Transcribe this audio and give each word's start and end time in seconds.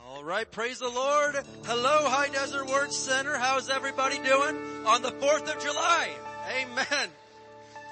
All 0.00 0.24
right, 0.24 0.48
praise 0.50 0.78
the 0.78 0.88
Lord. 0.88 1.34
Hello, 1.64 2.08
High 2.08 2.28
Desert 2.28 2.68
Word 2.68 2.92
Center. 2.92 3.36
How's 3.36 3.68
everybody 3.70 4.18
doing 4.18 4.86
on 4.86 5.02
the 5.02 5.10
4th 5.10 5.52
of 5.52 5.60
July? 5.60 6.10
Amen. 6.60 7.10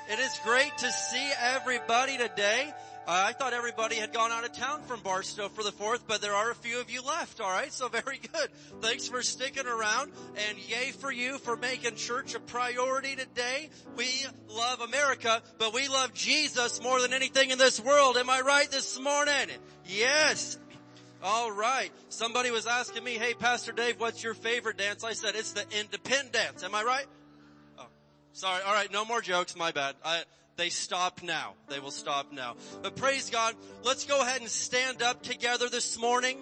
It 0.08 0.20
is 0.20 0.38
great 0.44 0.70
to 0.78 0.92
see 0.92 1.32
everybody 1.40 2.16
today. 2.16 2.72
I 3.08 3.32
thought 3.32 3.52
everybody 3.52 3.96
had 3.96 4.12
gone 4.12 4.32
out 4.32 4.44
of 4.44 4.52
town 4.52 4.82
from 4.82 5.00
Barstow 5.00 5.48
for 5.48 5.62
the 5.62 5.70
4th, 5.70 6.00
but 6.08 6.20
there 6.20 6.34
are 6.34 6.50
a 6.50 6.54
few 6.54 6.80
of 6.80 6.90
you 6.90 7.02
left, 7.02 7.40
alright? 7.40 7.72
So 7.72 7.88
very 8.04 8.18
good. 8.18 8.48
Thanks 8.80 9.06
for 9.06 9.22
sticking 9.22 9.66
around 9.66 10.12
and 10.48 10.58
yay 10.58 10.90
for 10.90 11.12
you 11.12 11.38
for 11.38 11.56
making 11.56 11.94
church 11.94 12.34
a 12.34 12.40
priority 12.40 13.14
today. 13.14 13.70
We 13.96 14.08
love 14.48 14.80
America, 14.80 15.40
but 15.58 15.72
we 15.72 15.86
love 15.88 16.14
Jesus 16.14 16.82
more 16.82 17.00
than 17.00 17.12
anything 17.12 17.50
in 17.50 17.58
this 17.58 17.78
world. 17.78 18.16
Am 18.16 18.28
I 18.28 18.40
right 18.40 18.70
this 18.70 18.98
morning? 18.98 19.50
Yes. 19.86 20.58
All 21.22 21.52
right. 21.52 21.90
Somebody 22.08 22.50
was 22.50 22.66
asking 22.66 23.04
me, 23.04 23.12
hey, 23.12 23.34
Pastor 23.34 23.72
Dave, 23.72 24.00
what's 24.00 24.22
your 24.22 24.34
favorite 24.34 24.78
dance? 24.78 25.04
I 25.04 25.12
said, 25.12 25.34
it's 25.36 25.52
the 25.52 25.64
independent 25.78 26.32
dance. 26.32 26.64
Am 26.64 26.74
I 26.74 26.82
right? 26.82 27.06
Oh, 27.78 27.86
sorry. 28.32 28.62
All 28.62 28.72
right. 28.74 28.92
No 28.92 29.04
more 29.04 29.20
jokes. 29.20 29.56
My 29.56 29.70
bad. 29.70 29.94
I, 30.04 30.22
they 30.56 30.70
stop 30.70 31.22
now. 31.22 31.54
They 31.68 31.80
will 31.80 31.90
stop 31.90 32.32
now. 32.32 32.56
But 32.82 32.96
praise 32.96 33.28
God. 33.30 33.54
Let's 33.84 34.04
go 34.04 34.22
ahead 34.22 34.40
and 34.40 34.50
stand 34.50 35.02
up 35.02 35.22
together 35.22 35.68
this 35.68 35.98
morning. 35.98 36.38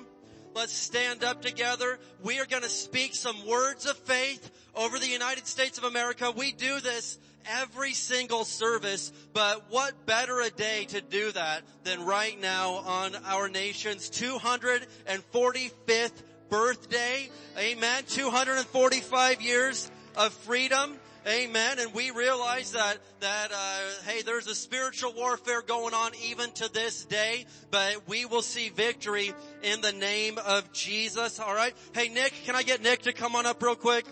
Let's 0.55 0.73
stand 0.73 1.25
up 1.25 1.43
together. 1.43 1.99
We 2.23 2.39
are 2.39 2.47
going 2.47 2.63
to 2.63 2.69
speak 2.69 3.17
some 3.17 3.45
words 3.47 3.87
of 3.87 3.97
faith 3.97 4.53
over 4.77 5.01
the 5.01 5.09
United 5.09 5.49
States 5.49 5.79
of 5.79 5.85
America. 5.85 6.31
We 6.31 6.53
do 6.53 6.79
this 6.81 7.19
every 7.47 7.93
single 7.93 8.45
service, 8.45 9.13
but 9.33 9.65
what 9.71 10.07
better 10.07 10.41
a 10.41 10.51
day 10.51 10.85
to 10.87 11.01
do 11.01 11.33
that 11.33 11.63
than 11.83 12.07
right 12.07 12.41
now 12.41 12.75
on 12.75 13.17
our 13.27 13.49
nation's 13.49 14.09
245th 14.11 16.23
birthday. 16.49 17.29
Amen. 17.59 18.05
245 18.07 19.43
years 19.43 19.91
of 20.17 20.33
freedom. 20.33 20.97
Amen. 21.27 21.79
And 21.79 21.95
we 21.95 22.11
realize 22.11 22.73
that, 22.73 22.99
that, 23.21 23.51
uh, 23.51 23.81
hey, 24.07 24.21
there's 24.23 24.47
a 24.47 24.55
spiritual 24.55 25.15
warfare 25.15 25.63
going 25.63 25.95
on 25.95 26.13
even 26.23 26.51
to 26.53 26.71
this 26.71 27.07
day, 27.07 27.47
but 27.71 28.07
we 28.07 28.27
will 28.27 28.43
see 28.43 28.69
victory 28.69 29.33
in 29.63 29.81
the 29.81 29.93
name 29.93 30.39
of 30.39 30.71
Jesus. 30.73 31.41
All 31.41 31.55
right. 31.55 31.75
Hey, 31.95 32.09
Nick, 32.09 32.35
can 32.45 32.55
I 32.55 32.63
get 32.63 32.83
Nick 32.83 33.03
to 33.03 33.15
come 33.15 33.37
on 33.37 33.47
up 33.47 33.63
real 33.63 33.75
quick? 33.75 34.05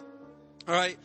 All 0.67 0.75
right. 0.75 0.97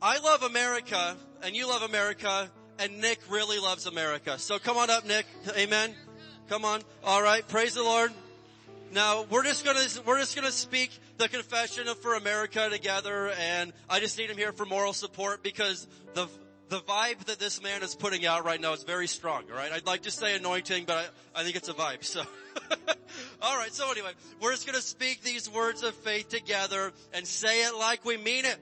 I 0.00 0.18
love 0.20 0.44
America 0.44 1.16
and 1.42 1.56
you 1.56 1.68
love 1.68 1.82
America 1.82 2.48
and 2.78 3.00
Nick 3.00 3.18
really 3.28 3.58
loves 3.58 3.86
America. 3.86 4.38
So 4.38 4.60
come 4.60 4.76
on 4.76 4.90
up, 4.90 5.06
Nick. 5.06 5.26
Amen. 5.56 5.92
Come 6.48 6.64
on. 6.64 6.82
All 7.02 7.22
right. 7.22 7.46
Praise 7.48 7.74
the 7.74 7.82
Lord. 7.82 8.12
Now 8.92 9.26
we're 9.28 9.42
just 9.42 9.64
gonna, 9.64 9.84
we're 10.04 10.20
just 10.20 10.36
gonna 10.36 10.52
speak 10.52 10.90
the 11.18 11.28
confession 11.28 11.86
for 12.00 12.14
America 12.14 12.68
together 12.70 13.30
and 13.38 13.72
I 13.88 14.00
just 14.00 14.18
need 14.18 14.30
him 14.30 14.36
here 14.36 14.52
for 14.52 14.66
moral 14.66 14.92
support 14.92 15.42
because 15.42 15.86
the, 16.14 16.28
the 16.68 16.80
vibe 16.80 17.24
that 17.26 17.38
this 17.38 17.62
man 17.62 17.82
is 17.82 17.94
putting 17.94 18.26
out 18.26 18.44
right 18.44 18.60
now 18.60 18.72
is 18.72 18.82
very 18.82 19.06
strong, 19.06 19.44
alright? 19.50 19.72
I'd 19.72 19.86
like 19.86 20.02
to 20.02 20.10
say 20.10 20.36
anointing, 20.36 20.84
but 20.84 21.12
I, 21.34 21.40
I 21.40 21.44
think 21.44 21.56
it's 21.56 21.68
a 21.68 21.74
vibe, 21.74 22.04
so. 22.04 22.22
alright, 23.42 23.72
so 23.72 23.90
anyway, 23.90 24.12
we're 24.40 24.52
just 24.52 24.66
gonna 24.66 24.80
speak 24.80 25.22
these 25.22 25.50
words 25.50 25.82
of 25.82 25.94
faith 25.94 26.28
together 26.28 26.92
and 27.14 27.26
say 27.26 27.64
it 27.66 27.74
like 27.78 28.04
we 28.04 28.16
mean 28.16 28.44
it. 28.44 28.58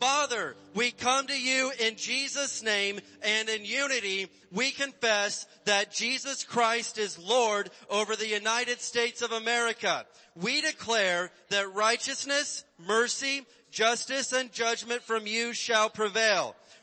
Father, 0.00 0.54
we 0.74 0.92
come 0.92 1.26
to 1.26 1.40
you 1.40 1.72
in 1.80 1.96
Jesus 1.96 2.62
name 2.62 3.00
and 3.22 3.48
in 3.48 3.64
unity 3.64 4.28
we 4.52 4.70
confess 4.70 5.46
that 5.64 5.92
Jesus 5.92 6.44
Christ 6.44 6.98
is 6.98 7.18
Lord 7.18 7.70
over 7.90 8.14
the 8.14 8.28
United 8.28 8.80
States 8.80 9.22
of 9.22 9.32
America. 9.32 10.06
We 10.40 10.60
declare 10.60 11.30
that 11.50 11.74
righteousness, 11.74 12.64
mercy, 12.78 13.44
justice 13.70 14.32
and 14.32 14.52
judgment 14.52 15.02
from 15.02 15.26
you 15.26 15.52
shall 15.52 15.90
prevail. 15.90 16.54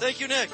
Thank 0.00 0.18
you, 0.18 0.28
Nick. 0.28 0.48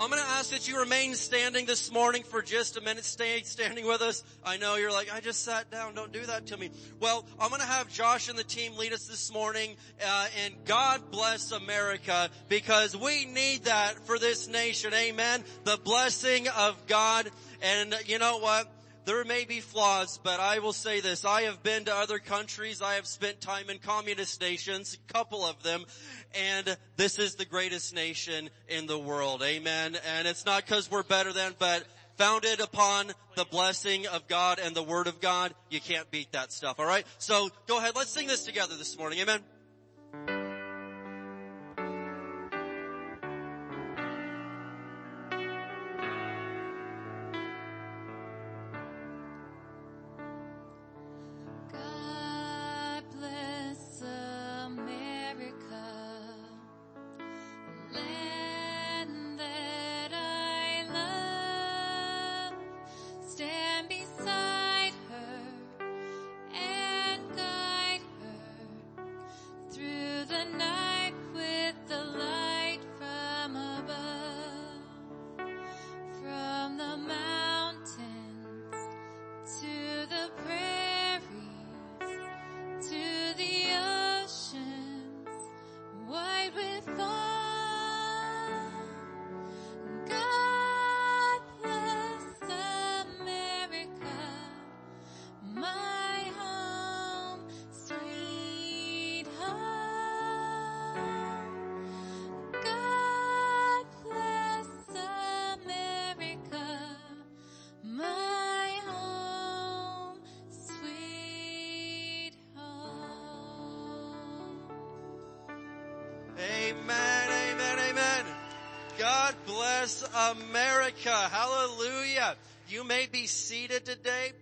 I'm 0.00 0.10
going 0.10 0.20
to 0.20 0.28
ask 0.30 0.50
that 0.50 0.66
you 0.66 0.80
remain 0.80 1.14
standing 1.14 1.66
this 1.66 1.92
morning 1.92 2.24
for 2.24 2.42
just 2.42 2.76
a 2.76 2.80
minute. 2.80 3.04
Stay 3.04 3.40
standing 3.42 3.86
with 3.86 4.00
us. 4.00 4.24
I 4.44 4.56
know 4.56 4.74
you're 4.74 4.90
like, 4.90 5.08
I 5.14 5.20
just 5.20 5.44
sat 5.44 5.70
down. 5.70 5.94
Don't 5.94 6.10
do 6.10 6.26
that 6.26 6.46
to 6.48 6.56
me. 6.56 6.70
Well, 6.98 7.24
I'm 7.38 7.50
going 7.50 7.60
to 7.60 7.66
have 7.68 7.88
Josh 7.88 8.28
and 8.28 8.36
the 8.36 8.42
team 8.42 8.76
lead 8.76 8.92
us 8.92 9.06
this 9.06 9.32
morning. 9.32 9.76
Uh, 10.04 10.26
and 10.44 10.52
God 10.64 11.12
bless 11.12 11.52
America 11.52 12.28
because 12.48 12.96
we 12.96 13.24
need 13.24 13.66
that 13.66 14.04
for 14.04 14.18
this 14.18 14.48
nation. 14.48 14.92
Amen. 14.94 15.44
The 15.62 15.76
blessing 15.76 16.48
of 16.48 16.88
God. 16.88 17.30
And 17.62 17.94
you 18.06 18.18
know 18.18 18.38
what? 18.38 18.68
There 19.08 19.24
may 19.24 19.46
be 19.46 19.60
flaws, 19.60 20.20
but 20.22 20.38
I 20.38 20.58
will 20.58 20.74
say 20.74 21.00
this. 21.00 21.24
I 21.24 21.44
have 21.44 21.62
been 21.62 21.86
to 21.86 21.94
other 21.94 22.18
countries. 22.18 22.82
I 22.82 22.96
have 22.96 23.06
spent 23.06 23.40
time 23.40 23.70
in 23.70 23.78
communist 23.78 24.38
nations, 24.42 24.98
a 25.08 25.12
couple 25.14 25.46
of 25.46 25.62
them, 25.62 25.86
and 26.34 26.76
this 26.96 27.18
is 27.18 27.34
the 27.34 27.44
greatest 27.44 27.94
nation 27.94 28.50
in 28.68 28.86
the 28.86 28.98
world. 28.98 29.42
Amen. 29.42 29.96
And 30.16 30.28
it's 30.28 30.44
not 30.44 30.64
because 30.64 30.90
we're 30.90 31.02
better 31.02 31.32
than, 31.32 31.54
but 31.58 31.84
founded 32.16 32.60
upon 32.60 33.12
the 33.36 33.44
blessing 33.44 34.06
of 34.08 34.26
God 34.28 34.58
and 34.58 34.74
the 34.74 34.82
word 34.82 35.06
of 35.06 35.20
God, 35.20 35.54
you 35.70 35.80
can't 35.80 36.10
beat 36.10 36.32
that 36.32 36.52
stuff. 36.52 36.80
All 36.80 36.86
right. 36.86 37.06
So 37.18 37.48
go 37.66 37.78
ahead. 37.78 37.94
Let's 37.96 38.10
sing 38.10 38.26
this 38.26 38.44
together 38.44 38.76
this 38.76 38.98
morning. 38.98 39.20
Amen. 39.20 39.40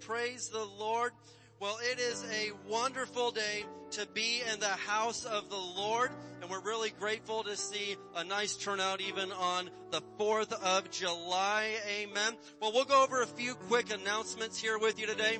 Praise 0.07 0.51
the 0.51 0.65
Lord. 0.79 1.11
Well, 1.59 1.79
it 1.83 1.99
is 1.99 2.25
a 2.31 2.53
wonderful 2.71 3.33
day 3.33 3.65
to 3.91 4.07
be 4.15 4.41
in 4.53 4.61
the 4.61 4.67
house 4.69 5.25
of 5.25 5.51
the 5.51 5.57
Lord, 5.57 6.13
and 6.41 6.49
we're 6.49 6.61
really 6.61 6.91
grateful 6.91 7.43
to 7.43 7.57
see 7.57 7.97
a 8.15 8.23
nice 8.23 8.57
turnout 8.57 9.01
even 9.01 9.33
on 9.33 9.69
the 9.91 10.01
4th 10.17 10.53
of 10.53 10.89
July. 10.93 11.73
Amen. 11.89 12.37
Well, 12.63 12.73
we'll 12.73 12.85
go 12.85 13.03
over 13.03 13.21
a 13.21 13.27
few 13.27 13.57
quick 13.57 13.93
announcements 13.93 14.61
here 14.61 14.79
with 14.79 15.01
you 15.01 15.09
today. 15.09 15.39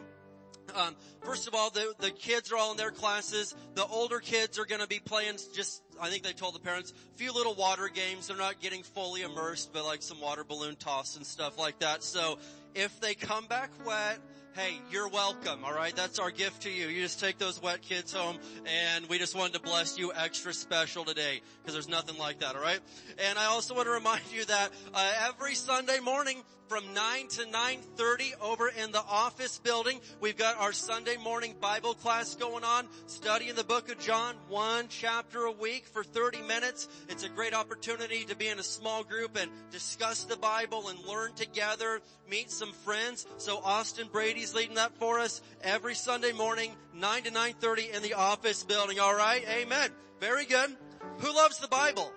Um, 0.75 0.97
first 1.23 1.47
of 1.47 1.55
all, 1.55 1.71
the, 1.71 1.95
the 2.01 2.11
kids 2.11 2.51
are 2.51 2.57
all 2.57 2.73
in 2.73 2.77
their 2.77 2.91
classes. 2.91 3.55
The 3.77 3.87
older 3.87 4.19
kids 4.19 4.59
are 4.59 4.67
going 4.67 4.81
to 4.81 4.89
be 4.89 4.99
playing 4.99 5.39
just, 5.55 5.81
I 6.01 6.11
think 6.11 6.25
they 6.25 6.33
told 6.33 6.57
the 6.57 6.61
parents, 6.61 6.93
a 7.15 7.19
few 7.19 7.33
little 7.33 7.55
water 7.55 7.89
games. 7.89 8.27
They're 8.27 8.37
not 8.37 8.61
getting 8.61 8.83
fully 8.83 9.23
immersed, 9.23 9.73
but 9.73 9.85
like 9.85 10.03
some 10.03 10.21
water 10.21 10.43
balloon 10.43 10.75
toss 10.75 11.17
and 11.17 11.25
stuff 11.25 11.57
like 11.57 11.79
that. 11.79 12.03
So 12.03 12.41
if 12.75 12.99
they 12.99 13.15
come 13.15 13.47
back 13.47 13.71
wet, 13.87 14.19
hey, 14.57 14.81
you're 14.91 15.09
welcome, 15.09 15.63
alright? 15.65 15.95
That's 15.95 16.19
our 16.19 16.31
gift 16.31 16.63
to 16.63 16.71
you. 16.71 16.89
You 16.89 17.03
just 17.03 17.21
take 17.21 17.37
those 17.37 17.61
wet 17.61 17.83
kids 17.83 18.11
home 18.11 18.39
and 18.65 19.07
we 19.07 19.19
just 19.19 19.37
wanted 19.37 19.53
to 19.53 19.61
bless 19.61 19.99
you 19.99 20.15
extra 20.15 20.55
special 20.55 21.05
today 21.05 21.43
because 21.61 21.75
there's 21.75 21.91
nothing 21.91 22.17
like 22.17 22.41
that, 22.41 22.57
alright? 22.57 22.81
And 23.19 23.39
I 23.39 23.47
also 23.47 23.75
want 23.75 23.87
to 23.87 23.93
remind 23.93 24.23
you 24.33 24.47
that 24.47 24.71
uh, 24.95 25.13
every 25.29 25.55
Sunday 25.55 25.99
morning 26.01 26.43
from 26.69 26.95
9 26.95 27.29
to 27.29 27.43
9.30 27.43 28.41
over 28.41 28.69
in 28.69 28.91
the 28.91 29.03
office 29.03 29.59
building. 29.59 30.01
We've 30.21 30.37
got 30.37 30.59
our 30.59 30.73
Sunday 30.73 31.17
morning 31.17 31.55
Bible 31.61 31.95
class 31.95 32.35
going 32.35 32.65
on, 32.65 32.89
studying 33.07 33.55
the 33.55 33.65
book 33.65 33.91
of 33.91 33.99
John, 34.01 34.35
one 34.49 34.87
chapter 34.89 35.45
a 35.45 35.53
week 35.53 35.87
for 35.87 36.03
30 36.03 36.43
minutes. 36.43 36.89
It's 37.09 37.23
a 37.23 37.29
great 37.29 37.55
opportunity 37.55 38.25
to 38.25 38.37
be 38.37 38.49
in 38.49 38.59
a 38.59 38.65
small 38.65 39.05
group 39.05 39.37
and 39.37 39.51
discuss 39.71 40.25
the 40.25 40.37
Bible 40.37 40.89
and 40.89 40.99
learn 41.07 41.35
together, 41.35 42.01
meet 42.29 42.51
some 42.51 42.73
friends. 42.73 43.27
So 43.37 43.59
Austin 43.59 44.09
Brady's 44.11 44.55
leading 44.55 44.77
that 44.77 44.97
for 44.99 45.21
us 45.21 45.41
every 45.63 45.95
Sunday 45.95 46.33
morning, 46.33 46.73
9 46.95 47.23
to 47.25 47.31
9.30 47.31 47.95
in 47.95 48.03
the 48.03 48.15
office 48.15 48.65
building. 48.65 48.99
Alright? 48.99 49.45
Amen. 49.49 49.91
Very 50.21 50.47
good. 50.47 50.77
Who 51.19 51.35
loves 51.35 51.59
the 51.59 51.69
Bible? 51.69 52.13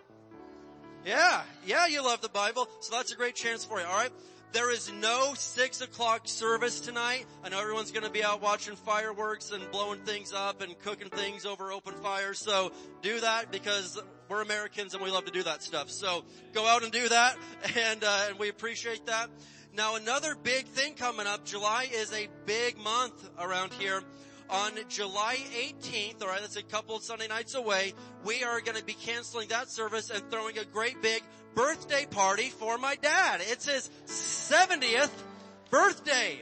Yeah, 1.06 1.42
yeah, 1.66 1.88
you 1.88 2.04
love 2.04 2.22
the 2.22 2.30
Bible, 2.30 2.68
so 2.82 2.96
that's 2.96 3.14
a 3.14 3.16
great 3.16 3.36
chance 3.36 3.64
for 3.64 3.80
you, 3.80 3.86
alright? 3.86 4.12
There 4.52 4.72
is 4.72 4.92
no 4.92 5.36
six 5.36 5.82
o'clock 5.82 6.22
service 6.28 6.80
tonight. 6.80 7.28
I 7.44 7.50
know 7.50 7.60
everyone's 7.60 7.92
gonna 7.92 8.10
be 8.10 8.24
out 8.24 8.42
watching 8.42 8.76
fireworks 8.76 9.52
and 9.52 9.70
blowing 9.72 10.00
things 10.00 10.34
up 10.34 10.62
and 10.62 10.78
cooking 10.80 11.10
things 11.10 11.46
over 11.46 11.72
open 11.72 11.94
fire. 11.94 12.34
So 12.34 12.72
do 13.04 13.20
that 13.20 13.52
because 13.52 14.02
we're 14.28 14.42
Americans 14.42 14.96
and 14.96 15.04
we 15.04 15.12
love 15.12 15.26
to 15.26 15.32
do 15.32 15.44
that 15.44 15.62
stuff. 15.62 15.92
So 15.92 16.24
go 16.54 16.66
out 16.66 16.82
and 16.82 16.92
do 16.92 17.10
that 17.10 17.38
and, 17.78 18.04
uh, 18.04 18.26
and 18.30 18.40
we 18.40 18.50
appreciate 18.50 19.06
that. 19.06 19.30
Now 19.76 19.98
another 19.98 20.34
big 20.34 20.66
thing 20.66 20.96
coming 20.96 21.28
up, 21.28 21.46
July 21.46 21.88
is 21.92 22.12
a 22.12 22.28
big 22.48 22.76
month 22.80 23.30
around 23.38 23.74
here 23.74 24.02
on 24.50 24.72
July 24.88 25.38
18th, 25.54 26.24
alright, 26.24 26.42
that's 26.42 26.56
a 26.56 26.64
couple 26.64 27.00
Sunday 27.00 27.28
nights 27.28 27.54
away, 27.54 27.94
we 28.26 28.44
are 28.44 28.62
going 28.62 28.78
to 28.78 28.84
be 28.84 28.94
canceling 28.94 29.48
that 29.50 29.70
service 29.70 30.10
and 30.10 30.24
throwing 30.32 30.58
a 30.58 30.66
great 30.66 31.00
big 31.04 31.22
birthday 31.56 32.06
party 32.10 32.50
for 32.50 32.78
my 32.78 32.96
dad. 32.96 33.42
It's 33.44 33.68
his 33.68 33.90
70th 34.06 35.12
birthday. 35.70 36.40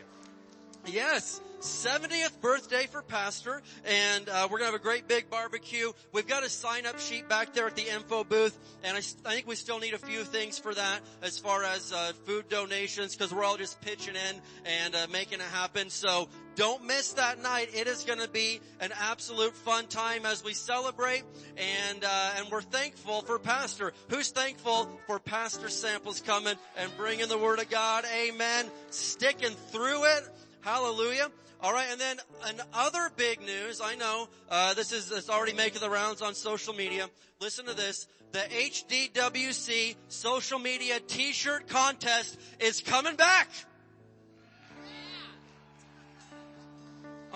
Yes. 0.85 1.41
70th 1.59 2.39
birthday 2.41 2.87
for 2.87 3.01
Pastor, 3.01 3.61
and 3.85 4.29
uh, 4.29 4.47
we're 4.49 4.59
gonna 4.59 4.71
have 4.71 4.79
a 4.79 4.83
great 4.83 5.07
big 5.07 5.29
barbecue. 5.29 5.91
We've 6.11 6.27
got 6.27 6.43
a 6.43 6.49
sign-up 6.49 6.99
sheet 6.99 7.27
back 7.27 7.53
there 7.53 7.67
at 7.67 7.75
the 7.75 7.87
info 7.87 8.23
booth, 8.23 8.57
and 8.83 8.95
I, 8.95 8.99
I 8.99 9.33
think 9.33 9.47
we 9.47 9.55
still 9.55 9.79
need 9.79 9.93
a 9.93 9.97
few 9.97 10.23
things 10.23 10.59
for 10.59 10.73
that 10.73 10.99
as 11.21 11.39
far 11.39 11.63
as 11.63 11.91
uh, 11.91 12.13
food 12.25 12.49
donations, 12.49 13.15
because 13.15 13.33
we're 13.33 13.43
all 13.43 13.57
just 13.57 13.81
pitching 13.81 14.15
in 14.15 14.41
and 14.65 14.95
uh, 14.95 15.07
making 15.11 15.39
it 15.39 15.45
happen. 15.45 15.89
So 15.89 16.29
don't 16.55 16.85
miss 16.85 17.13
that 17.13 17.41
night. 17.41 17.69
It 17.73 17.87
is 17.87 18.03
going 18.03 18.19
to 18.19 18.29
be 18.29 18.61
an 18.79 18.91
absolute 18.99 19.55
fun 19.55 19.85
time 19.85 20.25
as 20.25 20.43
we 20.43 20.53
celebrate, 20.53 21.23
and 21.55 22.03
uh, 22.03 22.31
and 22.37 22.51
we're 22.51 22.61
thankful 22.61 23.21
for 23.21 23.39
Pastor. 23.39 23.93
Who's 24.09 24.29
thankful 24.29 24.89
for 25.05 25.19
Pastor 25.19 25.69
Samples 25.69 26.21
coming 26.21 26.55
and 26.77 26.91
bringing 26.97 27.27
the 27.27 27.37
Word 27.37 27.59
of 27.59 27.69
God? 27.69 28.05
Amen. 28.11 28.65
Sticking 28.89 29.55
through 29.71 30.05
it. 30.05 30.29
Hallelujah. 30.61 31.31
All 31.61 31.73
right, 31.73 31.87
and 31.91 31.99
then 31.99 32.17
another 32.43 33.09
big 33.15 33.41
news. 33.41 33.81
I 33.83 33.95
know 33.95 34.27
uh, 34.49 34.73
this 34.75 34.91
is 34.91 35.11
it's 35.11 35.29
already 35.29 35.53
making 35.53 35.81
the 35.81 35.89
rounds 35.89 36.21
on 36.21 36.35
social 36.35 36.73
media. 36.73 37.07
Listen 37.39 37.65
to 37.65 37.73
this: 37.73 38.07
the 38.31 38.39
HDWC 38.39 39.95
social 40.07 40.59
media 40.59 40.99
T-shirt 40.99 41.67
contest 41.67 42.37
is 42.59 42.81
coming 42.81 43.15
back. 43.15 43.49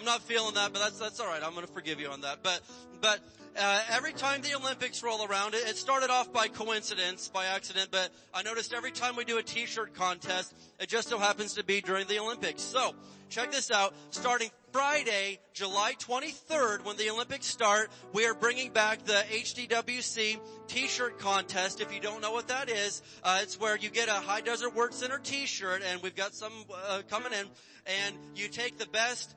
I'm 0.01 0.06
not 0.06 0.21
feeling 0.24 0.56
that, 0.56 0.74
but 0.74 0.79
that's, 0.79 0.97
that's 0.97 1.19
alright. 1.19 1.44
I'm 1.44 1.53
gonna 1.53 1.67
forgive 1.67 2.00
you 2.00 2.09
on 2.09 2.21
that. 2.21 2.41
But, 2.41 2.62
but, 3.01 3.19
uh, 3.57 3.81
every 3.89 4.13
time 4.13 4.42
the 4.42 4.56
Olympics 4.56 5.03
roll 5.03 5.25
around, 5.25 5.53
it, 5.53 5.68
it 5.68 5.77
started 5.77 6.09
off 6.09 6.31
by 6.31 6.48
coincidence, 6.48 7.27
by 7.27 7.45
accident, 7.45 7.89
but 7.92 8.09
I 8.33 8.44
noticed 8.44 8.74
every 8.74 8.92
time 8.92 9.15
we 9.15 9.25
do 9.25 9.38
a 9.38 9.44
t-shirt 9.44 9.94
contest, 9.94 10.53
it 10.80 10.89
just 10.89 11.09
so 11.09 11.18
happens 11.18 11.56
to 11.56 11.63
be 11.63 11.81
during 11.81 12.07
the 12.07 12.19
Olympics. 12.19 12.62
So, 12.62 12.94
check 13.30 13.51
this 13.51 13.71
out. 13.71 13.94
Starting 14.12 14.50
Friday, 14.71 15.39
July 15.53 15.94
23rd, 16.00 16.86
when 16.86 16.98
the 16.98 17.09
Olympics 17.09 17.45
start, 17.45 17.89
we 18.13 18.25
are 18.25 18.33
bringing 18.33 18.71
back 18.71 19.03
the 19.03 19.24
HDWC 19.30 20.39
t-shirt 20.68 21.19
contest. 21.19 21.81
If 21.81 21.94
you 21.94 22.00
don't 22.00 22.21
know 22.21 22.31
what 22.31 22.48
that 22.48 22.69
is, 22.69 23.01
uh, 23.24 23.39
it's 23.42 23.59
where 23.59 23.77
you 23.77 23.89
get 23.89 24.07
a 24.07 24.13
High 24.13 24.42
Desert 24.42 24.75
Word 24.75 24.94
Center 24.94 25.18
t-shirt, 25.18 25.81
and 25.86 26.01
we've 26.01 26.15
got 26.15 26.33
some 26.33 26.53
uh, 26.88 27.01
coming 27.09 27.33
in, 27.33 27.45
and 27.86 28.15
you 28.36 28.48
take 28.48 28.77
the 28.77 28.88
best 28.88 29.36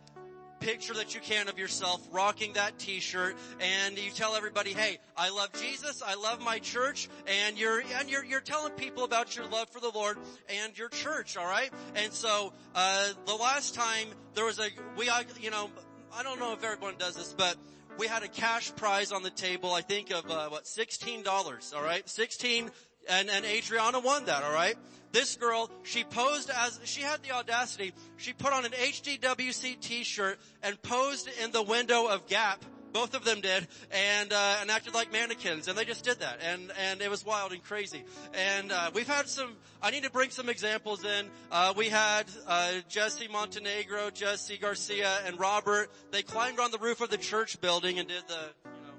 picture 0.64 0.94
that 0.94 1.14
you 1.14 1.20
can 1.20 1.48
of 1.48 1.58
yourself 1.58 2.00
rocking 2.10 2.54
that 2.54 2.78
t-shirt 2.78 3.36
and 3.60 3.98
you 3.98 4.10
tell 4.10 4.34
everybody, 4.34 4.72
hey, 4.72 4.98
I 5.14 5.28
love 5.28 5.52
Jesus, 5.52 6.02
I 6.02 6.14
love 6.14 6.40
my 6.40 6.58
church, 6.58 7.10
and 7.26 7.58
you're, 7.58 7.82
and 7.98 8.08
you're, 8.08 8.24
you're 8.24 8.40
telling 8.40 8.72
people 8.72 9.04
about 9.04 9.36
your 9.36 9.46
love 9.46 9.68
for 9.68 9.80
the 9.80 9.90
Lord 9.90 10.16
and 10.48 10.76
your 10.76 10.88
church, 10.88 11.36
alright? 11.36 11.70
And 11.94 12.10
so, 12.14 12.54
uh, 12.74 13.08
the 13.26 13.34
last 13.34 13.74
time 13.74 14.08
there 14.34 14.46
was 14.46 14.58
a, 14.58 14.68
we, 14.96 15.10
you 15.38 15.50
know, 15.50 15.68
I 16.16 16.22
don't 16.22 16.40
know 16.40 16.54
if 16.54 16.64
everyone 16.64 16.94
does 16.98 17.14
this, 17.14 17.34
but 17.36 17.56
we 17.98 18.06
had 18.06 18.22
a 18.22 18.28
cash 18.28 18.74
prize 18.74 19.12
on 19.12 19.22
the 19.22 19.30
table, 19.30 19.74
I 19.74 19.82
think 19.82 20.10
of, 20.12 20.30
uh, 20.30 20.48
what, 20.48 20.64
$16, 20.64 21.74
alright? 21.74 22.08
16, 22.08 22.70
and, 23.10 23.28
and 23.28 23.44
Adriana 23.44 24.00
won 24.00 24.24
that, 24.24 24.42
alright? 24.42 24.76
This 25.14 25.36
girl, 25.36 25.70
she 25.84 26.02
posed 26.02 26.50
as, 26.50 26.80
she 26.82 27.00
had 27.00 27.22
the 27.22 27.30
audacity, 27.30 27.92
she 28.16 28.32
put 28.32 28.52
on 28.52 28.64
an 28.64 28.72
HDWC 28.72 29.80
t-shirt 29.80 30.40
and 30.60 30.82
posed 30.82 31.28
in 31.40 31.52
the 31.52 31.62
window 31.62 32.08
of 32.08 32.26
Gap 32.26 32.64
both 32.92 33.14
of 33.14 33.24
them 33.24 33.40
did, 33.40 33.66
and 33.90 34.32
uh, 34.32 34.56
and 34.60 34.70
acted 34.70 34.94
like 34.94 35.12
mannequins, 35.12 35.66
and 35.66 35.76
they 35.76 35.84
just 35.84 36.04
did 36.04 36.20
that, 36.20 36.38
and 36.40 36.70
and 36.78 37.02
it 37.02 37.10
was 37.10 37.26
wild 37.26 37.52
and 37.52 37.60
crazy. 37.60 38.04
And 38.32 38.70
uh, 38.70 38.92
we've 38.94 39.08
had 39.08 39.28
some. 39.28 39.56
I 39.82 39.90
need 39.90 40.04
to 40.04 40.12
bring 40.12 40.30
some 40.30 40.48
examples 40.48 41.04
in. 41.04 41.26
Uh, 41.50 41.74
we 41.76 41.88
had 41.88 42.26
uh, 42.46 42.74
Jesse 42.88 43.26
Montenegro, 43.26 44.10
Jesse 44.10 44.58
Garcia, 44.58 45.10
and 45.26 45.40
Robert. 45.40 45.90
They 46.12 46.22
climbed 46.22 46.60
on 46.60 46.70
the 46.70 46.78
roof 46.78 47.00
of 47.00 47.10
the 47.10 47.18
church 47.18 47.60
building 47.60 47.98
and 47.98 48.06
did 48.06 48.22
the 48.28 48.38
you 48.64 48.86
know 48.86 48.94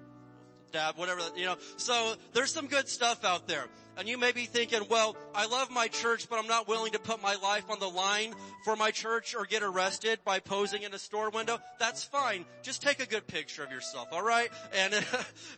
dab, 0.73 0.97
whatever, 0.97 1.21
you 1.37 1.45
know. 1.45 1.55
So 1.77 2.15
there's 2.33 2.51
some 2.51 2.67
good 2.67 2.89
stuff 2.89 3.23
out 3.23 3.47
there. 3.47 3.65
And 3.97 4.09
you 4.09 4.17
may 4.17 4.31
be 4.31 4.45
thinking, 4.45 4.81
well, 4.89 5.15
I 5.33 5.45
love 5.45 5.71
my 5.71 5.87
church, 5.87 6.27
but 6.29 6.37
I'm 6.37 6.47
not 6.47 6.67
willing 6.67 6.91
to 6.93 6.99
put 6.99 7.21
my 7.21 7.35
life 7.35 7.69
on 7.69 7.79
the 7.79 7.87
line 7.87 8.33
for 8.63 8.75
my 8.75 8.91
church 8.91 9.35
or 9.35 9.45
get 9.45 9.63
arrested 9.63 10.19
by 10.25 10.39
posing 10.39 10.83
in 10.83 10.93
a 10.93 10.99
store 10.99 11.29
window. 11.29 11.59
That's 11.79 12.03
fine. 12.03 12.45
Just 12.61 12.81
take 12.81 12.99
a 12.99 13.05
good 13.05 13.25
picture 13.25 13.63
of 13.63 13.71
yourself, 13.71 14.09
alright? 14.11 14.49
And, 14.73 14.93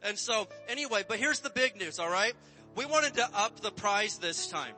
and 0.04 0.18
so, 0.18 0.48
anyway, 0.68 1.04
but 1.08 1.18
here's 1.18 1.40
the 1.40 1.50
big 1.50 1.78
news, 1.78 2.00
alright? 2.00 2.34
We 2.76 2.86
wanted 2.86 3.16
to 3.16 3.28
up 3.34 3.60
the 3.60 3.72
prize 3.72 4.20
this 4.20 4.48
time. 4.48 4.74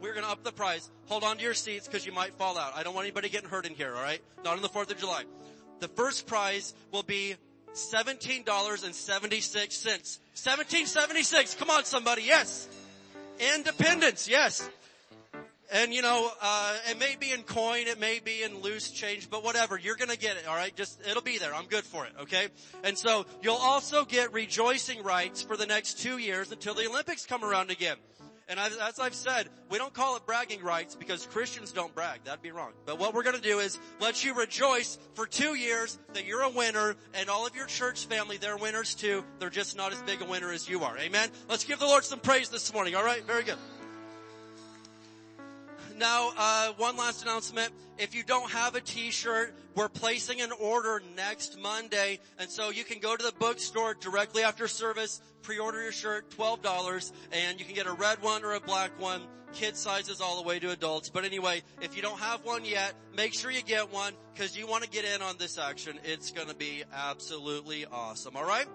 We're 0.00 0.14
gonna 0.14 0.28
up 0.28 0.42
the 0.42 0.52
prize. 0.52 0.90
Hold 1.06 1.24
on 1.24 1.36
to 1.36 1.42
your 1.42 1.54
seats 1.54 1.86
because 1.86 2.06
you 2.06 2.12
might 2.12 2.34
fall 2.34 2.58
out. 2.58 2.72
I 2.76 2.82
don't 2.82 2.94
want 2.94 3.06
anybody 3.06 3.28
getting 3.28 3.48
hurt 3.48 3.66
in 3.66 3.74
here, 3.74 3.94
alright? 3.94 4.20
Not 4.44 4.56
on 4.56 4.62
the 4.62 4.68
4th 4.68 4.90
of 4.90 4.98
July. 4.98 5.24
The 5.80 5.88
first 5.88 6.26
prize 6.26 6.74
will 6.92 7.02
be 7.02 7.36
$17.76. 7.74 10.18
1776. 10.34 11.54
Come 11.54 11.70
on 11.70 11.84
somebody. 11.84 12.22
Yes. 12.22 12.68
Independence. 13.38 14.28
Yes. 14.28 14.68
And 15.72 15.92
you 15.92 16.00
know, 16.00 16.30
uh, 16.40 16.76
it 16.88 16.98
may 16.98 17.16
be 17.18 17.32
in 17.32 17.42
coin, 17.42 17.88
it 17.88 17.98
may 17.98 18.20
be 18.20 18.42
in 18.42 18.60
loose 18.60 18.90
change, 18.90 19.28
but 19.28 19.42
whatever, 19.42 19.76
you're 19.76 19.96
gonna 19.96 20.16
get 20.16 20.36
it, 20.36 20.46
alright? 20.48 20.74
Just, 20.76 21.00
it'll 21.08 21.22
be 21.22 21.38
there. 21.38 21.52
I'm 21.54 21.66
good 21.66 21.84
for 21.84 22.06
it, 22.06 22.12
okay? 22.20 22.48
And 22.84 22.96
so, 22.96 23.26
you'll 23.42 23.56
also 23.56 24.04
get 24.04 24.32
rejoicing 24.32 25.02
rights 25.02 25.42
for 25.42 25.56
the 25.56 25.66
next 25.66 25.98
two 25.98 26.18
years 26.18 26.52
until 26.52 26.74
the 26.74 26.88
Olympics 26.88 27.26
come 27.26 27.44
around 27.44 27.70
again. 27.70 27.96
And 28.48 28.60
as 28.60 29.00
I've 29.00 29.14
said, 29.14 29.48
we 29.70 29.78
don't 29.78 29.92
call 29.92 30.16
it 30.16 30.24
bragging 30.24 30.62
rights 30.62 30.94
because 30.94 31.26
Christians 31.26 31.72
don't 31.72 31.92
brag. 31.94 32.20
That'd 32.24 32.42
be 32.42 32.52
wrong. 32.52 32.72
But 32.84 33.00
what 33.00 33.12
we're 33.12 33.24
going 33.24 33.34
to 33.34 33.42
do 33.42 33.58
is 33.58 33.78
let 34.00 34.24
you 34.24 34.34
rejoice 34.34 34.98
for 35.14 35.26
two 35.26 35.56
years 35.56 35.98
that 36.14 36.26
you're 36.26 36.42
a 36.42 36.50
winner 36.50 36.94
and 37.14 37.28
all 37.28 37.44
of 37.44 37.56
your 37.56 37.66
church 37.66 38.06
family, 38.06 38.36
they're 38.36 38.56
winners 38.56 38.94
too. 38.94 39.24
They're 39.40 39.50
just 39.50 39.76
not 39.76 39.92
as 39.92 40.00
big 40.02 40.22
a 40.22 40.26
winner 40.26 40.52
as 40.52 40.68
you 40.68 40.84
are. 40.84 40.96
Amen. 40.96 41.28
Let's 41.48 41.64
give 41.64 41.80
the 41.80 41.86
Lord 41.86 42.04
some 42.04 42.20
praise 42.20 42.48
this 42.48 42.72
morning. 42.72 42.94
All 42.94 43.04
right. 43.04 43.24
Very 43.24 43.42
good. 43.42 43.58
Now, 45.96 46.32
uh, 46.36 46.72
one 46.76 46.96
last 46.96 47.22
announcement. 47.22 47.72
If 47.96 48.14
you 48.14 48.22
don't 48.22 48.50
have 48.50 48.74
a 48.74 48.82
t-shirt, 48.82 49.54
we're 49.74 49.88
placing 49.88 50.42
an 50.42 50.52
order 50.52 51.02
next 51.16 51.58
Monday. 51.58 52.18
And 52.38 52.50
so 52.50 52.68
you 52.68 52.84
can 52.84 52.98
go 52.98 53.16
to 53.16 53.24
the 53.24 53.32
bookstore 53.38 53.94
directly 53.94 54.42
after 54.42 54.68
service, 54.68 55.22
pre-order 55.40 55.80
your 55.80 55.92
shirt, 55.92 56.30
$12, 56.30 57.12
and 57.32 57.58
you 57.58 57.64
can 57.64 57.74
get 57.74 57.86
a 57.86 57.92
red 57.94 58.20
one 58.22 58.44
or 58.44 58.52
a 58.54 58.60
black 58.60 59.00
one 59.00 59.22
kid 59.54 59.74
sizes 59.74 60.20
all 60.20 60.42
the 60.42 60.46
way 60.46 60.58
to 60.58 60.70
adults. 60.70 61.08
But 61.08 61.24
anyway, 61.24 61.62
if 61.80 61.96
you 61.96 62.02
don't 62.02 62.20
have 62.20 62.44
one 62.44 62.66
yet, 62.66 62.92
make 63.16 63.32
sure 63.32 63.50
you 63.50 63.62
get 63.62 63.90
one 63.90 64.12
because 64.34 64.56
you 64.56 64.66
want 64.66 64.84
to 64.84 64.90
get 64.90 65.06
in 65.06 65.22
on 65.22 65.36
this 65.38 65.56
action. 65.56 65.98
It's 66.04 66.30
going 66.30 66.48
to 66.48 66.54
be 66.54 66.84
absolutely 66.92 67.86
awesome. 67.86 68.36
All 68.36 68.44
right? 68.44 68.66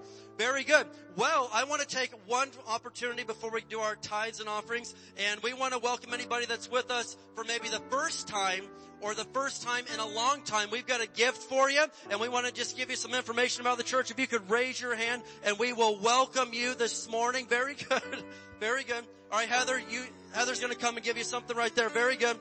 Very 0.42 0.64
good. 0.64 0.88
Well, 1.18 1.52
I 1.54 1.66
want 1.66 1.84
to 1.84 1.88
take 1.88 2.10
one 2.26 2.50
opportunity 2.68 3.24
before 3.24 3.52
we 3.52 3.62
do 3.70 3.80
our 3.80 3.96
tithes 3.96 4.40
and 4.40 4.50
offerings, 4.50 4.96
and 5.16 5.40
we 5.44 5.54
want 5.54 5.74
to 5.74 5.78
welcome 5.78 6.16
anybody 6.16 6.48
that's 6.48 6.68
with 6.68 6.90
us 6.90 7.16
for 7.36 7.44
maybe 7.44 7.68
the 7.68 7.80
first 7.92 8.28
time 8.28 8.64
or 9.02 9.14
the 9.14 9.26
first 9.26 9.62
time 9.62 9.86
in 9.94 10.00
a 10.00 10.08
long 10.08 10.42
time. 10.42 10.70
We've 10.72 10.88
got 10.88 11.00
a 11.00 11.08
gift 11.08 11.44
for 11.44 11.70
you, 11.70 11.86
and 12.10 12.20
we 12.20 12.28
want 12.28 12.48
to 12.48 12.52
just 12.52 12.76
give 12.76 12.90
you 12.90 12.96
some 12.96 13.14
information 13.14 13.62
about 13.62 13.78
the 13.78 13.84
church. 13.84 14.10
If 14.10 14.20
you 14.20 14.26
could 14.26 14.50
raise 14.50 14.82
your 14.82 14.96
hand, 14.96 15.22
and 15.44 15.60
we 15.60 15.74
will 15.74 16.00
welcome 16.00 16.54
you 16.54 16.74
this 16.74 17.08
morning. 17.08 17.46
Very 17.46 17.76
good. 17.90 18.24
Very 18.60 18.84
good. 18.84 19.04
All 19.32 19.38
right, 19.38 19.48
Heather, 19.48 19.80
you, 19.92 20.04
Heather's 20.34 20.60
going 20.60 20.74
to 20.74 20.80
come 20.80 20.96
and 20.96 21.06
give 21.06 21.20
you 21.20 21.24
something 21.24 21.56
right 21.56 21.76
there. 21.76 21.90
Very 21.90 22.16
good. 22.16 22.36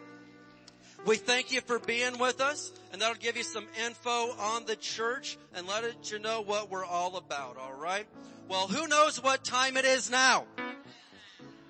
We 1.06 1.16
thank 1.16 1.50
you 1.50 1.60
for 1.62 1.78
being 1.78 2.18
with 2.18 2.40
us 2.40 2.72
and 2.92 3.00
that'll 3.00 3.14
give 3.14 3.36
you 3.36 3.42
some 3.42 3.66
info 3.86 4.10
on 4.38 4.66
the 4.66 4.76
church 4.76 5.38
and 5.54 5.66
let 5.66 6.10
you 6.10 6.18
know 6.18 6.42
what 6.42 6.70
we're 6.70 6.84
all 6.84 7.16
about, 7.16 7.56
alright? 7.56 8.06
Well, 8.48 8.66
who 8.66 8.86
knows 8.86 9.22
what 9.22 9.42
time 9.44 9.76
it 9.76 9.84
is 9.84 10.10
now? 10.10 10.44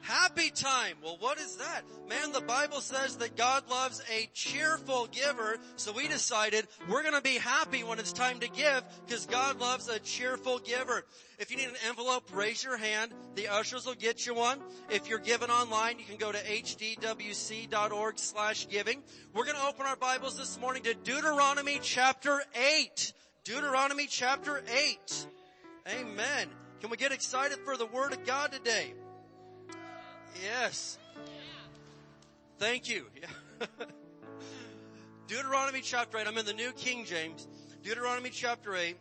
Happy 0.02 0.50
time. 0.50 0.96
Well, 1.02 1.16
what 1.20 1.38
is 1.38 1.56
that? 1.56 1.82
Man, 2.08 2.32
the 2.32 2.40
Bible 2.40 2.80
says 2.80 3.16
that 3.18 3.36
God 3.36 3.68
loves 3.70 4.02
a 4.10 4.28
cheerful 4.32 5.06
giver, 5.08 5.58
so 5.76 5.92
we 5.92 6.08
decided 6.08 6.66
we're 6.88 7.02
gonna 7.02 7.20
be 7.20 7.36
happy 7.36 7.84
when 7.84 7.98
it's 7.98 8.12
time 8.12 8.40
to 8.40 8.48
give, 8.48 8.82
because 9.06 9.26
God 9.26 9.60
loves 9.60 9.88
a 9.88 9.98
cheerful 9.98 10.58
giver. 10.58 11.04
If 11.38 11.50
you 11.50 11.58
need 11.58 11.68
an 11.68 11.76
envelope, 11.86 12.24
raise 12.32 12.64
your 12.64 12.76
hand. 12.76 13.12
The 13.34 13.48
ushers 13.48 13.86
will 13.86 13.94
get 13.94 14.26
you 14.26 14.34
one. 14.34 14.60
If 14.88 15.08
you're 15.08 15.18
giving 15.18 15.50
online, 15.50 15.98
you 15.98 16.04
can 16.06 16.16
go 16.16 16.32
to 16.32 16.38
hdwc.org 16.38 18.18
slash 18.18 18.68
giving. 18.68 19.02
We're 19.34 19.46
gonna 19.46 19.68
open 19.68 19.86
our 19.86 19.96
Bibles 19.96 20.36
this 20.36 20.58
morning 20.58 20.82
to 20.84 20.94
Deuteronomy 20.94 21.78
chapter 21.82 22.42
8. 22.54 23.12
Deuteronomy 23.44 24.06
chapter 24.06 24.62
8. 24.66 25.26
Amen. 25.88 26.48
Can 26.80 26.88
we 26.88 26.96
get 26.96 27.12
excited 27.12 27.58
for 27.64 27.76
the 27.76 27.86
Word 27.86 28.12
of 28.12 28.24
God 28.24 28.52
today? 28.52 28.94
Yes. 30.42 30.98
Thank 32.58 32.88
you. 32.88 33.06
Deuteronomy 35.28 35.80
chapter 35.80 36.18
8. 36.18 36.26
I'm 36.26 36.38
in 36.38 36.46
the 36.46 36.52
New 36.52 36.72
King 36.72 37.04
James. 37.04 37.46
Deuteronomy 37.82 38.30
chapter 38.30 38.74
8 38.74 38.96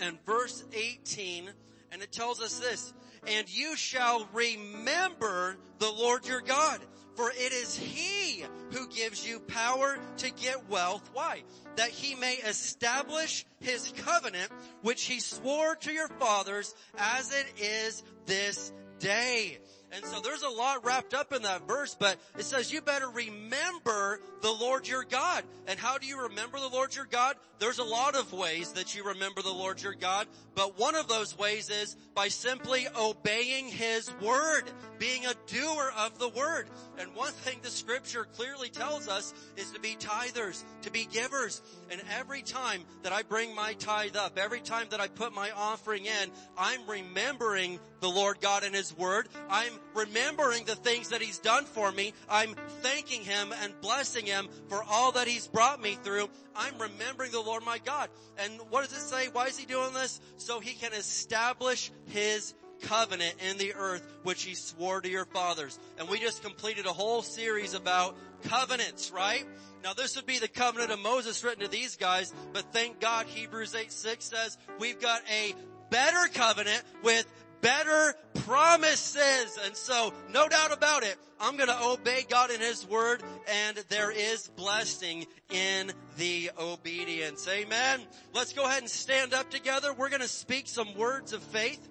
and 0.00 0.18
verse 0.24 0.64
18. 0.72 1.50
And 1.90 2.02
it 2.02 2.12
tells 2.12 2.40
us 2.40 2.58
this. 2.58 2.92
And 3.26 3.52
you 3.52 3.76
shall 3.76 4.28
remember 4.32 5.56
the 5.78 5.90
Lord 5.90 6.26
your 6.26 6.40
God. 6.40 6.80
For 7.16 7.30
it 7.30 7.52
is 7.52 7.76
He 7.76 8.44
who 8.70 8.86
gives 8.88 9.26
you 9.26 9.40
power 9.40 9.98
to 10.18 10.30
get 10.30 10.68
wealth. 10.70 11.10
Why? 11.12 11.42
That 11.74 11.90
He 11.90 12.14
may 12.14 12.34
establish 12.34 13.44
His 13.60 13.92
covenant, 14.04 14.52
which 14.82 15.02
He 15.04 15.18
swore 15.18 15.74
to 15.76 15.92
your 15.92 16.06
fathers 16.06 16.74
as 16.96 17.32
it 17.32 17.46
is 17.60 18.04
this 18.26 18.72
day. 19.00 19.58
And 19.90 20.04
so 20.04 20.20
there's 20.20 20.42
a 20.42 20.48
lot 20.48 20.84
wrapped 20.84 21.14
up 21.14 21.32
in 21.32 21.42
that 21.42 21.66
verse, 21.66 21.96
but 21.98 22.18
it 22.38 22.44
says 22.44 22.72
you 22.72 22.80
better 22.80 23.08
remember 23.08 24.20
the 24.42 24.52
Lord 24.52 24.86
your 24.86 25.04
God. 25.04 25.44
And 25.66 25.78
how 25.78 25.98
do 25.98 26.06
you 26.06 26.22
remember 26.22 26.60
the 26.60 26.68
Lord 26.68 26.94
your 26.94 27.06
God? 27.06 27.36
There's 27.58 27.78
a 27.78 27.84
lot 27.84 28.14
of 28.14 28.32
ways 28.32 28.72
that 28.72 28.94
you 28.94 29.04
remember 29.04 29.42
the 29.42 29.52
Lord 29.52 29.82
your 29.82 29.94
God, 29.94 30.28
but 30.54 30.78
one 30.78 30.94
of 30.94 31.08
those 31.08 31.36
ways 31.36 31.70
is 31.70 31.96
by 32.14 32.28
simply 32.28 32.86
obeying 32.96 33.66
His 33.66 34.12
word, 34.22 34.64
being 34.98 35.26
a 35.26 35.34
doer 35.46 35.92
of 35.96 36.18
the 36.18 36.28
word. 36.28 36.68
And 36.98 37.14
one 37.14 37.32
thing 37.32 37.58
the 37.62 37.70
scripture 37.70 38.24
clearly 38.24 38.68
tells 38.68 39.08
us 39.08 39.34
is 39.56 39.72
to 39.72 39.80
be 39.80 39.96
tithers, 39.98 40.62
to 40.82 40.90
be 40.90 41.08
givers. 41.10 41.62
And 41.90 42.00
every 42.16 42.42
time 42.42 42.82
that 43.02 43.12
I 43.12 43.22
bring 43.22 43.54
my 43.54 43.72
tithe 43.74 44.16
up, 44.16 44.38
every 44.38 44.60
time 44.60 44.86
that 44.90 45.00
I 45.00 45.08
put 45.08 45.34
my 45.34 45.50
offering 45.50 46.06
in, 46.06 46.30
I'm 46.56 46.88
remembering 46.88 47.80
the 48.00 48.08
Lord 48.08 48.40
God 48.40 48.64
and 48.64 48.74
His 48.74 48.96
word. 48.96 49.28
I'm 49.48 49.72
remembering 49.94 50.64
the 50.64 50.76
things 50.76 51.10
that 51.10 51.20
He's 51.20 51.38
done 51.38 51.64
for 51.64 51.90
me. 51.90 52.12
I'm 52.28 52.54
thanking 52.82 53.22
Him 53.22 53.52
and 53.62 53.80
blessing 53.80 54.26
Him 54.26 54.48
for 54.68 54.82
all 54.88 55.12
that 55.12 55.28
He's 55.28 55.46
brought 55.46 55.80
me 55.80 55.98
through. 56.02 56.28
I'm 56.54 56.78
remembering 56.78 57.32
the 57.32 57.40
Lord 57.40 57.64
my 57.64 57.78
God. 57.78 58.08
And 58.38 58.52
what 58.70 58.84
does 58.84 58.92
it 58.92 59.02
say? 59.02 59.28
Why 59.32 59.46
is 59.46 59.58
He 59.58 59.66
doing 59.66 59.92
this? 59.92 60.20
So 60.36 60.60
He 60.60 60.74
can 60.74 60.92
establish 60.92 61.90
His 62.06 62.54
covenant 62.82 63.34
in 63.48 63.58
the 63.58 63.74
earth, 63.74 64.06
which 64.22 64.44
He 64.44 64.54
swore 64.54 65.00
to 65.00 65.08
your 65.08 65.24
fathers. 65.24 65.78
And 65.98 66.08
we 66.08 66.18
just 66.18 66.42
completed 66.42 66.86
a 66.86 66.92
whole 66.92 67.22
series 67.22 67.74
about 67.74 68.16
covenants, 68.44 69.10
right? 69.10 69.44
Now 69.82 69.94
this 69.94 70.16
would 70.16 70.26
be 70.26 70.38
the 70.38 70.48
covenant 70.48 70.92
of 70.92 71.00
Moses 71.00 71.42
written 71.42 71.62
to 71.62 71.70
these 71.70 71.96
guys, 71.96 72.32
but 72.52 72.72
thank 72.72 73.00
God 73.00 73.26
Hebrews 73.26 73.74
8, 73.74 73.92
6 73.92 74.24
says 74.24 74.58
we've 74.78 75.00
got 75.00 75.22
a 75.30 75.54
better 75.90 76.28
covenant 76.32 76.82
with 77.02 77.26
better 77.60 78.14
promises. 78.44 79.58
And 79.64 79.76
so, 79.76 80.12
no 80.32 80.48
doubt 80.48 80.72
about 80.72 81.02
it, 81.02 81.16
I'm 81.40 81.56
gonna 81.56 81.78
obey 81.82 82.24
God 82.28 82.50
in 82.50 82.60
His 82.60 82.86
Word 82.86 83.22
and 83.48 83.76
there 83.88 84.10
is 84.10 84.48
blessing 84.56 85.26
in 85.50 85.92
the 86.16 86.50
obedience. 86.58 87.46
Amen. 87.48 88.00
Let's 88.34 88.52
go 88.52 88.64
ahead 88.64 88.82
and 88.82 88.90
stand 88.90 89.34
up 89.34 89.50
together. 89.50 89.92
We're 89.92 90.08
gonna 90.08 90.28
speak 90.28 90.66
some 90.66 90.96
words 90.96 91.32
of 91.32 91.42
faith 91.42 91.88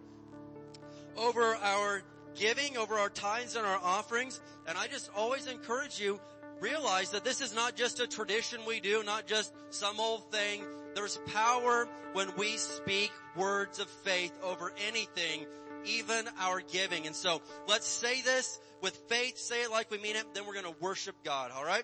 over 1.17 1.55
our 1.55 2.03
giving, 2.35 2.77
over 2.77 2.95
our 2.95 3.09
tithes 3.09 3.55
and 3.55 3.65
our 3.65 3.79
offerings. 3.81 4.39
And 4.67 4.77
I 4.77 4.87
just 4.87 5.09
always 5.15 5.47
encourage 5.47 5.99
you, 5.99 6.19
realize 6.59 7.11
that 7.11 7.23
this 7.23 7.41
is 7.41 7.55
not 7.55 7.75
just 7.75 7.99
a 7.99 8.07
tradition 8.07 8.59
we 8.67 8.79
do, 8.79 9.03
not 9.03 9.27
just 9.27 9.53
some 9.69 9.99
old 9.99 10.31
thing. 10.31 10.63
There's 10.97 11.19
power 11.31 11.87
when 12.13 12.35
we 12.37 12.57
speak 12.57 13.11
words 13.35 13.77
of 13.77 13.87
faith 13.87 14.31
over 14.43 14.73
anything, 14.87 15.45
even 15.85 16.25
our 16.39 16.59
giving. 16.59 17.05
And 17.05 17.15
so 17.15 17.39
let's 17.67 17.85
say 17.85 18.23
this 18.23 18.59
with 18.81 18.95
faith, 19.07 19.37
say 19.37 19.61
it 19.61 19.69
like 19.69 19.91
we 19.91 19.99
mean 19.99 20.15
it, 20.15 20.25
then 20.33 20.47
we're 20.47 20.59
going 20.59 20.65
to 20.65 20.81
worship 20.81 21.15
God, 21.23 21.51
alright? 21.55 21.83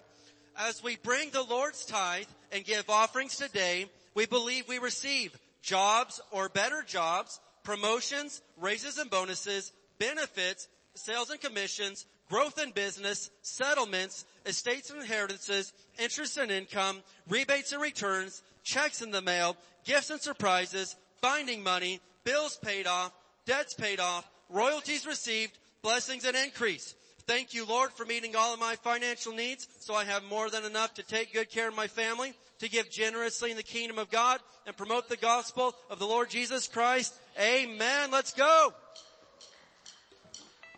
As 0.58 0.84
we 0.84 0.96
bring 0.96 1.30
the 1.30 1.44
Lord's 1.44 1.86
tithe 1.86 2.26
and 2.52 2.66
give 2.66 2.90
offerings 2.90 3.38
today, 3.38 3.86
we 4.16 4.26
believe 4.26 4.68
we 4.68 4.80
receive 4.80 5.38
jobs 5.62 6.20
or 6.32 6.50
better 6.50 6.82
jobs, 6.82 7.40
promotions, 7.64 8.42
raises 8.60 8.98
and 8.98 9.12
bonuses, 9.12 9.74
benefits, 10.00 10.68
sales 10.96 11.30
and 11.30 11.40
commissions, 11.40 12.08
growth 12.32 12.60
in 12.60 12.72
business, 12.72 13.30
settlements, 13.44 14.26
estates 14.48 14.90
and 14.90 15.02
inheritances, 15.02 15.72
interest 16.00 16.38
and 16.38 16.50
income, 16.50 17.04
rebates 17.30 17.74
and 17.74 17.82
returns, 17.82 18.42
checks 18.64 19.02
in 19.02 19.12
the 19.12 19.22
mail, 19.22 19.58
gifts 19.86 20.10
and 20.10 20.20
surprises, 20.20 20.96
binding 21.22 21.64
money, 21.64 22.00
bills 22.24 22.58
paid 22.58 22.88
off, 22.88 23.12
debts 23.46 23.74
paid 23.74 24.00
off, 24.00 24.30
royalties 24.50 25.06
received, 25.06 25.58
blessings 25.82 26.26
and 26.26 26.36
increase. 26.36 26.96
Thank 27.26 27.54
you, 27.54 27.66
Lord, 27.66 27.92
for 27.92 28.06
meeting 28.06 28.36
all 28.36 28.54
of 28.54 28.60
my 28.60 28.76
financial 28.76 29.34
needs 29.34 29.68
so 29.80 29.94
I 29.94 30.04
have 30.04 30.24
more 30.26 30.50
than 30.50 30.66
enough 30.66 30.94
to 30.96 31.04
take 31.04 31.34
good 31.34 31.50
care 31.50 31.70
of 31.70 31.76
my 31.76 31.88
family, 31.88 32.34
to 32.60 32.70
give 32.70 32.90
generously 32.90 33.52
in 33.52 33.58
the 33.58 33.64
kingdom 33.64 33.98
of 33.98 34.10
God, 34.10 34.40
and 34.66 34.76
promote 34.76 35.08
the 35.08 35.18
gospel 35.18 35.74
of 35.90 36.00
the 36.00 36.06
Lord 36.06 36.30
Jesus 36.30 36.68
Christ. 36.68 37.14
Amen. 37.40 38.12
Let's 38.12 38.34
go. 38.34 38.74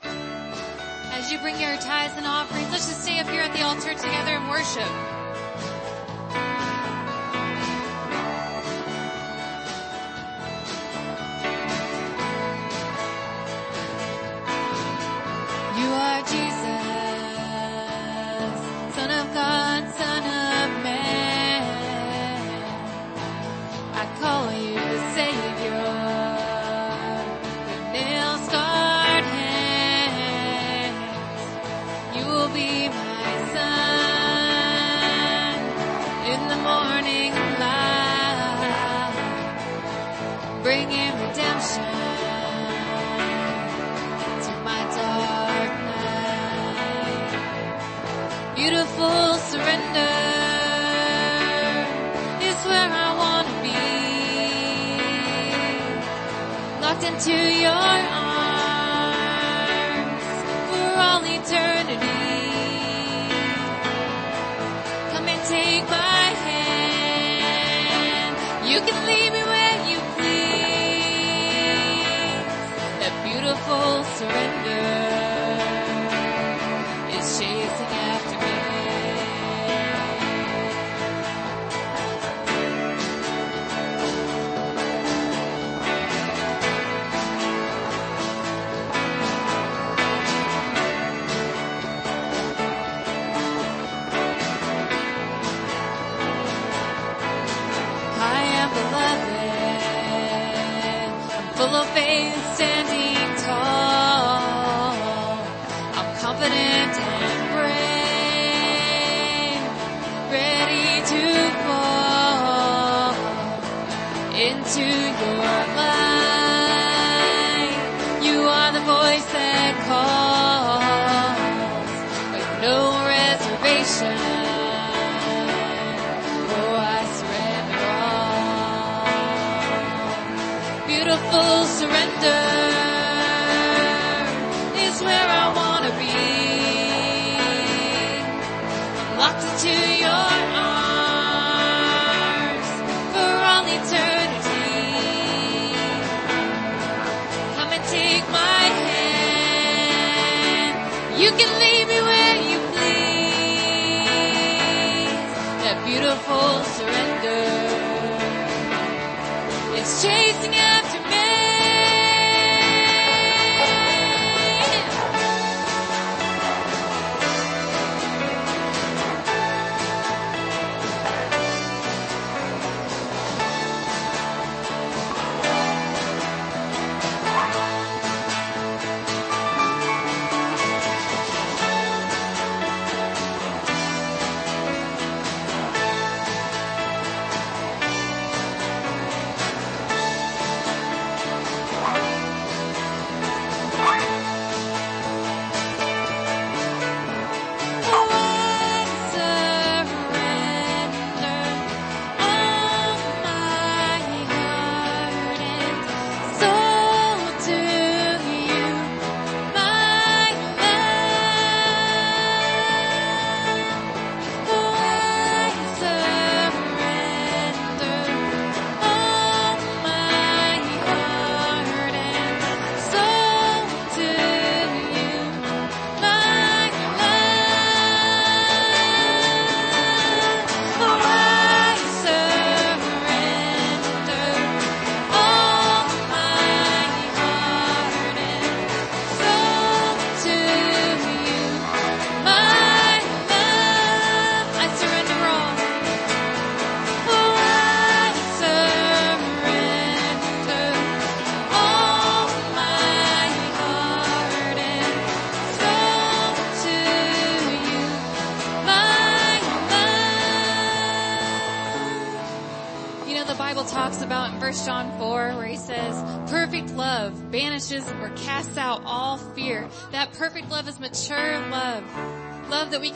As 0.04 1.32
you 1.32 1.40
bring 1.40 1.60
your 1.60 1.78
tithes 1.78 2.14
and 2.18 2.28
offerings, 2.28 2.70
let's 2.72 2.88
just 2.88 3.04
stay 3.04 3.20
up 3.20 3.28
here 3.28 3.42
at 3.42 3.54
the 3.54 3.64
altar 3.64 3.94
together 3.94 4.32
and 4.32 4.50
worship. 4.50 5.15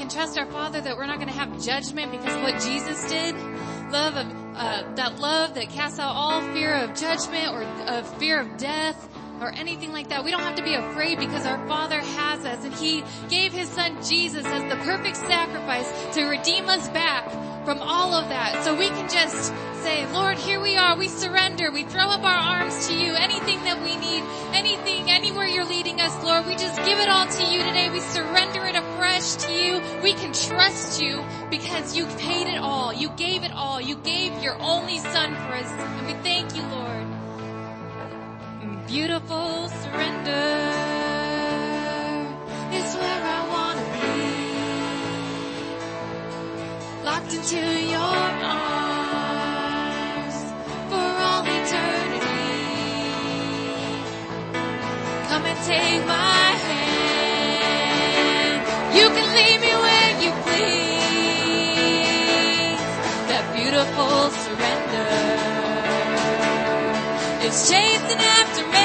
Can 0.09 0.17
trust 0.17 0.37
our 0.37 0.45
Father 0.47 0.81
that 0.81 0.97
we're 0.97 1.05
not 1.05 1.17
going 1.17 1.27
to 1.27 1.33
have 1.33 1.61
judgment 1.61 2.11
because 2.11 2.33
of 2.35 2.41
what 2.41 2.59
Jesus 2.61 3.07
did. 3.09 3.35
Love 3.91 4.15
of, 4.15 4.27
uh, 4.55 4.83
that 4.95 5.19
love 5.19 5.53
that 5.55 5.69
casts 5.69 5.99
out 5.99 6.13
all 6.15 6.41
fear 6.53 6.73
of 6.73 6.95
judgment 6.95 7.53
or 7.53 7.63
of 7.87 8.17
fear 8.17 8.39
of 8.39 8.57
death 8.57 9.07
or 9.41 9.51
anything 9.51 9.91
like 9.91 10.09
that. 10.09 10.23
We 10.23 10.31
don't 10.31 10.41
have 10.41 10.55
to 10.55 10.63
be 10.63 10.73
afraid 10.73 11.19
because 11.19 11.45
our 11.45 11.65
Father 11.67 11.99
has 11.99 12.45
us 12.45 12.63
and 12.65 12.73
He 12.73 13.03
gave 13.29 13.53
His 13.53 13.69
Son 13.69 13.97
Jesus 14.03 14.45
as 14.45 14.63
the 14.63 14.77
perfect 14.83 15.17
sacrifice 15.17 16.15
to 16.15 16.25
redeem 16.25 16.69
us 16.69 16.89
back 16.89 17.29
from 17.65 17.79
all 17.79 18.13
of 18.13 18.29
that. 18.29 18.63
So 18.63 18.75
we 18.75 18.87
can 18.87 19.09
just 19.09 19.53
say, 19.83 20.11
Lord, 20.11 20.37
here 20.37 20.59
we 20.59 20.75
are. 20.75 20.97
We 20.97 21.07
surrender. 21.07 21.71
We 21.71 21.83
throw 21.83 22.09
up 22.09 22.23
our 22.23 22.61
arms 22.61 22.87
to 22.87 22.93
you. 22.93 23.13
Anything 23.13 23.63
that 23.63 23.81
we 23.83 23.95
need, 23.95 24.23
anything, 24.53 25.09
anywhere 25.09 25.45
you're 25.45 25.65
leading 25.65 26.01
us, 26.01 26.23
Lord, 26.23 26.47
we 26.47 26.53
just 26.53 26.77
give 26.83 26.99
it 26.99 27.09
all 27.09 27.27
to 27.27 27.43
you 27.43 27.63
today. 27.63 27.89
We 27.89 27.99
surrender 27.99 28.65
it 28.65 28.75
afresh 28.99 29.35
to 29.35 29.53
you. 29.53 29.81
We 30.03 30.11
can 30.13 30.33
trust 30.33 31.01
you 31.01 31.23
because 31.49 31.95
you 31.95 32.05
paid 32.17 32.47
it 32.47 32.59
all. 32.59 32.93
You 32.93 33.09
gave 33.11 33.43
it 33.45 33.51
all. 33.53 33.79
You 33.79 33.95
gave 33.95 34.43
your 34.43 34.61
only 34.61 34.97
son 34.97 35.35
for 35.35 35.53
us. 35.53 35.71
And 35.71 36.07
we 36.07 36.13
thank 36.21 36.53
you, 36.55 36.63
Lord. 36.63 37.07
Beautiful 38.87 39.69
surrender 39.69 40.49
is 42.73 42.95
where 42.95 43.23
I 43.37 43.39
wanna 43.53 43.85
be. 43.95 44.09
Locked 47.05 47.33
into 47.33 47.61
your 47.93 48.25
arms 48.59 50.37
for 50.89 51.09
all 51.27 51.43
eternity. 51.57 52.43
Come 55.29 55.45
and 55.45 55.59
take 55.65 56.05
my 56.05 56.38
beautiful 63.79 64.29
surrender 64.31 65.07
is 67.47 67.69
chasing 67.69 68.19
after 68.19 68.67
me. 68.67 68.78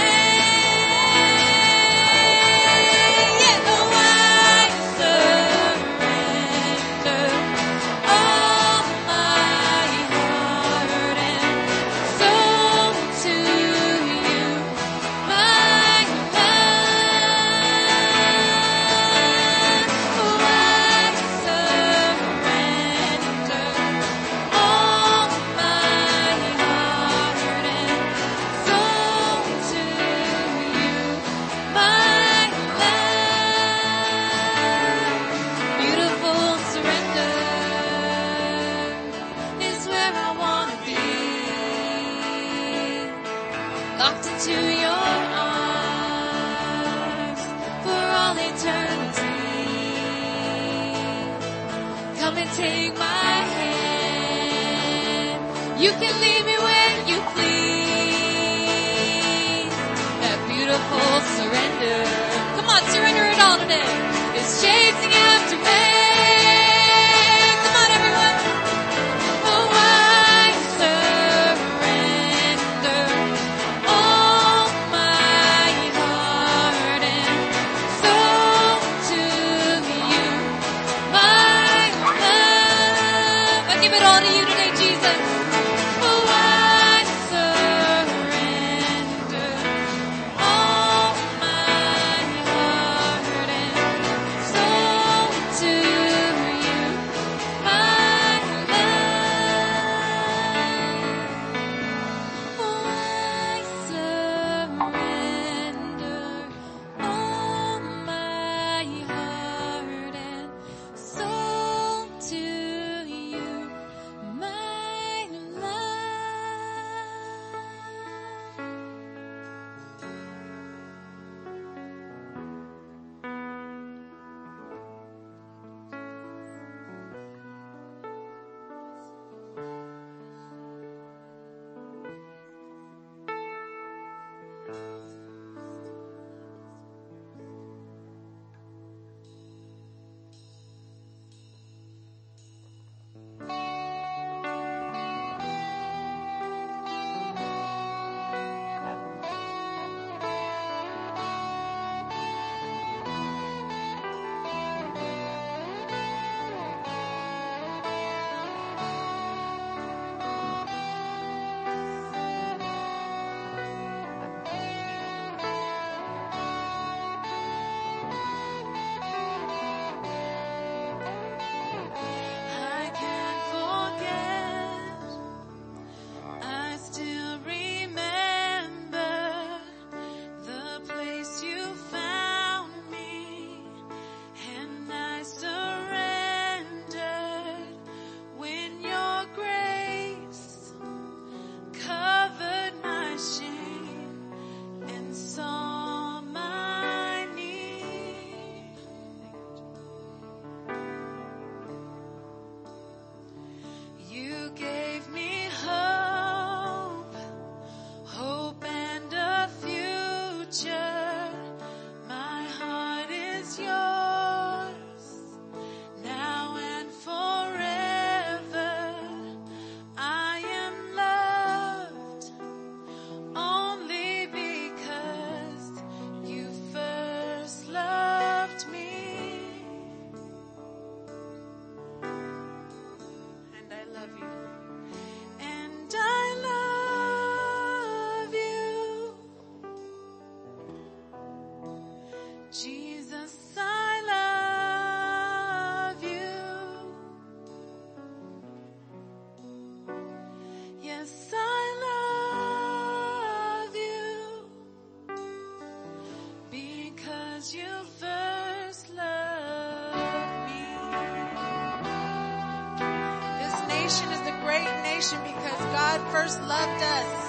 because 265.12 265.58
God 265.72 266.00
first 266.10 266.40
loved 266.42 266.82
us. 266.82 267.24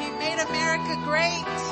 He 0.00 0.10
made 0.18 0.40
America 0.40 0.96
great. 1.04 1.69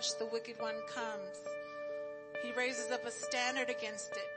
much 0.00 0.16
the 0.16 0.24
wicked 0.32 0.58
one 0.60 0.76
comes. 0.88 1.44
He 2.42 2.52
raises 2.52 2.90
up 2.90 3.04
a 3.04 3.10
standard 3.10 3.68
against 3.68 4.12
it. 4.12 4.29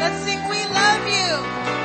Let's 0.00 0.24
sing, 0.24 0.40
We 0.48 0.64
Love 0.64 1.06
You. 1.08 1.79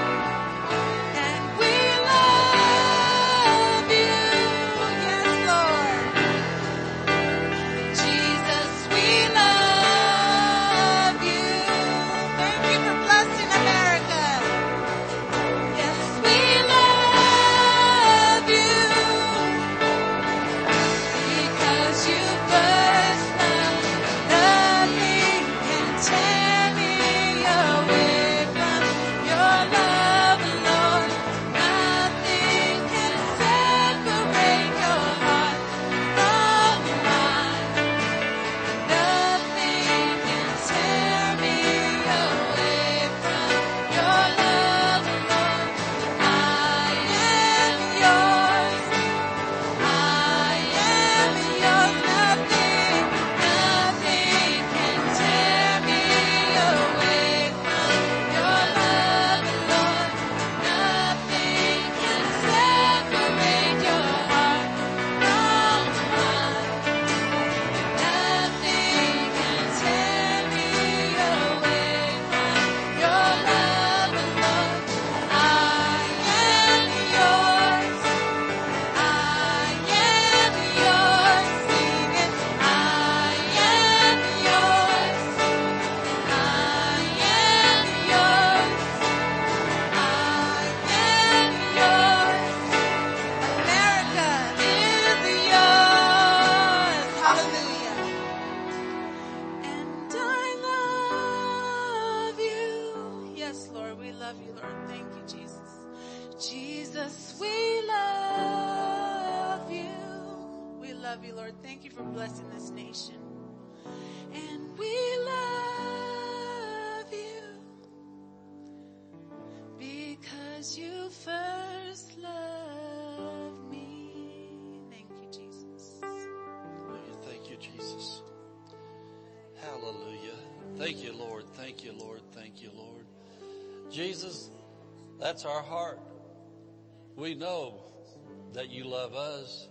love 138.95 139.13
us. 139.13 139.67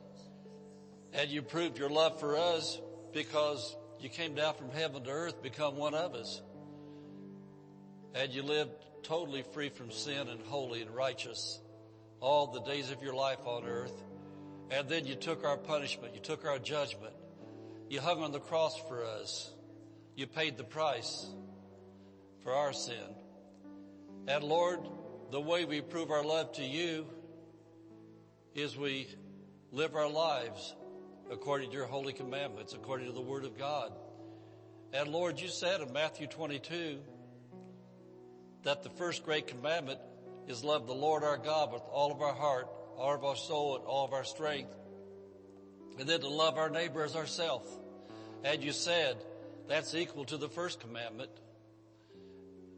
And 1.14 1.30
you 1.30 1.40
proved 1.40 1.78
your 1.78 1.88
love 1.88 2.20
for 2.20 2.36
us 2.36 2.78
because 3.14 3.74
you 4.00 4.10
came 4.10 4.34
down 4.34 4.54
from 4.54 4.70
heaven 4.70 5.02
to 5.04 5.10
earth, 5.10 5.42
become 5.42 5.76
one 5.76 5.94
of 5.94 6.14
us. 6.14 6.42
And 8.14 8.32
you 8.32 8.42
lived 8.42 8.72
totally 9.02 9.42
free 9.54 9.70
from 9.70 9.90
sin 9.90 10.28
and 10.28 10.40
holy 10.42 10.82
and 10.82 10.90
righteous 10.90 11.58
all 12.20 12.48
the 12.48 12.60
days 12.60 12.90
of 12.90 13.02
your 13.02 13.14
life 13.14 13.46
on 13.46 13.64
earth. 13.64 13.94
And 14.70 14.88
then 14.90 15.06
you 15.06 15.14
took 15.14 15.42
our 15.42 15.56
punishment. 15.56 16.14
You 16.14 16.20
took 16.20 16.44
our 16.44 16.58
judgment. 16.58 17.14
You 17.88 18.00
hung 18.00 18.22
on 18.22 18.32
the 18.32 18.40
cross 18.40 18.78
for 18.88 19.04
us. 19.04 19.50
You 20.16 20.26
paid 20.26 20.58
the 20.58 20.64
price 20.64 21.26
for 22.42 22.52
our 22.52 22.74
sin. 22.74 23.14
And 24.28 24.44
Lord, 24.44 24.80
the 25.30 25.40
way 25.40 25.64
we 25.64 25.80
prove 25.80 26.10
our 26.10 26.24
love 26.24 26.52
to 26.52 26.62
you 26.62 27.06
is 28.54 28.76
we 28.76 29.08
live 29.72 29.96
our 29.96 30.08
lives 30.08 30.74
according 31.30 31.70
to 31.70 31.76
your 31.76 31.86
holy 31.86 32.12
commandments, 32.12 32.72
according 32.72 33.06
to 33.06 33.12
the 33.12 33.20
word 33.20 33.44
of 33.44 33.58
God. 33.58 33.92
And 34.92 35.08
Lord, 35.08 35.40
you 35.40 35.48
said 35.48 35.80
in 35.80 35.92
Matthew 35.92 36.28
22 36.28 36.98
that 38.62 38.84
the 38.84 38.90
first 38.90 39.24
great 39.24 39.48
commandment 39.48 39.98
is 40.46 40.62
love 40.62 40.86
the 40.86 40.94
Lord 40.94 41.24
our 41.24 41.36
God 41.36 41.72
with 41.72 41.82
all 41.90 42.12
of 42.12 42.22
our 42.22 42.34
heart, 42.34 42.68
all 42.96 43.14
of 43.14 43.24
our 43.24 43.34
soul, 43.34 43.76
and 43.76 43.84
all 43.84 44.04
of 44.04 44.12
our 44.12 44.24
strength. 44.24 44.74
And 45.98 46.08
then 46.08 46.20
to 46.20 46.28
love 46.28 46.56
our 46.56 46.70
neighbor 46.70 47.02
as 47.02 47.16
ourselves. 47.16 47.68
And 48.44 48.62
you 48.62 48.72
said 48.72 49.16
that's 49.66 49.94
equal 49.94 50.26
to 50.26 50.36
the 50.36 50.48
first 50.48 50.78
commandment. 50.78 51.30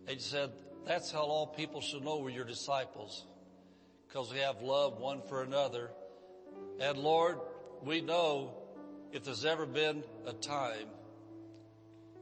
And 0.06 0.16
you 0.16 0.22
said 0.22 0.52
that's 0.86 1.10
how 1.10 1.22
all 1.22 1.46
people 1.46 1.82
should 1.82 2.02
know 2.02 2.18
we're 2.18 2.30
your 2.30 2.44
disciples. 2.44 3.26
Because 4.16 4.32
we 4.32 4.38
have 4.38 4.62
love 4.62 4.98
one 4.98 5.20
for 5.28 5.42
another. 5.42 5.90
And 6.80 6.96
Lord, 6.96 7.38
we 7.82 8.00
know 8.00 8.54
if 9.12 9.24
there's 9.24 9.44
ever 9.44 9.66
been 9.66 10.02
a 10.26 10.32
time 10.32 10.86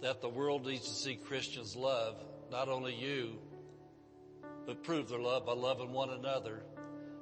that 0.03 0.21
the 0.21 0.29
world 0.29 0.67
needs 0.67 0.89
to 0.89 0.93
see 0.93 1.15
Christians 1.15 1.77
love, 1.77 2.17
not 2.51 2.69
only 2.69 2.97
you, 2.97 3.39
but 4.67 4.83
prove 4.83 5.09
their 5.09 5.21
love 5.21 5.47
by 5.47 5.53
loving 5.53 5.93
one 5.93 6.11
another 6.11 6.65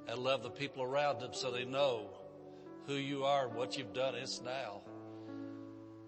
and 0.09 0.19
love 0.19 0.43
the 0.43 0.49
people 0.49 0.83
around 0.83 1.21
them 1.21 1.35
so 1.35 1.51
they 1.51 1.67
know 1.67 2.09
who 2.87 2.95
you 2.95 3.25
are 3.25 3.49
and 3.49 3.55
what 3.55 3.77
you've 3.77 3.93
done. 3.93 4.15
It's 4.15 4.41
now. 4.41 4.81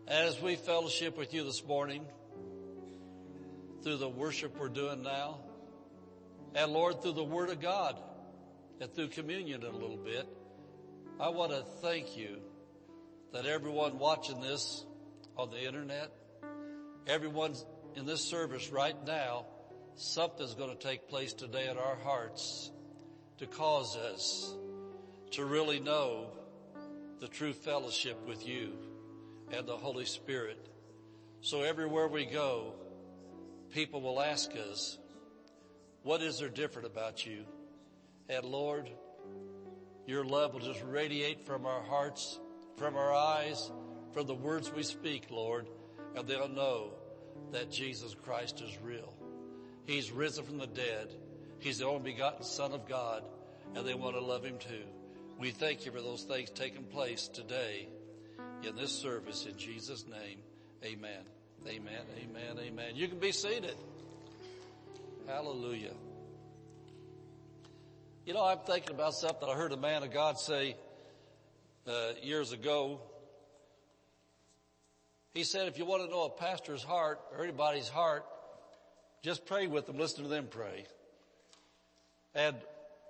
As 0.08 0.40
we 0.40 0.56
fellowship 0.56 1.18
with 1.18 1.34
you 1.34 1.44
this 1.44 1.62
morning 1.66 2.06
through 3.82 3.98
the 3.98 4.08
worship 4.08 4.58
we're 4.58 4.70
doing 4.70 5.02
now, 5.02 5.40
and 6.54 6.72
Lord, 6.72 7.02
through 7.02 7.12
the 7.12 7.24
Word 7.24 7.50
of 7.50 7.60
God 7.60 8.00
and 8.80 8.92
through 8.94 9.08
communion 9.08 9.62
a 9.62 9.70
little 9.70 9.96
bit, 9.96 10.26
I 11.20 11.28
want 11.28 11.52
to 11.52 11.62
thank 11.80 12.16
you 12.16 12.38
that 13.32 13.46
everyone 13.46 13.98
watching 13.98 14.40
this 14.40 14.84
on 15.36 15.50
the 15.50 15.64
internet, 15.64 16.10
everyone 17.06 17.54
in 17.96 18.06
this 18.06 18.22
service 18.22 18.70
right 18.70 18.96
now, 19.06 19.46
something's 19.96 20.54
going 20.54 20.76
to 20.76 20.82
take 20.82 21.08
place 21.08 21.32
today 21.32 21.68
in 21.68 21.78
our 21.78 21.96
hearts 21.96 22.70
to 23.38 23.46
cause 23.46 23.96
us 23.96 24.54
to 25.32 25.44
really 25.44 25.80
know 25.80 26.30
the 27.20 27.28
true 27.28 27.52
fellowship 27.52 28.16
with 28.26 28.46
you 28.46 28.72
and 29.52 29.66
the 29.66 29.76
Holy 29.76 30.04
Spirit. 30.04 30.68
So 31.40 31.62
everywhere 31.62 32.08
we 32.08 32.24
go, 32.24 32.74
people 33.70 34.00
will 34.00 34.20
ask 34.20 34.50
us, 34.70 34.98
what 36.02 36.22
is 36.22 36.38
there 36.38 36.48
different 36.48 36.86
about 36.86 37.24
you? 37.26 37.44
And 38.28 38.44
Lord, 38.44 38.88
your 40.06 40.24
love 40.24 40.54
will 40.54 40.60
just 40.60 40.82
radiate 40.82 41.46
from 41.46 41.66
our 41.66 41.82
hearts, 41.82 42.38
from 42.76 42.96
our 42.96 43.12
eyes, 43.12 43.70
from 44.12 44.26
the 44.26 44.34
words 44.34 44.72
we 44.72 44.82
speak, 44.82 45.26
Lord, 45.30 45.68
and 46.14 46.26
they'll 46.26 46.48
know 46.48 46.92
that 47.52 47.70
Jesus 47.70 48.14
Christ 48.14 48.62
is 48.62 48.78
real. 48.82 49.14
He's 49.86 50.10
risen 50.10 50.44
from 50.44 50.58
the 50.58 50.66
dead. 50.66 51.14
He's 51.58 51.78
the 51.78 51.86
only 51.86 52.12
begotten 52.12 52.44
Son 52.44 52.72
of 52.72 52.88
God, 52.88 53.24
and 53.74 53.86
they 53.86 53.94
want 53.94 54.14
to 54.16 54.20
love 54.20 54.44
Him 54.44 54.58
too. 54.58 54.84
We 55.38 55.50
thank 55.50 55.84
you 55.84 55.92
for 55.92 56.00
those 56.00 56.22
things 56.22 56.50
taking 56.50 56.84
place 56.84 57.28
today 57.28 57.88
in 58.62 58.76
this 58.76 58.92
service 58.92 59.46
in 59.46 59.56
Jesus' 59.58 60.06
name. 60.06 60.38
Amen. 60.84 61.22
Amen. 61.66 62.02
Amen. 62.18 62.58
Amen. 62.58 62.92
You 62.94 63.08
can 63.08 63.18
be 63.18 63.32
seated. 63.32 63.76
Hallelujah. 65.26 65.94
You 68.26 68.32
know, 68.32 68.42
I'm 68.42 68.60
thinking 68.66 68.94
about 68.94 69.12
something 69.12 69.46
I 69.46 69.52
heard 69.52 69.72
a 69.72 69.76
man 69.76 70.02
of 70.02 70.10
God 70.10 70.38
say 70.38 70.76
uh, 71.86 72.12
years 72.22 72.52
ago. 72.52 73.02
He 75.34 75.44
said, 75.44 75.68
if 75.68 75.76
you 75.76 75.84
want 75.84 76.04
to 76.04 76.10
know 76.10 76.24
a 76.24 76.30
pastor's 76.30 76.82
heart 76.82 77.20
or 77.36 77.44
anybody's 77.44 77.86
heart, 77.86 78.24
just 79.22 79.44
pray 79.44 79.66
with 79.66 79.86
them, 79.86 79.98
listen 79.98 80.22
to 80.22 80.30
them 80.30 80.46
pray. 80.50 80.86
And 82.34 82.56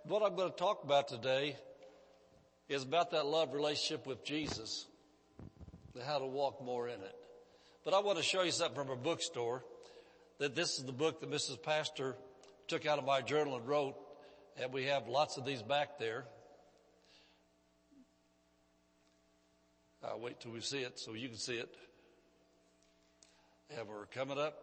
what 0.02 0.24
I'm 0.24 0.34
going 0.34 0.50
to 0.50 0.56
talk 0.56 0.82
about 0.82 1.06
today 1.06 1.54
is 2.68 2.82
about 2.82 3.12
that 3.12 3.24
love 3.24 3.54
relationship 3.54 4.08
with 4.08 4.24
Jesus 4.24 4.84
and 5.94 6.02
how 6.02 6.18
to 6.18 6.26
walk 6.26 6.60
more 6.60 6.88
in 6.88 7.00
it. 7.00 7.14
But 7.84 7.94
I 7.94 8.00
want 8.00 8.18
to 8.18 8.24
show 8.24 8.42
you 8.42 8.50
something 8.50 8.74
from 8.74 8.90
a 8.90 8.96
bookstore 8.96 9.62
that 10.40 10.56
this 10.56 10.76
is 10.76 10.84
the 10.84 10.92
book 10.92 11.20
that 11.20 11.30
Mrs. 11.30 11.62
Pastor 11.62 12.16
took 12.66 12.84
out 12.84 12.98
of 12.98 13.04
my 13.04 13.20
journal 13.20 13.54
and 13.54 13.68
wrote 13.68 13.94
and 14.60 14.72
we 14.72 14.84
have 14.84 15.08
lots 15.08 15.36
of 15.36 15.44
these 15.44 15.62
back 15.62 15.98
there. 15.98 16.24
I'll 20.02 20.20
wait 20.20 20.40
till 20.40 20.52
we 20.52 20.60
see 20.60 20.80
it 20.80 20.98
so 20.98 21.14
you 21.14 21.28
can 21.28 21.38
see 21.38 21.56
it. 21.56 21.74
And 23.76 23.88
we're 23.88 24.06
coming 24.06 24.38
up. 24.38 24.58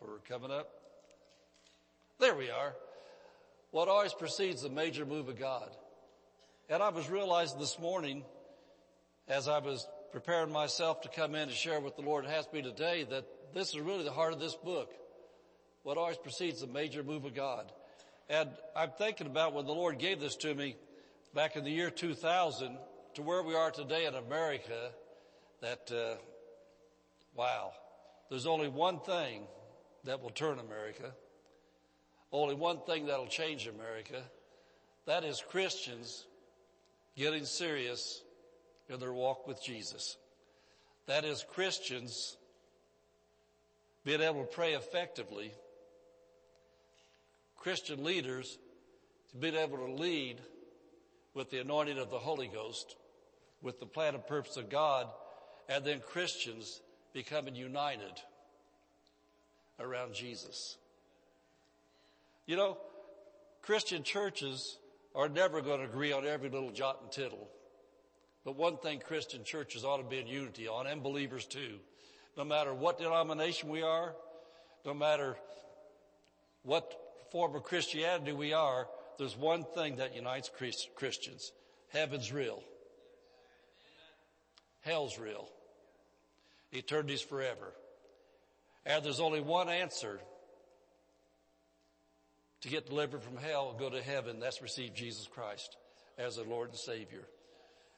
We're 0.00 0.18
coming 0.28 0.50
up. 0.50 0.68
There 2.20 2.34
we 2.34 2.50
are. 2.50 2.74
What 3.70 3.88
always 3.88 4.12
precedes 4.12 4.62
the 4.62 4.68
major 4.68 5.06
move 5.06 5.28
of 5.28 5.38
God. 5.38 5.70
And 6.68 6.82
I 6.82 6.90
was 6.90 7.08
realizing 7.08 7.58
this 7.58 7.78
morning 7.78 8.24
as 9.26 9.48
I 9.48 9.58
was 9.58 9.86
preparing 10.12 10.52
myself 10.52 11.00
to 11.00 11.08
come 11.08 11.34
in 11.34 11.48
and 11.48 11.52
share 11.52 11.80
what 11.80 11.96
the 11.96 12.02
Lord 12.02 12.26
has 12.26 12.46
me 12.52 12.62
today 12.62 13.04
that 13.10 13.24
this 13.54 13.70
is 13.70 13.80
really 13.80 14.04
the 14.04 14.12
heart 14.12 14.32
of 14.32 14.40
this 14.40 14.54
book. 14.54 14.92
What 15.82 15.98
always 15.98 16.18
precedes 16.18 16.60
the 16.60 16.66
major 16.66 17.02
move 17.02 17.24
of 17.24 17.34
God. 17.34 17.72
And 18.28 18.48
I'm 18.74 18.90
thinking 18.90 19.26
about 19.26 19.52
when 19.52 19.66
the 19.66 19.72
Lord 19.72 19.98
gave 19.98 20.20
this 20.20 20.36
to 20.36 20.54
me 20.54 20.76
back 21.34 21.56
in 21.56 21.64
the 21.64 21.70
year 21.70 21.90
2000 21.90 22.78
to 23.14 23.22
where 23.22 23.42
we 23.42 23.54
are 23.54 23.70
today 23.70 24.06
in 24.06 24.14
America 24.14 24.90
that, 25.60 25.90
uh, 25.92 26.16
wow, 27.34 27.72
there's 28.30 28.46
only 28.46 28.68
one 28.68 28.98
thing 29.00 29.42
that 30.04 30.22
will 30.22 30.30
turn 30.30 30.58
America. 30.58 31.12
Only 32.32 32.54
one 32.54 32.80
thing 32.80 33.06
that'll 33.06 33.26
change 33.26 33.66
America. 33.66 34.22
That 35.06 35.24
is 35.24 35.42
Christians 35.46 36.26
getting 37.16 37.44
serious 37.44 38.22
in 38.88 39.00
their 39.00 39.12
walk 39.12 39.46
with 39.46 39.62
Jesus. 39.62 40.16
That 41.06 41.24
is 41.24 41.44
Christians 41.52 42.36
being 44.04 44.20
able 44.20 44.40
to 44.40 44.46
pray 44.46 44.72
effectively 44.72 45.52
Christian 47.64 48.04
leaders 48.04 48.58
to 49.30 49.38
be 49.38 49.48
able 49.56 49.78
to 49.78 49.90
lead 49.94 50.36
with 51.32 51.50
the 51.50 51.62
anointing 51.62 51.96
of 51.96 52.10
the 52.10 52.18
Holy 52.18 52.46
Ghost, 52.46 52.94
with 53.62 53.80
the 53.80 53.86
plan 53.86 54.14
and 54.14 54.26
purpose 54.26 54.58
of 54.58 54.68
God, 54.68 55.06
and 55.70 55.82
then 55.82 56.00
Christians 56.00 56.82
becoming 57.14 57.54
united 57.54 58.20
around 59.80 60.12
Jesus. 60.12 60.76
You 62.44 62.56
know, 62.56 62.76
Christian 63.62 64.02
churches 64.02 64.76
are 65.14 65.30
never 65.30 65.62
going 65.62 65.78
to 65.80 65.86
agree 65.86 66.12
on 66.12 66.26
every 66.26 66.50
little 66.50 66.70
jot 66.70 66.98
and 67.00 67.10
tittle. 67.10 67.48
But 68.44 68.56
one 68.56 68.76
thing 68.76 69.00
Christian 69.00 69.42
churches 69.42 69.86
ought 69.86 69.96
to 69.96 70.04
be 70.04 70.18
in 70.18 70.26
unity 70.26 70.68
on, 70.68 70.86
and 70.86 71.02
believers 71.02 71.46
too. 71.46 71.78
No 72.36 72.44
matter 72.44 72.74
what 72.74 72.98
denomination 72.98 73.70
we 73.70 73.80
are, 73.80 74.14
no 74.84 74.92
matter 74.92 75.36
what 76.62 77.00
form 77.34 77.56
of 77.56 77.64
Christianity 77.64 78.30
we 78.30 78.52
are, 78.52 78.86
there's 79.18 79.36
one 79.36 79.64
thing 79.74 79.96
that 79.96 80.14
unites 80.14 80.48
Christians. 80.94 81.50
Heaven's 81.88 82.32
real. 82.32 82.62
Hell's 84.82 85.18
real. 85.18 85.48
Eternity's 86.72 87.22
forever. 87.22 87.72
And 88.86 89.04
there's 89.04 89.18
only 89.18 89.40
one 89.40 89.68
answer 89.68 90.20
to 92.60 92.68
get 92.68 92.86
delivered 92.86 93.24
from 93.24 93.36
hell 93.36 93.70
and 93.70 93.80
go 93.80 93.90
to 93.90 94.00
heaven. 94.00 94.38
That's 94.38 94.62
receive 94.62 94.94
Jesus 94.94 95.26
Christ 95.26 95.76
as 96.16 96.36
a 96.36 96.44
Lord 96.44 96.68
and 96.68 96.78
Savior. 96.78 97.26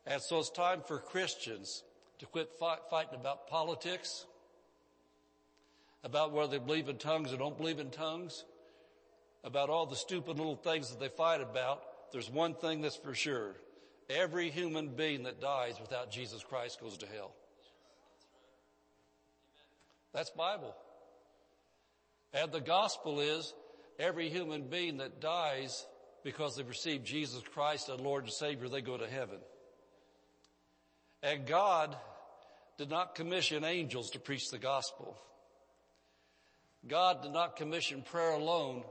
And 0.07 0.23
so 0.23 0.39
it's 0.39 0.49
time 0.49 0.81
for 0.81 0.97
Christians 0.97 1.83
to 2.21 2.27
quit 2.27 2.55
fight, 2.59 2.79
fighting 2.89 3.21
about 3.21 3.49
politics, 3.49 4.25
about 6.05 6.33
whether 6.33 6.53
they 6.53 6.65
believe 6.65 6.89
in 6.89 6.97
tongues 6.97 7.35
or 7.35 7.37
don't 7.37 7.59
believe 7.59 7.81
in 7.81 7.91
tongues, 7.91 8.47
about 9.47 9.71
all 9.71 9.87
the 9.87 9.97
stupid 9.97 10.37
little 10.37 10.57
things 10.57 10.91
that 10.91 10.99
they 10.99 11.09
fight 11.09 11.41
about, 11.41 11.81
there's 12.13 12.29
one 12.29 12.55
thing 12.55 12.83
that's 12.83 12.97
for 12.97 13.15
sure. 13.15 13.55
Every 14.11 14.51
human 14.51 14.89
being 14.89 15.23
that 15.23 15.41
dies 15.41 15.75
without 15.81 16.11
Jesus 16.11 16.43
Christ 16.43 16.81
goes 16.81 16.99
to 16.99 17.07
hell. 17.07 17.33
That's 20.13 20.31
Bible. 20.31 20.75
And 22.35 22.51
the 22.51 22.61
gospel 22.61 23.21
is 23.21 23.55
every 24.01 24.29
human 24.29 24.63
being 24.63 24.99
that 24.99 25.21
dies 25.21 25.87
because 26.25 26.57
they've 26.57 26.69
received 26.69 27.07
Jesus 27.07 27.41
Christ 27.55 27.89
as 27.89 28.01
Lord 28.01 28.25
and 28.25 28.33
Savior, 28.33 28.69
they 28.69 28.81
go 28.81 28.97
to 28.97 29.09
heaven. 29.09 29.39
And 31.23 31.47
God 31.47 31.97
did 32.79 32.91
not 32.91 33.15
commission 33.15 33.65
angels 33.65 34.11
to 34.11 34.19
preach 34.19 34.51
the 34.51 34.59
gospel. 34.59 35.17
God 36.87 37.23
did 37.23 37.33
not 37.33 37.57
commission 37.57 38.03
prayer 38.03 38.33
alone 38.33 38.83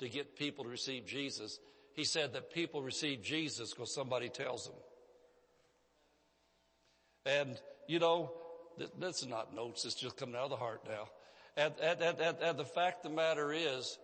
to 0.00 0.08
get 0.08 0.36
people 0.36 0.64
to 0.64 0.70
receive 0.70 1.06
Jesus. 1.06 1.58
He 1.94 2.04
said 2.04 2.32
that 2.32 2.52
people 2.52 2.82
receive 2.82 3.22
Jesus 3.22 3.72
because 3.72 3.94
somebody 3.94 4.28
tells 4.28 4.64
them. 4.64 4.74
And, 7.26 7.60
you 7.86 7.98
know, 7.98 8.32
that's 8.98 9.26
not 9.26 9.54
notes, 9.54 9.84
it's 9.84 9.94
just 9.94 10.16
coming 10.16 10.36
out 10.36 10.44
of 10.44 10.50
the 10.50 10.56
heart 10.56 10.82
now. 10.88 11.08
And, 11.56 11.74
and, 11.82 12.00
and, 12.20 12.36
and 12.42 12.58
the 12.58 12.64
fact 12.64 13.04
of 13.04 13.10
the 13.10 13.16
matter 13.16 13.52
is, 13.52 13.98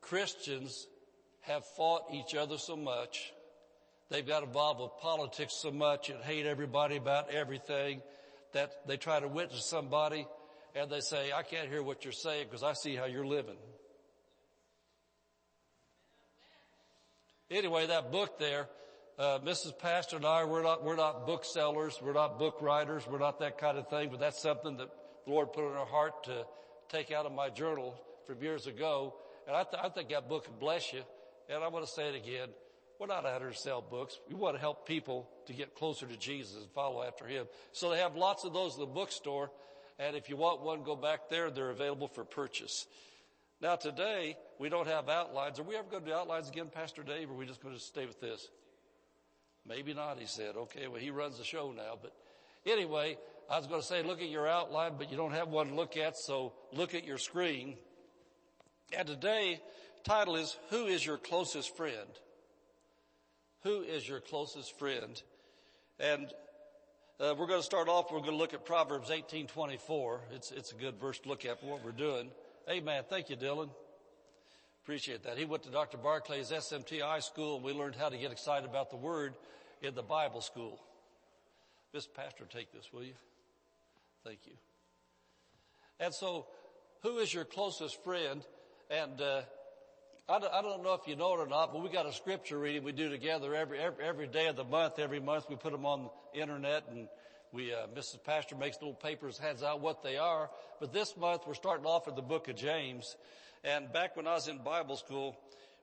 Christians 0.00 0.86
have 1.40 1.64
fought 1.76 2.02
each 2.12 2.34
other 2.34 2.58
so 2.58 2.76
much. 2.76 3.32
They've 4.10 4.26
got 4.26 4.42
involved 4.42 4.80
with 4.80 4.90
politics 5.00 5.54
so 5.54 5.70
much 5.70 6.10
and 6.10 6.22
hate 6.22 6.46
everybody 6.46 6.96
about 6.96 7.30
everything 7.30 8.02
that 8.52 8.86
they 8.86 8.96
try 8.96 9.18
to 9.18 9.26
witness 9.26 9.64
somebody 9.64 10.26
and 10.74 10.90
they 10.90 11.00
say, 11.00 11.32
I 11.32 11.42
can't 11.42 11.68
hear 11.68 11.82
what 11.82 12.04
you're 12.04 12.12
saying 12.12 12.46
because 12.48 12.62
I 12.62 12.74
see 12.74 12.94
how 12.94 13.06
you're 13.06 13.26
living. 13.26 13.56
Anyway, 17.52 17.86
that 17.86 18.10
book 18.10 18.38
there, 18.38 18.66
uh, 19.18 19.38
Mrs. 19.40 19.78
Pastor 19.78 20.16
and 20.16 20.24
I, 20.24 20.44
we're 20.44 20.62
not, 20.62 20.82
we're 20.82 20.96
not 20.96 21.26
booksellers, 21.26 22.00
we're 22.00 22.14
not 22.14 22.38
book 22.38 22.62
writers, 22.62 23.06
we're 23.06 23.18
not 23.18 23.40
that 23.40 23.58
kind 23.58 23.76
of 23.76 23.88
thing, 23.88 24.08
but 24.10 24.20
that's 24.20 24.40
something 24.40 24.78
that 24.78 24.88
the 25.26 25.30
Lord 25.30 25.52
put 25.52 25.70
in 25.70 25.76
our 25.76 25.84
heart 25.84 26.24
to 26.24 26.46
take 26.88 27.12
out 27.12 27.26
of 27.26 27.32
my 27.32 27.50
journal 27.50 27.94
from 28.26 28.42
years 28.42 28.66
ago. 28.66 29.14
And 29.46 29.54
I, 29.54 29.64
th- 29.64 29.82
I 29.84 29.90
think 29.90 30.08
that 30.08 30.30
book 30.30 30.46
can 30.46 30.54
bless 30.58 30.94
you. 30.94 31.02
And 31.50 31.62
I 31.62 31.68
want 31.68 31.84
to 31.84 31.92
say 31.92 32.08
it 32.08 32.14
again. 32.14 32.48
We're 32.98 33.06
not 33.08 33.26
out 33.26 33.42
here 33.42 33.50
to 33.50 33.56
sell 33.56 33.82
books. 33.82 34.18
We 34.30 34.34
want 34.34 34.56
to 34.56 34.60
help 34.60 34.88
people 34.88 35.28
to 35.46 35.52
get 35.52 35.74
closer 35.74 36.06
to 36.06 36.16
Jesus 36.16 36.56
and 36.56 36.70
follow 36.70 37.02
after 37.02 37.26
Him. 37.26 37.46
So 37.72 37.90
they 37.90 37.98
have 37.98 38.16
lots 38.16 38.44
of 38.44 38.54
those 38.54 38.76
in 38.76 38.80
the 38.80 38.86
bookstore. 38.86 39.50
And 39.98 40.16
if 40.16 40.30
you 40.30 40.36
want 40.36 40.62
one, 40.62 40.84
go 40.84 40.96
back 40.96 41.28
there. 41.28 41.50
They're 41.50 41.70
available 41.70 42.08
for 42.08 42.24
purchase. 42.24 42.86
Now 43.62 43.76
today, 43.76 44.36
we 44.58 44.68
don't 44.68 44.88
have 44.88 45.08
outlines. 45.08 45.60
Are 45.60 45.62
we 45.62 45.76
ever 45.76 45.88
going 45.88 46.02
to 46.02 46.10
do 46.10 46.16
outlines 46.16 46.48
again, 46.48 46.66
Pastor 46.66 47.04
Dave, 47.04 47.30
or 47.30 47.34
are 47.34 47.36
we 47.36 47.46
just 47.46 47.62
going 47.62 47.76
to 47.76 47.80
stay 47.80 48.06
with 48.06 48.20
this? 48.20 48.48
Maybe 49.64 49.94
not, 49.94 50.18
he 50.18 50.26
said. 50.26 50.56
Okay, 50.56 50.88
well, 50.88 50.98
he 50.98 51.10
runs 51.10 51.38
the 51.38 51.44
show 51.44 51.70
now. 51.70 51.96
But 52.02 52.12
anyway, 52.66 53.16
I 53.48 53.58
was 53.58 53.68
going 53.68 53.80
to 53.80 53.86
say, 53.86 54.02
look 54.02 54.20
at 54.20 54.28
your 54.28 54.48
outline, 54.48 54.94
but 54.98 55.12
you 55.12 55.16
don't 55.16 55.32
have 55.32 55.46
one 55.46 55.68
to 55.68 55.74
look 55.76 55.96
at, 55.96 56.18
so 56.18 56.54
look 56.72 56.96
at 56.96 57.04
your 57.04 57.18
screen. 57.18 57.76
And 58.98 59.06
today, 59.06 59.60
title 60.02 60.34
is, 60.34 60.58
Who 60.70 60.86
is 60.86 61.06
your 61.06 61.16
closest 61.16 61.76
friend? 61.76 62.08
Who 63.62 63.82
is 63.82 64.08
your 64.08 64.18
closest 64.18 64.76
friend? 64.76 65.22
And 66.00 66.26
uh, 67.20 67.36
we're 67.38 67.46
going 67.46 67.60
to 67.60 67.64
start 67.64 67.88
off, 67.88 68.10
we're 68.10 68.18
going 68.18 68.32
to 68.32 68.36
look 68.36 68.54
at 68.54 68.64
Proverbs 68.64 69.08
18.24. 69.08 70.18
It's, 70.32 70.50
it's 70.50 70.72
a 70.72 70.74
good 70.74 70.98
verse 70.98 71.20
to 71.20 71.28
look 71.28 71.44
at 71.44 71.60
for 71.60 71.66
what 71.66 71.84
we're 71.84 71.92
doing. 71.92 72.32
Amen. 72.70 73.02
Thank 73.08 73.28
you, 73.28 73.36
Dylan. 73.36 73.70
Appreciate 74.84 75.24
that. 75.24 75.36
He 75.36 75.44
went 75.44 75.64
to 75.64 75.70
Dr. 75.70 75.98
Barclay's 75.98 76.50
SMTI 76.50 77.22
school 77.22 77.56
and 77.56 77.64
we 77.64 77.72
learned 77.72 77.96
how 77.96 78.08
to 78.08 78.16
get 78.16 78.30
excited 78.30 78.68
about 78.68 78.90
the 78.90 78.96
word 78.96 79.34
in 79.80 79.94
the 79.94 80.02
Bible 80.02 80.40
school. 80.40 80.80
Miss 81.92 82.06
Pastor, 82.06 82.44
take 82.44 82.72
this, 82.72 82.92
will 82.92 83.02
you? 83.02 83.14
Thank 84.24 84.40
you. 84.46 84.54
And 85.98 86.14
so, 86.14 86.46
who 87.02 87.18
is 87.18 87.34
your 87.34 87.44
closest 87.44 88.02
friend? 88.04 88.42
And, 88.90 89.20
uh, 89.20 89.42
I 90.28 90.38
don't, 90.38 90.52
I 90.54 90.62
don't 90.62 90.84
know 90.84 90.94
if 90.94 91.06
you 91.08 91.16
know 91.16 91.34
it 91.34 91.38
or 91.38 91.46
not, 91.46 91.72
but 91.72 91.82
we 91.82 91.88
got 91.88 92.06
a 92.06 92.12
scripture 92.12 92.58
reading 92.58 92.84
we 92.84 92.92
do 92.92 93.08
together 93.10 93.54
every, 93.54 93.80
every, 93.80 94.04
every 94.04 94.26
day 94.28 94.46
of 94.46 94.56
the 94.56 94.64
month. 94.64 94.98
Every 94.98 95.20
month 95.20 95.46
we 95.50 95.56
put 95.56 95.72
them 95.72 95.84
on 95.84 96.08
the 96.32 96.40
internet 96.40 96.84
and 96.90 97.08
we, 97.52 97.72
uh, 97.72 97.86
Mrs. 97.94 98.24
Pastor 98.24 98.56
makes 98.56 98.78
little 98.80 98.94
papers, 98.94 99.38
hands 99.38 99.62
out 99.62 99.80
what 99.80 100.02
they 100.02 100.16
are. 100.16 100.48
But 100.80 100.92
this 100.92 101.16
month 101.16 101.42
we're 101.46 101.54
starting 101.54 101.84
off 101.84 102.06
with 102.06 102.16
the 102.16 102.22
book 102.22 102.48
of 102.48 102.56
James. 102.56 103.16
And 103.62 103.92
back 103.92 104.16
when 104.16 104.26
I 104.26 104.34
was 104.34 104.48
in 104.48 104.58
Bible 104.58 104.96
school, 104.96 105.36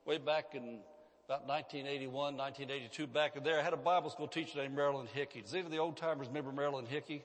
way 0.06 0.18
back 0.18 0.56
in 0.56 0.80
about 1.26 1.48
1981, 1.48 2.36
1982, 2.36 3.08
back 3.08 3.36
in 3.36 3.44
there, 3.44 3.60
I 3.60 3.64
had 3.64 3.74
a 3.74 3.78
Bible 3.78 4.10
school 4.10 4.28
teacher 4.28 4.58
named 4.58 4.76
Marilyn 4.76 5.08
Hickey. 5.14 5.42
Does 5.42 5.54
any 5.54 5.64
of 5.64 5.72
the 5.72 5.78
old 5.78 5.96
timers 5.96 6.28
remember 6.28 6.52
Marilyn 6.52 6.88
Hickey? 6.88 7.24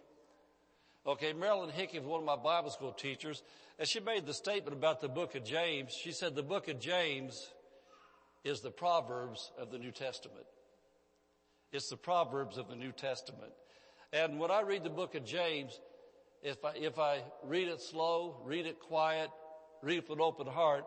Okay, 1.06 1.32
Marilyn 1.32 1.70
Hickey 1.70 1.98
was 1.98 2.06
one 2.06 2.20
of 2.20 2.26
my 2.26 2.36
Bible 2.36 2.70
school 2.70 2.92
teachers, 2.92 3.42
and 3.78 3.88
she 3.88 4.00
made 4.00 4.26
the 4.26 4.34
statement 4.34 4.76
about 4.76 5.00
the 5.00 5.08
book 5.08 5.34
of 5.34 5.44
James. 5.44 5.94
She 6.02 6.12
said 6.12 6.34
the 6.34 6.42
book 6.42 6.68
of 6.68 6.78
James 6.78 7.48
is 8.44 8.60
the 8.60 8.70
Proverbs 8.70 9.50
of 9.58 9.70
the 9.70 9.78
New 9.78 9.90
Testament. 9.90 10.44
It's 11.72 11.88
the 11.88 11.96
Proverbs 11.96 12.58
of 12.58 12.68
the 12.68 12.76
New 12.76 12.92
Testament. 12.92 13.52
And 14.14 14.38
when 14.38 14.52
I 14.52 14.60
read 14.60 14.84
the 14.84 14.90
book 14.90 15.16
of 15.16 15.24
James, 15.24 15.80
if 16.40 16.64
I, 16.64 16.74
if 16.76 17.00
I 17.00 17.18
read 17.42 17.66
it 17.66 17.80
slow, 17.80 18.36
read 18.44 18.64
it 18.64 18.78
quiet, 18.78 19.28
read 19.82 19.98
it 19.98 20.08
with 20.08 20.20
an 20.20 20.24
open 20.24 20.46
heart, 20.46 20.84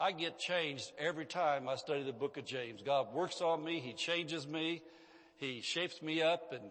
I 0.00 0.12
get 0.12 0.38
changed 0.38 0.90
every 0.98 1.26
time 1.26 1.68
I 1.68 1.76
study 1.76 2.04
the 2.04 2.12
book 2.12 2.38
of 2.38 2.46
James. 2.46 2.80
God 2.80 3.12
works 3.12 3.42
on 3.42 3.62
me. 3.62 3.80
He 3.80 3.92
changes 3.92 4.48
me. 4.48 4.80
He 5.36 5.60
shapes 5.60 6.00
me 6.00 6.22
up 6.22 6.54
and 6.54 6.62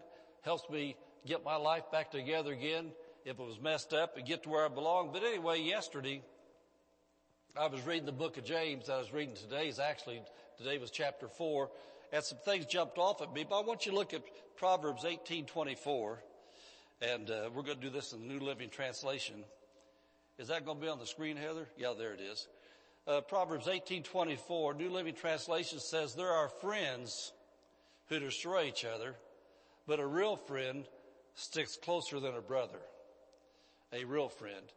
helps 0.42 0.68
me 0.68 0.96
get 1.24 1.44
my 1.44 1.54
life 1.54 1.84
back 1.92 2.10
together 2.10 2.52
again 2.52 2.90
if 3.24 3.38
it 3.38 3.46
was 3.46 3.60
messed 3.60 3.92
up 3.92 4.16
and 4.16 4.26
get 4.26 4.42
to 4.42 4.48
where 4.48 4.64
I 4.64 4.68
belong. 4.68 5.10
But 5.12 5.22
anyway, 5.22 5.60
yesterday, 5.60 6.22
I 7.56 7.68
was 7.68 7.86
reading 7.86 8.06
the 8.06 8.10
book 8.10 8.36
of 8.36 8.44
James. 8.44 8.88
I 8.88 8.98
was 8.98 9.12
reading 9.12 9.36
today's 9.36 9.78
actually, 9.78 10.22
today 10.56 10.78
was 10.78 10.90
chapter 10.90 11.28
four 11.28 11.70
and 12.12 12.24
some 12.24 12.38
things 12.38 12.66
jumped 12.66 12.98
off 12.98 13.20
at 13.22 13.32
me, 13.32 13.44
but 13.48 13.60
I 13.60 13.62
want 13.62 13.86
you 13.86 13.92
to 13.92 13.98
look 13.98 14.14
at 14.14 14.22
Proverbs 14.58 15.04
18:24 15.04 16.16
and 17.00 17.30
uh, 17.30 17.48
we're 17.54 17.62
going 17.62 17.78
to 17.78 17.82
do 17.82 17.90
this 17.90 18.12
in 18.12 18.26
the 18.26 18.34
New 18.34 18.40
Living 18.40 18.68
Translation. 18.68 19.44
Is 20.36 20.48
that 20.48 20.64
going 20.64 20.78
to 20.78 20.82
be 20.82 20.90
on 20.90 20.98
the 20.98 21.06
screen, 21.06 21.36
Heather? 21.36 21.68
Yeah, 21.76 21.94
there 21.96 22.12
it 22.12 22.20
is. 22.20 22.48
Uh, 23.06 23.20
Proverbs 23.20 23.66
18:24, 23.66 24.76
New 24.76 24.90
Living 24.90 25.14
Translation 25.14 25.78
says, 25.78 26.14
"There 26.14 26.32
are 26.32 26.48
friends 26.48 27.32
who 28.08 28.18
destroy 28.18 28.64
each 28.64 28.84
other, 28.84 29.14
but 29.86 30.00
a 30.00 30.06
real 30.06 30.34
friend 30.34 30.84
sticks 31.36 31.76
closer 31.76 32.18
than 32.18 32.34
a 32.34 32.40
brother. 32.40 32.80
A 33.92 34.04
real 34.04 34.28
friend. 34.28 34.72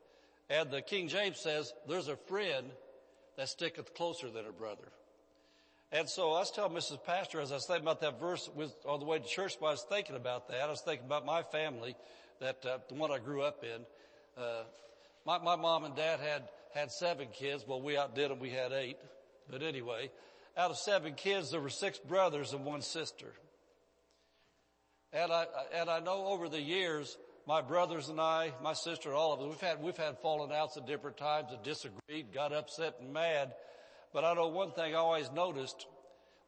And 0.49 0.69
the 0.69 0.83
King 0.83 1.07
James 1.07 1.39
says, 1.39 1.73
there's 1.87 2.07
a 2.07 2.15
friend 2.15 2.69
that 3.35 3.49
sticketh 3.49 3.95
closer 3.95 4.29
than 4.29 4.45
a 4.45 4.51
brother. 4.51 4.91
And 5.91 6.07
so 6.07 6.31
I 6.33 6.39
was 6.39 6.51
telling 6.51 6.73
Mrs. 6.73 7.03
Pastor 7.03 7.41
as 7.41 7.51
I 7.51 7.55
was 7.55 7.65
thinking 7.65 7.83
about 7.83 7.99
that 8.01 8.19
verse 8.19 8.49
on 8.87 8.99
the 8.99 9.05
way 9.05 9.19
to 9.19 9.25
church, 9.25 9.55
while 9.59 9.69
I 9.69 9.73
was 9.73 9.85
thinking 9.89 10.15
about 10.15 10.47
that, 10.47 10.61
I 10.61 10.69
was 10.69 10.81
thinking 10.81 11.05
about 11.05 11.25
my 11.25 11.43
family, 11.43 11.95
that 12.39 12.65
uh, 12.65 12.77
the 12.87 12.95
one 12.95 13.11
I 13.11 13.19
grew 13.19 13.41
up 13.41 13.63
in. 13.63 13.81
Uh, 14.41 14.63
my, 15.25 15.37
my 15.39 15.55
mom 15.55 15.83
and 15.83 15.95
dad 15.95 16.19
had 16.19 16.43
had 16.73 16.91
seven 16.91 17.27
kids. 17.33 17.65
Well, 17.67 17.81
we 17.81 17.97
outdid 17.97 18.31
them. 18.31 18.39
We 18.39 18.49
had 18.49 18.71
eight. 18.71 18.97
But 19.49 19.61
anyway, 19.61 20.09
out 20.57 20.71
of 20.71 20.77
seven 20.77 21.13
kids, 21.13 21.51
there 21.51 21.61
were 21.61 21.69
six 21.69 21.99
brothers 21.99 22.53
and 22.53 22.65
one 22.65 22.81
sister. 22.81 23.33
And 25.13 25.31
I, 25.31 25.45
and 25.75 25.89
I 25.89 25.99
know 25.99 26.27
over 26.27 26.47
the 26.47 26.61
years, 26.61 27.17
my 27.45 27.61
brothers 27.61 28.07
and 28.07 28.21
I, 28.21 28.53
my 28.63 28.73
sister, 28.73 29.13
all 29.13 29.33
of 29.33 29.41
us, 29.41 29.47
we've 29.47 29.69
had, 29.69 29.83
we've 29.83 29.97
had 29.97 30.19
fallen 30.19 30.51
outs 30.51 30.77
at 30.77 30.87
different 30.87 31.17
times 31.17 31.47
and 31.51 31.61
disagreed, 31.63 32.33
got 32.33 32.53
upset 32.53 32.95
and 33.01 33.11
mad. 33.11 33.53
But 34.13 34.25
I 34.25 34.33
know 34.33 34.47
one 34.47 34.71
thing 34.71 34.93
I 34.93 34.97
always 34.97 35.31
noticed 35.31 35.87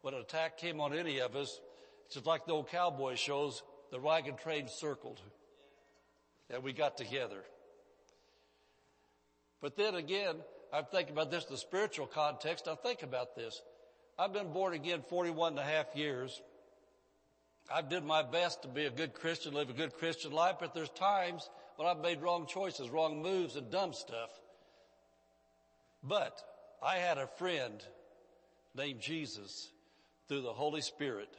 when 0.01 0.13
an 0.13 0.21
attack 0.21 0.57
came 0.57 0.81
on 0.81 0.93
any 0.93 1.19
of 1.19 1.35
us, 1.35 1.59
it's 2.05 2.15
just 2.15 2.25
like 2.25 2.45
the 2.45 2.53
old 2.53 2.69
cowboy 2.69 3.15
shows, 3.15 3.63
the 3.91 3.99
wagon 3.99 4.35
train 4.35 4.67
circled 4.67 5.21
and 6.49 6.63
we 6.63 6.73
got 6.73 6.97
together. 6.97 7.43
But 9.61 9.77
then 9.77 9.95
again, 9.95 10.35
I'm 10.73 10.85
thinking 10.85 11.13
about 11.13 11.31
this 11.31 11.45
in 11.45 11.51
the 11.51 11.57
spiritual 11.57 12.07
context. 12.07 12.67
I 12.67 12.75
think 12.75 13.03
about 13.03 13.35
this. 13.35 13.61
I've 14.19 14.33
been 14.33 14.51
born 14.51 14.73
again 14.73 15.03
41 15.09 15.53
and 15.53 15.59
a 15.59 15.63
half 15.63 15.95
years. 15.95 16.41
I've 17.73 17.89
did 17.89 18.03
my 18.03 18.21
best 18.23 18.61
to 18.63 18.67
be 18.67 18.85
a 18.85 18.91
good 18.91 19.13
Christian, 19.13 19.53
live 19.53 19.69
a 19.69 19.73
good 19.73 19.93
Christian 19.93 20.31
life, 20.31 20.55
but 20.59 20.73
there's 20.73 20.89
times 20.89 21.49
when 21.77 21.87
I've 21.87 21.99
made 22.01 22.21
wrong 22.21 22.45
choices, 22.45 22.89
wrong 22.89 23.21
moves 23.21 23.55
and 23.55 23.71
dumb 23.71 23.93
stuff. 23.93 24.29
But 26.03 26.41
I 26.83 26.97
had 26.97 27.17
a 27.17 27.27
friend 27.27 27.81
named 28.75 28.99
Jesus 28.99 29.69
through 30.27 30.41
the 30.41 30.51
Holy 30.51 30.81
Spirit. 30.81 31.29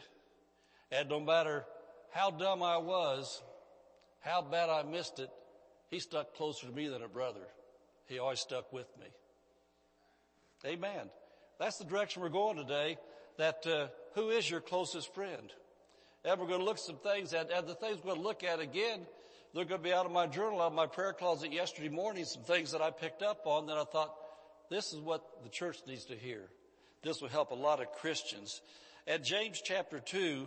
And 0.91 1.09
no 1.09 1.21
matter 1.21 1.65
how 2.13 2.31
dumb 2.31 2.63
I 2.63 2.79
was, 2.79 3.43
how 4.21 4.41
bad 4.41 4.71
I 4.71 4.83
missed 4.85 5.19
it, 5.19 5.29
he 5.91 5.99
stuck 5.99 6.35
closer 6.35 6.67
to 6.67 6.73
me 6.73 6.89
than 6.89 7.03
a 7.03 7.09
brother. 7.09 7.47
He 8.07 8.19
always 8.19 8.41
stuck 8.41 8.73
with 8.73 8.89
me. 8.99 9.07
Amen. 10.67 11.11
That's 11.59 11.77
the 11.77 11.85
direction 11.85 12.23
we're 12.23 12.31
going 12.31 12.57
today. 12.57 12.97
That 13.37 13.67
uh, 13.67 13.89
who 14.15 14.31
is 14.31 14.51
your 14.51 14.61
closest 14.61 15.15
friend? 15.15 15.53
And 16.25 16.41
we're 16.41 16.47
going 16.47 16.61
to 16.61 16.65
look 16.65 16.77
at 16.77 16.83
some 16.83 16.97
things, 16.97 17.35
and, 17.35 17.51
and 17.51 17.67
the 17.67 17.75
things 17.75 17.99
we're 17.99 18.13
going 18.13 18.23
to 18.23 18.27
look 18.27 18.45
at 18.45 18.61
again, 18.61 19.01
they're 19.53 19.67
going 19.67 19.83
to 19.83 19.85
be 19.85 19.93
out 19.93 20.07
of 20.07 20.13
my 20.13 20.27
journal, 20.27 20.63
out 20.63 20.69
of 20.69 20.75
my 20.75 20.87
prayer 20.87 21.13
closet 21.13 21.53
yesterday 21.53 21.91
morning, 21.91 22.25
some 22.25 22.43
things 22.45 22.73
that 22.73 22.81
I 22.81 22.91
picked 22.91 23.23
up 23.23 23.43
on 23.45 23.67
that 23.67 23.77
I 23.77 23.85
thought, 23.85 24.15
this 24.71 24.93
is 24.93 25.01
what 25.01 25.23
the 25.43 25.49
church 25.49 25.79
needs 25.87 26.07
to 26.07 26.17
hear. 26.17 26.43
This 27.03 27.21
will 27.21 27.29
help 27.29 27.51
a 27.51 27.55
lot 27.55 27.81
of 27.81 27.93
Christians. 27.93 28.61
And 29.07 29.23
James 29.23 29.61
chapter 29.63 30.01
2, 30.01 30.47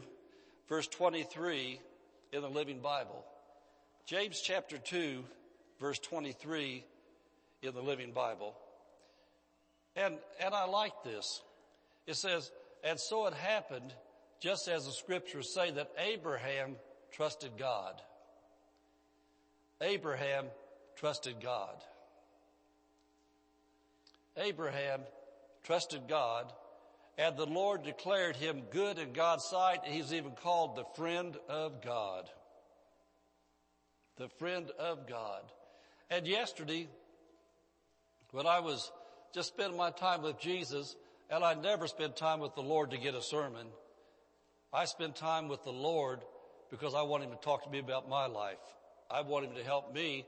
verse 0.68 0.88
23 0.88 1.80
in 2.34 2.42
the 2.42 2.50
Living 2.50 2.80
Bible. 2.80 3.24
James 4.06 4.42
chapter 4.42 4.78
2, 4.78 5.24
verse 5.80 6.00
23 6.00 6.84
in 7.62 7.74
the 7.74 7.82
Living 7.82 8.12
Bible. 8.12 8.56
And, 9.96 10.16
and 10.44 10.54
I 10.54 10.66
like 10.66 11.04
this. 11.04 11.42
It 12.06 12.16
says, 12.16 12.52
and 12.84 13.00
so 13.00 13.28
it 13.28 13.34
happened, 13.34 13.94
just 14.42 14.68
as 14.68 14.86
the 14.86 14.92
scriptures 14.92 15.54
say, 15.54 15.72
that 15.72 15.92
Abraham 15.98 16.76
trusted 17.12 17.52
God. 17.58 18.02
Abraham 19.82 20.46
trusted 20.96 21.36
God. 21.42 21.76
Abraham 24.38 25.02
trusted 25.64 26.08
God 26.08 26.52
and 27.18 27.36
the 27.36 27.46
Lord 27.46 27.84
declared 27.84 28.36
him 28.36 28.62
good 28.72 29.00
in 29.00 29.12
God's 29.12 29.46
sight. 29.46 29.80
He's 29.84 30.14
even 30.14 30.32
called 30.32 30.76
the 30.76 30.86
friend 30.96 31.36
of 31.50 31.82
God. 31.82 32.30
The 34.18 34.30
friend 34.38 34.70
of 34.78 35.08
God. 35.08 35.42
And 36.12 36.28
yesterday, 36.28 36.88
when 38.32 38.46
I 38.46 38.60
was 38.60 38.92
just 39.34 39.50
spending 39.50 39.78
my 39.78 39.90
time 39.90 40.22
with 40.22 40.40
Jesus, 40.40 40.96
and 41.30 41.44
I 41.44 41.56
never 41.56 41.88
spend 41.88 42.16
time 42.16 42.40
with 42.40 42.56
the 42.56 42.62
Lord 42.62 42.92
to 42.92 42.98
get 42.98 43.16
a 43.16 43.22
sermon, 43.22 43.68
I 44.72 44.86
spend 44.86 45.16
time 45.16 45.48
with 45.48 45.64
the 45.64 45.72
Lord 45.72 46.20
because 46.70 46.94
I 46.94 47.02
want 47.02 47.24
him 47.24 47.32
to 47.32 47.38
talk 47.38 47.64
to 47.64 47.70
me 47.70 47.80
about 47.80 48.08
my 48.08 48.28
life. 48.28 48.58
I 49.10 49.22
want 49.22 49.46
him 49.46 49.56
to 49.56 49.64
help 49.64 49.94
me 49.94 50.26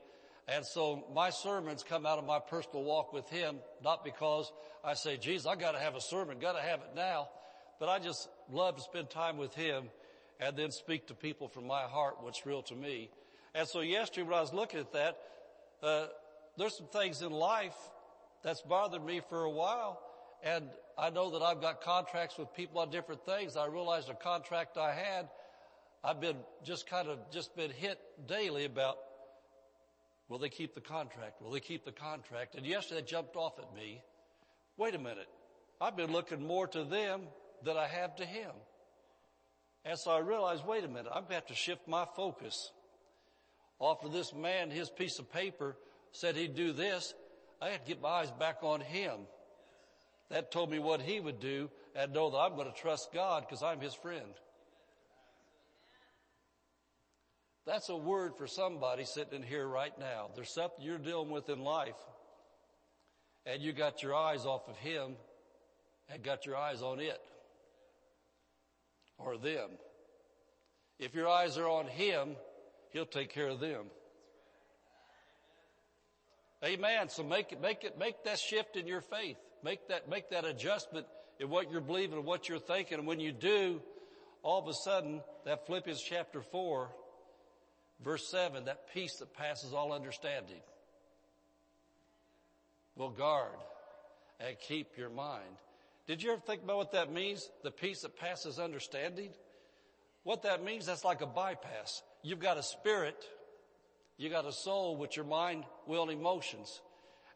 and 0.48 0.64
so 0.64 1.04
my 1.14 1.30
sermons 1.30 1.82
come 1.82 2.06
out 2.06 2.18
of 2.18 2.26
my 2.26 2.38
personal 2.38 2.82
walk 2.82 3.12
with 3.12 3.28
Him, 3.28 3.56
not 3.82 4.04
because 4.04 4.52
I 4.84 4.94
say, 4.94 5.16
Jesus, 5.16 5.46
I 5.46 5.56
gotta 5.56 5.78
have 5.78 5.94
a 5.94 6.00
sermon, 6.00 6.38
gotta 6.40 6.60
have 6.60 6.80
it 6.80 6.90
now, 6.94 7.28
but 7.78 7.88
I 7.88 7.98
just 7.98 8.28
love 8.50 8.76
to 8.76 8.82
spend 8.82 9.10
time 9.10 9.36
with 9.36 9.54
Him 9.54 9.90
and 10.40 10.56
then 10.56 10.70
speak 10.70 11.06
to 11.08 11.14
people 11.14 11.48
from 11.48 11.66
my 11.66 11.82
heart 11.82 12.16
what's 12.20 12.46
real 12.46 12.62
to 12.62 12.74
me. 12.74 13.10
And 13.54 13.68
so 13.68 13.80
yesterday 13.80 14.22
when 14.22 14.34
I 14.34 14.40
was 14.40 14.52
looking 14.52 14.80
at 14.80 14.92
that, 14.92 15.18
uh, 15.82 16.06
there's 16.56 16.76
some 16.76 16.86
things 16.86 17.22
in 17.22 17.30
life 17.30 17.76
that's 18.42 18.62
bothered 18.62 19.04
me 19.04 19.20
for 19.28 19.44
a 19.44 19.50
while 19.50 20.00
and 20.42 20.68
I 20.98 21.10
know 21.10 21.30
that 21.30 21.42
I've 21.42 21.60
got 21.60 21.80
contracts 21.80 22.38
with 22.38 22.52
people 22.54 22.80
on 22.80 22.90
different 22.90 23.24
things. 23.24 23.56
I 23.56 23.66
realized 23.66 24.10
a 24.10 24.14
contract 24.14 24.76
I 24.76 24.92
had, 24.92 25.28
I've 26.04 26.20
been 26.20 26.36
just 26.62 26.88
kind 26.88 27.08
of 27.08 27.18
just 27.30 27.56
been 27.56 27.70
hit 27.70 27.98
daily 28.26 28.64
about 28.64 28.98
Will 30.30 30.38
they 30.38 30.48
keep 30.48 30.74
the 30.74 30.80
contract? 30.80 31.42
Will 31.42 31.50
they 31.50 31.60
keep 31.60 31.84
the 31.84 31.92
contract? 31.92 32.54
And 32.54 32.64
yesterday 32.64 33.02
jumped 33.02 33.36
off 33.36 33.58
at 33.58 33.74
me. 33.74 34.00
Wait 34.78 34.94
a 34.94 34.98
minute. 34.98 35.28
I've 35.80 35.96
been 35.96 36.12
looking 36.12 36.46
more 36.46 36.66
to 36.68 36.84
them 36.84 37.22
than 37.64 37.76
I 37.76 37.86
have 37.86 38.16
to 38.16 38.24
him. 38.24 38.52
And 39.84 39.98
so 39.98 40.12
I 40.12 40.20
realized, 40.20 40.64
wait 40.64 40.84
a 40.84 40.88
minute, 40.88 41.08
I'm 41.08 41.22
going 41.22 41.28
to 41.28 41.34
have 41.34 41.46
to 41.46 41.54
shift 41.54 41.86
my 41.88 42.06
focus 42.16 42.70
off 43.80 44.04
of 44.04 44.12
this 44.12 44.34
man, 44.34 44.70
his 44.70 44.90
piece 44.90 45.18
of 45.18 45.32
paper 45.32 45.76
said 46.12 46.36
he'd 46.36 46.54
do 46.54 46.72
this. 46.72 47.14
I 47.60 47.70
had 47.70 47.84
to 47.84 47.88
get 47.88 48.02
my 48.02 48.08
eyes 48.08 48.30
back 48.30 48.58
on 48.62 48.80
him. 48.80 49.20
That 50.30 50.52
told 50.52 50.70
me 50.70 50.78
what 50.78 51.00
he 51.00 51.18
would 51.18 51.40
do 51.40 51.70
and 51.96 52.12
know 52.12 52.30
that 52.30 52.36
I'm 52.36 52.54
going 52.54 52.70
to 52.70 52.78
trust 52.78 53.08
God 53.12 53.44
because 53.48 53.62
I'm 53.62 53.80
his 53.80 53.94
friend. 53.94 54.32
That's 57.70 57.88
a 57.88 57.96
word 57.96 58.32
for 58.36 58.48
somebody 58.48 59.04
sitting 59.04 59.32
in 59.32 59.42
here 59.44 59.64
right 59.64 59.96
now. 59.96 60.30
There's 60.34 60.50
something 60.50 60.84
you're 60.84 60.98
dealing 60.98 61.30
with 61.30 61.48
in 61.48 61.60
life 61.60 61.94
and 63.46 63.62
you 63.62 63.72
got 63.72 64.02
your 64.02 64.12
eyes 64.12 64.44
off 64.44 64.68
of 64.68 64.76
him 64.78 65.12
and 66.12 66.20
got 66.20 66.46
your 66.46 66.56
eyes 66.56 66.82
on 66.82 66.98
it 66.98 67.20
or 69.18 69.38
them. 69.38 69.68
If 70.98 71.14
your 71.14 71.28
eyes 71.28 71.58
are 71.58 71.68
on 71.68 71.86
him, 71.86 72.30
he'll 72.92 73.06
take 73.06 73.32
care 73.32 73.46
of 73.46 73.60
them. 73.60 73.84
Amen. 76.64 77.08
So 77.08 77.22
make 77.22 77.52
it, 77.52 77.60
make 77.60 77.84
it, 77.84 77.96
make 77.96 78.24
that 78.24 78.40
shift 78.40 78.74
in 78.74 78.88
your 78.88 79.00
faith. 79.00 79.36
Make 79.62 79.86
that, 79.86 80.10
make 80.10 80.30
that 80.30 80.44
adjustment 80.44 81.06
in 81.38 81.48
what 81.48 81.70
you're 81.70 81.80
believing 81.80 82.16
and 82.16 82.26
what 82.26 82.48
you're 82.48 82.58
thinking. 82.58 82.98
And 82.98 83.06
when 83.06 83.20
you 83.20 83.30
do, 83.30 83.80
all 84.42 84.60
of 84.60 84.66
a 84.66 84.74
sudden, 84.74 85.20
that 85.44 85.68
Philippians 85.68 86.02
chapter 86.02 86.42
four 86.42 86.90
Verse 88.04 88.26
7, 88.28 88.64
that 88.64 88.92
peace 88.94 89.16
that 89.16 89.34
passes 89.34 89.74
all 89.74 89.92
understanding 89.92 90.60
will 92.96 93.10
guard 93.10 93.58
and 94.40 94.56
keep 94.58 94.96
your 94.96 95.10
mind. 95.10 95.56
Did 96.06 96.22
you 96.22 96.32
ever 96.32 96.40
think 96.40 96.62
about 96.62 96.76
what 96.76 96.92
that 96.92 97.12
means? 97.12 97.48
The 97.62 97.70
peace 97.70 98.02
that 98.02 98.16
passes 98.16 98.58
understanding? 98.58 99.30
What 100.24 100.42
that 100.42 100.64
means, 100.64 100.86
that's 100.86 101.04
like 101.04 101.20
a 101.20 101.26
bypass. 101.26 102.02
You've 102.22 102.40
got 102.40 102.58
a 102.58 102.62
spirit, 102.62 103.22
you 104.16 104.28
got 104.28 104.46
a 104.46 104.52
soul 104.52 104.96
with 104.96 105.16
your 105.16 105.24
mind, 105.24 105.64
will, 105.86 106.02
and 106.02 106.12
emotions. 106.12 106.80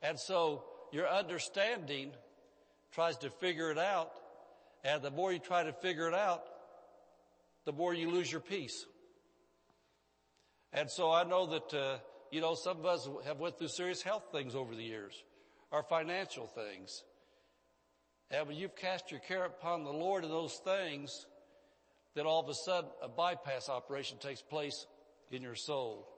And 0.03 0.19
so 0.19 0.65
your 0.93 1.09
understanding 1.09 2.13
tries 2.93 3.17
to 3.19 3.31
figure 3.31 3.71
it 3.71 3.79
out. 3.79 4.13
And 4.83 5.03
the 5.03 5.11
more 5.11 5.33
you 5.33 5.39
try 5.39 5.63
to 5.63 5.73
figure 5.73 6.09
it 6.09 6.15
out, 6.15 6.45
the 7.65 7.73
more 7.73 7.95
you 7.95 8.11
lose 8.11 8.31
your 8.31 8.43
peace. 8.43 8.85
And 10.75 10.91
so 10.91 11.13
I 11.13 11.23
know 11.23 11.47
that, 11.47 11.73
uh, 11.73 11.99
you 12.33 12.41
know, 12.41 12.57
some 12.57 12.79
of 12.79 12.85
us 12.85 13.09
have 13.25 13.39
went 13.39 13.57
through 13.59 13.69
serious 13.69 14.03
health 14.03 14.25
things 14.33 14.57
over 14.57 14.75
the 14.75 14.83
years, 14.83 15.15
our 15.71 15.85
financial 15.85 16.49
things. 16.49 17.05
And 18.31 18.49
when 18.49 18.57
you've 18.57 18.75
cast 18.75 19.13
your 19.13 19.21
care 19.21 19.45
upon 19.45 19.85
the 19.85 19.93
Lord 19.93 20.25
in 20.25 20.31
those 20.31 20.61
things, 20.65 21.27
then 22.17 22.27
all 22.27 22.41
of 22.43 22.49
a 22.49 22.55
sudden 22.55 22.91
a 23.01 23.09
bypass 23.09 23.69
operation 23.69 24.19
takes 24.19 24.43
place 24.43 24.87
in 25.31 25.43
your 25.43 25.55
soul. 25.55 26.09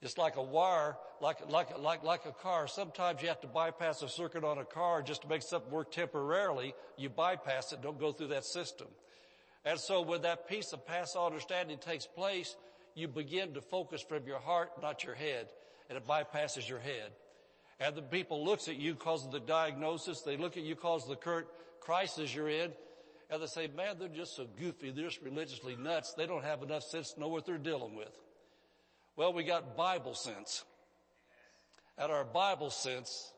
It's 0.00 0.16
like 0.16 0.36
a 0.36 0.42
wire, 0.42 0.96
like, 1.20 1.50
like, 1.50 1.78
like, 1.78 2.04
like 2.04 2.24
a 2.26 2.32
car. 2.32 2.66
Sometimes 2.68 3.20
you 3.20 3.28
have 3.28 3.40
to 3.42 3.46
bypass 3.46 4.02
a 4.02 4.08
circuit 4.08 4.44
on 4.44 4.58
a 4.58 4.64
car 4.64 5.02
just 5.02 5.22
to 5.22 5.28
make 5.28 5.42
something 5.42 5.70
work 5.70 5.92
temporarily. 5.92 6.74
You 6.96 7.10
bypass 7.10 7.72
it, 7.72 7.82
don't 7.82 8.00
go 8.00 8.12
through 8.12 8.28
that 8.28 8.44
system. 8.44 8.88
And 9.64 9.78
so 9.78 10.02
when 10.02 10.22
that 10.22 10.48
peace 10.48 10.72
of 10.72 10.86
past 10.86 11.16
understanding 11.16 11.78
takes 11.78 12.06
place, 12.06 12.54
you 12.94 13.08
begin 13.08 13.54
to 13.54 13.60
focus 13.60 14.02
from 14.02 14.26
your 14.26 14.38
heart, 14.38 14.70
not 14.80 15.04
your 15.04 15.14
head, 15.14 15.48
and 15.88 15.98
it 15.98 16.06
bypasses 16.06 16.68
your 16.68 16.78
head. 16.78 17.10
And 17.80 17.94
the 17.96 18.02
people 18.02 18.44
looks 18.44 18.68
at 18.68 18.76
you 18.76 18.94
because 18.94 19.24
of 19.24 19.32
the 19.32 19.40
diagnosis, 19.40 20.22
they 20.22 20.36
look 20.36 20.56
at 20.56 20.62
you 20.62 20.74
because 20.74 21.04
of 21.04 21.10
the 21.10 21.16
current 21.16 21.46
crisis 21.80 22.34
you're 22.34 22.48
in, 22.48 22.72
and 23.30 23.42
they 23.42 23.46
say, 23.46 23.68
man, 23.76 23.96
they're 23.98 24.08
just 24.08 24.36
so 24.36 24.46
goofy, 24.58 24.90
they're 24.90 25.06
just 25.06 25.22
religiously 25.22 25.76
nuts, 25.76 26.14
they 26.14 26.26
don't 26.26 26.44
have 26.44 26.62
enough 26.62 26.84
sense 26.84 27.12
to 27.12 27.20
know 27.20 27.28
what 27.28 27.44
they're 27.46 27.58
dealing 27.58 27.96
with. 27.96 28.16
Well, 29.16 29.32
we 29.32 29.44
got 29.44 29.76
Bible 29.76 30.14
sense. 30.14 30.64
And 31.98 32.10
our 32.10 32.24
Bible 32.24 32.70
sense 32.70 33.32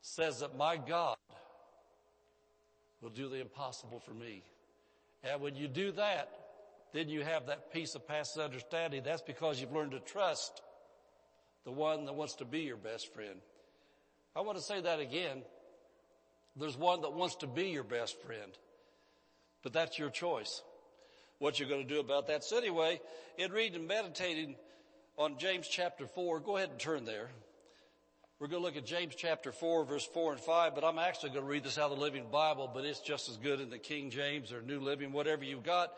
says 0.00 0.40
that 0.40 0.56
my 0.56 0.76
God 0.76 1.16
will 3.00 3.10
do 3.10 3.28
the 3.28 3.40
impossible 3.40 4.00
for 4.00 4.12
me. 4.12 4.42
And 5.22 5.40
when 5.40 5.56
you 5.56 5.68
do 5.68 5.92
that, 5.92 6.30
then 6.92 7.08
you 7.08 7.22
have 7.22 7.46
that 7.46 7.72
peace 7.72 7.94
of 7.94 8.06
past 8.06 8.38
understanding. 8.38 9.02
That's 9.04 9.22
because 9.22 9.60
you've 9.60 9.72
learned 9.72 9.92
to 9.92 10.00
trust 10.00 10.62
the 11.64 11.72
one 11.72 12.06
that 12.06 12.14
wants 12.14 12.36
to 12.36 12.44
be 12.44 12.60
your 12.60 12.76
best 12.76 13.12
friend. 13.14 13.40
I 14.34 14.40
want 14.40 14.58
to 14.58 14.64
say 14.64 14.80
that 14.80 15.00
again. 15.00 15.42
There's 16.56 16.76
one 16.76 17.02
that 17.02 17.12
wants 17.12 17.36
to 17.36 17.46
be 17.46 17.68
your 17.68 17.84
best 17.84 18.20
friend, 18.22 18.52
but 19.62 19.72
that's 19.72 19.98
your 19.98 20.10
choice. 20.10 20.62
What 21.38 21.60
you're 21.60 21.68
going 21.68 21.86
to 21.86 21.94
do 21.94 22.00
about 22.00 22.26
that. 22.28 22.42
So 22.42 22.58
anyway, 22.58 23.00
in 23.36 23.52
reading 23.52 23.80
and 23.80 23.88
meditating 23.88 24.56
on 25.16 25.38
James 25.38 25.68
chapter 25.68 26.06
four, 26.06 26.40
go 26.40 26.56
ahead 26.56 26.70
and 26.70 26.78
turn 26.80 27.04
there. 27.04 27.28
We're 28.40 28.46
going 28.46 28.62
to 28.62 28.66
look 28.66 28.76
at 28.76 28.86
James 28.86 29.16
chapter 29.16 29.50
4 29.50 29.84
verse 29.84 30.06
4 30.14 30.34
and 30.34 30.40
5, 30.40 30.76
but 30.76 30.84
I'm 30.84 31.00
actually 31.00 31.30
going 31.30 31.44
to 31.44 31.50
read 31.50 31.64
this 31.64 31.76
out 31.76 31.90
of 31.90 31.98
the 31.98 32.04
Living 32.04 32.26
Bible, 32.30 32.70
but 32.72 32.84
it's 32.84 33.00
just 33.00 33.28
as 33.28 33.36
good 33.36 33.60
in 33.60 33.68
the 33.68 33.78
King 33.78 34.10
James 34.10 34.52
or 34.52 34.62
New 34.62 34.78
Living, 34.78 35.10
whatever 35.10 35.42
you've 35.42 35.64
got. 35.64 35.92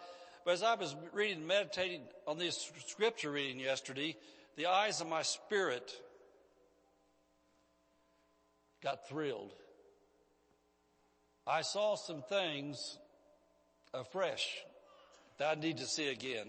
But 0.45 0.53
as 0.53 0.63
I 0.63 0.75
was 0.75 0.97
reading 1.13 1.47
meditating 1.47 2.03
on 2.27 2.39
this 2.39 2.71
scripture 2.87 3.31
reading 3.31 3.61
yesterday, 3.61 4.17
the 4.57 4.67
eyes 4.67 5.01
of 5.01 5.09
my 5.09 5.23
spirit 5.23 5.93
got 8.83 9.09
thrilled. 9.09 9.53
I 11.47 11.63
saw 11.63 11.97
some 11.97 12.23
things 12.23 12.99
afresh 13.93 14.47
that 15.39 15.57
I 15.57 15.61
need 15.61 15.79
to 15.79 15.87
see 15.87 16.09
again. 16.09 16.49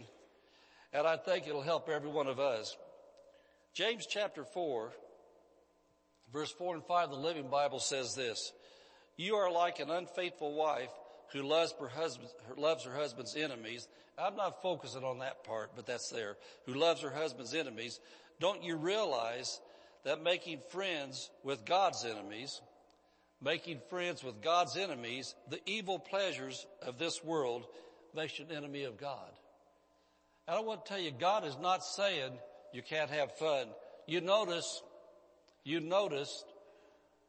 And 0.93 1.07
I 1.07 1.17
think 1.17 1.47
it'll 1.47 1.61
help 1.61 1.89
every 1.89 2.09
one 2.09 2.27
of 2.27 2.39
us. 2.39 2.75
James 3.73 4.05
chapter 4.05 4.43
4, 4.43 4.91
verse 6.33 6.51
4 6.51 6.75
and 6.75 6.83
5 6.83 7.05
of 7.05 7.11
the 7.11 7.15
Living 7.15 7.49
Bible 7.49 7.79
says 7.79 8.15
this, 8.15 8.51
You 9.15 9.35
are 9.35 9.51
like 9.51 9.79
an 9.79 9.89
unfaithful 9.89 10.53
wife 10.53 10.91
who 11.33 11.41
loves 11.41 11.73
her, 11.79 11.87
husband, 11.87 12.29
loves 12.57 12.83
her 12.85 12.93
husband's 12.93 13.35
enemies. 13.35 13.87
I'm 14.17 14.35
not 14.35 14.61
focusing 14.61 15.03
on 15.03 15.19
that 15.19 15.43
part, 15.43 15.71
but 15.75 15.85
that's 15.85 16.09
there. 16.09 16.37
Who 16.65 16.73
loves 16.73 17.01
her 17.01 17.09
husband's 17.09 17.53
enemies. 17.53 17.99
Don't 18.39 18.63
you 18.63 18.75
realize 18.75 19.59
that 20.03 20.23
making 20.23 20.59
friends 20.69 21.29
with 21.43 21.65
God's 21.65 22.05
enemies 22.05 22.61
making 23.41 23.81
friends 23.89 24.23
with 24.23 24.41
God's 24.41 24.77
enemies, 24.77 25.33
the 25.49 25.59
evil 25.65 25.99
pleasures 25.99 26.65
of 26.81 26.97
this 26.97 27.23
world 27.23 27.65
makes 28.15 28.37
you 28.37 28.45
an 28.49 28.55
enemy 28.55 28.83
of 28.83 28.97
God. 28.97 29.31
And 30.47 30.57
I 30.57 30.61
want 30.61 30.85
to 30.85 30.89
tell 30.89 31.01
you, 31.01 31.11
God 31.11 31.45
is 31.45 31.57
not 31.59 31.83
saying 31.83 32.31
you 32.73 32.81
can't 32.83 33.09
have 33.09 33.35
fun. 33.37 33.67
You 34.05 34.21
notice, 34.21 34.81
you 35.63 35.79
noticed 35.79 36.45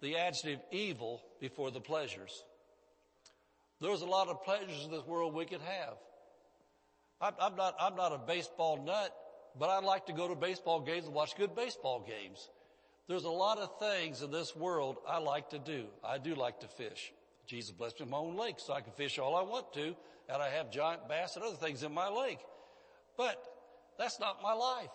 the 0.01 0.17
adjective 0.17 0.61
evil 0.71 1.23
before 1.41 1.71
the 1.71 1.81
pleasures. 1.81 2.45
There's 3.83 4.03
a 4.03 4.07
lot 4.07 4.29
of 4.29 4.45
pleasures 4.45 4.85
in 4.85 4.93
this 4.93 5.05
world 5.05 5.35
we 5.35 5.45
could 5.45 5.61
have. 5.61 5.95
I'm, 7.21 7.35
I'm 7.41 7.57
not, 7.57 7.75
I'm 7.81 7.97
not 7.97 8.13
a 8.13 8.19
baseball 8.19 8.81
nut, 8.83 9.13
but 9.59 9.71
I 9.71 9.81
like 9.81 10.07
to 10.07 10.13
go 10.13 10.29
to 10.29 10.37
baseball 10.37 10.81
games 10.81 11.07
and 11.07 11.15
watch 11.15 11.37
good 11.37 11.57
baseball 11.57 12.07
games. 12.07 12.49
There's 13.09 13.25
a 13.25 13.31
lot 13.31 13.59
of 13.59 13.81
things 13.81 14.23
in 14.23 14.31
this 14.31 14.55
world 14.55 14.99
I 15.09 15.19
like 15.19 15.51
to 15.51 15.59
do. 15.59 15.87
I 16.05 16.19
do 16.19 16.37
like 16.37 16.61
to 16.61 16.69
fish. 16.69 17.13
Jesus 17.45 17.73
blessed 17.73 17.99
me 17.99 18.05
with 18.05 18.13
my 18.13 18.19
own 18.19 18.37
lake 18.37 18.55
so 18.59 18.73
I 18.73 18.83
can 18.83 18.93
fish 18.93 19.19
all 19.19 19.35
I 19.35 19.43
want 19.43 19.73
to 19.75 19.97
and 20.29 20.41
I 20.41 20.49
have 20.51 20.71
giant 20.71 21.09
bass 21.09 21.35
and 21.35 21.45
other 21.45 21.57
things 21.57 21.83
in 21.83 21.93
my 21.93 22.09
lake. 22.09 22.39
But 23.19 23.43
that's 23.99 24.21
not 24.21 24.43
my 24.45 24.53
life 24.53 24.91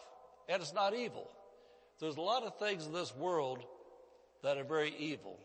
and 0.48 0.62
it's 0.62 0.74
not 0.74 0.96
evil. 0.96 1.30
There's 2.00 2.16
a 2.16 2.22
lot 2.22 2.44
of 2.44 2.58
things 2.58 2.86
in 2.86 2.94
this 2.94 3.14
world 3.14 3.66
that 4.44 4.58
are 4.58 4.64
very 4.64 4.96
evil 4.98 5.38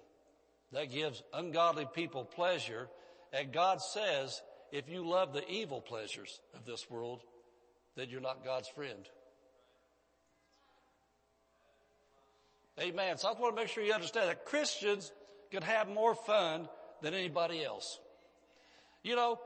that 0.73 0.93
gives 0.93 1.25
ungodly 1.35 1.89
people 1.93 2.25
pleasure 2.25 2.89
and 3.33 3.53
God 3.53 3.81
says 3.81 4.43
if 4.73 4.89
you 4.89 5.07
love 5.09 5.33
the 5.33 5.49
evil 5.49 5.81
pleasures 5.81 6.41
of 6.55 6.65
this 6.65 6.91
world, 6.91 7.21
then 7.97 8.09
you're 8.09 8.21
not 8.21 8.45
God's 8.45 8.69
friend. 8.69 9.09
Amen. 12.81 13.19
So 13.19 13.29
I 13.29 13.33
want 13.39 13.55
to 13.55 13.63
make 13.63 13.69
sure 13.69 13.85
you 13.85 13.93
understand 13.93 14.31
that 14.31 14.47
Christians 14.47 15.13
can 15.51 15.63
have 15.63 15.89
more 15.89 16.15
fun 16.15 16.69
than 17.03 17.13
anybody 17.13 17.63
else. 17.63 18.01
You 19.03 19.15
know, 19.15 19.39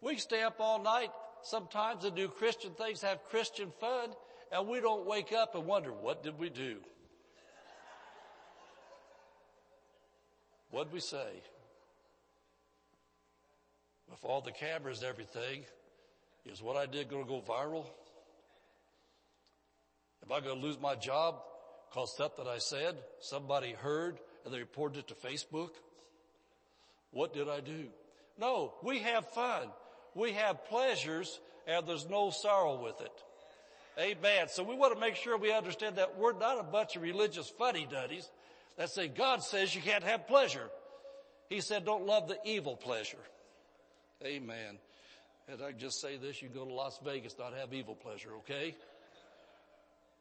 we 0.00 0.16
stay 0.16 0.42
up 0.42 0.56
all 0.58 0.82
night 0.82 1.10
sometimes 1.42 2.04
and 2.04 2.16
do 2.16 2.28
Christian 2.28 2.72
things, 2.72 3.00
have 3.02 3.22
Christian 3.30 3.72
fun, 3.80 4.10
and 4.50 4.66
we 4.66 4.80
don't 4.80 5.06
wake 5.06 5.32
up 5.32 5.54
and 5.54 5.66
wonder, 5.66 5.92
what 5.92 6.22
did 6.22 6.38
we 6.38 6.48
do? 6.48 6.78
What'd 10.70 10.92
we 10.92 11.00
say? 11.00 11.42
With 14.10 14.24
all 14.24 14.40
the 14.40 14.52
cameras 14.52 14.98
and 14.98 15.08
everything, 15.08 15.64
is 16.44 16.62
what 16.62 16.76
I 16.76 16.86
did 16.86 17.08
going 17.08 17.24
to 17.24 17.28
go 17.28 17.40
viral? 17.40 17.86
Am 20.24 20.32
I 20.32 20.40
going 20.40 20.60
to 20.60 20.66
lose 20.66 20.80
my 20.80 20.94
job 20.94 21.36
because 21.90 22.14
that 22.18 22.46
I 22.46 22.58
said 22.58 22.96
somebody 23.20 23.72
heard 23.72 24.18
and 24.44 24.52
they 24.52 24.58
reported 24.58 24.98
it 24.98 25.08
to 25.08 25.14
Facebook? 25.14 25.70
What 27.10 27.32
did 27.32 27.48
I 27.48 27.60
do? 27.60 27.86
No, 28.38 28.74
we 28.82 28.98
have 29.00 29.28
fun. 29.30 29.68
We 30.14 30.32
have 30.32 30.64
pleasures 30.66 31.40
and 31.66 31.86
there's 31.86 32.08
no 32.08 32.30
sorrow 32.30 32.82
with 32.82 33.00
it. 33.00 33.12
Amen. 33.98 34.48
So 34.48 34.62
we 34.62 34.74
want 34.74 34.94
to 34.94 35.00
make 35.00 35.16
sure 35.16 35.38
we 35.38 35.52
understand 35.52 35.96
that 35.96 36.18
we're 36.18 36.38
not 36.38 36.60
a 36.60 36.64
bunch 36.64 36.96
of 36.96 37.02
religious 37.02 37.48
fuddy-duddies 37.48 38.28
that 38.76 38.90
say 38.90 39.08
God 39.08 39.42
says 39.42 39.74
you 39.74 39.80
can't 39.80 40.04
have 40.04 40.26
pleasure. 40.26 40.68
He 41.48 41.60
said 41.60 41.84
don't 41.84 42.04
love 42.04 42.28
the 42.28 42.38
evil 42.44 42.76
pleasure. 42.76 43.18
Amen. 44.24 44.78
As 45.48 45.60
I 45.62 45.72
just 45.72 46.00
say 46.00 46.16
this, 46.16 46.42
you 46.42 46.48
go 46.48 46.64
to 46.64 46.72
Las 46.72 46.98
Vegas, 47.04 47.36
not 47.38 47.52
have 47.54 47.72
evil 47.72 47.94
pleasure, 47.94 48.30
okay? 48.38 48.74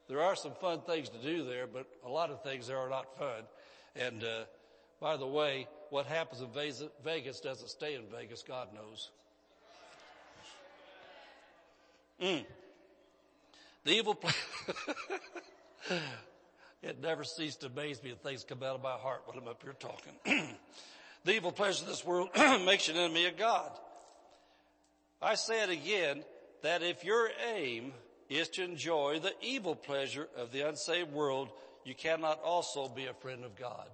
There 0.07 0.21
are 0.21 0.35
some 0.35 0.51
fun 0.61 0.81
things 0.81 1.09
to 1.09 1.17
do 1.17 1.45
there, 1.45 1.65
but 1.65 1.87
a 2.05 2.09
lot 2.09 2.29
of 2.29 2.43
things 2.43 2.67
there 2.67 2.77
are 2.77 2.89
not 2.89 3.17
fun. 3.17 3.43
And, 3.95 4.23
uh, 4.23 4.43
by 4.99 5.17
the 5.17 5.25
way, 5.25 5.67
what 5.89 6.05
happens 6.05 6.41
in 6.41 6.49
Vegas 7.03 7.39
doesn't 7.39 7.69
stay 7.69 7.95
in 7.95 8.03
Vegas, 8.11 8.43
God 8.43 8.67
knows. 8.73 9.09
Mm. 12.21 12.45
The 13.83 13.91
evil, 13.91 14.15
pleasure. 14.15 14.37
it 16.83 17.01
never 17.01 17.23
ceased 17.23 17.61
to 17.61 17.67
amaze 17.67 18.01
me 18.03 18.11
when 18.11 18.19
things 18.19 18.43
come 18.43 18.61
out 18.61 18.75
of 18.75 18.83
my 18.83 18.93
heart 18.93 19.23
when 19.25 19.37
I'm 19.37 19.47
up 19.47 19.63
here 19.63 19.73
talking. 19.73 20.13
the 21.23 21.33
evil 21.33 21.51
pleasure 21.51 21.83
of 21.83 21.89
this 21.89 22.05
world 22.05 22.29
makes 22.65 22.87
you 22.87 22.93
an 22.93 22.99
enemy 22.99 23.25
of 23.25 23.37
God. 23.37 23.71
I 25.22 25.36
say 25.36 25.63
it 25.63 25.70
again, 25.70 26.24
that 26.61 26.82
if 26.82 27.03
your 27.03 27.30
aim 27.53 27.93
is 28.30 28.49
to 28.49 28.63
enjoy 28.63 29.20
the 29.20 29.34
evil 29.41 29.76
pleasure 29.76 30.28
of 30.38 30.51
the 30.51 30.68
unsaved 30.68 31.11
world, 31.11 31.49
you 31.84 31.93
cannot 31.93 32.41
also 32.43 32.88
be 32.88 33.05
a 33.05 33.13
friend 33.13 33.43
of 33.45 33.55
God. 33.55 33.88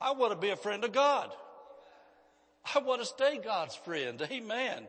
I 0.00 0.12
want 0.12 0.32
to 0.32 0.38
be 0.38 0.50
a 0.50 0.56
friend 0.56 0.84
of 0.84 0.92
God. 0.92 1.30
I 2.74 2.78
want 2.78 3.02
to 3.02 3.06
stay 3.06 3.38
God's 3.42 3.74
friend. 3.74 4.20
Amen. 4.30 4.88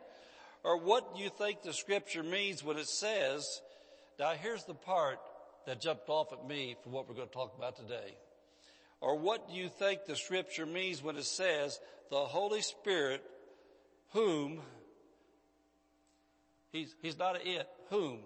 Or 0.63 0.79
what 0.79 1.15
do 1.15 1.21
you 1.21 1.29
think 1.29 1.61
the 1.61 1.73
scripture 1.73 2.23
means 2.23 2.63
when 2.63 2.77
it 2.77 2.87
says, 2.87 3.61
now 4.17 4.31
here's 4.31 4.63
the 4.63 4.73
part 4.73 5.19
that 5.65 5.81
jumped 5.81 6.09
off 6.09 6.31
at 6.31 6.47
me 6.47 6.75
for 6.83 6.89
what 6.89 7.07
we're 7.07 7.15
going 7.15 7.27
to 7.27 7.33
talk 7.33 7.53
about 7.57 7.75
today. 7.75 8.15
Or 9.01 9.17
what 9.17 9.49
do 9.49 9.55
you 9.55 9.67
think 9.67 10.05
the 10.05 10.15
scripture 10.15 10.65
means 10.65 11.03
when 11.03 11.17
it 11.17 11.25
says 11.25 11.79
the 12.09 12.17
Holy 12.17 12.61
Spirit 12.61 13.23
whom 14.13 14.61
He's, 16.75 16.93
he's 17.01 17.17
not 17.17 17.37
a 17.37 17.47
it, 17.47 17.69
whom 17.89 18.19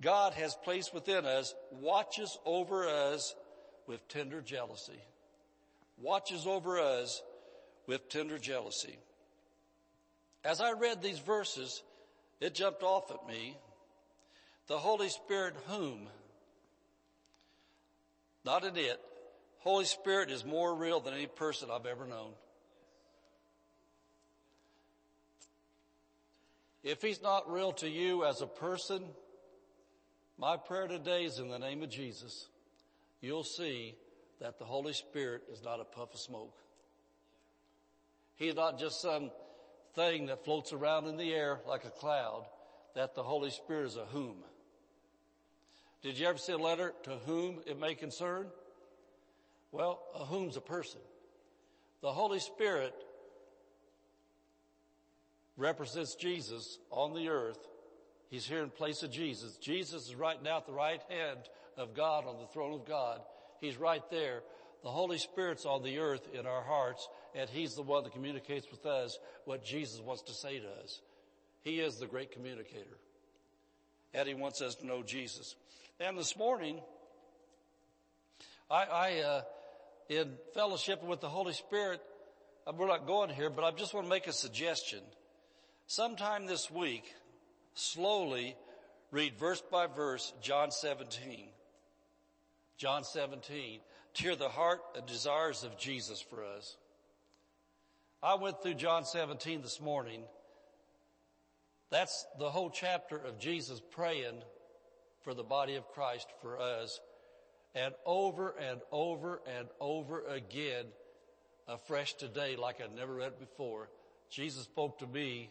God 0.00 0.32
has 0.34 0.54
placed 0.62 0.94
within 0.94 1.26
us 1.26 1.54
watches 1.72 2.38
over 2.44 2.86
us 2.88 3.34
with 3.88 4.06
tender 4.06 4.40
jealousy. 4.40 5.02
Watches 6.00 6.46
over 6.46 6.78
us 6.78 7.20
with 7.88 8.08
tender 8.08 8.38
jealousy. 8.38 8.96
As 10.44 10.60
I 10.60 10.70
read 10.70 11.02
these 11.02 11.18
verses, 11.18 11.82
it 12.40 12.54
jumped 12.54 12.84
off 12.84 13.10
at 13.10 13.26
me. 13.26 13.56
The 14.68 14.78
Holy 14.78 15.08
Spirit 15.08 15.54
whom? 15.66 16.08
Not 18.44 18.64
an 18.64 18.76
it. 18.76 19.00
Holy 19.58 19.84
Spirit 19.84 20.30
is 20.30 20.44
more 20.44 20.76
real 20.76 21.00
than 21.00 21.12
any 21.12 21.26
person 21.26 21.70
I've 21.72 21.86
ever 21.86 22.06
known. 22.06 22.34
If 26.88 27.02
he's 27.02 27.20
not 27.20 27.52
real 27.52 27.72
to 27.72 27.86
you 27.86 28.24
as 28.24 28.40
a 28.40 28.46
person, 28.46 29.04
my 30.38 30.56
prayer 30.56 30.86
today 30.86 31.24
is 31.24 31.38
in 31.38 31.50
the 31.50 31.58
name 31.58 31.82
of 31.82 31.90
Jesus. 31.90 32.48
You'll 33.20 33.44
see 33.44 33.94
that 34.40 34.58
the 34.58 34.64
Holy 34.64 34.94
Spirit 34.94 35.42
is 35.52 35.62
not 35.62 35.80
a 35.80 35.84
puff 35.84 36.14
of 36.14 36.18
smoke. 36.18 36.56
He's 38.36 38.54
not 38.54 38.78
just 38.78 39.02
some 39.02 39.30
thing 39.96 40.28
that 40.28 40.46
floats 40.46 40.72
around 40.72 41.08
in 41.08 41.18
the 41.18 41.30
air 41.34 41.60
like 41.68 41.84
a 41.84 41.90
cloud, 41.90 42.46
that 42.94 43.14
the 43.14 43.22
Holy 43.22 43.50
Spirit 43.50 43.88
is 43.88 43.96
a 43.96 44.06
whom. 44.06 44.36
Did 46.00 46.18
you 46.18 46.26
ever 46.26 46.38
see 46.38 46.52
a 46.52 46.56
letter 46.56 46.94
to 47.02 47.18
whom 47.26 47.60
it 47.66 47.78
may 47.78 47.96
concern? 47.96 48.46
Well, 49.72 50.00
a 50.14 50.24
whom's 50.24 50.56
a 50.56 50.62
person. 50.62 51.00
The 52.00 52.12
Holy 52.12 52.40
Spirit 52.40 52.94
represents 55.58 56.14
Jesus 56.14 56.78
on 56.90 57.14
the 57.14 57.28
earth. 57.28 57.58
He's 58.30 58.46
here 58.46 58.62
in 58.62 58.70
place 58.70 59.02
of 59.02 59.10
Jesus. 59.10 59.56
Jesus 59.56 60.08
is 60.08 60.14
right 60.14 60.42
now 60.42 60.58
at 60.58 60.66
the 60.66 60.72
right 60.72 61.02
hand 61.10 61.40
of 61.76 61.94
God 61.94 62.26
on 62.26 62.38
the 62.38 62.46
throne 62.46 62.72
of 62.72 62.86
God. 62.86 63.20
He's 63.60 63.76
right 63.76 64.02
there. 64.10 64.42
The 64.82 64.90
Holy 64.90 65.18
Spirit's 65.18 65.66
on 65.66 65.82
the 65.82 65.98
earth 65.98 66.28
in 66.32 66.46
our 66.46 66.62
hearts 66.62 67.08
and 67.34 67.50
He's 67.50 67.74
the 67.74 67.82
one 67.82 68.04
that 68.04 68.12
communicates 68.12 68.70
with 68.70 68.86
us 68.86 69.18
what 69.44 69.64
Jesus 69.64 70.00
wants 70.00 70.22
to 70.22 70.32
say 70.32 70.60
to 70.60 70.68
us. 70.82 71.00
He 71.62 71.80
is 71.80 71.96
the 71.96 72.06
great 72.06 72.32
communicator. 72.32 72.98
And 74.14 74.28
He 74.28 74.34
wants 74.34 74.62
us 74.62 74.76
to 74.76 74.86
know 74.86 75.02
Jesus. 75.02 75.56
And 75.98 76.16
this 76.16 76.36
morning, 76.36 76.80
I, 78.70 78.84
I 78.84 79.18
uh, 79.20 79.42
in 80.08 80.32
fellowship 80.54 81.02
with 81.02 81.20
the 81.20 81.28
Holy 81.28 81.52
Spirit, 81.52 82.00
we're 82.76 82.86
not 82.86 83.06
going 83.06 83.30
here, 83.30 83.50
but 83.50 83.64
I 83.64 83.70
just 83.72 83.94
want 83.94 84.06
to 84.06 84.10
make 84.10 84.26
a 84.26 84.32
suggestion. 84.32 85.00
Sometime 85.90 86.44
this 86.44 86.70
week, 86.70 87.14
slowly 87.72 88.54
read 89.10 89.38
verse 89.38 89.62
by 89.62 89.86
verse 89.86 90.34
John 90.42 90.70
17. 90.70 91.48
John 92.76 93.04
17 93.04 93.80
to 94.12 94.22
hear 94.22 94.36
the 94.36 94.50
heart 94.50 94.80
and 94.94 95.06
desires 95.06 95.64
of 95.64 95.78
Jesus 95.78 96.20
for 96.20 96.44
us. 96.44 96.76
I 98.22 98.34
went 98.34 98.62
through 98.62 98.74
John 98.74 99.06
17 99.06 99.62
this 99.62 99.80
morning. 99.80 100.24
That's 101.88 102.26
the 102.38 102.50
whole 102.50 102.68
chapter 102.68 103.16
of 103.16 103.38
Jesus 103.38 103.80
praying 103.90 104.42
for 105.22 105.32
the 105.32 105.42
body 105.42 105.76
of 105.76 105.88
Christ 105.88 106.28
for 106.42 106.60
us. 106.60 107.00
And 107.74 107.94
over 108.04 108.54
and 108.60 108.82
over 108.92 109.40
and 109.58 109.68
over 109.80 110.26
again, 110.26 110.84
afresh 111.66 112.12
today, 112.12 112.56
like 112.56 112.82
I'd 112.82 112.94
never 112.94 113.14
read 113.14 113.38
before, 113.38 113.88
Jesus 114.28 114.64
spoke 114.64 114.98
to 114.98 115.06
me 115.06 115.50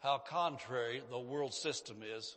how 0.00 0.18
contrary 0.18 1.02
the 1.10 1.18
world 1.18 1.54
system 1.54 1.98
is 2.02 2.36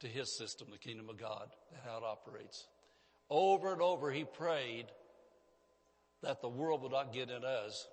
to 0.00 0.06
his 0.06 0.36
system, 0.36 0.68
the 0.70 0.78
kingdom 0.78 1.08
of 1.08 1.18
God, 1.18 1.48
and 1.70 1.80
how 1.84 1.98
it 1.98 2.04
operates. 2.04 2.66
Over 3.28 3.72
and 3.72 3.82
over 3.82 4.10
he 4.10 4.24
prayed 4.24 4.86
that 6.22 6.40
the 6.40 6.48
world 6.48 6.82
would 6.82 6.92
not 6.92 7.12
get 7.12 7.30
in 7.30 7.44
us, 7.44 7.86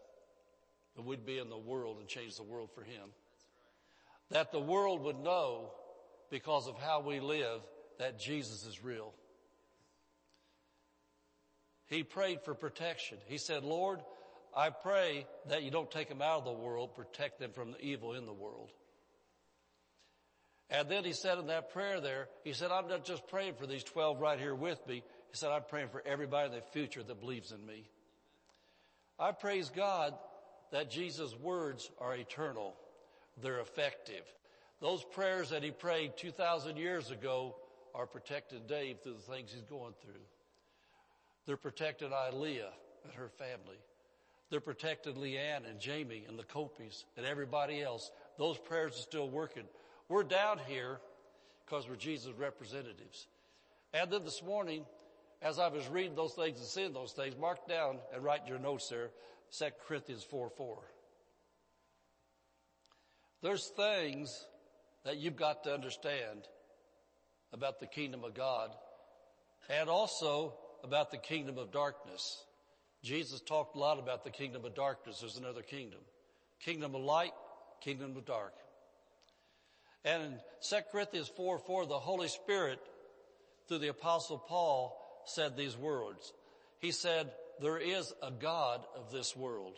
but 0.95 1.05
we'd 1.05 1.25
be 1.25 1.37
in 1.37 1.49
the 1.49 1.57
world 1.57 1.97
and 1.99 2.07
change 2.07 2.35
the 2.35 2.43
world 2.43 2.69
for 2.73 2.83
him. 2.83 3.09
That 4.31 4.51
the 4.51 4.59
world 4.59 5.01
would 5.03 5.19
know 5.19 5.71
because 6.29 6.67
of 6.67 6.77
how 6.77 7.01
we 7.01 7.19
live 7.19 7.61
that 7.99 8.19
Jesus 8.19 8.65
is 8.65 8.83
real. 8.83 9.13
He 11.85 12.03
prayed 12.03 12.41
for 12.41 12.53
protection. 12.53 13.17
He 13.27 13.37
said, 13.37 13.63
Lord, 13.63 14.01
I 14.55 14.69
pray 14.69 15.25
that 15.49 15.63
you 15.63 15.71
don't 15.71 15.89
take 15.89 16.09
them 16.09 16.21
out 16.21 16.39
of 16.39 16.45
the 16.45 16.51
world, 16.51 16.95
protect 16.95 17.39
them 17.39 17.51
from 17.51 17.71
the 17.71 17.81
evil 17.81 18.13
in 18.13 18.25
the 18.25 18.33
world. 18.33 18.71
And 20.69 20.89
then 20.89 21.05
he 21.05 21.13
said 21.13 21.37
in 21.37 21.47
that 21.47 21.71
prayer 21.71 22.01
there, 22.01 22.27
he 22.43 22.53
said, 22.53 22.71
I'm 22.71 22.87
not 22.87 23.05
just 23.05 23.27
praying 23.27 23.53
for 23.53 23.65
these 23.65 23.83
12 23.83 24.19
right 24.19 24.39
here 24.39 24.55
with 24.55 24.85
me. 24.87 24.95
He 24.95 25.37
said, 25.37 25.51
I'm 25.51 25.63
praying 25.69 25.89
for 25.89 26.03
everybody 26.05 26.49
in 26.49 26.55
the 26.55 26.61
future 26.71 27.03
that 27.03 27.19
believes 27.19 27.51
in 27.51 27.65
me. 27.65 27.89
I 29.19 29.31
praise 29.31 29.69
God 29.69 30.13
that 30.71 30.91
Jesus' 30.91 31.33
words 31.39 31.89
are 31.99 32.15
eternal. 32.15 32.75
They're 33.41 33.59
effective. 33.59 34.23
Those 34.81 35.03
prayers 35.03 35.49
that 35.49 35.63
he 35.63 35.71
prayed 35.71 36.17
2,000 36.17 36.77
years 36.77 37.11
ago 37.11 37.55
are 37.95 38.05
protecting 38.05 38.61
Dave 38.67 38.99
through 39.01 39.13
the 39.13 39.33
things 39.33 39.51
he's 39.51 39.63
going 39.63 39.93
through. 40.01 40.21
They're 41.45 41.57
protecting 41.57 42.09
Ilea 42.09 42.69
and 43.03 43.13
her 43.13 43.29
family. 43.29 43.79
They're 44.49 44.61
protecting 44.61 45.15
Leanne 45.15 45.69
and 45.69 45.79
Jamie 45.79 46.25
and 46.27 46.39
the 46.39 46.43
Copies 46.43 47.05
and 47.17 47.25
everybody 47.25 47.81
else. 47.81 48.11
Those 48.37 48.57
prayers 48.57 48.93
are 48.93 49.01
still 49.01 49.29
working. 49.29 49.63
We're 50.07 50.23
down 50.23 50.59
here 50.67 50.99
because 51.65 51.87
we're 51.87 51.97
Jesus 51.97 52.33
representatives. 52.37 53.27
And 53.93 54.09
then 54.09 54.23
this 54.23 54.41
morning, 54.41 54.85
as 55.41 55.59
I 55.59 55.67
was 55.67 55.87
reading 55.89 56.15
those 56.15 56.33
things 56.33 56.59
and 56.59 56.67
seeing 56.67 56.93
those 56.93 57.11
things, 57.11 57.35
mark 57.37 57.67
down 57.67 57.97
and 58.13 58.23
write 58.23 58.47
your 58.47 58.59
notes 58.59 58.87
there, 58.89 59.09
2 59.57 59.65
Corinthians 59.87 60.23
4 60.23 60.49
4. 60.49 60.77
There's 63.43 63.67
things 63.75 64.45
that 65.03 65.17
you've 65.17 65.35
got 65.35 65.63
to 65.65 65.73
understand 65.73 66.47
about 67.53 67.79
the 67.79 67.85
kingdom 67.85 68.23
of 68.23 68.33
God 68.33 68.71
and 69.69 69.89
also 69.89 70.55
about 70.83 71.11
the 71.11 71.17
kingdom 71.17 71.57
of 71.57 71.71
darkness. 71.71 72.43
Jesus 73.03 73.41
talked 73.41 73.75
a 73.75 73.79
lot 73.79 73.99
about 73.99 74.23
the 74.23 74.29
kingdom 74.29 74.65
of 74.65 74.75
darkness. 74.75 75.19
There's 75.19 75.37
another 75.37 75.61
kingdom. 75.61 75.99
Kingdom 76.59 76.95
of 76.95 77.01
light, 77.01 77.33
kingdom 77.81 78.17
of 78.17 78.25
dark. 78.25 78.53
And 80.03 80.23
in 80.23 80.39
2 80.69 80.75
Corinthians 80.91 81.31
4, 81.35 81.59
4, 81.59 81.85
the 81.85 81.99
Holy 81.99 82.27
Spirit, 82.27 82.79
through 83.67 83.79
the 83.79 83.89
apostle 83.89 84.37
Paul, 84.37 84.97
said 85.25 85.55
these 85.57 85.77
words. 85.77 86.33
He 86.79 86.91
said, 86.91 87.31
there 87.59 87.77
is 87.77 88.13
a 88.21 88.31
God 88.31 88.85
of 88.95 89.11
this 89.11 89.35
world. 89.35 89.77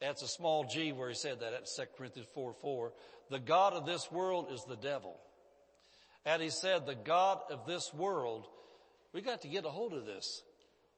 That's 0.00 0.22
a 0.22 0.28
small 0.28 0.64
g 0.64 0.92
where 0.92 1.10
he 1.10 1.14
said 1.14 1.40
that 1.40 1.52
at 1.52 1.68
2 1.76 1.82
Corinthians 1.96 2.28
4, 2.34 2.54
4. 2.54 2.92
The 3.30 3.38
God 3.38 3.74
of 3.74 3.86
this 3.86 4.10
world 4.10 4.48
is 4.50 4.64
the 4.64 4.76
devil. 4.76 5.16
And 6.24 6.42
he 6.42 6.50
said, 6.50 6.86
the 6.86 6.94
God 6.94 7.38
of 7.50 7.66
this 7.66 7.92
world, 7.94 8.46
we 9.12 9.20
got 9.20 9.42
to 9.42 9.48
get 9.48 9.64
a 9.64 9.70
hold 9.70 9.92
of 9.92 10.06
this. 10.06 10.42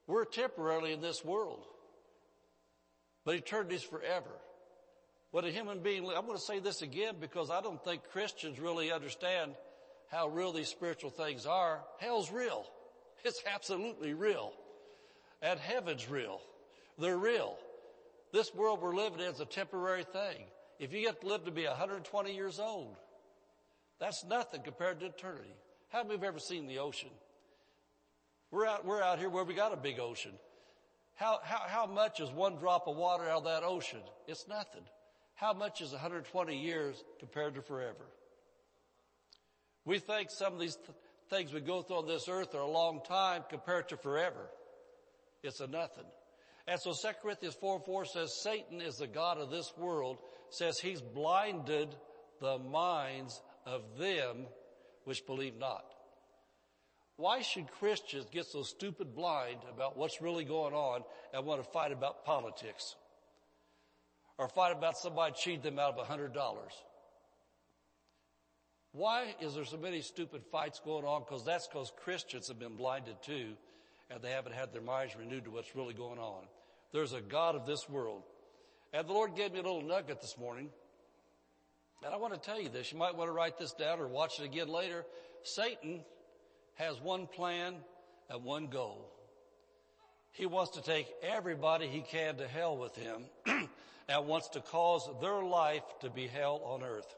We're 0.07 0.25
temporarily 0.25 0.93
in 0.93 1.01
this 1.01 1.25
world, 1.25 1.65
but 3.25 3.35
eternity 3.35 3.77
is 3.77 3.83
forever. 3.83 4.31
What 5.31 5.45
a 5.45 5.51
human 5.51 5.81
being, 5.81 6.05
I'm 6.07 6.27
going 6.27 6.37
to 6.37 6.43
say 6.43 6.59
this 6.59 6.83
again 6.83 7.15
because 7.21 7.51
I 7.51 7.63
don't 7.63 7.83
think 7.83 8.03
Christians 8.13 8.61
really 8.61 8.93
understand 8.93 9.55
how 10.11 10.29
real 10.29 10.53
these 10.53 10.69
spiritual 10.69 11.11
things 11.11 11.47
are. 11.47 11.81
Hell's 11.99 12.31
real. 12.31 12.67
It's 13.25 13.43
absolutely 13.53 14.13
real. 14.13 14.53
And 15.41 15.59
heaven's 15.59 16.11
real. 16.11 16.41
They're 16.99 17.17
real. 17.17 17.57
This 18.33 18.55
world 18.55 18.83
we're 18.83 18.95
living 18.95 19.21
in 19.21 19.27
is 19.27 19.41
a 19.41 19.47
temporary 19.47 20.05
thing. 20.05 20.45
If 20.79 20.93
you 20.93 21.03
get 21.03 21.21
to 21.23 21.27
live 21.27 21.45
to 21.47 21.51
be 21.51 21.67
120 21.67 22.35
years 22.35 22.59
old, 22.59 22.97
that's 23.99 24.25
nothing 24.25 24.63
compared 24.63 25.01
to 25.01 25.07
eternity. 25.07 25.55
How 25.89 26.03
many 26.03 26.17
have 26.17 26.25
ever 26.25 26.39
seen 26.39 26.67
the 26.67 26.79
ocean? 26.79 27.11
We're 28.53 28.67
out, 28.67 28.85
we're 28.85 29.03
out 29.03 29.19
here 29.19 29.31
where 29.31 29.45
we 29.45 29.55
got 29.55 29.73
a 29.73 29.79
big 29.79 29.99
ocean. 29.99 30.33
How, 31.15 31.41
how, 31.43 31.63
how 31.67 31.87
much 31.87 32.21
is 32.21 32.31
one 32.31 32.57
drop 32.57 32.87
of 32.87 32.97
water 32.97 33.25
out 33.25 33.39
of 33.39 33.45
that 33.45 33.63
ocean? 33.63 34.01
It's 34.29 34.47
nothing. 34.47 34.83
How 35.35 35.55
much 35.55 35.81
is 35.81 35.93
120 35.93 36.57
years 36.57 37.03
compared 37.19 37.55
to 37.55 37.63
forever? 37.63 38.05
We 39.87 39.99
think 39.99 40.29
some 40.31 40.53
of 40.53 40.61
these 40.61 40.77
th- 40.77 40.91
things 41.31 41.55
we 41.55 41.63
go 41.63 41.81
through 41.81 41.97
on 41.97 42.07
this 42.07 42.29
earth 42.29 42.55
are 42.55 42.61
a 42.61 42.71
long 42.71 43.01
time 43.09 43.43
compared 43.49 43.89
to 43.89 43.97
forever. 43.97 44.51
It's 45.43 45.61
a 45.61 45.67
nothing. 45.67 46.05
And 46.69 46.79
so 46.79 46.93
2 46.93 47.09
Corinthians 47.23 47.57
4 47.59 47.81
4 47.81 48.05
says 48.05 48.43
Satan 48.43 48.83
is 48.83 48.97
the 48.97 49.07
God 49.07 49.39
of 49.39 49.51
this 49.51 49.73
world, 49.79 50.19
says 50.51 50.79
he's 50.79 51.01
blinded 51.01 51.97
the 52.41 52.59
minds 52.59 53.41
of 53.65 53.83
them 53.99 54.47
which 55.05 55.27
believe 55.27 55.57
not. 55.59 55.92
Why 57.17 57.43
should 57.43 57.71
Christians 57.73 58.27
get 58.31 58.47
so 58.47 58.63
stupid 58.63 59.15
blind 59.15 59.59
about 59.71 59.97
what's 59.97 60.21
really 60.21 60.45
going 60.45 60.75
on 60.75 61.03
and 61.33 61.45
want 61.45 61.63
to 61.63 61.71
fight 61.71 61.93
about 61.93 62.25
politics? 62.25 62.97
Or 64.39 64.49
fight 64.49 64.73
about 64.73 64.97
somebody 64.97 65.35
cheating 65.37 65.61
them 65.61 65.79
out 65.79 65.93
of 65.93 65.99
a 65.99 66.05
hundred 66.05 66.33
dollars? 66.33 66.73
Why 68.93 69.35
is 69.41 69.55
there 69.55 69.65
so 69.65 69.79
many 69.79 70.03
stupid 70.03 70.43
fights 70.51 70.81
going 70.85 71.05
on? 71.05 71.23
Because 71.23 71.45
that's 71.45 71.67
because 71.67 71.93
Christians 72.03 72.49
have 72.49 72.59
been 72.59 72.77
blinded 72.77 73.17
too, 73.23 73.55
and 74.11 74.21
they 74.21 74.31
haven't 74.31 74.55
had 74.55 74.73
their 74.73 74.83
minds 74.83 75.17
renewed 75.17 75.45
to 75.45 75.51
what's 75.51 75.75
really 75.75 75.95
going 75.95 76.19
on. 76.19 76.45
There's 76.93 77.15
a 77.15 77.21
God 77.21 77.55
of 77.55 77.67
this 77.67 77.89
world. 77.89 78.23
And 78.93 79.09
the 79.09 79.13
Lord 79.13 79.35
gave 79.35 79.53
me 79.53 79.61
a 79.61 79.63
little 79.63 79.83
nugget 79.83 80.21
this 80.21 80.37
morning. 80.37 80.69
And 82.05 82.13
I 82.13 82.19
want 82.19 82.35
to 82.35 82.41
tell 82.41 82.61
you 82.61 82.69
this. 82.69 82.93
You 82.93 82.99
might 82.99 83.17
want 83.17 83.29
to 83.29 83.33
write 83.33 83.59
this 83.59 83.73
down 83.73 83.99
or 83.99 84.09
watch 84.09 84.41
it 84.41 84.45
again 84.45 84.69
later. 84.69 85.07
Satan 85.43 86.05
has 86.75 87.01
one 87.01 87.27
plan 87.27 87.75
and 88.31 88.45
one 88.45 88.69
goal. 88.69 89.11
He 90.33 90.47
wants 90.47 90.73
to 90.73 90.83
take 90.83 91.07
everybody 91.23 91.87
he 91.87 92.01
can 92.01 92.37
to 92.37 92.49
hell 92.49 92.77
with 92.77 92.97
him 92.97 93.25
and 94.09 94.27
wants 94.27 94.49
to 94.51 94.61
cause 94.61 95.09
their 95.21 95.43
life 95.43 95.85
to 96.01 96.11
be 96.11 96.27
hell 96.27 96.61
on 96.65 96.83
earth. 96.83 97.15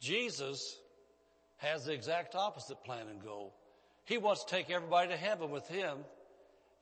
Jesus 0.00 0.76
has 1.58 1.84
the 1.84 1.92
exact 1.92 2.34
opposite 2.34 2.82
plan 2.84 3.06
and 3.08 3.22
goal. 3.22 3.54
He 4.04 4.18
wants 4.18 4.44
to 4.44 4.50
take 4.50 4.70
everybody 4.70 5.08
to 5.08 5.16
heaven 5.16 5.50
with 5.50 5.68
him 5.68 5.98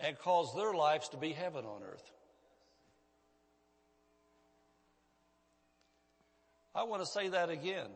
and 0.01 0.19
cause 0.19 0.55
their 0.55 0.73
lives 0.73 1.09
to 1.11 1.17
be 1.17 1.33
heaven 1.33 1.65
on 1.65 1.83
earth. 1.83 2.11
I 6.75 6.85
want 6.85 7.03
to 7.03 7.07
say 7.07 7.29
that 7.29 7.51
again. 7.51 7.89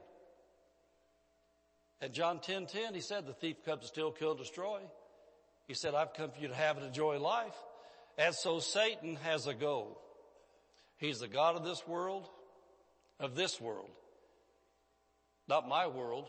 At 2.03 2.13
John 2.13 2.41
10, 2.41 2.67
10, 2.67 2.95
he 2.95 3.01
said, 3.01 3.27
the 3.27 3.33
thief 3.33 3.65
comes 3.65 3.83
to 3.83 3.87
steal, 3.87 4.11
kill, 4.11 4.35
destroy. 4.35 4.81
He 5.69 5.75
said, 5.75 5.95
I've 5.95 6.15
come 6.15 6.33
for 6.33 6.41
you 6.41 6.49
to 6.49 6.55
have 6.55 6.77
and 6.77 6.85
enjoy 6.85 7.21
life. 7.21 7.55
And 8.19 8.35
so 8.35 8.59
Satan 8.59 9.17
has 9.23 9.47
a 9.47 9.55
goal. 9.55 10.03
He's 10.97 11.21
the 11.21 11.29
God 11.29 11.55
of 11.55 11.65
this 11.65 11.87
world, 11.87 12.29
of 13.21 13.37
this 13.37 13.61
world. 13.61 13.91
Not 15.49 15.69
my 15.69 15.87
world. 15.87 16.27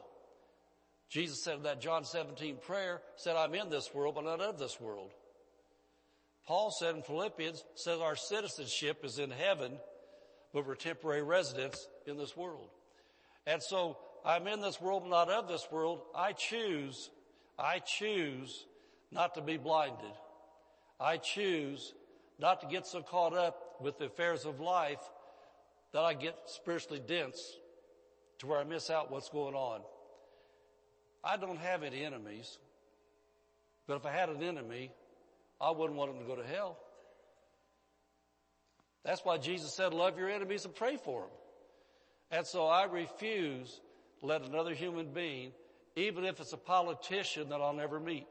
Jesus 1.10 1.44
said 1.44 1.58
in 1.58 1.64
that 1.64 1.82
John 1.82 2.06
17 2.06 2.58
prayer, 2.58 3.02
said, 3.16 3.36
I'm 3.36 3.56
in 3.56 3.70
this 3.70 3.94
world, 3.96 4.14
but 4.16 4.26
not 4.26 4.42
of 4.42 4.60
this 4.60 4.80
world. 4.80 5.12
Paul 6.46 6.72
said 6.72 6.96
in 6.96 7.02
Philippians, 7.02 7.64
says 7.76 8.00
our 8.00 8.16
citizenship 8.16 9.04
is 9.04 9.18
in 9.18 9.32
heaven, 9.32 9.74
but 10.54 10.68
we're 10.68 10.76
temporary 10.76 11.24
residents 11.24 11.88
in 12.06 12.18
this 12.18 12.38
world. 12.38 12.70
And 13.48 13.62
so 13.62 13.98
I'm 14.26 14.48
in 14.48 14.62
this 14.62 14.80
world, 14.80 15.10
not 15.10 15.30
of 15.30 15.48
this 15.48 15.68
world. 15.72 16.02
I 16.16 16.34
choose, 16.34 17.10
I 17.60 17.80
choose 17.80 18.66
not 19.12 19.36
to 19.36 19.42
be 19.42 19.58
blinded. 19.58 20.14
I 21.00 21.18
choose 21.18 21.94
not 22.40 22.62
to 22.62 22.68
get 22.68 22.88
so 22.88 23.02
caught 23.02 23.34
up 23.34 23.76
with 23.82 23.98
the 23.98 24.06
affairs 24.06 24.46
of 24.46 24.60
life 24.60 25.02
that 25.92 26.04
I 26.04 26.14
get 26.14 26.36
spiritually 26.46 27.02
dense 27.06 27.40
to 28.40 28.48
where 28.48 28.60
I 28.60 28.64
miss 28.64 28.90
out 28.90 29.12
what's 29.12 29.30
going 29.30 29.56
on. 29.56 29.82
I 31.24 31.38
don't 31.38 31.60
have 31.60 31.84
any 31.84 32.04
enemies, 32.04 32.58
but 33.88 33.98
if 33.98 34.06
I 34.06 34.12
had 34.12 34.30
an 34.30 34.42
enemy, 34.42 34.92
I 35.62 35.72
wouldn't 35.72 35.98
want 35.98 36.12
him 36.12 36.20
to 36.20 36.26
go 36.26 36.36
to 36.36 36.46
hell. 36.46 36.78
That's 39.06 39.24
why 39.24 39.38
Jesus 39.38 39.76
said, 39.76 39.94
love 39.94 40.18
your 40.18 40.30
enemies 40.30 40.66
and 40.66 40.74
pray 40.74 40.98
for 40.98 41.22
them. 41.22 41.30
And 42.32 42.48
so 42.48 42.66
I 42.66 42.86
refuse 42.86 43.80
let 44.24 44.42
another 44.44 44.74
human 44.74 45.08
being, 45.14 45.52
even 45.96 46.24
if 46.24 46.40
it's 46.40 46.54
a 46.54 46.58
politician 46.58 47.50
that 47.50 47.62
I'll 47.62 47.74
never 47.74 48.00
meet, 48.00 48.28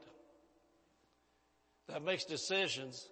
that 1.87 2.03
makes 2.03 2.25
decisions 2.25 3.07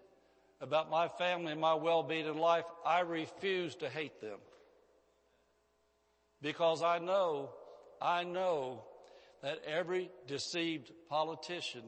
about 0.59 0.89
my 0.89 1.07
family 1.07 1.51
and 1.51 1.61
my 1.61 1.75
well-being 1.75 2.25
in 2.25 2.37
life, 2.37 2.65
I 2.85 3.01
refuse 3.01 3.75
to 3.75 3.89
hate 3.89 4.19
them. 4.19 4.37
Because 6.41 6.81
I 6.81 6.99
know, 6.99 7.51
I 8.01 8.23
know 8.23 8.83
that 9.43 9.59
every 9.65 10.09
deceived 10.27 10.91
politician 11.09 11.83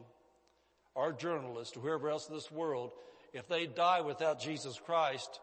or 0.96 1.12
journalists 1.12 1.76
or 1.76 1.82
whoever 1.82 2.10
else 2.10 2.28
in 2.30 2.36
this 2.36 2.52
world, 2.52 2.92
if 3.34 3.48
they 3.48 3.66
die 3.66 4.02
without 4.02 4.40
Jesus 4.40 4.80
Christ 4.84 5.40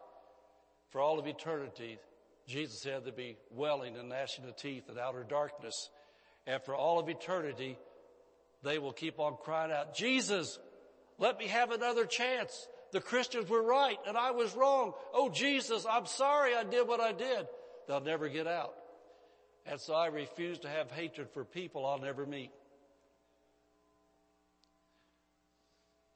for 0.89 1.01
all 1.01 1.19
of 1.19 1.27
eternity, 1.27 1.99
Jesus 2.47 2.81
said 2.81 3.05
they'd 3.05 3.15
be 3.15 3.37
welling 3.51 3.95
and 3.97 4.09
gnashing 4.09 4.45
of 4.45 4.55
teeth 4.55 4.89
and 4.89 4.99
outer 4.99 5.23
darkness. 5.23 5.89
And 6.47 6.61
for 6.63 6.75
all 6.75 6.99
of 6.99 7.07
eternity, 7.07 7.77
they 8.63 8.79
will 8.79 8.93
keep 8.93 9.19
on 9.19 9.37
crying 9.41 9.71
out, 9.71 9.95
Jesus, 9.95 10.59
let 11.17 11.37
me 11.37 11.47
have 11.47 11.71
another 11.71 12.05
chance. 12.05 12.67
The 12.91 12.99
Christians 12.99 13.49
were 13.49 13.63
right 13.63 13.97
and 14.07 14.17
I 14.17 14.31
was 14.31 14.55
wrong. 14.55 14.93
Oh 15.13 15.29
Jesus, 15.29 15.85
I'm 15.89 16.05
sorry 16.05 16.55
I 16.55 16.63
did 16.63 16.87
what 16.87 16.99
I 16.99 17.11
did. 17.13 17.47
They'll 17.87 18.01
never 18.01 18.27
get 18.27 18.47
out. 18.47 18.73
And 19.65 19.79
so 19.79 19.93
I 19.93 20.07
refuse 20.07 20.59
to 20.59 20.69
have 20.69 20.91
hatred 20.91 21.29
for 21.33 21.45
people 21.45 21.85
I'll 21.85 21.99
never 21.99 22.25
meet. 22.25 22.51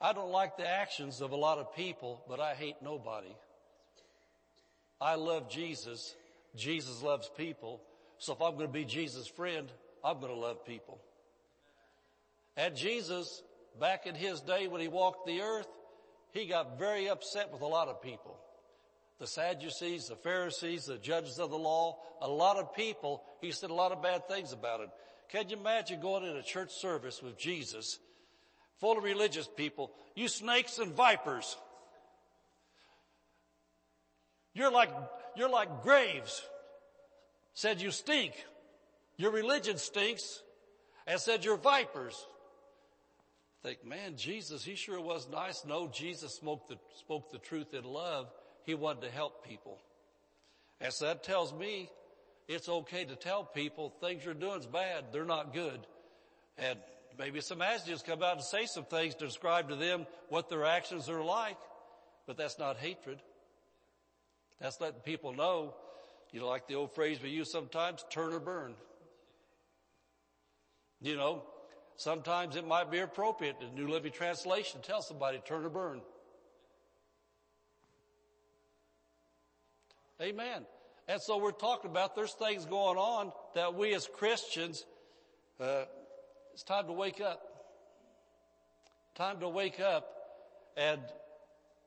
I 0.01 0.13
don't 0.13 0.31
like 0.31 0.57
the 0.57 0.67
actions 0.67 1.21
of 1.21 1.31
a 1.31 1.35
lot 1.35 1.57
of 1.57 1.73
people, 1.75 2.23
but 2.27 2.39
I 2.39 2.53
hate 2.53 2.75
nobody. 2.81 3.33
I 4.99 5.15
love 5.15 5.49
Jesus. 5.49 6.15
Jesus 6.55 7.01
loves 7.01 7.29
people. 7.37 7.81
So 8.17 8.33
if 8.33 8.41
I'm 8.41 8.55
going 8.55 8.67
to 8.67 8.73
be 8.73 8.85
Jesus' 8.85 9.27
friend, 9.27 9.71
I'm 10.03 10.19
going 10.19 10.33
to 10.33 10.39
love 10.39 10.65
people. 10.65 10.99
And 12.57 12.75
Jesus, 12.75 13.43
back 13.79 14.07
in 14.07 14.15
his 14.15 14.41
day 14.41 14.67
when 14.67 14.81
he 14.81 14.87
walked 14.87 15.25
the 15.25 15.41
earth, 15.41 15.67
he 16.31 16.45
got 16.45 16.79
very 16.79 17.09
upset 17.09 17.51
with 17.51 17.61
a 17.61 17.67
lot 17.67 17.87
of 17.87 18.01
people. 18.01 18.37
The 19.19 19.27
Sadducees, 19.27 20.07
the 20.07 20.15
Pharisees, 20.15 20.85
the 20.85 20.97
judges 20.97 21.39
of 21.39 21.49
the 21.49 21.57
law, 21.57 21.97
a 22.21 22.27
lot 22.27 22.57
of 22.57 22.73
people, 22.73 23.23
he 23.41 23.51
said 23.51 23.69
a 23.69 23.73
lot 23.73 23.91
of 23.91 24.01
bad 24.01 24.27
things 24.27 24.51
about 24.51 24.81
it. 24.81 24.89
Can 25.29 25.49
you 25.49 25.57
imagine 25.57 26.01
going 26.01 26.23
in 26.23 26.35
a 26.35 26.43
church 26.43 26.73
service 26.73 27.21
with 27.21 27.37
Jesus, 27.37 27.99
full 28.79 28.97
of 28.97 29.03
religious 29.03 29.47
people, 29.47 29.91
you 30.15 30.27
snakes 30.27 30.79
and 30.79 30.93
vipers. 30.93 31.57
You're 34.55 34.71
like, 34.71 34.89
you're 35.35 35.49
like 35.49 35.83
graves. 35.83 36.41
Said 37.53 37.79
you 37.79 37.91
stink. 37.91 38.33
Your 39.17 39.31
religion 39.31 39.77
stinks. 39.77 40.41
And 41.05 41.19
said 41.19 41.45
you're 41.45 41.57
vipers 41.57 42.25
think, 43.65 43.83
man, 43.83 44.15
Jesus, 44.15 44.63
he 44.63 44.75
sure 44.75 45.01
was 45.01 45.27
nice. 45.27 45.65
No, 45.65 45.87
Jesus 45.87 46.35
spoke 46.35 46.67
the, 46.67 46.77
spoke 46.99 47.31
the 47.31 47.39
truth 47.39 47.73
in 47.73 47.83
love. 47.83 48.27
He 48.63 48.75
wanted 48.75 49.01
to 49.01 49.09
help 49.09 49.43
people. 49.47 49.79
And 50.79 50.93
so 50.93 51.05
that 51.05 51.23
tells 51.23 51.51
me 51.51 51.89
it's 52.47 52.69
okay 52.69 53.05
to 53.05 53.15
tell 53.15 53.43
people 53.43 53.91
things 54.01 54.23
you're 54.23 54.35
doing 54.35 54.59
is 54.59 54.67
bad. 54.67 55.05
They're 55.11 55.25
not 55.25 55.51
good. 55.51 55.79
And 56.59 56.77
maybe 57.17 57.41
some 57.41 57.59
adjectives 57.59 58.03
come 58.03 58.21
out 58.21 58.35
and 58.35 58.43
say 58.43 58.67
some 58.67 58.85
things 58.85 59.15
to 59.15 59.25
describe 59.25 59.69
to 59.69 59.75
them 59.75 60.05
what 60.29 60.47
their 60.47 60.65
actions 60.65 61.09
are 61.09 61.23
like. 61.23 61.57
But 62.27 62.37
that's 62.37 62.59
not 62.59 62.77
hatred. 62.77 63.17
That's 64.59 64.79
letting 64.79 65.01
people 65.01 65.33
know, 65.33 65.75
you 66.31 66.39
know, 66.39 66.47
like 66.47 66.67
the 66.67 66.75
old 66.75 66.93
phrase 66.95 67.21
we 67.21 67.29
use 67.29 67.51
sometimes, 67.51 68.05
turn 68.09 68.33
or 68.33 68.39
burn. 68.39 68.73
You 71.01 71.15
know, 71.15 71.43
Sometimes 71.97 72.57
it 72.57 72.67
might 72.67 72.91
be 72.91 72.99
appropriate 72.99 73.59
the 73.59 73.67
New 73.67 73.87
Living 73.87 74.11
Translation 74.11 74.81
tell 74.83 75.01
somebody 75.01 75.39
turn 75.45 75.63
or 75.63 75.69
burn. 75.69 76.01
Amen. 80.21 80.65
And 81.07 81.21
so 81.21 81.37
we're 81.37 81.51
talking 81.51 81.89
about 81.91 82.15
there's 82.15 82.33
things 82.33 82.65
going 82.65 82.97
on 82.97 83.31
that 83.53 83.75
we 83.75 83.93
as 83.93 84.07
Christians, 84.07 84.85
uh, 85.59 85.83
it's 86.53 86.63
time 86.63 86.87
to 86.87 86.93
wake 86.93 87.21
up. 87.21 87.41
Time 89.15 89.39
to 89.39 89.47
wake 89.47 89.79
up. 89.79 90.07
And, 90.75 91.01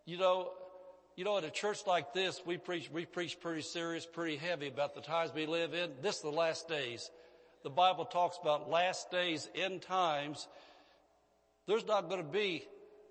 you 0.06 0.16
know, 0.16 0.52
you 1.18 1.24
know, 1.24 1.36
at 1.36 1.42
a 1.42 1.50
church 1.50 1.80
like 1.84 2.14
this, 2.14 2.40
we 2.46 2.58
preach, 2.58 2.88
we 2.92 3.04
preach 3.04 3.40
pretty 3.40 3.62
serious, 3.62 4.06
pretty 4.06 4.36
heavy 4.36 4.68
about 4.68 4.94
the 4.94 5.00
times 5.00 5.32
we 5.34 5.46
live 5.46 5.74
in. 5.74 5.90
This 6.00 6.14
is 6.14 6.22
the 6.22 6.30
last 6.30 6.68
days 6.68 7.10
the 7.64 7.70
Bible 7.70 8.04
talks 8.04 8.38
about 8.40 8.70
last 8.70 9.10
days, 9.10 9.50
end 9.56 9.82
times, 9.82 10.46
there's 11.66 11.84
not 11.84 12.08
going 12.08 12.22
to 12.22 12.30
be 12.30 12.62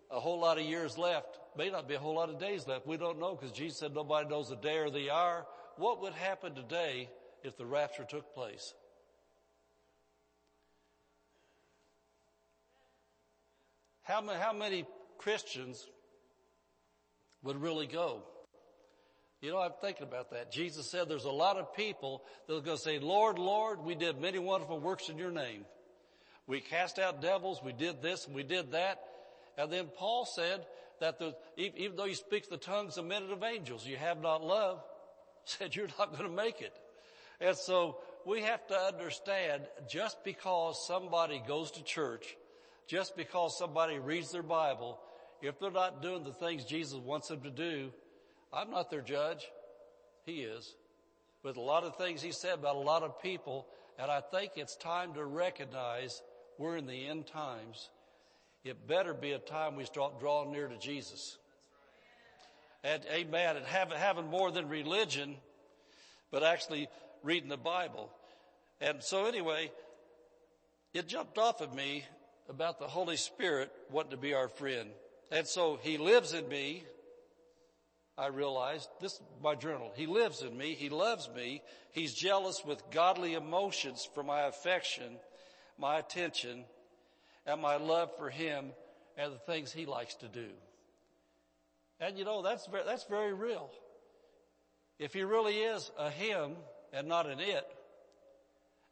a 0.10 0.22
whole 0.22 0.40
lot 0.40 0.58
of 0.58 0.64
years 0.64 0.98
left. 0.98 1.38
May 1.58 1.70
not 1.70 1.90
be 1.90 1.96
a 1.96 2.00
whole 2.00 2.16
lot 2.16 2.30
of 2.30 2.40
days 2.40 2.66
left. 2.66 2.88
We 2.88 2.96
don't 2.96 3.20
know 3.20 3.36
because 3.36 3.52
Jesus 3.52 3.80
said 3.80 3.94
nobody 3.94 4.30
knows 4.30 4.48
the 4.48 4.56
day 4.56 4.78
or 4.78 4.90
the 4.90 5.12
hour. 5.12 5.46
What 5.76 6.02
would 6.02 6.14
happen 6.14 6.56
today 6.56 7.10
if 7.44 7.58
the 7.58 7.66
rapture 7.66 8.06
took 8.06 8.34
place? 8.34 8.74
How 14.04 14.22
many, 14.22 14.40
how 14.40 14.54
many 14.54 14.86
Christians 15.18 15.86
would 17.48 17.62
really 17.62 17.88
go? 17.88 18.22
You 19.42 19.52
know, 19.52 19.60
I'm 19.60 19.72
thinking 19.82 20.04
about 20.04 20.32
that. 20.32 20.52
Jesus 20.52 20.90
said 20.90 21.08
there's 21.08 21.26
a 21.26 21.32
lot 21.32 21.58
of 21.58 21.74
people 21.76 22.24
that 22.48 22.56
are 22.56 22.62
going 22.62 22.78
to 22.78 22.84
say, 22.84 23.00
Lord, 23.00 23.40
Lord, 23.40 23.80
we 23.84 23.96
did 23.96 24.20
many 24.20 24.40
wonderful 24.40 24.80
works 24.80 25.10
in 25.10 25.18
your 25.18 25.32
name. 25.32 25.66
We 26.48 26.60
cast 26.60 26.98
out 26.98 27.22
devils, 27.22 27.62
we 27.64 27.74
did 27.74 28.02
this, 28.02 28.26
and 28.26 28.36
we 28.36 28.44
did 28.44 28.72
that. 28.72 29.00
And 29.58 29.72
then 29.72 29.88
Paul 29.96 30.26
said 30.26 30.66
that 31.00 31.20
the, 31.20 31.36
even 31.58 31.98
though 31.98 32.06
you 32.06 32.16
speak 32.16 32.50
the 32.50 32.58
tongues 32.58 32.98
of 32.98 33.06
men 33.06 33.24
and 33.24 33.32
of 33.32 33.44
angels, 33.44 33.86
you 33.86 33.98
have 33.98 34.22
not 34.22 34.44
love, 34.44 34.82
said 35.46 35.76
you're 35.76 35.90
not 36.00 36.12
going 36.12 36.30
to 36.30 36.36
make 36.36 36.62
it. 36.62 36.74
And 37.40 37.56
so 37.56 37.98
we 38.26 38.42
have 38.42 38.66
to 38.68 38.76
understand 38.76 39.64
just 39.90 40.24
because 40.24 40.86
somebody 40.88 41.42
goes 41.48 41.72
to 41.72 41.84
church, 41.84 42.36
just 42.88 43.16
because 43.16 43.58
somebody 43.58 44.00
reads 44.00 44.32
their 44.32 44.44
Bible, 44.44 45.00
if 45.42 45.60
they're 45.60 45.72
not 45.72 46.02
doing 46.02 46.24
the 46.24 46.34
things 46.34 46.66
Jesus 46.66 47.00
wants 47.00 47.28
them 47.28 47.42
to 47.42 47.50
do, 47.50 47.92
I'm 48.52 48.72
not 48.72 48.90
their 48.90 49.02
judge. 49.02 49.48
He 50.26 50.42
is. 50.42 50.76
With 51.44 51.58
a 51.58 51.62
lot 51.62 51.84
of 51.84 51.98
things 51.98 52.22
he 52.22 52.32
said 52.32 52.56
about 52.56 52.76
a 52.76 52.80
lot 52.80 53.04
of 53.04 53.22
people, 53.22 53.68
and 54.00 54.12
I 54.12 54.22
think 54.22 54.54
it's 54.56 54.76
time 54.76 55.14
to 55.14 55.24
recognize 55.26 56.22
we're 56.58 56.78
in 56.78 56.88
the 56.88 57.08
end 57.08 57.28
times. 57.28 57.90
It 58.64 58.88
better 58.88 59.14
be 59.14 59.32
a 59.32 59.40
time 59.40 59.76
we 59.76 59.86
start 59.86 60.20
drawing 60.20 60.52
near 60.52 60.68
to 60.68 60.78
Jesus. 60.78 61.38
And 62.84 63.04
amen. 63.12 63.58
And 63.58 63.66
having, 63.66 63.98
having 63.98 64.28
more 64.28 64.52
than 64.52 64.68
religion, 64.68 65.36
but 66.32 66.44
actually 66.44 66.88
reading 67.24 67.50
the 67.50 67.58
Bible. 67.58 68.10
And 68.82 69.02
so 69.04 69.26
anyway, 69.26 69.72
it 70.94 71.08
jumped 71.08 71.38
off 71.38 71.62
of 71.62 71.74
me 71.74 72.06
about 72.50 72.80
the 72.80 72.88
Holy 72.88 73.18
Spirit 73.18 73.72
wanting 73.92 74.12
to 74.12 74.18
be 74.18 74.34
our 74.34 74.48
friend. 74.48 74.90
And 75.32 75.46
so 75.46 75.80
he 75.82 75.98
lives 75.98 76.34
in 76.34 76.48
me. 76.48 76.84
I 78.18 78.28
realized 78.28 78.90
this 79.00 79.22
my 79.44 79.56
journal. 79.56 79.92
He 79.96 80.08
lives 80.08 80.42
in 80.42 80.58
me. 80.58 80.74
He 80.74 80.90
loves 80.90 81.30
me. 81.36 81.62
He's 81.92 82.14
jealous 82.14 82.64
with 82.66 82.82
godly 82.90 83.36
emotions 83.36 84.08
for 84.14 84.24
my 84.24 84.44
affection, 84.44 85.18
my 85.78 86.00
attention, 86.00 86.66
and 87.46 87.62
my 87.62 87.78
love 87.78 88.16
for 88.18 88.30
him 88.30 88.72
and 89.18 89.34
the 89.34 89.38
things 89.40 89.72
he 89.72 89.86
likes 89.86 90.16
to 90.16 90.28
do. 90.28 90.48
And 92.00 92.18
you 92.18 92.26
know, 92.26 92.42
that's 92.42 92.68
very, 92.68 92.84
that's 92.86 93.06
very 93.06 93.34
real. 93.34 93.70
If 95.00 95.14
he 95.14 95.24
really 95.24 95.58
is 95.58 95.92
a 95.98 96.10
him 96.10 96.54
and 96.94 97.08
not 97.08 97.28
an 97.28 97.40
it, 97.40 97.66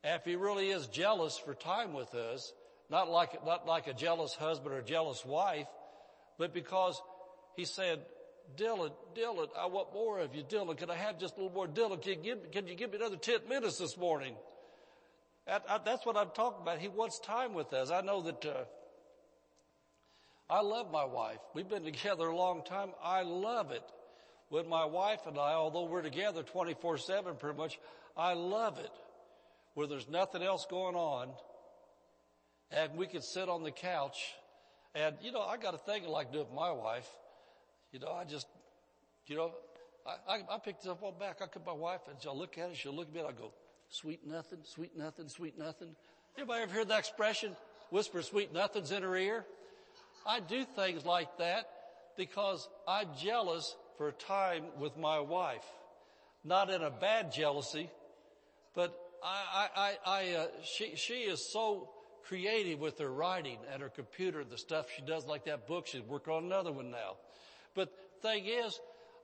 and 0.03 0.15
if 0.15 0.25
he 0.25 0.35
really 0.35 0.69
is 0.69 0.87
jealous 0.87 1.37
for 1.37 1.55
time 1.55 1.93
with 1.93 2.13
us, 2.13 2.53
not 2.89 3.09
like, 3.09 3.43
not 3.43 3.65
like 3.65 3.87
a 3.87 3.93
jealous 3.93 4.35
husband 4.35 4.75
or 4.75 4.81
jealous 4.81 5.25
wife, 5.25 5.67
but 6.37 6.53
because 6.53 7.01
he 7.55 7.65
said, 7.65 7.99
Dylan, 8.57 8.91
Dylan, 9.15 9.47
I 9.57 9.65
want 9.67 9.93
more 9.93 10.19
of 10.19 10.35
you. 10.35 10.43
Dylan, 10.43 10.77
can 10.77 10.89
I 10.89 10.95
have 10.95 11.19
just 11.19 11.35
a 11.37 11.41
little 11.41 11.53
more? 11.53 11.67
Dylan, 11.67 12.01
can 12.01 12.23
you 12.23 12.35
give, 12.35 12.51
can 12.51 12.67
you 12.67 12.75
give 12.75 12.91
me 12.91 12.97
another 12.97 13.15
10 13.15 13.47
minutes 13.49 13.77
this 13.77 13.97
morning? 13.97 14.35
I, 15.47 15.79
that's 15.83 16.05
what 16.05 16.17
I'm 16.17 16.29
talking 16.29 16.61
about. 16.61 16.79
He 16.79 16.87
wants 16.87 17.19
time 17.19 17.53
with 17.53 17.73
us. 17.73 17.91
I 17.91 18.01
know 18.01 18.21
that, 18.23 18.45
uh, 18.45 18.63
I 20.49 20.61
love 20.61 20.91
my 20.91 21.05
wife. 21.05 21.39
We've 21.53 21.67
been 21.67 21.83
together 21.83 22.27
a 22.27 22.35
long 22.35 22.63
time. 22.63 22.89
I 23.03 23.23
love 23.23 23.71
it. 23.71 23.83
With 24.51 24.67
my 24.67 24.85
wife 24.85 25.21
and 25.25 25.37
I, 25.37 25.53
although 25.53 25.85
we're 25.85 26.03
together 26.03 26.43
24-7 26.43 27.39
pretty 27.39 27.57
much, 27.57 27.79
I 28.15 28.33
love 28.33 28.77
it. 28.77 28.91
Where 29.73 29.87
there's 29.87 30.07
nothing 30.07 30.43
else 30.43 30.65
going 30.69 30.95
on 30.95 31.29
and 32.71 32.95
we 32.95 33.07
could 33.07 33.23
sit 33.23 33.49
on 33.49 33.63
the 33.63 33.71
couch 33.71 34.33
and, 34.95 35.15
you 35.21 35.31
know, 35.31 35.41
I 35.41 35.57
got 35.57 35.73
a 35.73 35.77
thing 35.77 36.03
I 36.05 36.09
like 36.09 36.27
to 36.27 36.33
do 36.33 36.39
with 36.39 36.53
my 36.53 36.71
wife. 36.71 37.07
You 37.91 37.99
know, 37.99 38.11
I 38.11 38.23
just, 38.23 38.47
you 39.27 39.35
know, 39.35 39.51
I, 40.05 40.35
I, 40.35 40.55
I 40.55 40.59
picked 40.59 40.83
this 40.83 40.91
up 40.91 41.03
on 41.03 41.19
back. 41.19 41.37
I 41.41 41.43
at 41.43 41.65
my 41.65 41.73
wife 41.73 42.01
and 42.09 42.17
she'll 42.21 42.37
look 42.37 42.57
at 42.57 42.69
it. 42.69 42.77
She'll 42.77 42.95
look 42.95 43.09
at 43.09 43.13
me 43.13 43.19
and 43.19 43.29
I 43.29 43.31
go, 43.33 43.51
sweet 43.89 44.25
nothing, 44.25 44.59
sweet 44.63 44.97
nothing, 44.97 45.27
sweet 45.27 45.59
nothing. 45.59 45.89
Anybody 46.37 46.63
ever 46.63 46.73
heard 46.73 46.87
that 46.89 46.99
expression? 46.99 47.55
Whisper 47.89 48.21
sweet 48.21 48.53
nothings 48.53 48.91
in 48.91 49.03
her 49.03 49.15
ear. 49.15 49.45
I 50.25 50.39
do 50.39 50.63
things 50.63 51.05
like 51.05 51.37
that 51.37 51.69
because 52.17 52.67
I'm 52.87 53.09
jealous 53.21 53.75
for 53.97 54.11
time 54.11 54.63
with 54.79 54.97
my 54.97 55.19
wife. 55.19 55.65
Not 56.43 56.69
in 56.69 56.81
a 56.81 56.89
bad 56.89 57.31
jealousy, 57.31 57.89
but 58.75 58.97
I, 59.23 59.67
I, 59.75 59.81
I, 59.81 59.97
I 60.05 60.31
uh, 60.35 60.47
she, 60.63 60.95
she 60.95 61.13
is 61.13 61.51
so 61.51 61.89
creative 62.27 62.79
with 62.79 62.99
her 62.99 63.11
writing 63.11 63.57
at 63.73 63.81
her 63.81 63.89
computer, 63.89 64.43
the 64.43 64.57
stuff 64.57 64.87
she 64.95 65.01
does 65.01 65.25
like 65.25 65.45
that 65.45 65.67
book. 65.67 65.87
She's 65.87 66.01
working 66.01 66.33
on 66.33 66.45
another 66.45 66.71
one 66.71 66.91
now. 66.91 67.17
But 67.73 67.93
thing 68.21 68.45
is, 68.45 68.79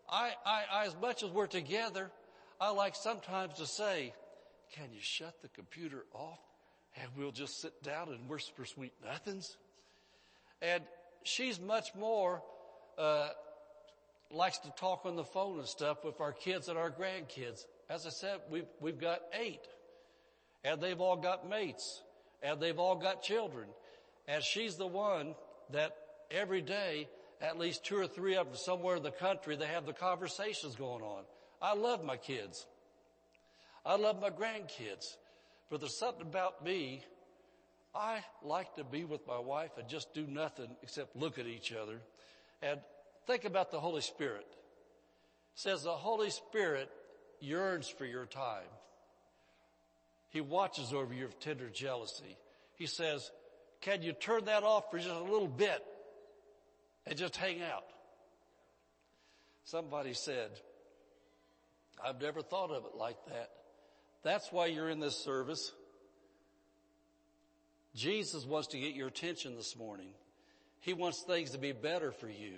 I, 0.10 0.32
I, 0.46 0.64
I, 0.72 0.86
as 0.86 0.96
much 1.02 1.24
as 1.24 1.30
we're 1.30 1.48
together, 1.48 2.12
I 2.60 2.72
like 2.72 2.96
sometimes 2.96 3.56
to 3.56 3.66
say, 3.66 4.14
can 4.74 4.86
you 4.94 5.02
shut 5.02 5.42
the 5.42 5.48
computer 5.50 6.06
off 6.14 6.40
and 7.02 7.10
we'll 7.18 7.32
just 7.32 7.62
sit 7.62 7.82
down 7.84 8.10
and 8.10 8.30
whisper 8.30 8.66
sweet 8.66 8.94
nothings? 9.04 9.58
And 10.62 10.84
she's 11.24 11.60
much 11.60 11.96
more, 11.96 12.44
uh, 12.98 13.30
likes 14.30 14.60
to 14.60 14.70
talk 14.72 15.06
on 15.06 15.16
the 15.16 15.24
phone 15.24 15.60
and 15.60 15.68
stuff 15.68 16.06
with 16.06 16.22
our 16.22 16.32
kids 16.32 16.70
and 16.70 16.78
our 16.78 16.92
grandkids. 16.92 17.66
As 17.90 18.06
I 18.06 18.10
said, 18.10 18.40
we've, 18.50 18.68
we've 18.80 19.00
got 19.00 19.22
eight 19.38 19.68
and 20.64 20.80
they've 20.80 21.00
all 21.02 21.18
got 21.18 21.50
mates 21.50 22.02
and 22.42 22.60
they've 22.60 22.80
all 22.80 22.96
got 22.96 23.22
children. 23.22 23.68
And 24.28 24.44
she's 24.44 24.76
the 24.76 24.88
one 24.88 25.36
that 25.72 25.96
every 26.30 26.62
day, 26.62 27.08
at 27.42 27.58
least 27.58 27.86
two 27.86 27.98
or 27.98 28.08
three 28.08 28.36
of 28.36 28.48
them 28.48 28.56
somewhere 28.56 28.98
in 28.98 29.04
the 29.04 29.12
country, 29.12 29.56
they 29.56 29.68
have 29.68 29.86
the 29.86 29.94
conversations 29.94 30.76
going 30.76 31.04
on. 31.04 31.24
I 31.62 31.76
love 31.76 32.04
my 32.04 32.18
kids. 32.18 32.66
I 33.86 33.96
love 33.96 34.22
my 34.22 34.30
grandkids. 34.30 35.06
But 35.70 35.80
there's 35.80 35.98
something 35.98 36.28
about 36.28 36.64
me. 36.64 37.04
I 37.94 38.24
like 38.44 38.76
to 38.76 38.84
be 38.84 39.04
with 39.04 39.28
my 39.28 39.40
wife 39.40 39.72
and 39.78 39.88
just 39.88 40.14
do 40.14 40.26
nothing 40.28 40.70
except 40.82 41.16
look 41.16 41.40
at 41.40 41.48
each 41.48 41.74
other. 41.74 42.00
And 42.62 42.80
think 43.28 43.46
about 43.46 43.72
the 43.72 43.80
Holy 43.80 44.02
Spirit. 44.02 44.48
It 44.48 45.60
says 45.60 45.84
the 45.84 45.92
Holy 45.92 46.30
Spirit 46.30 46.90
yearns 47.40 47.88
for 47.88 48.06
your 48.06 48.26
time. 48.26 48.68
He 50.32 50.42
watches 50.42 50.94
over 50.94 51.14
your 51.14 51.30
tender 51.40 51.70
jealousy. 51.70 52.38
He 52.76 52.88
says, 52.88 53.30
can 53.82 54.02
you 54.02 54.14
turn 54.14 54.46
that 54.46 54.64
off 54.64 54.90
for 54.90 54.98
just 54.98 55.10
a 55.10 55.24
little 55.24 55.48
bit 55.48 55.84
and 57.06 57.18
just 57.18 57.36
hang 57.36 57.62
out? 57.62 57.84
Somebody 59.66 60.14
said, 60.14 60.50
I've 62.04 62.22
never 62.22 62.42
thought 62.42 62.72
of 62.72 62.86
it 62.86 62.96
like 62.98 63.24
that. 63.28 63.50
That's 64.24 64.52
why 64.52 64.68
you're 64.68 64.90
in 64.90 65.00
this 65.00 65.18
service. 65.18 65.72
Jesus 67.96 68.46
wants 68.46 68.70
to 68.70 68.80
get 68.80 68.96
your 68.96 69.08
attention 69.08 69.56
this 69.56 69.76
morning. 69.76 70.10
He 70.80 70.94
wants 70.94 71.22
things 71.22 71.52
to 71.52 71.58
be 71.58 71.74
better 71.74 72.12
for 72.12 72.30
you. 72.30 72.54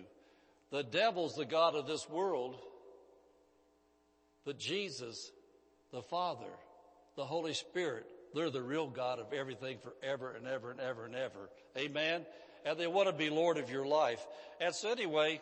The 0.71 0.83
devil's 0.83 1.35
the 1.35 1.45
God 1.45 1.75
of 1.75 1.87
this 1.87 2.09
world, 2.09 2.57
but 4.45 4.59
Jesus, 4.59 5.31
the 5.91 6.01
Father, 6.01 6.49
the 7.15 7.25
Holy 7.25 7.53
Spirit, 7.53 8.05
they're 8.33 8.49
the 8.49 8.61
real 8.61 8.87
God 8.87 9.19
of 9.19 9.31
everything 9.33 9.77
forever 9.77 10.33
and 10.35 10.47
ever 10.47 10.71
and 10.71 10.79
ever 10.79 11.05
and 11.05 11.15
ever. 11.15 11.49
Amen. 11.77 12.25
And 12.65 12.79
they 12.79 12.87
want 12.87 13.07
to 13.07 13.13
be 13.13 13.29
Lord 13.29 13.57
of 13.57 13.69
your 13.69 13.85
life. 13.85 14.25
And 14.59 14.73
so 14.73 14.91
anyway, 14.91 15.41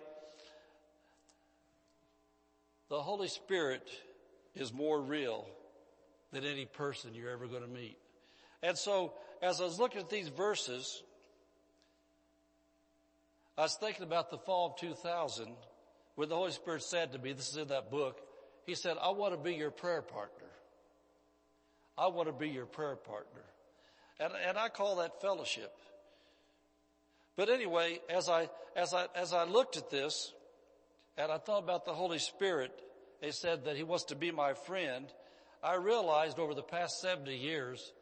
the 2.89 3.01
Holy 3.01 3.27
Spirit 3.27 3.87
is 4.55 4.73
more 4.73 4.99
real 4.99 5.47
than 6.31 6.43
any 6.43 6.65
person 6.65 7.13
you're 7.13 7.29
ever 7.29 7.47
going 7.47 7.61
to 7.61 7.67
meet. 7.67 7.97
And 8.63 8.77
so 8.77 9.13
as 9.41 9.61
I 9.61 9.63
was 9.63 9.79
looking 9.79 10.01
at 10.01 10.09
these 10.09 10.29
verses, 10.29 11.01
I 13.57 13.61
was 13.61 13.75
thinking 13.75 14.03
about 14.03 14.29
the 14.29 14.37
fall 14.37 14.71
of 14.71 14.77
2000 14.77 15.47
when 16.15 16.29
the 16.29 16.35
Holy 16.35 16.51
Spirit 16.51 16.83
said 16.83 17.13
to 17.13 17.19
me, 17.19 17.33
this 17.33 17.49
is 17.49 17.57
in 17.57 17.69
that 17.69 17.89
book, 17.89 18.19
He 18.65 18.75
said, 18.75 18.97
I 19.01 19.11
want 19.11 19.33
to 19.33 19.39
be 19.39 19.55
your 19.55 19.71
prayer 19.71 20.01
partner. 20.01 20.50
I 22.01 22.07
want 22.07 22.27
to 22.29 22.33
be 22.33 22.49
your 22.49 22.65
prayer 22.65 22.95
partner. 22.95 23.43
And, 24.19 24.33
and 24.47 24.57
I 24.57 24.69
call 24.69 24.95
that 24.95 25.21
fellowship. 25.21 25.71
But 27.35 27.47
anyway, 27.47 27.99
as 28.09 28.27
I, 28.27 28.49
as 28.75 28.95
I, 28.95 29.05
as 29.15 29.33
I 29.33 29.43
looked 29.43 29.77
at 29.77 29.91
this 29.91 30.33
and 31.15 31.31
I 31.31 31.37
thought 31.37 31.63
about 31.63 31.85
the 31.85 31.93
Holy 31.93 32.17
Spirit, 32.17 32.71
He 33.21 33.31
said 33.31 33.65
that 33.65 33.75
He 33.75 33.83
wants 33.83 34.05
to 34.05 34.15
be 34.15 34.31
my 34.31 34.55
friend. 34.55 35.05
I 35.63 35.75
realized 35.75 36.39
over 36.39 36.55
the 36.55 36.63
past 36.63 37.01
70 37.01 37.35
years, 37.35 37.93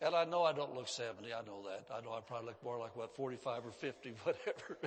and 0.00 0.14
I 0.14 0.24
know 0.24 0.44
I 0.44 0.52
don't 0.52 0.76
look 0.76 0.86
70, 0.86 1.34
I 1.34 1.44
know 1.44 1.64
that. 1.64 1.92
I 1.92 2.00
know 2.02 2.12
I 2.12 2.20
probably 2.20 2.46
look 2.46 2.62
more 2.62 2.78
like 2.78 2.94
what, 2.94 3.16
45 3.16 3.66
or 3.66 3.72
50, 3.72 4.14
whatever. 4.22 4.78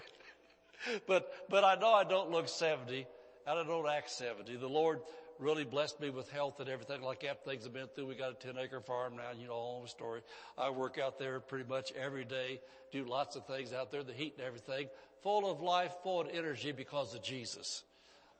but, 1.08 1.30
but 1.50 1.66
I 1.66 1.76
know 1.76 1.92
I 1.92 2.06
don't 2.06 2.32
look 2.32 2.48
70, 2.48 3.06
and 3.46 3.60
I 3.60 3.64
don't 3.64 3.90
act 3.90 4.12
70. 4.12 4.56
The 4.56 4.68
Lord 4.68 5.02
really 5.40 5.64
blessed 5.64 6.00
me 6.00 6.10
with 6.10 6.30
health 6.32 6.60
and 6.60 6.70
everything 6.70 7.02
like 7.02 7.22
that. 7.22 7.44
Things 7.46 7.64
have 7.64 7.74
been 7.74 7.88
through. 7.88 8.08
We 8.08 8.16
got 8.16 8.32
a 8.32 8.36
10 8.36 8.58
acre 8.58 8.82
farm 8.82 9.16
now, 9.16 9.32
you 9.38 9.48
know, 9.48 9.54
all 9.54 9.82
the 9.82 9.88
story. 9.88 10.22
I 10.58 10.70
work 10.70 10.98
out 10.98 11.20
there 11.20 11.40
pretty 11.40 11.68
much 11.68 11.92
every 11.94 12.26
day, 12.26 12.62
do 12.92 13.06
lots 13.06 13.36
of 13.36 13.46
things 13.46 13.74
out 13.74 13.92
there, 13.92 14.04
the 14.04 14.14
heat 14.14 14.36
and 14.38 14.46
everything, 14.46 14.88
full 15.22 15.50
of 15.50 15.62
life, 15.62 15.92
full 16.04 16.22
of 16.22 16.30
energy 16.34 16.72
because 16.72 17.14
of 17.14 17.24
Jesus. 17.24 17.84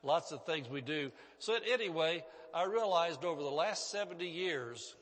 Lots 0.02 0.32
of 0.32 0.44
things 0.44 0.68
we 0.68 0.80
do. 0.80 1.10
So 1.38 1.56
anyway, 1.70 2.24
I 2.54 2.64
realized 2.64 3.24
over 3.24 3.42
the 3.42 3.48
last 3.48 3.90
70 3.90 4.26
years, 4.26 4.94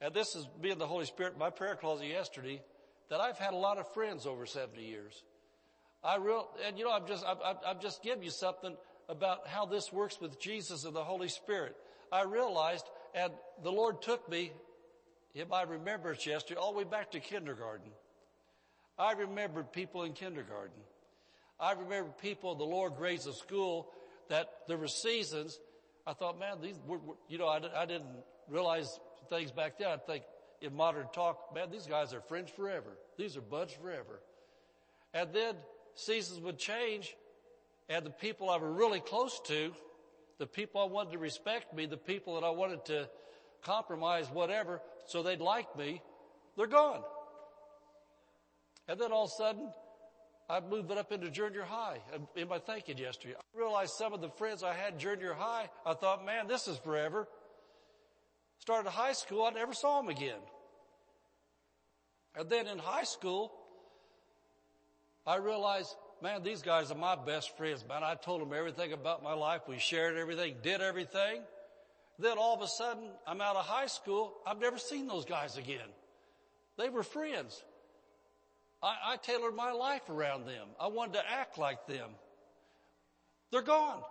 and 0.00 0.14
this 0.14 0.34
is 0.34 0.48
being 0.60 0.78
the 0.78 0.86
Holy 0.86 1.06
Spirit, 1.06 1.38
my 1.38 1.50
prayer 1.50 1.76
closet 1.76 2.06
yesterday, 2.06 2.62
that 3.10 3.20
I've 3.20 3.38
had 3.38 3.52
a 3.52 3.56
lot 3.56 3.78
of 3.78 3.92
friends 3.92 4.26
over 4.26 4.46
70 4.46 4.82
years. 4.82 5.22
I 6.02 6.16
real, 6.16 6.48
and 6.64 6.78
you 6.78 6.84
know, 6.84 6.92
I'm 6.92 7.06
just, 7.06 7.24
I'm, 7.26 7.56
I'm 7.66 7.80
just 7.80 8.02
giving 8.02 8.22
you 8.22 8.30
something 8.30 8.76
about 9.08 9.46
how 9.46 9.64
this 9.66 9.92
works 9.92 10.20
with 10.20 10.38
Jesus 10.38 10.84
and 10.84 10.94
the 10.94 11.04
Holy 11.04 11.28
Spirit. 11.28 11.76
I 12.12 12.22
realized, 12.22 12.84
and 13.14 13.32
the 13.62 13.72
Lord 13.72 14.02
took 14.02 14.28
me, 14.28 14.52
if 15.34 15.52
I 15.52 15.62
remember 15.62 16.12
it 16.12 16.26
yesterday, 16.26 16.58
all 16.60 16.72
the 16.72 16.78
way 16.78 16.84
back 16.84 17.12
to 17.12 17.20
kindergarten. 17.20 17.90
I 18.98 19.12
remembered 19.12 19.72
people 19.72 20.02
in 20.02 20.12
kindergarten. 20.12 20.80
I 21.60 21.72
remember 21.72 22.10
people 22.20 22.52
in 22.52 22.58
the 22.58 22.64
lower 22.64 22.90
grades 22.90 23.26
of 23.26 23.34
school 23.36 23.88
that 24.28 24.48
there 24.66 24.76
were 24.76 24.88
seasons. 24.88 25.58
I 26.06 26.12
thought, 26.12 26.38
man, 26.38 26.60
these, 26.60 26.78
were, 26.86 26.98
were, 26.98 27.14
you 27.28 27.38
know, 27.38 27.46
I, 27.46 27.60
I 27.76 27.86
didn't 27.86 28.08
realize 28.48 28.98
things 29.30 29.50
back 29.52 29.78
then. 29.78 29.88
I 29.88 29.96
think 29.96 30.24
in 30.60 30.74
modern 30.74 31.06
talk, 31.12 31.54
man, 31.54 31.70
these 31.70 31.86
guys 31.86 32.12
are 32.12 32.20
friends 32.20 32.50
forever. 32.50 32.98
These 33.16 33.36
are 33.36 33.40
buds 33.40 33.72
forever. 33.72 34.20
And 35.14 35.32
then 35.32 35.54
seasons 35.94 36.40
would 36.40 36.58
change 36.58 37.16
and 37.88 38.04
the 38.04 38.10
people 38.10 38.50
I 38.50 38.58
were 38.58 38.72
really 38.72 39.00
close 39.00 39.40
to, 39.46 39.72
the 40.38 40.46
people 40.46 40.80
I 40.80 40.84
wanted 40.84 41.12
to 41.12 41.18
respect 41.18 41.74
me, 41.74 41.86
the 41.86 41.96
people 41.96 42.34
that 42.34 42.46
I 42.46 42.50
wanted 42.50 42.84
to 42.86 43.08
compromise 43.62 44.28
whatever 44.30 44.80
so 45.06 45.22
they'd 45.22 45.40
like 45.40 45.76
me, 45.76 46.02
they're 46.56 46.66
gone. 46.66 47.02
And 48.86 49.00
then 49.00 49.12
all 49.12 49.24
of 49.24 49.30
a 49.30 49.34
sudden, 49.34 49.70
I 50.50 50.60
moved 50.60 50.90
it 50.90 50.96
up 50.96 51.12
into 51.12 51.30
junior 51.30 51.62
high 51.62 51.98
in 52.34 52.48
my 52.48 52.58
thinking 52.58 52.96
yesterday. 52.96 53.34
I 53.36 53.58
realized 53.58 53.92
some 53.92 54.14
of 54.14 54.20
the 54.20 54.30
friends 54.30 54.62
I 54.62 54.72
had 54.72 54.98
junior 54.98 55.34
high, 55.34 55.68
I 55.84 55.94
thought, 55.94 56.24
man, 56.24 56.46
this 56.46 56.68
is 56.68 56.78
forever. 56.78 57.28
Started 58.58 58.90
high 58.90 59.12
school, 59.12 59.44
I 59.44 59.50
never 59.50 59.74
saw 59.74 60.00
them 60.00 60.08
again. 60.08 60.40
And 62.34 62.48
then 62.48 62.66
in 62.66 62.78
high 62.78 63.04
school, 63.04 63.52
I 65.26 65.36
realized 65.36 65.94
man, 66.22 66.42
these 66.42 66.62
guys 66.62 66.90
are 66.90 66.98
my 66.98 67.16
best 67.16 67.56
friends, 67.56 67.84
man. 67.88 68.02
I 68.02 68.14
told 68.14 68.40
them 68.40 68.52
everything 68.52 68.92
about 68.92 69.22
my 69.22 69.34
life. 69.34 69.62
We 69.68 69.78
shared 69.78 70.16
everything, 70.16 70.56
did 70.62 70.80
everything. 70.80 71.42
Then 72.18 72.36
all 72.38 72.54
of 72.54 72.62
a 72.62 72.66
sudden, 72.66 73.04
I'm 73.26 73.40
out 73.40 73.56
of 73.56 73.64
high 73.64 73.86
school. 73.86 74.34
I've 74.46 74.60
never 74.60 74.78
seen 74.78 75.06
those 75.06 75.24
guys 75.24 75.56
again. 75.56 75.88
They 76.76 76.88
were 76.88 77.02
friends. 77.02 77.62
I, 78.82 78.94
I 79.12 79.16
tailored 79.16 79.54
my 79.54 79.72
life 79.72 80.08
around 80.08 80.46
them. 80.46 80.68
I 80.80 80.88
wanted 80.88 81.14
to 81.14 81.30
act 81.30 81.58
like 81.58 81.86
them. 81.86 82.10
They're 83.50 83.62
gone. 83.62 84.02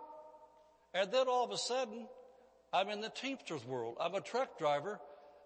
And 0.94 1.12
then 1.12 1.28
all 1.28 1.44
of 1.44 1.52
a 1.52 1.58
sudden, 1.58 2.08
I'm 2.74 2.90
in 2.90 3.02
the 3.02 3.10
Teamsters 3.10 3.66
world. 3.66 3.98
I'm 4.00 4.16
a 4.16 4.22
truck 4.22 4.58
driver. 4.58 5.00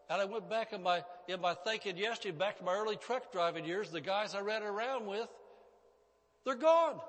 And 0.09 0.21
I 0.21 0.25
went 0.25 0.49
back 0.49 0.73
in 0.73 0.83
my, 0.83 1.03
in 1.27 1.39
my 1.41 1.53
thinking 1.53 1.97
yesterday, 1.97 2.37
back 2.37 2.57
to 2.57 2.63
my 2.63 2.73
early 2.73 2.97
truck 2.97 3.31
driving 3.31 3.65
years, 3.65 3.89
the 3.89 4.01
guys 4.01 4.35
I 4.35 4.41
ran 4.41 4.61
around 4.61 5.05
with, 5.05 5.27
they're 6.45 6.55
gone. 6.55 6.99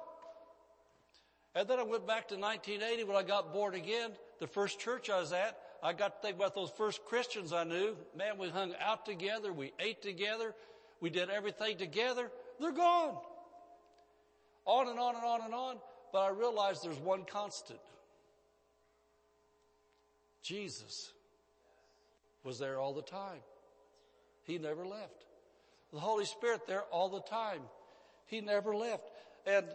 And 1.55 1.69
then 1.69 1.79
I 1.79 1.83
went 1.83 2.07
back 2.07 2.29
to 2.29 2.37
1980 2.37 3.05
when 3.05 3.17
I 3.17 3.23
got 3.23 3.53
born 3.53 3.75
again. 3.75 4.13
The 4.41 4.47
first 4.47 4.81
church 4.81 5.11
I 5.11 5.21
was 5.21 5.33
at, 5.33 5.59
I 5.83 5.93
got 5.93 6.17
to 6.17 6.27
think 6.27 6.37
about 6.37 6.55
those 6.55 6.71
first 6.71 7.05
Christians 7.05 7.53
I 7.53 7.65
knew. 7.65 7.97
Man, 8.17 8.39
we 8.39 8.49
hung 8.49 8.75
out 8.81 9.05
together. 9.05 9.53
We 9.53 9.73
ate 9.79 10.01
together. 10.01 10.55
We 11.01 11.11
did 11.11 11.29
everything 11.29 11.77
together. 11.77 12.31
They're 12.61 12.73
gone. 12.73 13.17
On 14.65 14.89
and 14.89 14.99
on 14.99 15.17
and 15.17 15.25
on 15.25 15.41
and 15.43 15.55
on. 15.55 15.77
But 16.13 16.21
I 16.21 16.29
realized 16.31 16.85
there's 16.85 16.99
one 16.99 17.25
constant. 17.25 17.81
Jesus 20.43 21.13
was 22.45 22.59
there 22.59 22.79
all 22.79 22.95
the 22.95 23.03
time. 23.03 23.41
He 24.45 24.59
never 24.59 24.87
left. 24.87 25.27
The 25.93 26.01
Holy 26.01 26.25
Spirit 26.25 26.67
there 26.67 26.83
all 26.91 27.09
the 27.09 27.21
time. 27.21 27.61
He 28.27 28.41
never 28.41 28.75
left. 28.75 29.11
And 29.47 29.67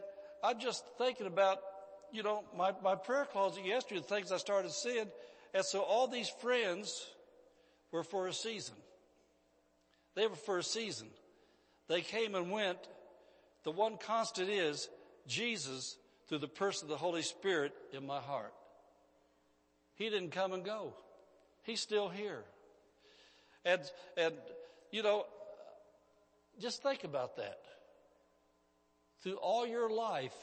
I'm 0.43 0.59
just 0.59 0.85
thinking 0.97 1.27
about, 1.27 1.59
you 2.11 2.23
know, 2.23 2.43
my, 2.55 2.73
my 2.83 2.95
prayer 2.95 3.25
closet 3.25 3.65
yesterday, 3.65 4.01
the 4.01 4.07
things 4.07 4.31
I 4.31 4.37
started 4.37 4.71
seeing. 4.71 5.07
And 5.53 5.65
so 5.65 5.81
all 5.81 6.07
these 6.07 6.29
friends 6.29 7.07
were 7.91 8.03
for 8.03 8.27
a 8.27 8.33
season. 8.33 8.75
They 10.15 10.27
were 10.27 10.35
for 10.35 10.57
a 10.57 10.63
season. 10.63 11.07
They 11.87 12.01
came 12.01 12.35
and 12.35 12.51
went. 12.51 12.79
The 13.63 13.71
one 13.71 13.97
constant 13.97 14.49
is 14.49 14.89
Jesus 15.27 15.97
through 16.27 16.39
the 16.39 16.47
person 16.47 16.85
of 16.85 16.89
the 16.89 16.97
Holy 16.97 17.21
Spirit 17.21 17.73
in 17.93 18.05
my 18.05 18.19
heart. 18.19 18.53
He 19.95 20.09
didn't 20.09 20.31
come 20.31 20.53
and 20.53 20.63
go. 20.63 20.93
He's 21.63 21.81
still 21.81 22.09
here. 22.09 22.43
And, 23.65 23.81
and, 24.15 24.33
you 24.91 25.03
know, 25.03 25.25
just 26.59 26.81
think 26.81 27.03
about 27.03 27.37
that. 27.37 27.59
Through 29.23 29.37
all 29.37 29.65
your 29.65 29.89
life, 29.89 30.35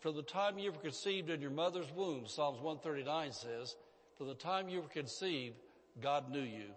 from 0.00 0.16
the 0.16 0.22
time 0.22 0.58
you 0.58 0.72
were 0.72 0.78
conceived 0.78 1.30
in 1.30 1.40
your 1.40 1.50
mother's 1.50 1.90
womb, 1.92 2.26
Psalms 2.26 2.60
139 2.60 3.32
says, 3.32 3.76
from 4.16 4.28
the 4.28 4.34
time 4.34 4.68
you 4.68 4.80
were 4.80 4.88
conceived, 4.88 5.56
God 6.00 6.30
knew 6.30 6.40
you. 6.40 6.70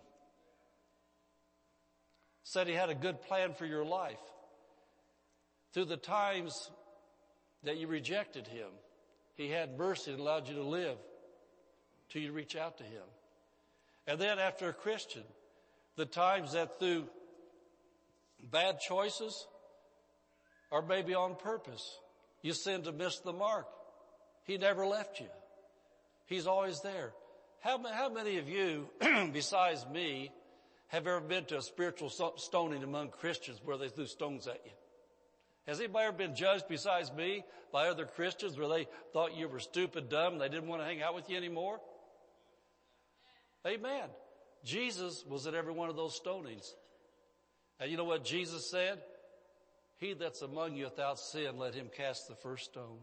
Said 2.44 2.68
he 2.68 2.74
had 2.74 2.90
a 2.90 2.96
good 2.96 3.22
plan 3.22 3.54
for 3.54 3.66
your 3.66 3.86
life. 3.86 4.20
Through 5.74 5.86
the 5.86 5.98
times 5.98 6.72
that 7.64 7.78
you 7.78 7.88
rejected 7.88 8.48
him, 8.48 8.70
he 9.36 9.50
had 9.50 9.78
mercy 9.78 10.12
and 10.12 10.20
allowed 10.20 10.48
you 10.48 10.56
to 10.56 10.64
live 10.64 10.98
till 12.10 12.22
you 12.22 12.32
reach 12.32 12.56
out 12.56 12.78
to 12.80 12.84
him. 12.84 13.04
And 14.08 14.20
then 14.20 14.40
after 14.40 14.68
a 14.68 14.74
Christian, 14.74 15.24
the 15.96 16.06
times 16.06 16.54
that 16.54 16.80
through 16.80 17.06
bad 18.52 18.80
choices 18.80 19.48
or 20.72 20.82
maybe 20.82 21.14
on 21.14 21.36
purpose, 21.36 22.00
you 22.42 22.54
sin 22.54 22.84
to 22.84 22.92
miss 22.92 23.20
the 23.20 23.34
mark. 23.34 23.68
He 24.44 24.58
never 24.58 24.86
left 24.86 25.20
you. 25.20 25.28
He's 26.26 26.48
always 26.48 26.82
there. 26.82 27.12
How, 27.62 27.82
how 27.92 28.10
many 28.10 28.38
of 28.38 28.48
you, 28.48 28.90
besides 29.34 29.86
me, 29.92 30.32
have 30.88 31.06
ever 31.06 31.20
been 31.20 31.46
to 31.46 31.58
a 31.58 31.62
spiritual 31.62 32.10
stoning 32.38 32.84
among 32.84 33.10
Christians 33.10 33.60
where 33.64 33.78
they 33.78 33.90
threw 33.90 34.08
stones 34.08 34.48
at 34.48 34.62
you? 34.66 34.72
Has 35.68 35.80
anybody 35.80 36.08
ever 36.08 36.18
been 36.18 36.36
judged 36.36 36.66
besides 36.68 37.14
me 37.14 37.44
by 37.72 37.90
other 37.90 38.06
Christians 38.06 38.58
where 38.58 38.68
they 38.68 38.88
thought 39.14 39.36
you 39.38 39.48
were 39.48 39.60
stupid, 39.60 40.10
dumb, 40.10 40.34
and 40.34 40.42
they 40.42 40.50
didn't 40.50 40.68
want 40.68 40.82
to 40.82 40.86
hang 40.86 41.02
out 41.02 41.14
with 41.14 41.30
you 41.30 41.38
anymore? 41.38 41.80
Amen. 43.68 44.10
Jesus 44.64 45.24
was 45.28 45.46
at 45.48 45.54
every 45.54 45.74
one 45.74 45.90
of 45.90 45.96
those 45.96 46.20
stonings. 46.20 46.74
And 47.80 47.92
you 47.92 47.98
know 47.98 48.04
what 48.04 48.24
Jesus 48.24 48.70
said? 48.70 49.00
He 50.00 50.14
that's 50.14 50.42
among 50.42 50.76
you 50.76 50.86
without 50.86 51.20
sin, 51.20 51.58
let 51.58 51.76
him 51.76 51.90
cast 51.96 52.28
the 52.28 52.36
first 52.36 52.66
stone. 52.66 53.00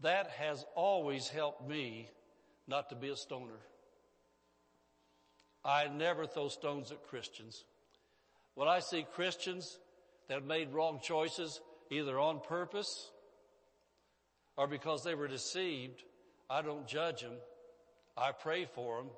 That 0.00 0.30
has 0.30 0.64
always 0.74 1.28
helped 1.28 1.68
me 1.68 2.08
not 2.66 2.88
to 2.88 2.94
be 2.94 3.10
a 3.10 3.16
stoner. 3.16 3.60
I 5.62 5.88
never 5.88 6.26
throw 6.26 6.48
stones 6.48 6.90
at 6.90 7.06
Christians. 7.06 7.64
When 8.54 8.66
I 8.66 8.80
see 8.80 9.04
Christians 9.14 9.78
that 10.28 10.34
have 10.34 10.44
made 10.44 10.72
wrong 10.72 11.00
choices, 11.02 11.60
either 11.90 12.18
on 12.18 12.40
purpose 12.40 13.10
or 14.56 14.66
because 14.66 15.04
they 15.04 15.14
were 15.14 15.28
deceived, 15.28 16.02
I 16.48 16.62
don't 16.62 16.86
judge 16.86 17.20
them. 17.20 17.34
I 18.16 18.32
pray 18.32 18.66
for 18.74 18.98
them. 18.98 19.10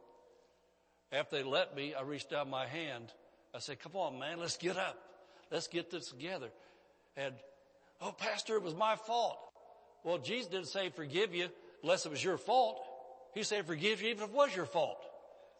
After 1.13 1.37
they 1.37 1.43
let 1.45 1.77
me, 1.77 1.95
I 1.95 2.03
reach 2.03 2.29
down 2.29 2.51
my 2.51 2.67
hand. 2.67 3.13
I 3.55 3.59
say, 3.59 3.77
come 3.77 3.95
on, 3.95 4.19
man, 4.19 4.41
let's 4.41 4.57
get 4.57 4.77
up. 4.77 4.99
Let's 5.51 5.69
get 5.69 5.91
this 5.91 6.09
together. 6.09 6.49
And, 7.17 7.35
oh, 8.01 8.13
pastor, 8.13 8.57
it 8.57 8.63
was 8.63 8.75
my 8.75 8.97
fault. 8.97 9.39
Well, 10.05 10.19
Jesus 10.19 10.49
didn't 10.49 10.69
say 10.69 10.89
forgive 10.91 11.35
you 11.35 11.49
unless 11.83 12.07
it 12.07 12.11
was 12.11 12.23
your 12.23 12.39
fault. 12.39 12.83
He 13.35 13.43
said 13.43 13.67
forgive 13.67 14.03
you 14.03 14.11
even 14.11 14.25
if 14.25 14.31
it 14.31 14.35
was 14.35 14.55
your 14.55 14.67
fault. 14.67 15.05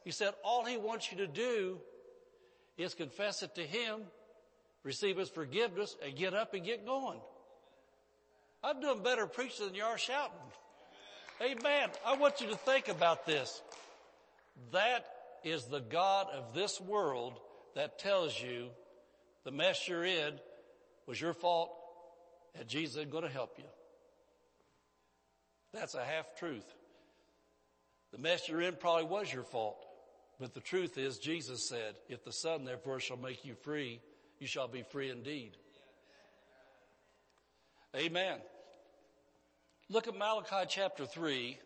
He 0.05 0.11
said 0.11 0.35
all 0.45 0.65
he 0.65 0.77
wants 0.77 1.11
you 1.11 1.19
to 1.19 1.27
do 1.27 1.79
is 2.77 2.95
confess 2.95 3.43
it 3.43 3.55
to 3.55 3.63
him, 3.63 4.01
receive 4.83 5.17
his 5.17 5.29
forgiveness, 5.29 5.97
and 6.05 6.17
get 6.17 6.35
up 6.35 6.55
and 6.55 6.65
get 6.65 6.85
going. 6.85 7.21
I'm 8.65 8.81
doing 8.81 9.03
better 9.03 9.27
preaching 9.27 9.67
than 9.67 9.75
you 9.75 9.85
are 9.85 9.99
shouting. 9.99 10.37
Amen. 11.41 11.89
I 12.07 12.17
want 12.17 12.41
you 12.41 12.49
to 12.49 12.57
think 12.57 12.89
about 12.89 13.27
this. 13.27 13.63
That 14.73 15.07
is 15.45 15.65
the 15.65 15.81
God 15.81 16.29
of 16.33 16.55
this 16.55 16.81
world 16.81 17.35
that 17.75 17.99
tells 17.99 18.41
you 18.41 18.69
the 19.45 19.51
mess 19.51 19.89
you're 19.89 20.05
in 20.05 20.35
was 21.07 21.21
your 21.21 21.35
fault 21.35 21.71
and 22.59 22.69
Jesus 22.69 22.97
isn't 22.97 23.11
going 23.11 23.25
to 23.25 23.31
help 23.31 23.59
you. 23.59 23.65
That's 25.73 25.95
a 25.95 26.05
half 26.05 26.37
truth. 26.37 26.67
The 28.13 28.19
mess 28.19 28.49
you're 28.49 28.61
in 28.61 28.77
probably 28.77 29.05
was 29.05 29.33
your 29.33 29.45
fault. 29.45 29.87
But 30.39 30.55
the 30.55 30.61
truth 30.61 30.99
is 30.99 31.19
Jesus 31.19 31.69
said, 31.69 31.95
if 32.09 32.25
the 32.25 32.33
Son 32.33 32.65
therefore 32.65 33.01
shall 33.01 33.17
make 33.17 33.45
you 33.45 33.55
free, 33.55 34.01
you 34.39 34.47
shall 34.47 34.69
be 34.69 34.83
free 34.83 35.11
indeed. 35.11 35.53
Amen. 37.97 38.39
Look 39.89 40.09
at 40.09 40.17
Malachi 40.17 40.67
chapter 40.69 41.07
3, 41.07 41.59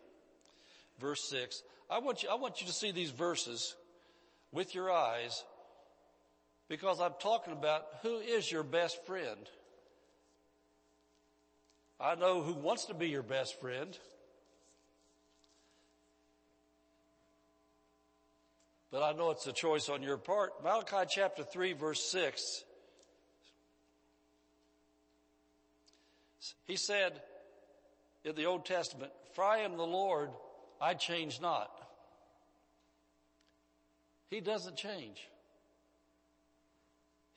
verse 0.99 1.29
6. 1.29 1.63
I 1.89 1.99
want 1.99 2.23
you, 2.23 2.29
I 2.29 2.35
want 2.35 2.61
you 2.61 2.67
to 2.67 2.73
see 2.73 2.91
these 2.91 3.11
verses 3.11 3.75
with 4.51 4.75
your 4.75 4.91
eyes 4.91 5.43
because 6.69 6.99
I'm 6.99 7.13
talking 7.19 7.53
about 7.53 7.85
who 8.01 8.17
is 8.17 8.51
your 8.51 8.63
best 8.63 9.05
friend. 9.05 9.49
I 11.99 12.15
know 12.15 12.41
who 12.41 12.53
wants 12.53 12.85
to 12.85 12.93
be 12.93 13.07
your 13.07 13.23
best 13.23 13.59
friend. 13.59 13.97
But 18.91 19.03
I 19.03 19.13
know 19.13 19.31
it's 19.31 19.47
a 19.47 19.53
choice 19.53 19.89
on 19.89 20.01
your 20.01 20.17
part. 20.17 20.63
Malachi 20.63 21.09
chapter 21.09 21.43
3 21.43 21.73
verse 21.73 22.03
6. 22.11 22.63
He 26.65 26.75
said 26.75 27.21
in 28.23 28.35
the 28.35 28.45
Old 28.45 28.65
Testament, 28.65 29.11
for 29.33 29.43
I 29.43 29.59
am 29.59 29.77
the 29.77 29.85
Lord, 29.85 30.29
I 30.79 30.93
change 30.93 31.41
not. 31.41 31.71
He 34.29 34.41
doesn't 34.41 34.75
change. 34.75 35.27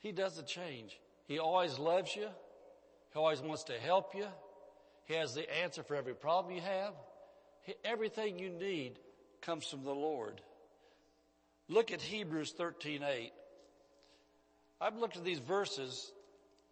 He 0.01 0.11
doesn't 0.11 0.47
change. 0.47 0.99
He 1.27 1.39
always 1.39 1.79
loves 1.79 2.15
you. 2.15 2.27
He 3.13 3.19
always 3.19 3.39
wants 3.39 3.63
to 3.65 3.73
help 3.73 4.15
you. 4.15 4.25
He 5.05 5.13
has 5.13 5.33
the 5.33 5.61
answer 5.61 5.83
for 5.83 5.95
every 5.95 6.15
problem 6.15 6.55
you 6.55 6.61
have. 6.61 6.93
He, 7.63 7.75
everything 7.85 8.39
you 8.39 8.49
need 8.49 8.97
comes 9.41 9.65
from 9.67 9.83
the 9.83 9.93
Lord. 9.93 10.41
Look 11.69 11.91
at 11.91 12.01
Hebrews 12.01 12.53
13:8. 12.57 13.31
I've 14.79 14.97
looked 14.97 15.17
at 15.17 15.23
these 15.23 15.39
verses 15.39 16.11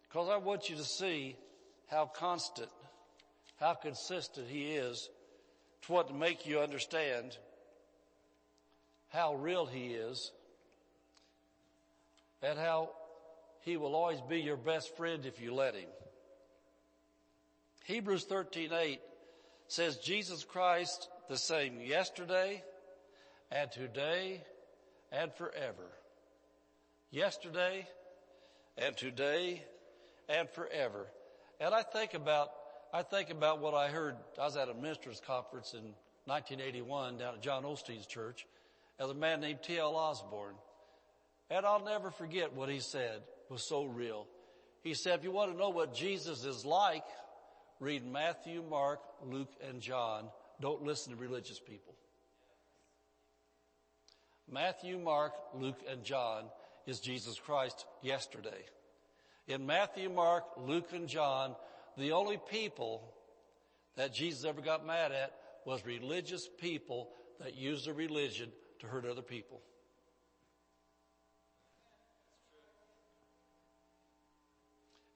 because 0.08 0.28
I 0.28 0.36
want 0.36 0.68
you 0.68 0.76
to 0.76 0.84
see 0.84 1.36
how 1.88 2.06
constant, 2.06 2.70
how 3.60 3.74
consistent 3.74 4.48
he 4.48 4.74
is 4.74 5.08
to 5.82 5.92
what 5.92 6.08
to 6.08 6.14
make 6.14 6.46
you 6.46 6.60
understand 6.60 7.38
how 9.08 9.34
real 9.34 9.66
he 9.66 9.88
is 9.94 10.32
and 12.42 12.58
how 12.58 12.90
he 13.60 13.76
will 13.76 13.94
always 13.94 14.20
be 14.22 14.40
your 14.40 14.56
best 14.56 14.96
friend 14.96 15.26
if 15.26 15.40
you 15.40 15.54
let 15.54 15.74
him. 15.74 15.88
Hebrews 17.84 18.24
13:8 18.26 19.00
says 19.68 19.98
Jesus 19.98 20.44
Christ 20.44 21.08
the 21.28 21.36
same 21.36 21.80
yesterday 21.80 22.64
and 23.50 23.70
today 23.70 24.44
and 25.12 25.32
forever. 25.34 25.90
Yesterday 27.10 27.88
and 28.76 28.96
today 28.96 29.64
and 30.28 30.48
forever. 30.50 31.06
And 31.58 31.74
I 31.74 31.82
think 31.82 32.14
about 32.14 32.52
I 32.92 33.02
think 33.02 33.30
about 33.30 33.60
what 33.60 33.74
I 33.74 33.88
heard. 33.88 34.16
I 34.38 34.44
was 34.46 34.56
at 34.56 34.68
a 34.68 34.74
ministers 34.74 35.20
conference 35.20 35.74
in 35.74 35.94
1981 36.24 37.18
down 37.18 37.34
at 37.34 37.42
John 37.42 37.62
Osteen's 37.64 38.06
church 38.06 38.46
as 38.98 39.08
a 39.10 39.14
man 39.14 39.40
named 39.40 39.62
T.L. 39.62 39.94
Osborn. 39.94 40.54
And 41.50 41.64
I'll 41.64 41.84
never 41.84 42.10
forget 42.10 42.52
what 42.52 42.68
he 42.68 42.80
said 42.80 43.22
was 43.50 43.62
so 43.62 43.84
real. 43.84 44.26
He 44.82 44.94
said, 44.94 45.18
if 45.18 45.24
you 45.24 45.30
want 45.30 45.52
to 45.52 45.58
know 45.58 45.68
what 45.70 45.94
Jesus 45.94 46.44
is 46.44 46.64
like, 46.64 47.04
read 47.80 48.06
Matthew, 48.06 48.62
Mark, 48.62 49.00
Luke, 49.22 49.52
and 49.68 49.80
John. 49.80 50.28
Don't 50.60 50.82
listen 50.84 51.12
to 51.12 51.18
religious 51.18 51.58
people. 51.58 51.94
Matthew, 54.50 54.98
Mark, 54.98 55.32
Luke, 55.54 55.80
and 55.88 56.02
John 56.02 56.44
is 56.86 57.00
Jesus 57.00 57.38
Christ 57.38 57.86
yesterday. 58.02 58.64
In 59.46 59.66
Matthew, 59.66 60.10
Mark, 60.10 60.44
Luke, 60.56 60.92
and 60.92 61.08
John, 61.08 61.54
the 61.96 62.12
only 62.12 62.38
people 62.50 63.14
that 63.96 64.14
Jesus 64.14 64.44
ever 64.44 64.60
got 64.60 64.86
mad 64.86 65.12
at 65.12 65.34
was 65.64 65.84
religious 65.84 66.48
people 66.60 67.10
that 67.40 67.54
used 67.54 67.86
their 67.86 67.94
religion 67.94 68.50
to 68.80 68.86
hurt 68.86 69.06
other 69.06 69.22
people. 69.22 69.60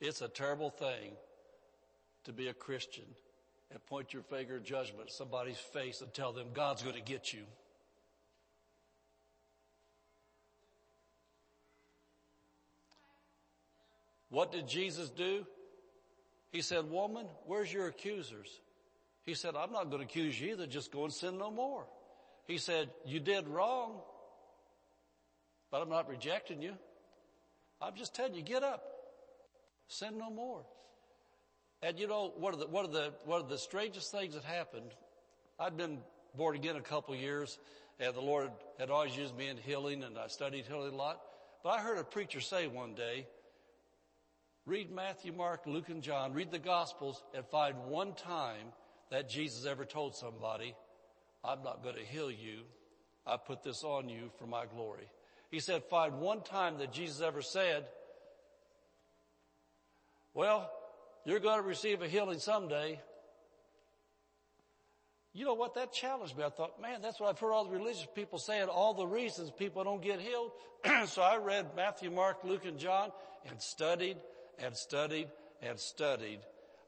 It's 0.06 0.20
a 0.20 0.28
terrible 0.28 0.68
thing 0.68 1.12
to 2.24 2.32
be 2.34 2.48
a 2.48 2.52
Christian 2.52 3.04
and 3.70 3.84
point 3.86 4.12
your 4.12 4.22
finger 4.22 4.56
of 4.56 4.64
judgment 4.64 5.08
at 5.08 5.12
somebody's 5.12 5.56
face 5.56 6.02
and 6.02 6.12
tell 6.12 6.30
them 6.32 6.48
God's 6.52 6.82
going 6.82 6.96
to 6.96 7.00
get 7.00 7.32
you. 7.32 7.44
What 14.28 14.52
did 14.52 14.68
Jesus 14.68 15.08
do? 15.08 15.46
He 16.50 16.60
said, 16.60 16.90
woman, 16.90 17.26
where's 17.46 17.72
your 17.72 17.86
accusers? 17.86 18.60
He 19.24 19.32
said, 19.32 19.54
I'm 19.56 19.72
not 19.72 19.84
going 19.84 20.00
to 20.00 20.04
accuse 20.04 20.38
you 20.38 20.52
either. 20.52 20.66
Just 20.66 20.92
go 20.92 21.04
and 21.04 21.12
sin 21.12 21.38
no 21.38 21.50
more. 21.50 21.86
He 22.46 22.58
said, 22.58 22.90
you 23.06 23.20
did 23.20 23.48
wrong, 23.48 24.00
but 25.70 25.80
I'm 25.80 25.88
not 25.88 26.10
rejecting 26.10 26.60
you. 26.60 26.74
I'm 27.80 27.94
just 27.96 28.14
telling 28.14 28.34
you, 28.34 28.42
get 28.42 28.62
up. 28.62 28.93
Sin 29.88 30.18
no 30.18 30.30
more. 30.30 30.64
And 31.82 31.98
you 31.98 32.06
know, 32.06 32.32
one 32.36 32.54
of 32.54 32.60
the, 32.60 32.66
one 32.66 32.84
of 32.84 32.92
the, 32.92 33.12
one 33.24 33.40
of 33.40 33.48
the 33.48 33.58
strangest 33.58 34.10
things 34.10 34.34
that 34.34 34.44
happened, 34.44 34.90
I'd 35.58 35.76
been 35.76 35.98
born 36.36 36.56
again 36.56 36.76
a 36.76 36.80
couple 36.80 37.14
years 37.14 37.58
and 38.00 38.14
the 38.14 38.20
Lord 38.20 38.50
had 38.78 38.90
always 38.90 39.16
used 39.16 39.36
me 39.36 39.48
in 39.48 39.56
healing 39.56 40.02
and 40.02 40.18
I 40.18 40.26
studied 40.26 40.66
healing 40.66 40.92
a 40.92 40.96
lot. 40.96 41.20
But 41.62 41.70
I 41.70 41.80
heard 41.80 41.98
a 41.98 42.04
preacher 42.04 42.40
say 42.40 42.66
one 42.66 42.94
day, 42.94 43.26
read 44.66 44.90
Matthew, 44.90 45.32
Mark, 45.32 45.66
Luke, 45.66 45.88
and 45.88 46.02
John, 46.02 46.32
read 46.32 46.50
the 46.50 46.58
Gospels 46.58 47.22
and 47.34 47.44
find 47.46 47.76
one 47.86 48.14
time 48.14 48.72
that 49.10 49.28
Jesus 49.28 49.66
ever 49.66 49.84
told 49.84 50.16
somebody, 50.16 50.74
I'm 51.44 51.62
not 51.62 51.82
going 51.82 51.96
to 51.96 52.04
heal 52.04 52.30
you. 52.30 52.62
I 53.26 53.36
put 53.36 53.62
this 53.62 53.84
on 53.84 54.08
you 54.08 54.30
for 54.38 54.46
my 54.46 54.66
glory. 54.66 55.08
He 55.50 55.60
said, 55.60 55.84
find 55.84 56.18
one 56.18 56.42
time 56.42 56.78
that 56.78 56.92
Jesus 56.92 57.20
ever 57.20 57.42
said, 57.42 57.86
well, 60.34 60.70
you're 61.24 61.40
going 61.40 61.60
to 61.60 61.66
receive 61.66 62.02
a 62.02 62.08
healing 62.08 62.38
someday. 62.38 63.00
You 65.32 65.44
know 65.44 65.54
what? 65.54 65.74
That 65.74 65.92
challenged 65.92 66.36
me. 66.36 66.44
I 66.44 66.50
thought, 66.50 66.80
man, 66.80 67.00
that's 67.02 67.18
what 67.18 67.28
I've 67.28 67.38
heard 67.38 67.52
all 67.52 67.64
the 67.64 67.76
religious 67.76 68.06
people 68.14 68.38
saying, 68.38 68.68
all 68.68 68.94
the 68.94 69.06
reasons 69.06 69.50
people 69.50 69.82
don't 69.82 70.02
get 70.02 70.20
healed. 70.20 70.50
so 71.06 71.22
I 71.22 71.38
read 71.38 71.66
Matthew, 71.74 72.10
Mark, 72.10 72.44
Luke, 72.44 72.64
and 72.66 72.78
John 72.78 73.10
and 73.48 73.60
studied 73.60 74.16
and 74.58 74.76
studied 74.76 75.28
and 75.62 75.78
studied. 75.78 76.40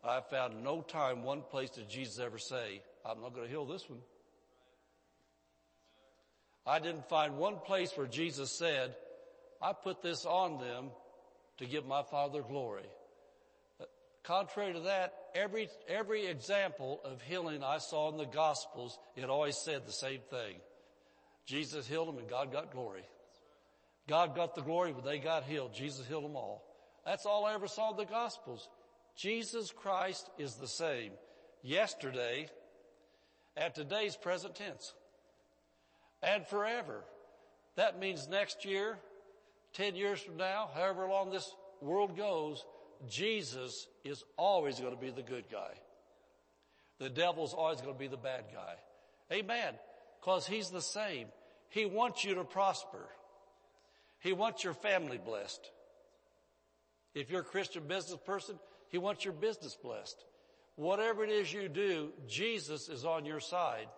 I 0.05 0.21
found 0.21 0.63
no 0.63 0.83
time, 0.83 1.25
one 1.25 1.43
place 1.43 1.71
did 1.71 1.89
Jesus 1.89 2.21
ever 2.21 2.39
say, 2.39 2.83
I'm 3.05 3.21
not 3.21 3.35
going 3.35 3.47
to 3.47 3.51
heal 3.51 3.65
this 3.65 3.89
one. 3.89 4.01
I 6.65 6.79
didn't 6.79 7.09
find 7.09 7.39
one 7.39 7.57
place 7.65 7.93
where 7.97 8.07
Jesus 8.07 8.51
said, 8.53 8.95
I 9.63 9.73
put 9.73 10.03
this 10.03 10.25
on 10.25 10.59
them 10.59 10.91
to 11.59 11.67
give 11.67 11.87
my 11.87 12.03
Father 12.03 12.43
glory. 12.43 12.87
Contrary 14.27 14.73
to 14.73 14.81
that, 14.81 15.15
every, 15.37 15.69
every 15.89 16.27
example 16.27 17.01
of 17.05 17.23
healing 17.23 17.63
I 17.63 17.79
saw 17.79 18.11
in 18.11 18.17
the 18.17 18.27
Gospels, 18.27 18.99
it 19.15 19.31
always 19.31 19.57
said 19.57 19.87
the 19.87 19.93
same 19.93 20.19
thing. 20.31 20.57
Jesus 21.47 21.87
healed 21.87 22.09
them 22.09 22.19
and 22.19 22.29
God 22.29 22.51
got 22.51 22.73
glory. 22.73 23.05
God 24.09 24.35
got 24.35 24.57
the 24.57 24.63
glory, 24.63 24.93
but 24.93 25.05
they 25.05 25.19
got 25.19 25.45
healed. 25.45 25.75
Jesus 25.75 26.07
healed 26.09 26.25
them 26.25 26.35
all. 26.35 26.65
That's 27.05 27.25
all 27.25 27.45
I 27.45 27.55
ever 27.55 27.69
saw 27.69 27.93
in 27.93 27.97
the 27.97 28.05
Gospels. 28.05 28.69
Jesus 29.17 29.71
Christ 29.71 30.29
is 30.39 30.57
the 30.57 30.67
same 30.67 31.13
yesterday 31.63 32.49
at 33.57 33.77
today's 33.77 34.17
present 34.17 34.57
tense 34.57 34.93
and 36.21 36.45
forever. 36.49 37.05
That 37.77 38.01
means 38.01 38.27
next 38.29 38.65
year, 38.65 38.99
10 39.75 39.95
years 39.95 40.21
from 40.21 40.37
now, 40.37 40.69
however 40.75 41.07
long 41.07 41.31
this 41.31 41.49
world 41.81 42.17
goes, 42.17 42.65
Jesus 43.09 43.87
is 44.05 44.25
always 44.37 44.81
going 44.81 44.95
to 44.95 45.01
be 45.01 45.11
the 45.11 45.23
good 45.23 45.45
guy. 45.51 45.73
The 46.99 47.11
devil's 47.11 47.55
always 47.55 47.81
going 47.81 47.95
to 47.95 47.99
be 47.99 48.09
the 48.09 48.17
bad 48.17 48.45
guy. 48.53 49.37
Amen. 49.37 49.75
Cause 50.23 50.47
he's 50.47 50.71
the 50.71 50.83
same. 50.83 51.29
He 51.69 51.85
wants 51.85 52.25
you 52.25 52.35
to 52.37 52.45
prosper. 52.45 53.07
He 54.21 54.33
wants 54.33 54.65
your 54.65 54.75
family 54.75 55.19
blessed. 55.19 55.71
If 57.15 57.31
you're 57.31 57.43
a 57.43 57.45
Christian 57.45 57.87
business 57.87 58.19
person, 58.25 58.59
he 58.89 58.99
wants 58.99 59.25
your 59.25 59.35
business 59.35 59.77
blessed. 59.83 60.25
Whatever 60.77 61.25
it 61.25 61.31
is 61.31 61.53
you 61.53 61.69
do, 61.69 62.13
Jesus 62.29 62.89
is 62.89 63.05
on 63.05 63.25
your 63.25 63.41
side. 63.41 63.89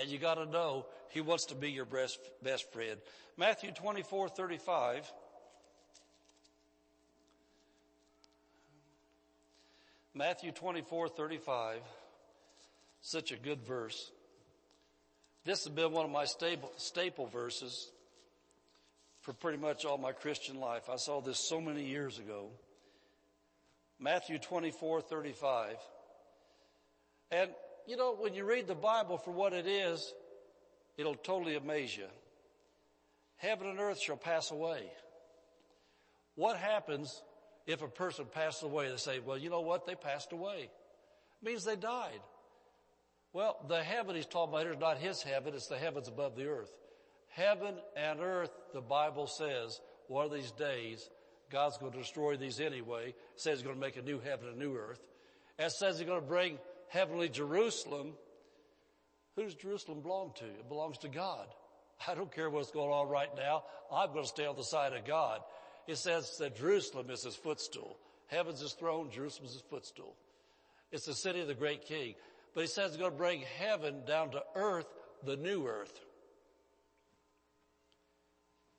And 0.00 0.08
you 0.08 0.18
gotta 0.18 0.46
know, 0.46 0.86
he 1.08 1.20
wants 1.20 1.46
to 1.46 1.54
be 1.54 1.70
your 1.70 1.84
best, 1.84 2.18
best 2.42 2.72
friend. 2.72 2.98
Matthew 3.36 3.72
24, 3.72 4.28
35. 4.28 5.12
Matthew 10.14 10.50
24, 10.50 11.08
35. 11.08 11.80
Such 13.00 13.32
a 13.32 13.36
good 13.36 13.62
verse. 13.62 14.10
This 15.44 15.64
has 15.64 15.72
been 15.72 15.92
one 15.92 16.04
of 16.04 16.10
my 16.10 16.24
staple, 16.24 16.70
staple 16.76 17.26
verses 17.26 17.90
for 19.22 19.32
pretty 19.32 19.58
much 19.58 19.84
all 19.84 19.98
my 19.98 20.12
Christian 20.12 20.58
life. 20.58 20.90
I 20.90 20.96
saw 20.96 21.20
this 21.20 21.38
so 21.38 21.60
many 21.60 21.84
years 21.84 22.18
ago. 22.18 22.48
Matthew 23.98 24.38
24, 24.38 25.02
35. 25.02 25.76
And 27.30 27.50
you 27.86 27.96
know, 27.96 28.14
when 28.18 28.34
you 28.34 28.44
read 28.44 28.66
the 28.66 28.74
Bible 28.74 29.18
for 29.18 29.30
what 29.30 29.52
it 29.52 29.66
is, 29.66 30.12
it'll 30.96 31.14
totally 31.14 31.56
amaze 31.56 31.96
you. 31.96 32.06
Heaven 33.36 33.68
and 33.68 33.78
earth 33.78 34.00
shall 34.00 34.16
pass 34.16 34.50
away. 34.50 34.90
What 36.34 36.56
happens 36.56 37.22
if 37.70 37.82
a 37.82 37.88
person 37.88 38.26
passes 38.32 38.62
away, 38.62 38.90
they 38.90 38.96
say, 38.96 39.18
well, 39.20 39.38
you 39.38 39.50
know 39.50 39.60
what? 39.60 39.86
They 39.86 39.94
passed 39.94 40.32
away. 40.32 40.68
It 41.42 41.46
means 41.46 41.64
they 41.64 41.76
died. 41.76 42.20
Well, 43.32 43.56
the 43.68 43.82
heaven 43.82 44.16
he's 44.16 44.26
talking 44.26 44.52
about 44.52 44.64
here 44.64 44.72
is 44.72 44.80
not 44.80 44.98
his 44.98 45.22
heaven, 45.22 45.54
it's 45.54 45.68
the 45.68 45.78
heavens 45.78 46.08
above 46.08 46.36
the 46.36 46.46
earth. 46.46 46.70
Heaven 47.28 47.74
and 47.96 48.20
earth, 48.20 48.50
the 48.74 48.80
Bible 48.80 49.28
says, 49.28 49.80
one 50.08 50.26
of 50.26 50.32
these 50.32 50.50
days, 50.52 51.08
God's 51.50 51.78
going 51.78 51.92
to 51.92 51.98
destroy 51.98 52.36
these 52.36 52.60
anyway. 52.60 53.08
It 53.08 53.16
says 53.36 53.58
he's 53.58 53.62
going 53.62 53.76
to 53.76 53.80
make 53.80 53.96
a 53.96 54.02
new 54.02 54.18
heaven 54.18 54.48
and 54.48 54.56
a 54.56 54.58
new 54.58 54.76
earth. 54.76 55.00
It 55.58 55.70
says 55.70 55.98
he's 55.98 56.06
going 56.06 56.20
to 56.20 56.26
bring 56.26 56.58
heavenly 56.88 57.28
Jerusalem. 57.28 58.14
Who 59.36 59.44
does 59.44 59.54
Jerusalem 59.54 60.00
belong 60.00 60.32
to? 60.36 60.44
It 60.44 60.68
belongs 60.68 60.98
to 60.98 61.08
God. 61.08 61.46
I 62.08 62.14
don't 62.14 62.32
care 62.34 62.50
what's 62.50 62.70
going 62.70 62.90
on 62.90 63.08
right 63.08 63.30
now. 63.36 63.64
I'm 63.92 64.12
going 64.12 64.24
to 64.24 64.28
stay 64.28 64.46
on 64.46 64.56
the 64.56 64.64
side 64.64 64.92
of 64.92 65.04
God. 65.04 65.40
It 65.90 65.98
says 65.98 66.38
that 66.38 66.56
Jerusalem 66.56 67.10
is 67.10 67.24
his 67.24 67.34
footstool. 67.34 67.98
Heaven's 68.28 68.60
his 68.60 68.74
throne, 68.74 69.10
Jerusalem's 69.10 69.54
his 69.54 69.62
footstool. 69.62 70.14
It's 70.92 71.06
the 71.06 71.14
city 71.14 71.40
of 71.40 71.48
the 71.48 71.54
great 71.54 71.84
king. 71.84 72.14
But 72.54 72.60
he 72.60 72.68
says 72.68 72.92
he's 72.92 73.00
going 73.00 73.10
to 73.10 73.16
bring 73.16 73.42
heaven 73.58 74.04
down 74.06 74.30
to 74.30 74.42
earth, 74.54 74.86
the 75.24 75.36
new 75.36 75.66
earth. 75.66 76.00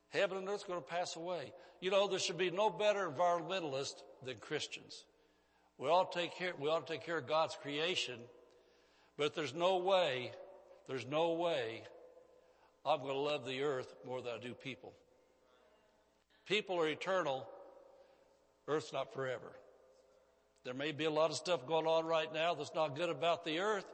Heaven 0.07 0.37
and 0.37 0.47
earth 0.47 0.63
are 0.63 0.67
going 0.67 0.81
to 0.81 0.87
pass 0.87 1.17
away. 1.17 1.51
You 1.81 1.91
know, 1.91 2.07
there 2.07 2.17
should 2.17 2.37
be 2.37 2.49
no 2.49 2.69
better 2.69 3.09
environmentalist 3.09 4.03
than 4.23 4.37
Christians. 4.37 5.03
We 5.77 5.87
to 5.87 6.07
take 6.13 6.35
care, 6.35 6.53
we 6.57 6.69
ought 6.69 6.87
to 6.87 6.93
take 6.93 7.05
care 7.05 7.17
of 7.17 7.27
God's 7.27 7.57
creation, 7.61 8.19
but 9.17 9.35
there's 9.35 9.53
no 9.53 9.77
way, 9.79 10.31
there's 10.87 11.05
no 11.05 11.33
way 11.33 11.83
I'm 12.85 13.01
going 13.01 13.13
to 13.13 13.19
love 13.19 13.45
the 13.45 13.63
earth 13.63 13.95
more 14.07 14.21
than 14.21 14.31
I 14.39 14.41
do 14.41 14.53
people. 14.53 14.93
People 16.51 16.81
are 16.81 16.89
eternal. 16.89 17.47
Earth's 18.67 18.91
not 18.91 19.13
forever. 19.13 19.53
There 20.65 20.73
may 20.73 20.91
be 20.91 21.05
a 21.05 21.09
lot 21.09 21.29
of 21.29 21.37
stuff 21.37 21.65
going 21.65 21.87
on 21.87 22.05
right 22.05 22.27
now 22.33 22.55
that's 22.55 22.75
not 22.75 22.97
good 22.97 23.09
about 23.09 23.45
the 23.45 23.59
earth, 23.59 23.85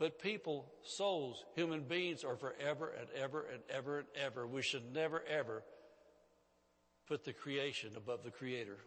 but 0.00 0.20
people, 0.20 0.66
souls, 0.82 1.44
human 1.54 1.84
beings 1.84 2.24
are 2.24 2.34
forever 2.34 2.92
and 2.98 3.06
ever 3.14 3.46
and 3.52 3.62
ever 3.72 3.98
and 3.98 4.08
ever. 4.20 4.48
We 4.48 4.62
should 4.62 4.92
never 4.92 5.22
ever 5.30 5.62
put 7.06 7.24
the 7.24 7.34
creation 7.34 7.90
above 7.96 8.24
the 8.24 8.32
creator. 8.32 8.78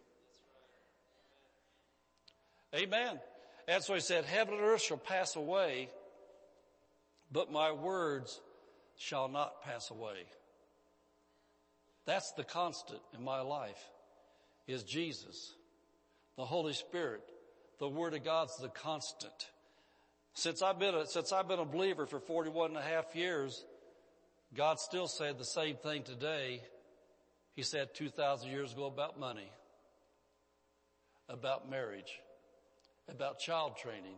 Amen. 2.74 3.18
And 3.66 3.82
so 3.82 3.94
he 3.94 4.00
said, 4.00 4.26
heaven 4.26 4.52
and 4.52 4.62
earth 4.62 4.82
shall 4.82 4.98
pass 4.98 5.36
away, 5.36 5.88
but 7.32 7.50
my 7.50 7.72
words 7.72 8.42
shall 8.98 9.28
not 9.28 9.62
pass 9.62 9.90
away. 9.90 10.26
That's 12.06 12.32
the 12.32 12.44
constant 12.44 13.00
in 13.16 13.24
my 13.24 13.40
life 13.40 13.82
is 14.66 14.82
Jesus, 14.82 15.54
the 16.36 16.44
Holy 16.44 16.72
Spirit. 16.72 17.22
The 17.80 17.88
Word 17.88 18.14
of 18.14 18.24
God's 18.24 18.56
the 18.58 18.68
constant. 18.68 19.50
Since 20.34 20.62
I've 20.62 20.78
been 20.78 20.94
a, 20.94 21.06
since 21.06 21.32
I've 21.32 21.48
been 21.48 21.58
a 21.58 21.64
believer 21.64 22.06
for 22.06 22.20
41 22.20 22.70
and 22.70 22.78
a 22.78 22.82
half 22.82 23.14
years, 23.14 23.64
God 24.54 24.78
still 24.78 25.08
said 25.08 25.38
the 25.38 25.44
same 25.44 25.76
thing 25.76 26.02
today. 26.02 26.62
He 27.56 27.62
said 27.62 27.94
2,000 27.94 28.48
years 28.48 28.72
ago 28.72 28.86
about 28.86 29.18
money, 29.18 29.50
about 31.28 31.68
marriage, 31.68 32.20
about 33.08 33.38
child 33.38 33.76
training, 33.76 34.16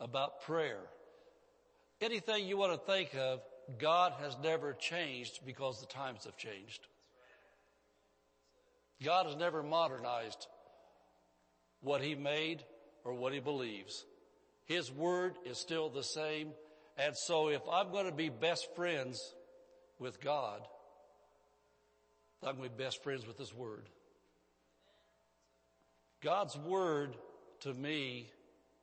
about 0.00 0.42
prayer. 0.42 0.80
Anything 2.00 2.46
you 2.46 2.56
want 2.56 2.72
to 2.72 2.92
think 2.92 3.14
of, 3.14 3.40
God 3.78 4.12
has 4.20 4.36
never 4.42 4.72
changed 4.72 5.40
because 5.46 5.80
the 5.80 5.86
times 5.86 6.24
have 6.24 6.36
changed. 6.36 6.86
God 9.02 9.26
has 9.26 9.36
never 9.36 9.62
modernized 9.62 10.46
what 11.80 12.02
he 12.02 12.14
made 12.14 12.62
or 13.04 13.14
what 13.14 13.32
he 13.32 13.40
believes. 13.40 14.04
His 14.66 14.90
word 14.92 15.34
is 15.44 15.58
still 15.58 15.88
the 15.88 16.02
same. 16.02 16.50
And 16.98 17.16
so 17.16 17.48
if 17.48 17.62
I'm 17.70 17.90
going 17.90 18.06
to 18.06 18.12
be 18.12 18.28
best 18.28 18.74
friends 18.76 19.34
with 19.98 20.20
God, 20.20 20.60
I'm 22.42 22.56
going 22.56 22.70
to 22.70 22.76
be 22.76 22.84
best 22.84 23.02
friends 23.02 23.26
with 23.26 23.38
His 23.38 23.54
Word. 23.54 23.88
God's 26.22 26.56
Word 26.56 27.14
to 27.60 27.74
me 27.74 28.30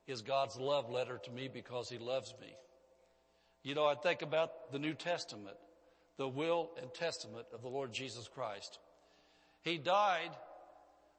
is 0.08 0.22
God's 0.22 0.58
love 0.58 0.90
letter 0.90 1.20
to 1.24 1.32
me 1.32 1.50
because 1.52 1.90
He 1.90 1.98
loves 1.98 2.34
me. 2.40 2.56
You 3.64 3.76
know, 3.76 3.86
I 3.86 3.96
think 3.96 4.22
about 4.22 4.72
the 4.72 4.80
New 4.80 4.94
Testament, 4.94 5.58
the 6.18 6.28
will 6.28 6.70
and 6.80 6.94
testament 6.94 7.48
of 7.54 7.62
the 7.62 7.68
Lord 7.68 7.92
Jesus 7.92 8.28
Christ. 8.28 8.80
He 9.68 9.78
died, 9.78 10.32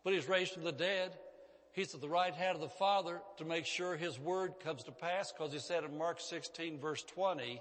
but 0.05 0.15
He's 0.15 0.27
raised 0.27 0.53
from 0.53 0.65
the 0.65 0.73
dead. 0.73 1.13
He's 1.73 1.95
at 1.95 2.01
the 2.01 2.09
right 2.09 2.33
hand 2.33 2.55
of 2.55 2.63
the 2.63 2.69
Father 2.71 3.21
to 3.37 3.45
make 3.45 3.67
sure 3.67 3.95
His 3.95 4.19
word 4.19 4.55
comes 4.65 4.85
to 4.85 4.91
pass 4.91 5.31
because 5.31 5.53
He 5.53 5.59
said 5.59 5.85
in 5.85 5.99
Mark 5.99 6.19
16 6.19 6.81
verse 6.81 7.03
20, 7.03 7.61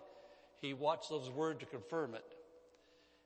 He 0.61 0.73
watches 0.73 1.26
His 1.26 1.30
word 1.30 1.59
to 1.59 1.65
confirm 1.65 2.15
it. 2.15 2.23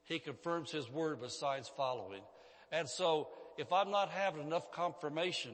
He 0.05 0.17
confirms 0.17 0.71
His 0.71 0.89
word 0.89 1.21
with 1.21 1.31
signs 1.31 1.67
following. 1.77 2.23
And 2.71 2.89
so 2.89 3.27
if 3.59 3.71
I'm 3.71 3.91
not 3.91 4.09
having 4.09 4.41
enough 4.41 4.71
confirmation 4.71 5.53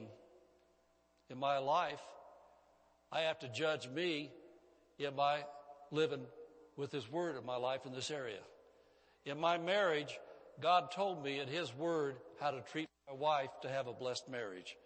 in 1.28 1.38
my 1.38 1.58
life, 1.58 2.00
I 3.12 3.20
have 3.20 3.38
to 3.40 3.48
judge 3.48 3.86
me. 3.86 4.32
Am 4.98 5.20
I 5.20 5.44
living 5.90 6.24
with 6.74 6.90
His 6.90 7.10
Word 7.10 7.36
in 7.36 7.44
my 7.44 7.56
life 7.56 7.84
in 7.84 7.92
this 7.92 8.10
area? 8.10 8.40
In 9.26 9.38
my 9.38 9.58
marriage, 9.58 10.18
God 10.60 10.90
told 10.90 11.24
me 11.24 11.38
in 11.38 11.48
His 11.48 11.74
Word 11.74 12.16
how 12.40 12.50
to 12.50 12.60
treat 12.72 12.88
my 13.08 13.14
wife 13.14 13.50
to 13.62 13.68
have 13.68 13.86
a 13.86 13.92
blessed 13.92 14.28
marriage. 14.28 14.76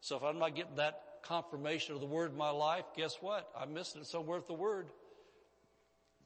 So 0.00 0.16
if 0.16 0.22
I'm 0.22 0.38
not 0.38 0.54
getting 0.54 0.76
that 0.76 1.02
confirmation 1.22 1.94
of 1.94 2.00
the 2.00 2.06
Word 2.06 2.32
in 2.32 2.38
my 2.38 2.50
life, 2.50 2.84
guess 2.96 3.16
what? 3.20 3.48
I'm 3.58 3.74
missing 3.74 4.00
it 4.00 4.06
somewhere 4.06 4.38
with 4.38 4.46
the 4.46 4.54
Word. 4.54 4.88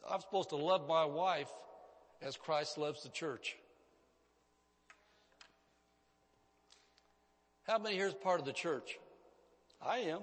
I'm 0.09 0.21
supposed 0.21 0.51
to 0.51 0.57
love 0.57 0.87
my 0.87 1.05
wife 1.05 1.51
as 2.23 2.37
Christ 2.37 2.79
loves 2.79 3.03
the 3.03 3.09
church. 3.09 3.57
How 7.67 7.79
many 7.79 7.97
here 7.97 8.07
is 8.07 8.15
part 8.15 8.41
of 8.41 8.47
the 8.47 8.53
church? 8.53 8.99
I 9.83 9.99
am. 9.99 10.21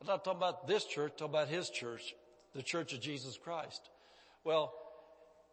I'm 0.00 0.06
not 0.06 0.24
talking 0.24 0.38
about 0.38 0.66
this 0.66 0.84
church, 0.84 1.12
I'm 1.12 1.18
talking 1.18 1.34
about 1.34 1.48
his 1.48 1.70
church, 1.70 2.14
the 2.54 2.62
church 2.62 2.92
of 2.92 3.00
Jesus 3.00 3.38
Christ. 3.38 3.88
Well, 4.44 4.74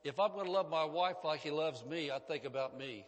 if 0.04 0.20
I'm 0.20 0.32
going 0.34 0.46
to 0.46 0.52
love 0.52 0.70
my 0.70 0.86
wife 0.86 1.18
like 1.24 1.42
he 1.42 1.52
loves 1.52 1.84
me, 1.86 2.12
I 2.12 2.20
think 2.20 2.46
about 2.46 2.78
me. 2.78 3.06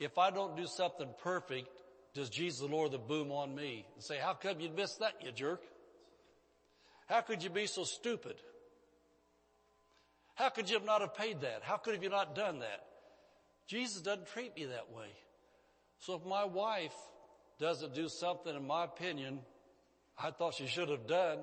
If 0.00 0.16
I 0.16 0.30
don't 0.30 0.56
do 0.56 0.66
something 0.66 1.08
perfect, 1.22 1.68
does 2.14 2.30
Jesus 2.30 2.68
lower 2.68 2.88
the 2.88 2.98
boom 2.98 3.30
on 3.30 3.54
me 3.54 3.84
and 3.94 4.02
say, 4.02 4.18
how 4.18 4.34
come 4.34 4.60
you 4.60 4.70
missed 4.70 5.00
that, 5.00 5.14
you 5.22 5.32
jerk? 5.32 5.62
How 7.06 7.20
could 7.20 7.42
you 7.42 7.50
be 7.50 7.66
so 7.66 7.84
stupid? 7.84 8.36
How 10.34 10.50
could 10.50 10.70
you 10.70 10.76
have 10.76 10.86
not 10.86 11.00
have 11.00 11.14
paid 11.14 11.40
that? 11.40 11.62
How 11.62 11.76
could 11.76 11.94
have 11.94 12.02
you 12.02 12.10
not 12.10 12.34
done 12.34 12.60
that? 12.60 12.84
Jesus 13.66 14.00
doesn't 14.00 14.28
treat 14.28 14.56
me 14.56 14.66
that 14.66 14.90
way. 14.94 15.08
So 15.98 16.14
if 16.14 16.24
my 16.24 16.44
wife 16.44 16.94
doesn't 17.58 17.94
do 17.94 18.08
something, 18.08 18.54
in 18.54 18.66
my 18.66 18.84
opinion, 18.84 19.40
I 20.16 20.30
thought 20.30 20.54
she 20.54 20.66
should 20.66 20.88
have 20.88 21.06
done, 21.06 21.38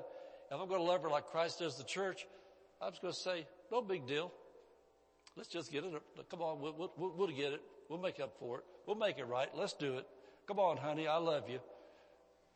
if 0.49 0.59
I'm 0.59 0.67
going 0.67 0.79
to 0.79 0.85
love 0.85 1.01
her 1.03 1.09
like 1.09 1.27
Christ 1.27 1.59
does 1.59 1.77
the 1.77 1.83
church, 1.83 2.25
I'm 2.81 2.91
just 2.91 3.01
going 3.01 3.13
to 3.13 3.19
say, 3.19 3.47
no 3.71 3.81
big 3.81 4.07
deal. 4.07 4.31
Let's 5.35 5.49
just 5.49 5.71
get 5.71 5.83
it. 5.83 5.91
Come 6.29 6.41
on, 6.41 6.61
we'll, 6.61 6.91
we'll, 6.97 7.13
we'll 7.15 7.27
get 7.27 7.53
it. 7.53 7.61
We'll 7.89 7.99
make 7.99 8.19
up 8.19 8.35
for 8.39 8.59
it. 8.59 8.63
We'll 8.87 8.95
make 8.95 9.17
it 9.17 9.25
right. 9.25 9.49
Let's 9.53 9.73
do 9.73 9.97
it. 9.97 10.07
Come 10.47 10.59
on, 10.59 10.77
honey. 10.77 11.07
I 11.07 11.17
love 11.17 11.49
you. 11.49 11.59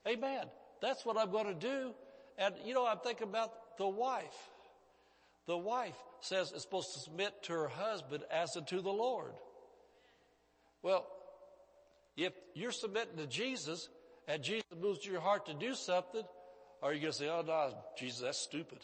Amen. 0.07 0.45
That's 0.81 1.06
what 1.06 1.18
I'm 1.18 1.31
going 1.31 1.47
to 1.47 1.53
do. 1.53 1.91
And 2.38 2.56
you 2.65 2.73
know, 2.73 2.88
I'm 2.88 2.99
thinking 2.99 3.27
about 3.27 3.51
the 3.77 3.88
wife. 3.88 4.23
The 5.45 5.57
wife 5.57 5.95
says 6.22 6.51
it's 6.53 6.64
supposed 6.64 6.93
to 6.93 6.99
submit 7.01 7.43
to 7.43 7.53
her 7.53 7.68
husband 7.68 8.23
as 8.31 8.56
unto 8.56 8.81
the 8.81 8.91
Lord. 8.91 9.31
Well, 10.81 11.06
if 12.15 12.34
you're 12.53 12.72
submitting 12.72 13.18
to 13.18 13.27
Jesus 13.27 13.89
and 14.27 14.43
Jesus 14.43 14.65
moves 14.80 15.06
your 15.06 15.19
heart 15.19 15.47
to 15.47 15.53
do 15.53 15.73
something, 15.73 16.23
are 16.81 16.93
you 16.93 17.01
going 17.01 17.11
to 17.11 17.18
say, 17.18 17.27
oh 17.27 17.43
no, 17.45 17.73
Jesus, 17.97 18.22
that's 18.22 18.41
stupid. 18.41 18.80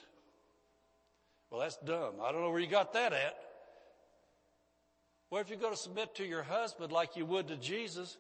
Well, 1.50 1.62
that's 1.62 1.78
dumb. 1.78 2.16
I 2.22 2.32
don't 2.32 2.42
know 2.42 2.50
where 2.50 2.60
you 2.60 2.68
got 2.68 2.94
that 2.94 3.14
at. 3.14 3.38
Well, 5.30 5.42
if 5.42 5.50
you're 5.50 5.60
going 5.60 5.74
to 5.74 5.80
submit 5.80 6.16
to 6.16 6.26
your 6.26 6.44
husband 6.44 6.92
like 6.92 7.16
you 7.16 7.26
would 7.26 7.48
to 7.48 7.58
Jesus, 7.58 8.18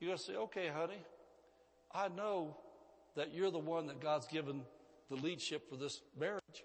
you're 0.00 0.08
going 0.08 0.18
to 0.18 0.24
say, 0.24 0.34
okay, 0.34 0.68
honey, 0.68 1.02
I 1.92 2.08
know 2.08 2.56
that 3.16 3.34
you're 3.34 3.50
the 3.50 3.58
one 3.58 3.86
that 3.88 4.00
God's 4.00 4.26
given 4.28 4.62
the 5.10 5.16
leadership 5.16 5.68
for 5.68 5.76
this 5.76 6.00
marriage. 6.18 6.64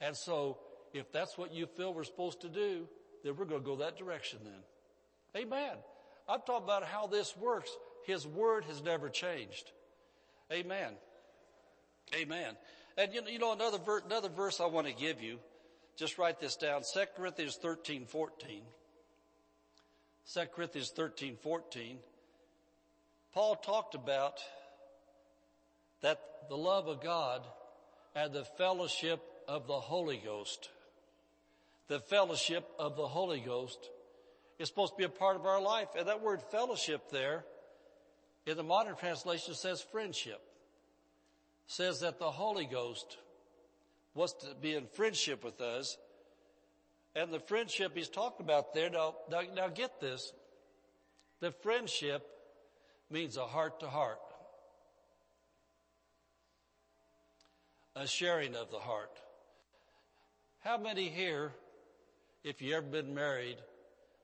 And 0.00 0.16
so 0.16 0.58
if 0.92 1.10
that's 1.12 1.36
what 1.36 1.52
you 1.52 1.66
feel 1.66 1.92
we're 1.92 2.04
supposed 2.04 2.42
to 2.42 2.48
do, 2.48 2.88
then 3.24 3.36
we're 3.36 3.44
going 3.44 3.60
to 3.60 3.66
go 3.66 3.76
that 3.76 3.98
direction 3.98 4.38
then. 4.44 5.42
Amen. 5.42 5.76
I'm 6.28 6.40
talking 6.46 6.64
about 6.64 6.84
how 6.84 7.06
this 7.06 7.36
works. 7.36 7.70
His 8.06 8.26
word 8.26 8.64
has 8.64 8.82
never 8.82 9.08
changed. 9.08 9.72
Amen. 10.52 10.92
Amen. 12.14 12.56
And 12.96 13.12
you 13.12 13.38
know, 13.38 13.52
another, 13.52 13.78
ver- 13.78 14.02
another 14.04 14.28
verse 14.28 14.60
I 14.60 14.66
want 14.66 14.86
to 14.86 14.92
give 14.92 15.22
you. 15.22 15.38
Just 16.00 16.16
write 16.16 16.40
this 16.40 16.56
down. 16.56 16.80
2 16.80 17.00
Corinthians 17.14 17.56
13, 17.56 18.06
14. 18.06 18.62
2 20.32 20.40
Corinthians 20.56 20.88
13, 20.96 21.36
14. 21.42 21.98
Paul 23.34 23.54
talked 23.56 23.94
about 23.94 24.38
that 26.00 26.18
the 26.48 26.56
love 26.56 26.88
of 26.88 27.02
God 27.02 27.42
and 28.16 28.32
the 28.32 28.46
fellowship 28.56 29.20
of 29.46 29.66
the 29.66 29.74
Holy 29.74 30.16
Ghost. 30.16 30.70
The 31.88 32.00
fellowship 32.00 32.66
of 32.78 32.96
the 32.96 33.06
Holy 33.06 33.40
Ghost 33.40 33.90
is 34.58 34.68
supposed 34.68 34.94
to 34.94 34.96
be 34.96 35.04
a 35.04 35.10
part 35.10 35.36
of 35.36 35.44
our 35.44 35.60
life. 35.60 35.88
And 35.98 36.08
that 36.08 36.22
word 36.22 36.40
fellowship 36.50 37.10
there 37.10 37.44
in 38.46 38.56
the 38.56 38.62
modern 38.62 38.96
translation 38.96 39.52
says 39.52 39.82
friendship. 39.82 40.40
Says 41.66 42.00
that 42.00 42.18
the 42.18 42.30
Holy 42.30 42.64
Ghost 42.64 43.18
wants 44.14 44.32
to 44.34 44.54
be 44.60 44.74
in 44.74 44.86
friendship 44.86 45.44
with 45.44 45.60
us. 45.60 45.96
And 47.14 47.32
the 47.32 47.40
friendship 47.40 47.92
he's 47.94 48.08
talking 48.08 48.44
about 48.44 48.72
there, 48.72 48.90
now, 48.90 49.16
now, 49.30 49.42
now 49.54 49.68
get 49.68 50.00
this. 50.00 50.32
The 51.40 51.50
friendship 51.50 52.26
means 53.10 53.36
a 53.36 53.46
heart 53.46 53.80
to 53.80 53.88
heart. 53.88 54.20
A 57.96 58.06
sharing 58.06 58.54
of 58.54 58.70
the 58.70 58.78
heart. 58.78 59.10
How 60.60 60.78
many 60.78 61.08
here, 61.08 61.52
if 62.44 62.62
you 62.62 62.76
ever 62.76 62.86
been 62.86 63.14
married, 63.14 63.56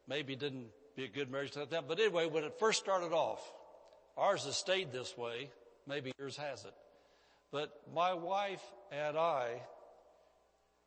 maybe 0.07 0.37
didn't 0.37 0.67
be 0.95 1.05
a 1.05 1.09
good 1.09 1.31
marriage 1.31 1.57
like 1.57 1.71
that, 1.71 1.89
but 1.89 1.99
anyway, 1.99 2.27
when 2.27 2.45
it 2.45 2.59
first 2.59 2.79
started 2.79 3.13
off, 3.13 3.53
ours 4.17 4.45
has 4.45 4.57
stayed 4.57 4.93
this 4.93 5.17
way. 5.17 5.51
Maybe 5.87 6.13
yours 6.19 6.37
hasn't. 6.37 6.75
But 7.51 7.81
my 7.95 8.15
wife 8.15 8.63
and 8.93 9.17
I, 9.17 9.61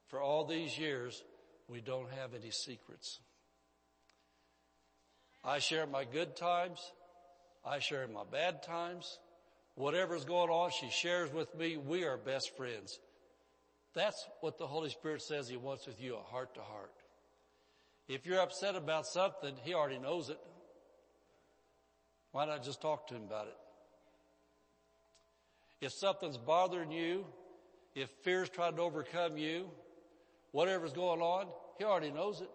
for 0.09 0.21
all 0.21 0.43
these 0.43 0.77
years, 0.77 1.23
we 1.67 1.81
don't 1.81 2.09
have 2.11 2.33
any 2.33 2.51
secrets. 2.51 3.19
I 5.43 5.59
share 5.59 5.85
my 5.87 6.03
good 6.03 6.35
times. 6.35 6.79
I 7.65 7.79
share 7.79 8.07
my 8.07 8.23
bad 8.29 8.63
times. 8.63 9.19
Whatever's 9.75 10.25
going 10.25 10.49
on, 10.49 10.71
she 10.71 10.89
shares 10.89 11.31
with 11.31 11.55
me. 11.55 11.77
We 11.77 12.03
are 12.03 12.17
best 12.17 12.57
friends. 12.57 12.99
That's 13.93 14.27
what 14.41 14.57
the 14.57 14.67
Holy 14.67 14.89
Spirit 14.89 15.21
says 15.21 15.47
He 15.47 15.57
wants 15.57 15.85
with 15.87 16.01
you, 16.01 16.15
a 16.15 16.21
heart 16.21 16.55
to 16.55 16.61
heart. 16.61 16.91
If 18.07 18.25
you're 18.25 18.41
upset 18.41 18.75
about 18.75 19.05
something, 19.05 19.55
He 19.63 19.73
already 19.73 19.99
knows 19.99 20.29
it. 20.29 20.39
Why 22.31 22.45
not 22.45 22.63
just 22.63 22.81
talk 22.81 23.07
to 23.07 23.15
Him 23.15 23.23
about 23.23 23.47
it? 23.47 23.57
If 25.81 25.93
something's 25.93 26.37
bothering 26.37 26.91
you, 26.91 27.25
if 27.95 28.09
fear's 28.23 28.49
trying 28.49 28.75
to 28.75 28.81
overcome 28.81 29.37
you, 29.37 29.69
whatever's 30.51 30.93
going 30.93 31.21
on, 31.21 31.47
He 31.77 31.83
already 31.83 32.11
knows 32.11 32.41
it. 32.41 32.49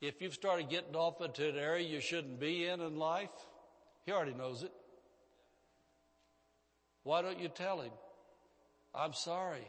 If 0.00 0.22
you've 0.22 0.34
started 0.34 0.68
getting 0.68 0.94
off 0.94 1.20
into 1.20 1.48
an 1.48 1.56
area 1.56 1.86
you 1.86 2.00
shouldn't 2.00 2.38
be 2.38 2.66
in 2.66 2.80
in 2.80 2.96
life, 2.96 3.30
He 4.06 4.12
already 4.12 4.34
knows 4.34 4.62
it. 4.62 4.72
Why 7.02 7.22
don't 7.22 7.40
you 7.40 7.48
tell 7.48 7.80
Him? 7.80 7.92
I'm 8.94 9.12
sorry. 9.12 9.66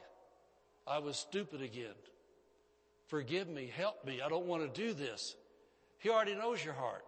I 0.87 0.99
was 0.99 1.17
stupid 1.17 1.61
again. 1.61 1.95
Forgive 3.07 3.47
me. 3.47 3.71
Help 3.75 4.05
me. 4.05 4.21
I 4.21 4.29
don't 4.29 4.45
want 4.45 4.73
to 4.73 4.81
do 4.81 4.93
this. 4.93 5.35
He 5.99 6.09
already 6.09 6.35
knows 6.35 6.63
your 6.63 6.73
heart. 6.73 7.03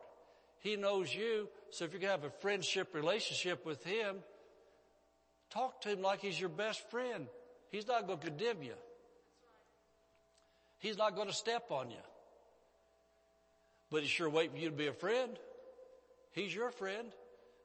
He 0.59 0.75
knows 0.75 1.13
you. 1.13 1.47
So 1.71 1.85
if 1.85 1.91
you're 1.91 2.01
going 2.01 2.13
to 2.13 2.21
have 2.21 2.31
a 2.31 2.41
friendship 2.41 2.93
relationship 2.93 3.65
with 3.65 3.83
Him, 3.83 4.17
talk 5.49 5.81
to 5.81 5.89
Him 5.89 6.01
like 6.01 6.21
He's 6.21 6.39
your 6.39 6.49
best 6.49 6.89
friend. 6.89 7.27
He's 7.71 7.87
not 7.87 8.07
going 8.07 8.19
to 8.19 8.25
condemn 8.27 8.63
you. 8.63 8.73
He's 10.81 10.97
not 10.97 11.15
going 11.15 11.29
to 11.29 11.33
step 11.33 11.71
on 11.71 11.89
you. 11.89 12.03
But 13.89 14.01
He's 14.01 14.11
sure 14.11 14.29
waiting 14.29 14.51
for 14.51 14.57
you 14.57 14.69
to 14.69 14.75
be 14.75 14.87
a 14.87 14.93
friend. 14.93 15.31
He's 16.33 16.53
your 16.53 16.71
friend. 16.71 17.07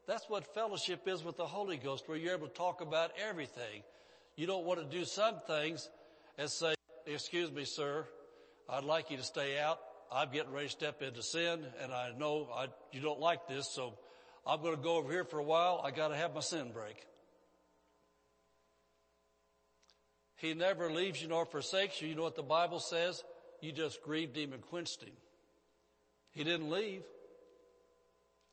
That's 0.07 0.31
what 0.31 0.55
fellowship 0.55 1.09
is 1.09 1.25
with 1.25 1.37
the 1.37 1.47
Holy 1.47 1.77
Ghost, 1.77 2.09
where 2.09 2.17
you're 2.17 2.35
able 2.35 2.47
to 2.47 2.55
talk 2.55 2.81
about 2.81 3.11
everything. 3.29 3.83
You 4.37 4.47
don't 4.47 4.65
want 4.65 4.79
to 4.79 4.97
do 4.97 5.05
some 5.05 5.41
things 5.49 5.89
and 6.39 6.49
say, 6.49 6.75
excuse 7.05 7.51
me, 7.51 7.65
sir, 7.65 8.07
I'd 8.69 8.85
like 8.85 9.11
you 9.11 9.17
to 9.17 9.25
stay 9.25 9.59
out 9.59 9.81
I'm 10.13 10.31
getting 10.31 10.53
ready 10.53 10.67
to 10.67 10.73
step 10.73 11.03
into 11.03 11.23
sin 11.23 11.67
and 11.83 11.93
I 11.93 12.13
know 12.17 12.49
I, 12.55 12.69
you 12.93 13.01
don't 13.01 13.21
like 13.21 13.49
this, 13.49 13.69
so 13.73 13.95
I'm 14.47 14.63
going 14.63 14.77
to 14.77 14.83
go 14.83 14.97
over 14.97 15.11
here 15.11 15.25
for 15.25 15.39
a 15.39 15.45
while. 15.45 15.83
I 15.85 15.91
got 15.91 16.09
to 16.09 16.17
have 16.17 16.35
my 16.35 16.41
sin 16.41 16.71
break. 16.73 17.05
He 20.37 20.55
never 20.55 20.91
leaves 20.91 21.21
you 21.23 21.29
nor 21.29 21.47
forsakes 21.47 22.01
you. 22.01 22.09
You 22.09 22.15
know 22.15 22.23
what 22.23 22.37
the 22.37 22.43
Bible 22.43 22.81
says? 22.81 23.23
You 23.61 23.73
just 23.73 24.03
grieved 24.03 24.37
him 24.37 24.53
and 24.53 24.63
quenched 24.63 25.03
him. 25.03 25.15
He 26.33 26.45
didn't 26.45 26.71
leave. 26.71 27.03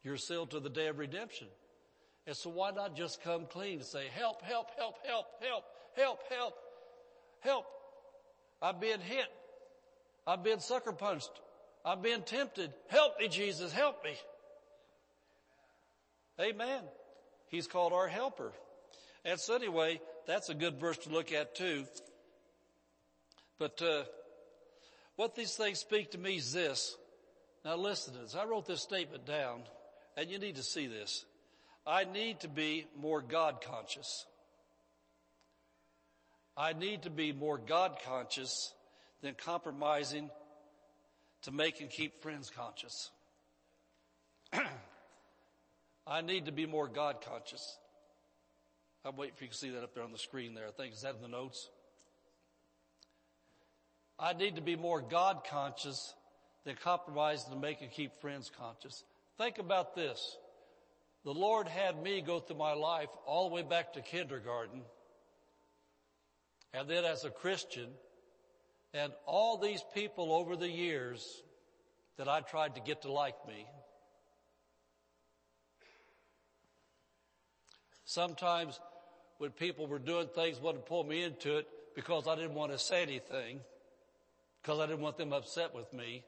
You're 0.04 0.18
sealed 0.18 0.52
to 0.52 0.60
the 0.60 0.70
day 0.70 0.88
of 0.88 0.98
redemption. 0.98 1.48
And 2.26 2.36
so 2.36 2.50
why 2.50 2.72
not 2.72 2.96
just 2.96 3.22
come 3.22 3.46
clean 3.46 3.80
and 3.80 3.86
say, 3.86 4.06
help, 4.14 4.42
help, 4.42 4.68
help, 4.78 4.96
help, 5.06 5.26
help, 5.42 5.64
help, 5.96 6.20
help, 6.30 6.54
help. 7.42 7.66
I've 8.62 8.80
been 8.80 9.02
hit. 9.02 9.28
I've 10.26 10.44
been 10.44 10.62
sucker 10.62 10.94
punched. 10.94 11.32
I've 11.86 12.02
been 12.02 12.22
tempted. 12.22 12.72
Help 12.88 13.20
me, 13.20 13.28
Jesus. 13.28 13.74
Help 13.74 14.04
me. 14.06 14.14
Amen. 16.40 16.82
He's 17.50 17.68
called 17.68 17.92
our 17.92 18.08
helper. 18.08 18.54
And 19.26 19.40
so 19.40 19.56
anyway, 19.56 20.02
that's 20.28 20.50
a 20.50 20.54
good 20.54 20.80
verse 20.80 20.98
to 21.00 21.10
look 21.10 21.32
at 21.32 21.56
too. 21.56 21.86
But, 23.58 23.82
uh, 23.82 24.04
what 25.16 25.36
these 25.36 25.56
things 25.56 25.80
speak 25.80 26.12
to 26.12 26.18
me 26.18 26.38
is 26.38 26.52
this. 26.52 26.98
Now 27.64 27.76
listen 27.76 28.14
to 28.14 28.20
this. 28.22 28.36
I 28.36 28.46
wrote 28.46 28.66
this 28.66 28.82
statement 28.82 29.26
down 29.26 29.62
and 30.18 30.30
you 30.30 30.40
need 30.40 30.56
to 30.56 30.64
see 30.64 30.88
this. 30.88 31.26
I 31.86 32.06
need 32.06 32.40
to 32.42 32.48
be 32.48 32.88
more 33.00 33.22
God 33.22 33.62
conscious. 33.62 34.26
I 36.56 36.74
need 36.74 37.04
to 37.04 37.10
be 37.10 37.32
more 37.32 37.58
God 37.58 37.98
conscious 38.06 38.74
than 39.22 39.34
compromising 39.36 40.30
to 41.44 41.52
make 41.52 41.82
and 41.82 41.90
keep 41.90 42.22
friends 42.22 42.50
conscious. 42.50 43.12
I 46.08 46.22
need 46.22 46.46
to 46.46 46.52
be 46.52 46.66
more 46.66 46.88
God 46.88 47.22
conscious. 47.22 47.78
I'm 49.06 49.18
waiting 49.18 49.36
for 49.36 49.44
you 49.44 49.50
to 49.50 49.56
see 49.56 49.70
that 49.72 49.84
up 49.84 49.94
there 49.94 50.04
on 50.04 50.14
the 50.14 50.18
screen 50.18 50.54
there. 50.54 50.68
I 50.68 50.72
think, 50.72 50.94
is 50.94 51.02
that 51.02 51.16
in 51.16 51.22
the 51.22 51.28
notes? 51.28 51.70
I 54.18 54.32
need 54.34 54.56
to 54.56 54.62
be 54.62 54.78
more 54.78 55.02
God 55.02 55.42
conscious 55.50 56.14
than 56.64 56.76
compromising 56.76 57.52
to 57.52 57.60
make 57.60 57.82
and 57.82 57.92
keep 57.92 58.22
friends 58.22 58.50
conscious. 58.58 59.04
Think 59.38 59.58
about 59.58 59.96
this. 59.96 60.38
The 61.26 61.34
Lord 61.34 61.68
had 61.68 62.02
me 62.02 62.22
go 62.22 62.40
through 62.40 62.58
my 62.58 62.74
life 62.74 63.10
all 63.26 63.50
the 63.50 63.56
way 63.56 63.64
back 63.64 63.94
to 63.94 64.02
kindergarten. 64.02 64.82
And 66.74 66.90
then 66.90 67.04
as 67.04 67.26
a 67.26 67.30
Christian, 67.30 67.90
and 68.94 69.12
all 69.26 69.58
these 69.58 69.84
people 69.94 70.32
over 70.32 70.56
the 70.56 70.70
years 70.70 71.44
that 72.18 72.30
I 72.30 72.40
tried 72.42 72.76
to 72.76 72.82
get 72.82 73.02
to 73.02 73.12
like 73.12 73.36
me. 73.48 73.66
Sometimes 78.06 78.80
when 79.38 79.52
people 79.52 79.88
were 79.88 80.00
doing 80.00 80.28
things, 80.28 80.60
wouldn't 80.62 80.86
pull 80.86 81.04
me 81.04 81.24
into 81.24 81.58
it 81.58 81.68
because 81.96 82.28
I 82.28 82.36
didn't 82.36 82.54
want 82.54 82.72
to 82.72 82.80
say 82.80 83.02
anything, 83.02 83.60
because 84.62 84.80
I 84.80 84.86
didn't 84.86 85.02
want 85.02 85.18
them 85.18 85.34
upset 85.34 85.76
with 85.76 85.92
me. 85.94 86.24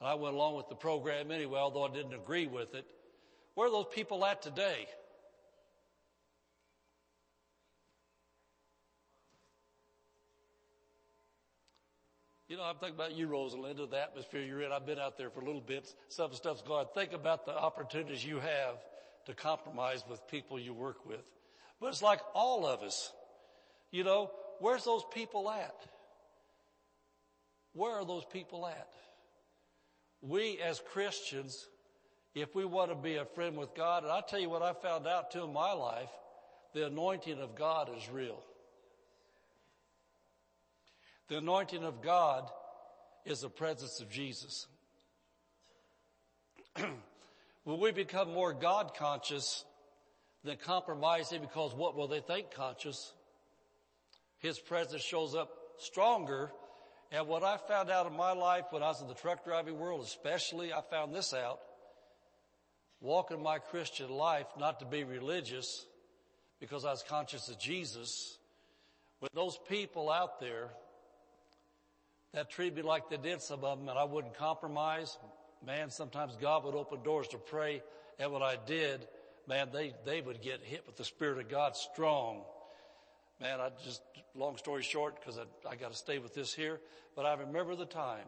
And 0.00 0.08
I 0.08 0.14
went 0.14 0.34
along 0.34 0.56
with 0.56 0.68
the 0.68 0.74
program 0.74 1.30
anyway, 1.30 1.58
although 1.58 1.84
I 1.84 1.90
didn't 1.90 2.14
agree 2.14 2.46
with 2.46 2.74
it. 2.74 2.86
Where 3.54 3.66
are 3.66 3.70
those 3.70 3.86
people 3.92 4.24
at 4.24 4.42
today? 4.42 4.86
You 12.48 12.56
know, 12.56 12.62
I'm 12.62 12.76
thinking 12.76 12.94
about 12.94 13.14
you, 13.14 13.28
Rosalinda, 13.28 13.90
the 13.90 14.00
atmosphere 14.00 14.40
you're 14.40 14.62
in. 14.62 14.72
I've 14.72 14.86
been 14.86 14.98
out 14.98 15.18
there 15.18 15.28
for 15.28 15.40
a 15.40 15.44
little 15.44 15.60
bit. 15.60 15.94
Some 16.08 16.32
stuff's 16.32 16.62
going. 16.62 16.86
Think 16.94 17.12
about 17.12 17.44
the 17.44 17.52
opportunities 17.52 18.24
you 18.24 18.36
have 18.36 18.76
to 19.26 19.34
compromise 19.34 20.02
with 20.08 20.26
people 20.28 20.58
you 20.58 20.72
work 20.72 21.04
with. 21.04 21.26
But 21.80 21.88
it's 21.88 22.02
like 22.02 22.20
all 22.34 22.66
of 22.66 22.82
us. 22.82 23.12
You 23.90 24.04
know, 24.04 24.30
where's 24.60 24.84
those 24.84 25.04
people 25.12 25.50
at? 25.50 25.74
Where 27.72 27.92
are 27.92 28.04
those 28.04 28.24
people 28.24 28.66
at? 28.66 28.88
We 30.20 30.58
as 30.58 30.80
Christians, 30.92 31.68
if 32.34 32.54
we 32.54 32.64
want 32.64 32.90
to 32.90 32.96
be 32.96 33.16
a 33.16 33.24
friend 33.24 33.56
with 33.56 33.74
God, 33.74 34.02
and 34.02 34.10
I 34.12 34.20
tell 34.20 34.40
you 34.40 34.50
what 34.50 34.62
I 34.62 34.72
found 34.72 35.06
out 35.06 35.30
too 35.30 35.44
in 35.44 35.52
my 35.52 35.72
life, 35.72 36.10
the 36.74 36.86
anointing 36.86 37.40
of 37.40 37.54
God 37.54 37.88
is 37.96 38.08
real. 38.10 38.42
The 41.28 41.38
anointing 41.38 41.84
of 41.84 42.02
God 42.02 42.50
is 43.24 43.42
the 43.42 43.48
presence 43.48 44.00
of 44.00 44.10
Jesus. 44.10 44.66
when 47.64 47.80
we 47.80 47.92
become 47.92 48.32
more 48.32 48.52
God 48.52 48.92
conscious 48.96 49.64
than 50.44 50.56
compromising 50.56 51.40
because 51.40 51.74
what 51.74 51.96
will 51.96 52.08
they 52.08 52.20
think 52.20 52.50
conscious, 52.50 53.12
His 54.38 54.58
presence 54.58 55.02
shows 55.02 55.34
up 55.34 55.50
stronger. 55.78 56.50
And 57.10 57.26
what 57.26 57.42
I 57.42 57.56
found 57.56 57.90
out 57.90 58.06
in 58.06 58.16
my 58.16 58.32
life 58.32 58.64
when 58.70 58.82
I 58.82 58.88
was 58.88 59.00
in 59.00 59.08
the 59.08 59.14
truck 59.14 59.44
driving 59.44 59.78
world, 59.78 60.02
especially, 60.02 60.72
I 60.72 60.80
found 60.90 61.14
this 61.14 61.32
out. 61.32 61.58
Walking 63.00 63.42
my 63.42 63.58
Christian 63.58 64.10
life, 64.10 64.46
not 64.58 64.80
to 64.80 64.86
be 64.86 65.04
religious, 65.04 65.86
because 66.60 66.84
I 66.84 66.90
was 66.90 67.04
conscious 67.08 67.48
of 67.48 67.58
Jesus. 67.58 68.38
When 69.20 69.30
those 69.34 69.58
people 69.68 70.10
out 70.10 70.40
there 70.40 70.70
that 72.34 72.50
treated 72.50 72.76
me 72.76 72.82
like 72.82 73.08
they 73.08 73.16
did 73.16 73.40
some 73.40 73.64
of 73.64 73.78
them 73.78 73.88
and 73.88 73.98
I 73.98 74.04
wouldn't 74.04 74.36
compromise. 74.36 75.16
Man, 75.64 75.90
sometimes 75.90 76.36
God 76.36 76.64
would 76.64 76.74
open 76.74 77.02
doors 77.02 77.28
to 77.28 77.38
pray 77.38 77.82
and 78.18 78.32
what 78.32 78.42
I 78.42 78.56
did, 78.66 79.06
man, 79.48 79.68
they, 79.72 79.94
they 80.04 80.20
would 80.20 80.42
get 80.42 80.62
hit 80.62 80.84
with 80.86 80.96
the 80.96 81.04
Spirit 81.04 81.38
of 81.38 81.48
God 81.48 81.74
strong. 81.74 82.42
Man, 83.40 83.60
I 83.60 83.70
just, 83.84 84.02
long 84.34 84.56
story 84.56 84.82
short, 84.82 85.18
because 85.18 85.38
I, 85.38 85.70
I 85.70 85.76
got 85.76 85.90
to 85.90 85.96
stay 85.96 86.18
with 86.18 86.34
this 86.34 86.52
here, 86.52 86.80
but 87.16 87.24
I 87.24 87.34
remember 87.34 87.74
the 87.74 87.86
time. 87.86 88.26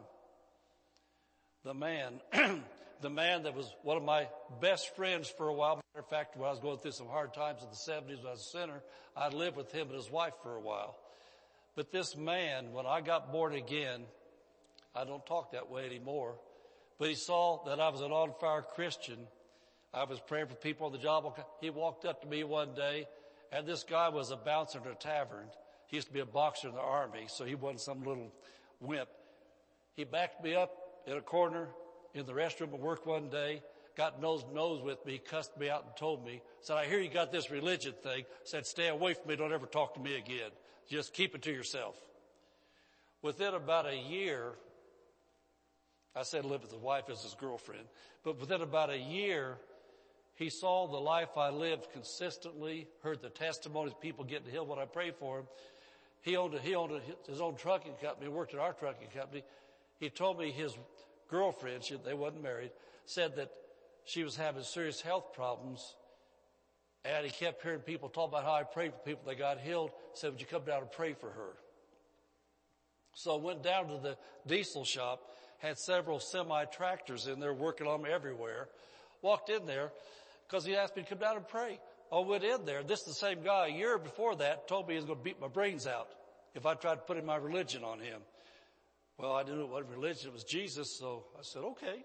The 1.65 1.75
man, 1.75 2.21
the 3.03 3.11
man 3.11 3.43
that 3.43 3.55
was 3.55 3.71
one 3.83 3.99
of 3.99 4.03
my 4.03 4.29
best 4.61 4.97
friends 4.97 5.29
for 5.29 5.49
a 5.49 5.53
while. 5.53 5.77
Matter 5.77 6.05
of 6.05 6.09
fact, 6.09 6.37
when 6.37 6.47
I 6.47 6.51
was 6.51 6.61
going 6.61 6.79
through 6.79 6.93
some 6.93 7.09
hard 7.09 7.35
times 7.35 7.61
in 7.63 7.69
the 7.69 7.75
70s 7.77 8.19
when 8.19 8.29
I 8.29 8.31
was 8.31 8.41
a 8.41 8.59
sinner, 8.59 8.83
I 9.17 9.29
lived 9.29 9.57
with 9.57 9.71
him 9.73 9.89
and 9.89 9.97
his 9.97 10.11
wife 10.11 10.35
for 10.43 10.57
a 10.57 10.61
while. 10.61 10.97
But 11.77 11.93
this 11.93 12.17
man, 12.17 12.73
when 12.73 12.87
I 12.87 13.01
got 13.01 13.31
born 13.31 13.55
again, 13.55 14.05
I 14.95 15.05
don't 15.05 15.25
talk 15.27 15.53
that 15.53 15.71
way 15.71 15.85
anymore, 15.85 16.37
but 16.99 17.09
he 17.09 17.15
saw 17.15 17.63
that 17.67 17.79
I 17.79 17.91
was 17.91 18.01
an 18.01 18.11
on 18.11 18.33
fire 18.41 18.63
Christian. 18.63 19.19
I 19.93 20.05
was 20.05 20.21
praying 20.21 20.47
for 20.47 20.55
people 20.55 20.87
on 20.87 20.93
the 20.93 20.99
job. 20.99 21.39
He 21.61 21.71
walked 21.71 22.05
up 22.05 22.23
to 22.23 22.29
me 22.29 22.45
one 22.45 22.75
day 22.75 23.07
and 23.53 23.67
this 23.67 23.83
guy 23.83 24.09
was 24.09 24.31
a 24.31 24.37
bouncer 24.37 24.81
in 24.85 24.91
a 24.91 24.95
tavern. 24.95 25.47
He 25.87 25.97
used 25.97 26.09
to 26.09 26.15
be 26.15 26.21
a 26.21 26.27
boxer 26.27 26.69
in 26.69 26.75
the 26.75 26.81
army, 26.81 27.25
so 27.27 27.45
he 27.45 27.57
wasn't 27.57 27.81
some 27.81 28.05
little 28.05 28.33
wimp. 28.79 29.09
He 29.95 30.05
backed 30.05 30.43
me 30.43 30.55
up 30.55 30.71
in 31.07 31.17
a 31.17 31.21
corner 31.21 31.69
in 32.15 32.27
the 32.27 32.33
restroom 32.33 32.73
at 32.73 32.81
work 32.81 33.07
one 33.07 33.29
day, 33.29 33.63
got 33.97 34.21
nose 34.21 34.45
to 34.45 34.55
nose 34.55 34.81
with 34.83 35.05
me, 35.05 35.19
cussed 35.19 35.59
me 35.59 35.69
out 35.69 35.85
and 35.85 35.97
told 35.97 36.25
me, 36.25 36.43
said, 36.61 36.77
I 36.77 36.87
hear 36.87 37.01
you 37.01 37.11
got 37.11 37.33
this 37.33 37.51
religion 37.51 37.95
thing, 38.03 38.25
said, 38.45 38.67
stay 38.67 38.89
away 38.89 39.15
from 39.15 39.29
me, 39.29 39.37
don't 39.37 39.53
ever 39.53 39.67
talk 39.67 39.95
to 39.95 40.01
me 40.01 40.17
again. 40.17 40.51
Just 40.89 41.13
keep 41.13 41.35
it 41.35 41.43
to 41.43 41.53
yourself. 41.53 41.97
Within 43.23 43.55
about 43.55 43.87
a 43.87 43.97
year, 43.97 44.53
I 46.15 46.23
said 46.23 46.45
live 46.45 46.63
with 46.63 46.73
his 46.73 46.81
wife 46.81 47.05
as 47.11 47.23
his 47.23 47.35
girlfriend, 47.35 47.85
but 48.23 48.39
within 48.41 48.63
about 48.63 48.91
a 48.91 48.99
year, 48.99 49.59
he 50.41 50.49
saw 50.49 50.87
the 50.87 50.97
life 50.97 51.37
I 51.37 51.51
lived 51.51 51.93
consistently, 51.93 52.89
heard 53.03 53.21
the 53.21 53.29
testimonies 53.29 53.93
people 54.01 54.25
getting 54.25 54.51
healed 54.51 54.69
when 54.69 54.79
I 54.79 54.87
prayed 54.87 55.17
for 55.17 55.41
him. 55.41 55.45
He 56.23 56.35
owned, 56.35 56.59
he 56.61 56.75
owned 56.75 56.99
his 57.29 57.43
own 57.43 57.57
trucking 57.57 57.93
company, 58.03 58.31
worked 58.31 58.55
at 58.55 58.61
our 58.61 58.73
trucking 58.73 59.09
company. 59.15 59.45
He 59.99 60.09
told 60.09 60.39
me 60.39 60.51
his 60.51 60.75
girlfriend, 61.29 61.85
she, 61.85 61.97
they 62.03 62.15
wasn't 62.15 62.43
married, 62.43 62.71
said 63.05 63.37
that 63.37 63.51
she 64.07 64.25
was 64.25 64.35
having 64.35 64.63
serious 64.63 65.03
health 65.03 65.35
problems 65.35 65.95
and 67.05 67.27
he 67.27 67.31
kept 67.31 67.63
hearing 67.63 67.81
people 67.81 68.09
talk 68.09 68.31
about 68.31 68.45
how 68.45 68.55
I 68.55 68.63
prayed 68.63 68.95
for 68.95 69.01
people 69.01 69.23
that 69.27 69.39
got 69.39 69.61
healed. 69.61 69.91
Said, 70.15 70.33
would 70.33 70.41
you 70.41 70.47
come 70.47 70.65
down 70.65 70.81
and 70.81 70.91
pray 70.91 71.13
for 71.13 71.29
her? 71.29 71.53
So 73.13 73.35
I 73.35 73.39
went 73.39 73.63
down 73.63 73.89
to 73.89 73.99
the 73.99 74.17
diesel 74.47 74.85
shop, 74.87 75.21
had 75.59 75.79
several 75.79 76.19
semi 76.19 76.65
tractors 76.65 77.27
in 77.27 77.41
there 77.41 77.53
working 77.53 77.87
on 77.87 78.03
them 78.03 78.11
everywhere. 78.11 78.69
Walked 79.21 79.51
in 79.51 79.67
there 79.67 79.93
because 80.51 80.65
he 80.65 80.75
asked 80.75 80.97
me 80.97 81.03
to 81.03 81.09
come 81.09 81.19
down 81.19 81.37
and 81.37 81.47
pray. 81.47 81.79
I 82.13 82.19
went 82.19 82.43
in 82.43 82.65
there. 82.65 82.83
This 82.83 83.01
is 83.01 83.07
the 83.07 83.15
same 83.15 83.43
guy 83.43 83.69
a 83.69 83.71
year 83.71 83.99
before 83.99 84.35
that 84.37 84.67
told 84.67 84.89
me 84.89 84.95
he 84.95 84.97
was 84.97 85.05
going 85.05 85.19
to 85.19 85.25
beat 85.25 85.41
my 85.41 85.47
brains 85.47 85.87
out 85.87 86.09
if 86.55 86.67
I 86.67 86.75
tried 86.75 86.97
to 86.97 87.01
put 87.03 87.25
my 87.25 87.37
religion 87.37 87.85
on 87.85 88.01
him. 88.01 88.21
Well, 89.17 89.33
I 89.33 89.45
didn't 89.45 89.61
know 89.61 89.67
what 89.67 89.89
religion 89.89 90.31
it 90.31 90.33
was 90.33 90.43
Jesus, 90.43 90.99
so 90.99 91.27
I 91.39 91.43
said, 91.43 91.63
okay, 91.63 92.03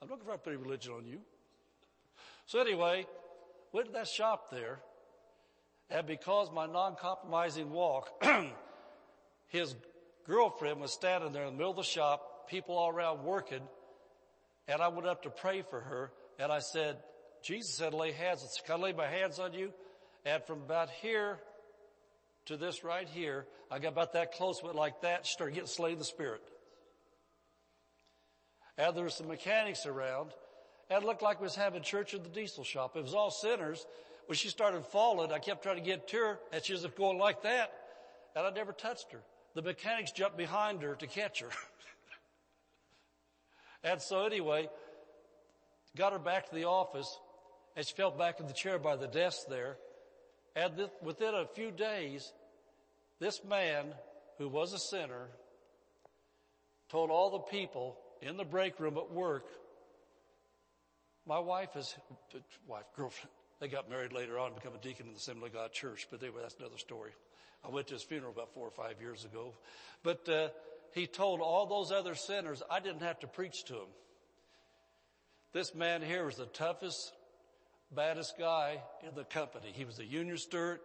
I'm 0.00 0.08
not 0.08 0.20
going 0.20 0.20
to 0.20 0.24
try 0.26 0.34
to 0.36 0.38
put 0.38 0.52
any 0.54 0.62
religion 0.62 0.92
on 0.92 1.04
you. 1.04 1.18
So 2.46 2.60
anyway, 2.60 3.04
went 3.72 3.88
to 3.88 3.92
that 3.92 4.08
shop 4.08 4.50
there, 4.50 4.78
and 5.90 6.06
because 6.06 6.50
my 6.50 6.66
non-compromising 6.66 7.70
walk, 7.70 8.24
his 9.48 9.74
girlfriend 10.24 10.80
was 10.80 10.92
standing 10.92 11.32
there 11.32 11.44
in 11.44 11.52
the 11.52 11.58
middle 11.58 11.72
of 11.72 11.76
the 11.76 11.82
shop, 11.82 12.48
people 12.48 12.78
all 12.78 12.88
around 12.88 13.24
working. 13.24 13.62
And 14.68 14.80
I 14.80 14.88
went 14.88 15.08
up 15.08 15.24
to 15.24 15.30
pray 15.30 15.62
for 15.62 15.80
her 15.80 16.12
and 16.38 16.52
I 16.52 16.60
said, 16.60 16.96
Jesus 17.42 17.74
said, 17.74 17.94
lay 17.94 18.12
hands, 18.12 18.44
I 18.68 18.76
lay 18.76 18.92
my 18.92 19.06
hands 19.06 19.38
on 19.38 19.54
you? 19.54 19.72
And 20.24 20.42
from 20.44 20.60
about 20.62 20.90
here 20.90 21.38
to 22.46 22.56
this 22.56 22.84
right 22.84 23.08
here, 23.08 23.46
I 23.70 23.78
got 23.78 23.92
about 23.92 24.12
that 24.14 24.32
close, 24.32 24.62
went 24.62 24.76
like 24.76 25.02
that, 25.02 25.26
started 25.26 25.54
getting 25.54 25.68
slain 25.68 25.94
in 25.94 25.98
the 25.98 26.04
spirit. 26.04 26.42
And 28.76 28.96
there 28.96 29.04
were 29.04 29.10
some 29.10 29.28
mechanics 29.28 29.86
around, 29.86 30.30
and 30.88 31.02
it 31.02 31.06
looked 31.06 31.22
like 31.22 31.40
we 31.40 31.44
was 31.44 31.54
having 31.54 31.82
church 31.82 32.14
in 32.14 32.22
the 32.22 32.28
diesel 32.28 32.64
shop. 32.64 32.96
It 32.96 33.02
was 33.02 33.14
all 33.14 33.30
sinners. 33.30 33.86
When 34.26 34.36
she 34.36 34.48
started 34.48 34.84
falling, 34.86 35.32
I 35.32 35.38
kept 35.38 35.62
trying 35.62 35.76
to 35.76 35.82
get 35.82 36.08
to 36.08 36.16
her, 36.16 36.38
and 36.52 36.64
she 36.64 36.72
was 36.72 36.86
going 36.96 37.18
like 37.18 37.42
that, 37.42 37.72
and 38.36 38.46
I 38.46 38.50
never 38.50 38.72
touched 38.72 39.12
her. 39.12 39.20
The 39.54 39.62
mechanics 39.62 40.12
jumped 40.12 40.36
behind 40.36 40.82
her 40.82 40.94
to 40.94 41.06
catch 41.06 41.40
her. 41.40 41.50
and 43.84 44.00
so 44.00 44.24
anyway, 44.24 44.68
got 45.96 46.12
her 46.12 46.18
back 46.18 46.48
to 46.48 46.54
the 46.54 46.64
office, 46.64 47.18
and 47.76 47.86
she 47.86 47.94
fell 47.94 48.10
back 48.10 48.40
in 48.40 48.46
the 48.46 48.52
chair 48.52 48.78
by 48.78 48.96
the 48.96 49.06
desk 49.06 49.38
there. 49.48 49.76
And 50.56 50.76
th- 50.76 50.90
within 51.02 51.34
a 51.34 51.46
few 51.46 51.70
days, 51.70 52.32
this 53.18 53.40
man, 53.44 53.86
who 54.38 54.48
was 54.48 54.72
a 54.72 54.78
sinner, 54.78 55.28
told 56.88 57.10
all 57.10 57.30
the 57.30 57.38
people 57.38 57.96
in 58.20 58.36
the 58.36 58.44
break 58.44 58.80
room 58.80 58.96
at 58.96 59.10
work, 59.10 59.46
my 61.26 61.38
wife 61.38 61.76
is, 61.76 61.94
wife, 62.66 62.84
girlfriend, 62.96 63.30
they 63.60 63.68
got 63.68 63.88
married 63.88 64.12
later 64.12 64.38
on, 64.38 64.54
become 64.54 64.74
a 64.74 64.78
deacon 64.78 65.06
in 65.06 65.12
the 65.12 65.18
Assembly 65.18 65.48
of 65.48 65.54
God 65.54 65.72
Church, 65.72 66.08
but 66.10 66.22
anyway, 66.22 66.40
that's 66.42 66.56
another 66.58 66.78
story. 66.78 67.12
I 67.64 67.70
went 67.70 67.88
to 67.88 67.94
his 67.94 68.02
funeral 68.02 68.32
about 68.32 68.54
four 68.54 68.66
or 68.66 68.70
five 68.70 69.00
years 69.00 69.24
ago. 69.24 69.52
But, 70.02 70.28
uh, 70.28 70.48
he 70.92 71.06
told 71.06 71.40
all 71.40 71.66
those 71.66 71.92
other 71.92 72.14
sinners, 72.14 72.62
I 72.70 72.80
didn't 72.80 73.02
have 73.02 73.20
to 73.20 73.26
preach 73.26 73.64
to 73.66 73.74
them. 73.74 73.88
This 75.52 75.74
man 75.74 76.02
here 76.02 76.24
was 76.24 76.36
the 76.36 76.46
toughest, 76.46 77.12
baddest 77.94 78.38
guy 78.38 78.80
in 79.06 79.14
the 79.14 79.24
company. 79.24 79.72
He 79.72 79.84
was 79.84 79.98
a 79.98 80.04
union 80.04 80.38
steward. 80.38 80.80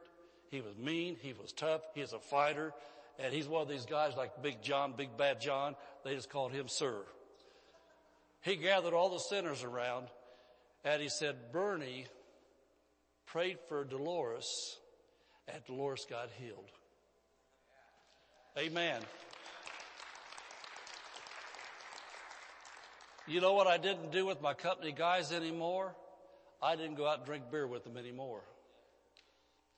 He 0.50 0.62
was 0.62 0.76
mean. 0.78 1.18
He 1.22 1.34
was 1.34 1.52
tough. 1.52 1.82
He 1.94 2.02
a 2.02 2.20
fighter. 2.20 2.74
And 3.20 3.34
he's 3.34 3.48
one 3.48 3.62
of 3.62 3.70
these 3.70 3.86
guys 3.86 4.16
like 4.16 4.42
Big 4.42 4.62
John, 4.62 4.94
Big 4.98 5.16
Bad 5.18 5.40
John. 5.40 5.76
They 6.04 6.16
just 6.16 6.30
called 6.30 6.52
him 6.52 6.68
Sir. 6.68 7.02
He 8.42 8.56
gathered 8.56 8.94
all 8.94 9.10
the 9.10 9.20
sinners 9.20 9.64
around 9.64 10.08
and 10.84 11.02
he 11.02 11.10
said, 11.10 11.52
Bernie 11.52 12.06
prayed 13.26 13.58
for 13.68 13.84
Dolores 13.84 14.78
and 15.48 15.64
Dolores 15.66 16.06
got 16.10 16.30
healed. 16.40 16.70
Amen. 18.58 19.02
You 23.28 23.42
know 23.42 23.54
what 23.54 23.66
I 23.66 23.78
didn't 23.78 24.12
do 24.12 24.26
with 24.26 24.42
my 24.42 24.54
company 24.54 24.92
guys 24.92 25.32
anymore? 25.32 25.96
I 26.62 26.76
didn't 26.76 26.96
go 26.96 27.08
out 27.08 27.18
and 27.18 27.26
drink 27.26 27.46
beer 27.52 27.68
with 27.68 27.84
them 27.84 27.98
anymore. 27.98 28.42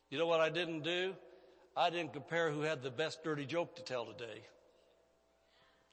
You 0.10 0.18
know 0.18 0.28
what 0.28 0.40
I 0.40 0.49
didn't 0.49 0.84
do? 0.84 1.14
I 1.76 1.90
didn't 1.90 2.14
compare 2.14 2.49
who 2.49 2.62
had 2.62 2.82
the 2.82 2.90
best 2.90 3.24
dirty 3.24 3.45
joke 3.45 3.76
to 3.76 3.84
tell 3.84 4.06
today. 4.06 4.41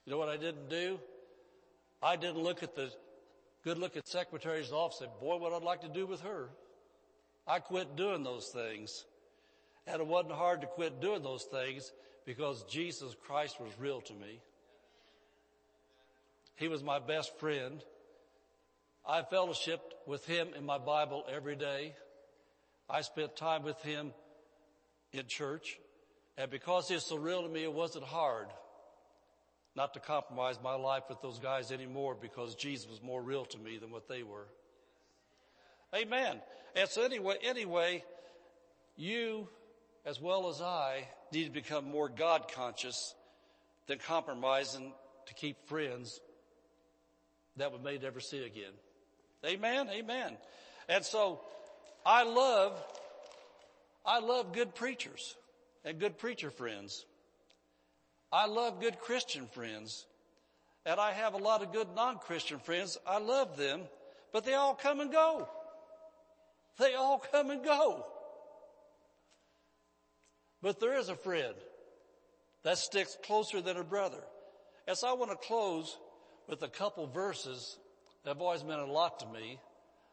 You 0.05 0.11
know 0.11 0.17
what 0.17 0.29
I 0.29 0.37
didn't 0.37 0.69
do? 0.69 0.99
I 2.01 2.15
didn't 2.15 2.41
look 2.41 2.63
at 2.63 2.75
the 2.75 2.91
good 3.63 3.77
looking 3.77 4.01
secretary's 4.05 4.71
office 4.71 5.01
and 5.01 5.09
say, 5.09 5.19
boy, 5.19 5.37
what 5.37 5.53
I'd 5.53 5.63
like 5.63 5.81
to 5.81 5.89
do 5.89 6.05
with 6.05 6.21
her. 6.21 6.49
I 7.47 7.59
quit 7.59 7.95
doing 7.95 8.23
those 8.23 8.47
things. 8.47 9.05
And 9.87 10.01
it 10.01 10.07
wasn't 10.07 10.33
hard 10.33 10.61
to 10.61 10.67
quit 10.67 11.01
doing 11.01 11.23
those 11.23 11.43
things 11.43 11.91
because 12.25 12.63
Jesus 12.63 13.15
Christ 13.25 13.59
was 13.59 13.71
real 13.79 14.01
to 14.01 14.13
me. 14.13 14.39
He 16.55 16.67
was 16.67 16.83
my 16.83 16.99
best 16.99 17.37
friend. 17.39 17.83
I 19.07 19.21
fellowshipped 19.21 19.93
with 20.07 20.25
him 20.25 20.49
in 20.57 20.65
my 20.65 20.77
Bible 20.77 21.25
every 21.31 21.55
day. 21.55 21.93
I 22.89 23.01
spent 23.01 23.35
time 23.35 23.63
with 23.63 23.81
him 23.81 24.13
in 25.11 25.27
church. 25.27 25.79
And 26.37 26.49
because 26.49 26.87
he's 26.87 27.03
so 27.03 27.17
real 27.17 27.43
to 27.43 27.49
me, 27.49 27.63
it 27.63 27.73
wasn't 27.73 28.05
hard 28.05 28.47
not 29.75 29.93
to 29.93 29.99
compromise 29.99 30.57
my 30.63 30.75
life 30.75 31.03
with 31.09 31.21
those 31.21 31.37
guys 31.37 31.71
anymore 31.71 32.17
because 32.19 32.55
Jesus 32.55 32.89
was 32.89 33.01
more 33.01 33.21
real 33.21 33.45
to 33.45 33.57
me 33.57 33.77
than 33.77 33.91
what 33.91 34.07
they 34.07 34.23
were. 34.23 34.47
Amen. 35.93 36.41
And 36.75 36.89
so 36.89 37.03
anyway, 37.03 37.35
anyway, 37.43 38.03
you 38.95 39.47
as 40.05 40.21
well 40.21 40.49
as 40.49 40.61
I 40.61 41.07
need 41.31 41.45
to 41.45 41.51
become 41.51 41.85
more 41.85 42.09
God 42.09 42.51
conscious 42.53 43.13
than 43.87 43.97
compromising 43.99 44.93
to 45.27 45.33
keep 45.33 45.67
friends 45.67 46.19
that 47.57 47.71
we 47.71 47.79
may 47.79 47.97
never 47.97 48.19
see 48.19 48.43
again. 48.43 48.73
Amen. 49.45 49.89
Amen. 49.91 50.37
And 50.89 51.03
so 51.03 51.39
I 52.05 52.23
love, 52.23 52.81
I 54.05 54.19
love 54.19 54.53
good 54.53 54.75
preachers 54.75 55.35
and 55.83 55.99
good 55.99 56.17
preacher 56.17 56.51
friends. 56.51 57.05
I 58.31 58.47
love 58.47 58.81
good 58.81 58.99
Christian 58.99 59.47
friends. 59.47 60.05
And 60.85 60.99
I 60.99 61.13
have 61.13 61.33
a 61.33 61.37
lot 61.37 61.63
of 61.63 61.71
good 61.71 61.87
non-Christian 61.95 62.59
friends. 62.59 62.97
I 63.07 63.17
love 63.17 63.57
them, 63.57 63.81
but 64.31 64.45
they 64.45 64.53
all 64.53 64.75
come 64.75 64.99
and 64.99 65.11
go. 65.11 65.47
They 66.77 66.93
all 66.93 67.23
come 67.31 67.49
and 67.49 67.63
go. 67.63 68.05
But 70.61 70.79
there 70.79 70.97
is 70.97 71.09
a 71.09 71.15
friend 71.15 71.55
that 72.63 72.77
sticks 72.77 73.17
closer 73.23 73.61
than 73.61 73.77
a 73.77 73.83
brother. 73.83 74.23
And 74.87 74.97
so 74.97 75.07
I 75.07 75.13
want 75.13 75.31
to 75.31 75.37
close 75.37 75.97
with 76.47 76.61
a 76.61 76.67
couple 76.67 77.07
verses 77.07 77.77
that 78.25 78.31
have 78.31 78.41
always 78.41 78.63
meant 78.63 78.81
a 78.81 78.85
lot 78.85 79.19
to 79.19 79.27
me. 79.27 79.59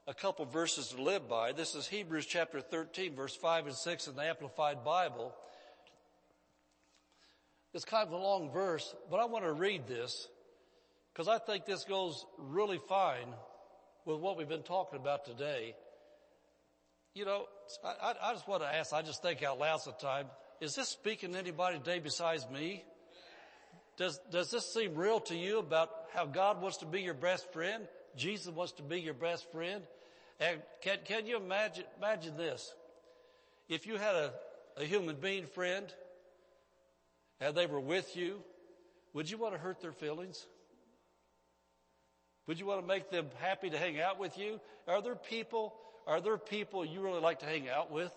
A 0.07 0.13
couple 0.13 0.45
verses 0.45 0.89
to 0.89 1.03
live 1.03 1.29
by. 1.29 1.53
This 1.53 1.75
is 1.75 1.87
Hebrews 1.87 2.27
chapter 2.27 2.61
13 2.61 3.17
verse 3.17 3.35
5 3.35 3.69
and 3.69 3.75
6 3.75 4.07
in 4.07 4.17
the 4.17 4.23
Amplified 4.23 4.85
Bible. 4.85 5.35
It's 7.73 7.87
kind 7.87 8.07
of 8.07 8.13
a 8.13 8.19
long 8.19 8.53
verse, 8.53 8.95
but 9.11 9.19
I 9.19 9.25
want 9.25 9.45
to 9.45 9.53
read 9.53 9.87
this 9.87 10.29
because 11.13 11.27
I 11.27 11.39
think 11.39 11.65
this 11.65 11.85
goes 11.85 12.27
really 12.37 12.79
fine 12.87 13.29
with 14.05 14.19
what 14.19 14.37
we've 14.37 14.49
been 14.49 14.63
talking 14.63 14.99
about 15.01 15.25
today. 15.25 15.75
You 17.15 17.25
know, 17.25 17.47
I, 17.83 18.13
I 18.23 18.33
just 18.35 18.47
want 18.47 18.63
to 18.63 18.69
ask, 18.69 18.93
I 18.93 19.01
just 19.01 19.23
think 19.23 19.43
out 19.43 19.59
loud 19.59 19.81
sometimes, 19.81 20.29
is 20.61 20.75
this 20.75 20.89
speaking 20.89 21.33
to 21.33 21.39
anybody 21.39 21.79
today 21.79 21.99
besides 21.99 22.47
me? 22.53 22.85
Does, 23.97 24.21
does 24.31 24.51
this 24.51 24.71
seem 24.75 24.97
real 24.97 25.21
to 25.21 25.35
you 25.35 25.61
about 25.61 25.89
how 26.13 26.27
God 26.27 26.61
wants 26.61 26.79
to 26.79 26.87
be 26.87 27.01
your 27.01 27.15
best 27.15 27.51
friend? 27.55 27.87
Jesus 28.17 28.53
wants 28.53 28.73
to 28.73 28.83
be 28.83 29.01
your 29.01 29.15
best 29.15 29.51
friend? 29.53 29.83
And 30.41 30.61
can, 30.81 30.99
can 31.05 31.27
you 31.27 31.37
imagine, 31.37 31.85
imagine 31.99 32.37
this? 32.37 32.73
If 33.69 33.87
you 33.87 33.97
had 33.97 34.15
a, 34.15 34.33
a 34.77 34.85
human 34.85 35.17
being 35.17 35.47
friend 35.47 35.87
and 37.41 37.55
they 37.55 37.67
were 37.67 37.81
with 37.81 38.17
you, 38.17 38.41
would 39.15 39.31
you 39.31 39.39
want 39.39 39.55
to 39.55 39.61
hurt 39.61 39.81
their 39.81 39.93
feelings? 39.93 40.47
Would 42.47 42.59
you 42.59 42.67
want 42.67 42.81
to 42.81 42.87
make 42.87 43.11
them 43.11 43.27
happy 43.41 43.71
to 43.71 43.79
hang 43.79 44.01
out 44.01 44.19
with 44.19 44.37
you? 44.37 44.61
Are 44.89 45.01
there 45.01 45.15
people, 45.15 45.75
are 46.07 46.21
there 46.21 46.39
people 46.39 46.85
you 46.85 47.01
really 47.01 47.21
like 47.21 47.41
to 47.41 47.47
hang 47.47 47.69
out 47.69 47.93
with? 47.93 48.13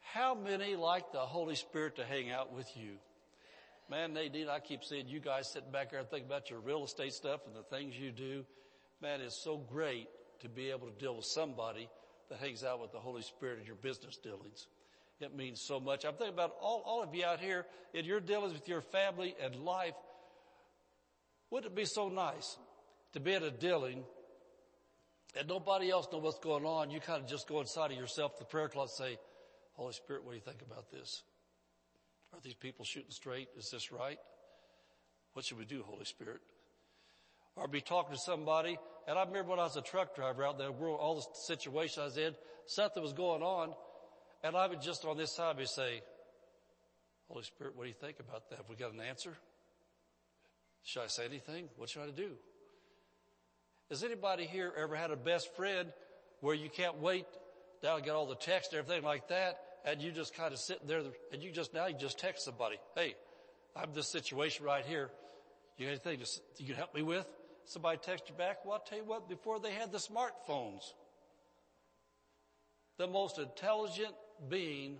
How 0.00 0.34
many 0.34 0.74
like 0.74 1.12
the 1.12 1.20
Holy 1.20 1.54
Spirit 1.54 1.96
to 1.96 2.04
hang 2.04 2.30
out 2.30 2.52
with 2.52 2.68
you? 2.76 2.94
Man, 3.88 4.14
Nadine, 4.14 4.48
I 4.48 4.58
keep 4.58 4.84
seeing 4.84 5.06
you 5.06 5.20
guys 5.20 5.50
sitting 5.50 5.70
back 5.70 5.90
there 5.90 6.00
and 6.00 6.08
thinking 6.08 6.28
about 6.28 6.50
your 6.50 6.60
real 6.60 6.84
estate 6.84 7.12
stuff 7.12 7.40
and 7.46 7.54
the 7.54 7.62
things 7.62 7.96
you 7.96 8.10
do. 8.10 8.44
Man, 9.02 9.20
it's 9.20 9.42
so 9.42 9.56
great 9.56 10.06
to 10.42 10.48
be 10.48 10.70
able 10.70 10.86
to 10.86 10.96
deal 10.96 11.16
with 11.16 11.24
somebody 11.24 11.88
that 12.28 12.38
hangs 12.38 12.62
out 12.62 12.80
with 12.80 12.92
the 12.92 13.00
Holy 13.00 13.22
Spirit 13.22 13.58
in 13.58 13.66
your 13.66 13.74
business 13.74 14.16
dealings. 14.16 14.68
It 15.18 15.36
means 15.36 15.60
so 15.60 15.80
much. 15.80 16.04
I'm 16.04 16.14
thinking 16.14 16.34
about 16.34 16.54
all, 16.60 16.82
all 16.86 17.02
of 17.02 17.12
you 17.12 17.24
out 17.24 17.40
here 17.40 17.66
in 17.94 18.04
your 18.04 18.20
dealings 18.20 18.52
with 18.52 18.68
your 18.68 18.80
family 18.80 19.34
and 19.42 19.56
life. 19.56 19.94
Wouldn't 21.50 21.72
it 21.72 21.76
be 21.76 21.84
so 21.84 22.08
nice 22.08 22.56
to 23.12 23.20
be 23.20 23.34
at 23.34 23.42
a 23.42 23.50
dealing 23.50 24.04
and 25.36 25.48
nobody 25.48 25.90
else 25.90 26.06
know 26.12 26.18
what's 26.18 26.38
going 26.38 26.64
on? 26.64 26.90
You 26.90 27.00
kind 27.00 27.22
of 27.22 27.28
just 27.28 27.48
go 27.48 27.60
inside 27.60 27.90
of 27.90 27.96
yourself, 27.96 28.38
the 28.38 28.44
prayer 28.44 28.68
closet, 28.68 28.96
say, 28.96 29.18
Holy 29.72 29.92
Spirit, 29.94 30.24
what 30.24 30.30
do 30.30 30.36
you 30.36 30.42
think 30.42 30.62
about 30.62 30.90
this? 30.92 31.22
Are 32.32 32.40
these 32.40 32.54
people 32.54 32.84
shooting 32.84 33.10
straight? 33.10 33.48
Is 33.56 33.68
this 33.72 33.90
right? 33.90 34.18
What 35.32 35.44
should 35.44 35.58
we 35.58 35.64
do, 35.64 35.82
Holy 35.84 36.04
Spirit? 36.04 36.40
Or 37.56 37.68
be 37.68 37.80
talking 37.80 38.14
to 38.14 38.20
somebody, 38.20 38.78
and 39.06 39.18
I 39.18 39.24
remember 39.24 39.50
when 39.50 39.58
I 39.58 39.64
was 39.64 39.76
a 39.76 39.82
truck 39.82 40.14
driver 40.16 40.44
out 40.44 40.58
there, 40.58 40.68
all 40.68 41.16
the 41.16 41.38
situations 41.38 41.98
I 41.98 42.04
was 42.04 42.16
in, 42.16 42.34
something 42.66 43.02
was 43.02 43.12
going 43.12 43.42
on, 43.42 43.74
and 44.42 44.56
I 44.56 44.66
would 44.66 44.80
just 44.80 45.04
on 45.04 45.16
this 45.16 45.32
side 45.32 45.58
be 45.58 45.66
say, 45.66 46.02
Holy 47.28 47.44
Spirit, 47.44 47.76
what 47.76 47.84
do 47.84 47.88
you 47.88 47.94
think 47.94 48.20
about 48.20 48.48
that? 48.50 48.56
Have 48.56 48.68
we 48.68 48.76
got 48.76 48.92
an 48.92 49.00
answer? 49.00 49.36
Should 50.84 51.02
I 51.02 51.06
say 51.08 51.26
anything? 51.26 51.68
What 51.76 51.90
should 51.90 52.02
I 52.02 52.10
do? 52.10 52.32
Has 53.90 54.02
anybody 54.02 54.46
here 54.46 54.72
ever 54.76 54.96
had 54.96 55.10
a 55.10 55.16
best 55.16 55.54
friend 55.54 55.92
where 56.40 56.54
you 56.54 56.70
can't 56.70 56.98
wait 56.98 57.26
now 57.82 57.96
I 57.96 58.00
get 58.00 58.10
all 58.10 58.26
the 58.26 58.36
text 58.36 58.72
and 58.72 58.78
everything 58.78 59.04
like 59.04 59.28
that, 59.28 59.58
and 59.84 60.00
you 60.00 60.12
just 60.12 60.34
kind 60.34 60.52
of 60.52 60.60
sitting 60.60 60.86
there, 60.86 61.02
and 61.32 61.42
you 61.42 61.50
just 61.50 61.74
now 61.74 61.86
you 61.86 61.96
just 61.96 62.18
text 62.18 62.44
somebody, 62.44 62.78
"Hey, 62.94 63.16
I'm 63.74 63.92
this 63.92 64.08
situation 64.08 64.64
right 64.64 64.84
here. 64.84 65.10
You 65.76 65.86
got 65.86 65.92
anything 65.92 66.24
you 66.58 66.66
can 66.66 66.76
help 66.76 66.94
me 66.94 67.02
with? 67.02 67.26
Somebody 67.72 67.98
text 68.02 68.28
you 68.28 68.34
back? 68.34 68.66
Well, 68.66 68.74
I'll 68.74 68.80
tell 68.80 68.98
you 68.98 69.04
what, 69.04 69.30
before 69.30 69.58
they 69.58 69.72
had 69.72 69.92
the 69.92 69.98
smartphones, 69.98 70.92
the 72.98 73.06
most 73.06 73.38
intelligent 73.38 74.12
being 74.50 74.98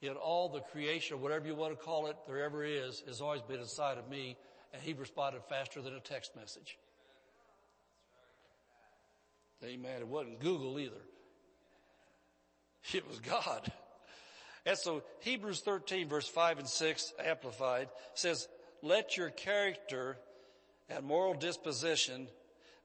in 0.00 0.12
all 0.12 0.48
the 0.48 0.60
creation, 0.60 1.20
whatever 1.20 1.48
you 1.48 1.56
want 1.56 1.76
to 1.76 1.84
call 1.84 2.06
it, 2.06 2.14
there 2.28 2.44
ever 2.44 2.62
is, 2.62 3.02
has 3.08 3.20
always 3.20 3.42
been 3.42 3.58
inside 3.58 3.98
of 3.98 4.08
me, 4.08 4.36
and 4.72 4.80
he 4.80 4.92
responded 4.92 5.42
faster 5.48 5.82
than 5.82 5.94
a 5.94 5.98
text 6.00 6.36
message. 6.36 6.78
Amen. 9.64 9.98
It 9.98 10.06
wasn't 10.06 10.38
Google 10.38 10.78
either. 10.78 11.02
It 12.94 13.08
was 13.08 13.18
God. 13.18 13.72
And 14.64 14.78
so 14.78 15.02
Hebrews 15.22 15.58
13 15.62 16.08
verse 16.08 16.28
5 16.28 16.60
and 16.60 16.68
6 16.68 17.14
amplified 17.26 17.88
says, 18.14 18.46
let 18.80 19.16
your 19.16 19.30
character 19.30 20.18
and 20.90 21.04
moral 21.04 21.34
disposition 21.34 22.28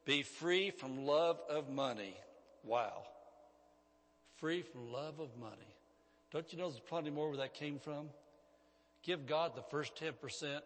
be 0.06 0.22
free 0.22 0.69
from 0.69 1.06
love 1.06 1.40
of 1.49 1.69
money. 1.69 2.15
Wow. 2.64 3.03
Free 4.38 4.61
from 4.61 4.91
love 4.91 5.19
of 5.19 5.30
money. 5.40 5.76
Don't 6.32 6.52
you 6.52 6.60
know 6.60 6.69
there's 6.69 6.80
plenty 6.80 7.10
more 7.10 7.30
where 7.30 7.38
that 7.38 7.53
came 7.53 7.80
from? 7.80 8.10
Give 9.03 9.26
God 9.26 9.56
the 9.56 9.64
first 9.64 9.95
10% 9.95 10.60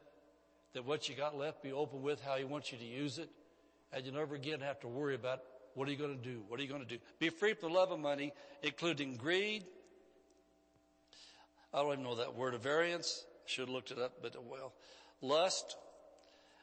that 0.74 0.86
what 0.86 1.10
you 1.10 1.16
got 1.16 1.38
left 1.38 1.64
be 1.64 1.72
open 1.72 2.02
with 2.02 2.22
how 2.22 2.36
he 2.36 2.44
wants 2.44 2.72
you 2.72 2.78
to 2.78 2.86
use 2.86 3.18
it. 3.18 3.30
And 3.94 4.06
you 4.06 4.11
never 4.11 4.36
again 4.36 4.60
have 4.60 4.80
to 4.82 4.88
worry 4.88 5.16
about 5.16 5.41
what 5.74 5.88
are 5.88 5.91
you 5.91 5.98
going 5.98 6.18
to 6.18 6.24
do? 6.24 6.41
What 6.48 6.60
are 6.60 6.64
you 6.64 6.70
going 6.70 6.84
to 6.84 6.88
do? 6.88 6.98
Be 7.20 7.30
free 7.30 7.53
from 7.53 7.72
the 7.72 7.80
love 7.80 7.91
of 7.91 7.99
money, 7.99 8.34
including 8.64 9.16
greed. 9.16 9.64
I 11.74 11.82
don't 11.82 11.94
even 11.94 12.03
know 12.03 12.16
that 12.16 12.36
word 12.36 12.53
of 12.53 12.61
variance. 12.61 13.26
Should 13.45 13.68
have 13.68 13.70
looked 13.70 13.91
it 13.91 13.99
up, 13.99 14.14
but 14.22 14.36
well, 14.44 14.74
lust 15.22 15.76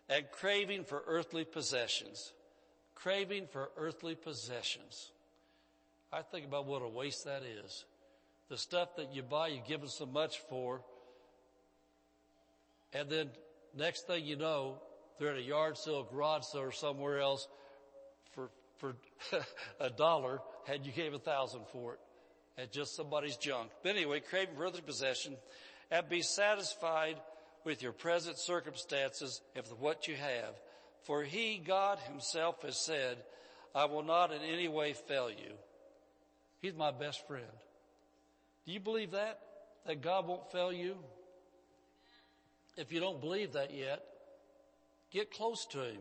and 0.09 0.25
craving 0.31 0.85
for 0.85 1.03
earthly 1.07 1.45
possessions. 1.45 2.33
Craving 2.95 3.47
for 3.47 3.71
earthly 3.77 4.15
possessions. 4.15 5.13
I 6.13 6.23
think 6.23 6.47
about 6.47 6.67
what 6.67 6.83
a 6.83 6.89
waste 6.89 7.25
that 7.25 7.43
is. 7.43 7.85
The 8.49 8.57
stuff 8.57 8.97
that 8.97 9.15
you 9.15 9.23
buy, 9.23 9.49
you 9.49 9.61
give 9.67 9.81
them 9.81 9.91
so 9.91 10.07
much 10.07 10.39
for, 10.49 10.81
and 12.93 13.11
then 13.11 13.31
next 13.77 14.07
thing 14.07 14.25
you 14.25 14.37
know, 14.37 14.79
they're 15.19 15.33
at 15.33 15.39
a 15.39 15.43
yard 15.43 15.77
sale, 15.77 16.05
garage 16.05 16.45
sale, 16.45 16.63
or 16.63 16.73
somewhere 16.73 17.19
else 17.19 17.49
for 18.33 18.51
for 18.79 18.95
a 19.81 19.91
dollar, 19.91 20.41
had 20.67 20.87
you 20.87 20.93
gave 20.93 21.15
a 21.15 21.19
thousand 21.19 21.63
for 21.73 21.95
it. 21.95 22.01
And 22.59 22.71
just 22.71 22.97
somebody's 22.97 23.37
junk. 23.37 23.71
But 23.83 23.97
anyway, 23.97 24.21
craving 24.21 24.55
for 24.55 24.65
earthly 24.65 24.81
possession, 24.81 25.37
and 25.91 26.09
be 26.09 26.23
satisfied 26.23 27.17
with 27.67 27.83
your 27.83 27.93
present 27.93 28.39
circumstances 28.39 29.43
of 29.57 29.67
what 29.81 30.07
you 30.07 30.15
have. 30.15 30.55
For 31.03 31.25
he, 31.25 31.59
God 31.59 31.99
himself 31.99 32.63
has 32.63 32.83
said, 32.87 33.19
I 33.75 33.87
will 33.87 34.05
not 34.05 34.33
in 34.33 34.41
any 34.41 34.69
way 34.69 34.93
fail 34.93 35.29
you. 35.29 35.53
He's 36.63 36.75
my 36.75 36.93
best 36.93 37.27
friend. 37.27 37.45
Do 38.65 38.73
you 38.73 38.79
believe 38.81 39.11
that? 39.11 39.41
That 39.85 40.01
God 40.01 40.29
won't 40.29 40.51
fail 40.53 40.73
you? 40.73 40.97
If 42.77 42.93
you 42.93 43.01
don't 43.01 43.21
believe 43.21 43.55
that 43.55 43.75
yet, 43.75 44.03
get 45.11 45.33
close 45.33 45.67
to 45.73 45.83
Him. 45.83 45.99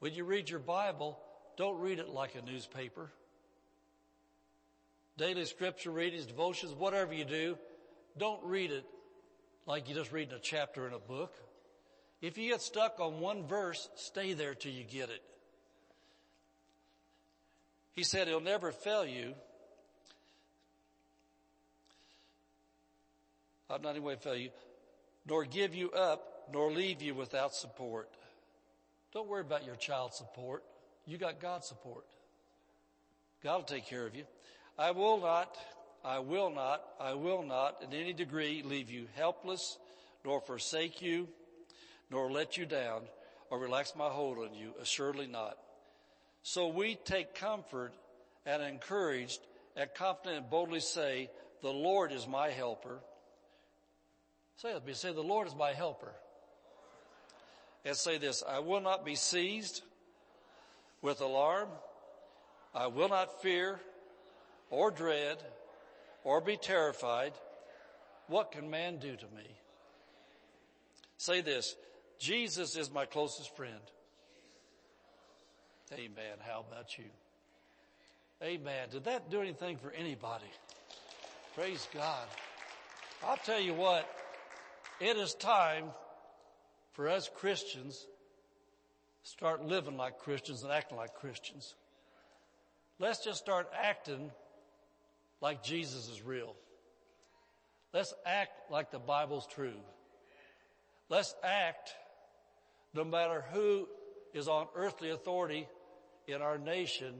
When 0.00 0.14
you 0.14 0.24
read 0.24 0.50
your 0.50 0.60
Bible, 0.60 1.18
don't 1.56 1.78
read 1.80 2.00
it 2.00 2.08
like 2.08 2.34
a 2.34 2.42
newspaper. 2.42 3.10
Daily 5.16 5.44
scripture 5.44 5.90
readings, 5.90 6.26
devotions, 6.26 6.72
whatever 6.72 7.12
you 7.12 7.24
do, 7.24 7.56
don't 8.18 8.42
read 8.44 8.72
it 8.72 8.84
like 9.70 9.88
you're 9.88 9.98
just 9.98 10.10
reading 10.10 10.34
a 10.34 10.40
chapter 10.40 10.88
in 10.88 10.92
a 10.92 10.98
book. 10.98 11.32
If 12.20 12.36
you 12.36 12.50
get 12.50 12.60
stuck 12.60 12.98
on 12.98 13.20
one 13.20 13.46
verse, 13.46 13.88
stay 13.94 14.32
there 14.32 14.52
till 14.52 14.72
you 14.72 14.82
get 14.82 15.10
it. 15.10 15.22
He 17.92 18.02
said 18.02 18.26
he'll 18.26 18.40
never 18.40 18.72
fail 18.72 19.06
you. 19.06 19.32
I'll 23.70 23.78
not 23.78 23.90
anyway 23.90 24.16
fail 24.16 24.34
you, 24.34 24.50
nor 25.24 25.44
give 25.44 25.72
you 25.76 25.92
up, 25.92 26.48
nor 26.52 26.72
leave 26.72 27.00
you 27.00 27.14
without 27.14 27.54
support. 27.54 28.10
Don't 29.14 29.28
worry 29.28 29.42
about 29.42 29.64
your 29.64 29.76
child 29.76 30.14
support. 30.14 30.64
You 31.06 31.16
got 31.16 31.40
God's 31.40 31.68
support. 31.68 32.04
God 33.44 33.56
will 33.56 33.62
take 33.62 33.86
care 33.86 34.04
of 34.04 34.16
you. 34.16 34.24
I 34.76 34.90
will 34.90 35.20
not, 35.20 35.56
I 36.04 36.18
will 36.18 36.50
not, 36.50 36.82
I 36.98 37.14
will 37.14 37.42
not 37.42 37.82
in 37.82 37.92
any 37.92 38.12
degree 38.12 38.62
leave 38.64 38.90
you 38.90 39.06
helpless, 39.16 39.78
nor 40.24 40.40
forsake 40.40 41.02
you, 41.02 41.28
nor 42.10 42.30
let 42.30 42.56
you 42.56 42.66
down, 42.66 43.02
or 43.50 43.58
relax 43.58 43.94
my 43.96 44.08
hold 44.08 44.38
on 44.38 44.54
you. 44.54 44.72
Assuredly 44.80 45.26
not. 45.26 45.58
So 46.42 46.68
we 46.68 46.94
take 46.94 47.34
comfort 47.34 47.92
and 48.46 48.62
encouraged 48.62 49.40
and 49.76 49.90
confident 49.94 50.42
and 50.42 50.50
boldly 50.50 50.80
say, 50.80 51.30
the 51.62 51.70
Lord 51.70 52.12
is 52.12 52.26
my 52.26 52.48
helper. 52.48 53.00
Say 54.56 54.70
it. 54.70 54.96
Say, 54.96 55.12
the 55.12 55.20
Lord 55.20 55.46
is 55.46 55.54
my 55.54 55.72
helper. 55.72 56.12
And 57.84 57.96
say 57.96 58.18
this, 58.18 58.42
I 58.46 58.58
will 58.58 58.80
not 58.80 59.04
be 59.04 59.14
seized 59.14 59.82
with 61.02 61.20
alarm. 61.20 61.68
I 62.74 62.86
will 62.86 63.08
not 63.08 63.42
fear 63.42 63.80
or 64.70 64.90
dread 64.90 65.38
or 66.24 66.40
be 66.40 66.56
terrified. 66.56 67.32
What 68.28 68.52
can 68.52 68.70
man 68.70 68.98
do 68.98 69.16
to 69.16 69.24
me? 69.36 69.46
Say 71.16 71.40
this, 71.40 71.76
Jesus 72.18 72.76
is 72.76 72.90
my 72.90 73.06
closest 73.06 73.56
friend. 73.56 73.80
Amen. 75.92 76.36
How 76.40 76.64
about 76.66 76.96
you? 76.98 77.04
Amen. 78.42 78.88
Did 78.90 79.04
that 79.04 79.30
do 79.30 79.40
anything 79.40 79.76
for 79.76 79.90
anybody? 79.90 80.50
Praise 81.54 81.88
God. 81.92 82.26
I'll 83.26 83.36
tell 83.36 83.60
you 83.60 83.74
what, 83.74 84.08
it 85.00 85.16
is 85.16 85.34
time 85.34 85.86
for 86.92 87.08
us 87.08 87.28
Christians 87.34 88.06
start 89.22 89.64
living 89.64 89.96
like 89.96 90.18
Christians 90.18 90.62
and 90.62 90.72
acting 90.72 90.96
like 90.96 91.14
Christians. 91.14 91.74
Let's 92.98 93.24
just 93.24 93.38
start 93.38 93.68
acting 93.78 94.30
like 95.40 95.62
Jesus 95.62 96.08
is 96.08 96.22
real. 96.22 96.54
Let's 97.92 98.14
act 98.24 98.70
like 98.70 98.90
the 98.90 98.98
Bible's 98.98 99.46
true. 99.46 99.80
Let's 101.08 101.34
act 101.42 101.90
no 102.94 103.04
matter 103.04 103.44
who 103.52 103.88
is 104.32 104.48
on 104.48 104.66
earthly 104.76 105.10
authority 105.10 105.66
in 106.28 106.40
our 106.40 106.58
nation 106.58 107.14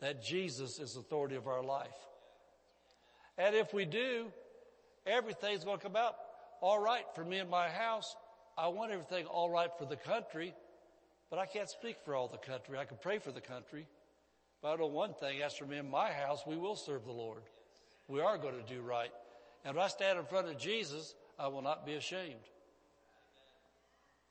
that 0.00 0.22
Jesus 0.22 0.78
is 0.78 0.96
authority 0.96 1.36
of 1.36 1.46
our 1.46 1.62
life. 1.62 1.88
And 3.38 3.54
if 3.54 3.72
we 3.72 3.84
do, 3.84 4.26
everything's 5.06 5.64
going 5.64 5.78
to 5.78 5.82
come 5.82 5.96
out 5.96 6.14
all 6.60 6.78
right 6.78 7.04
for 7.14 7.24
me 7.24 7.38
and 7.38 7.48
my 7.48 7.68
house. 7.68 8.14
I 8.58 8.68
want 8.68 8.92
everything 8.92 9.26
all 9.26 9.50
right 9.50 9.70
for 9.78 9.86
the 9.86 9.96
country. 9.96 10.54
But 11.30 11.38
I 11.38 11.46
can't 11.46 11.70
speak 11.70 11.96
for 12.04 12.14
all 12.14 12.28
the 12.28 12.36
country. 12.36 12.76
I 12.76 12.84
can 12.84 12.98
pray 13.00 13.18
for 13.18 13.32
the 13.32 13.40
country. 13.40 13.86
But 14.62 14.74
I 14.74 14.76
know 14.76 14.86
one 14.86 15.14
thing, 15.14 15.42
as 15.42 15.54
for 15.54 15.66
me 15.66 15.78
in 15.78 15.90
my 15.90 16.12
house, 16.12 16.44
we 16.46 16.56
will 16.56 16.76
serve 16.76 17.04
the 17.04 17.12
Lord. 17.12 17.42
We 18.06 18.20
are 18.20 18.38
going 18.38 18.54
to 18.54 18.74
do 18.74 18.80
right. 18.80 19.10
And 19.64 19.76
if 19.76 19.82
I 19.82 19.88
stand 19.88 20.18
in 20.18 20.24
front 20.26 20.48
of 20.48 20.58
Jesus, 20.58 21.14
I 21.38 21.48
will 21.48 21.62
not 21.62 21.84
be 21.84 21.94
ashamed. 21.94 22.34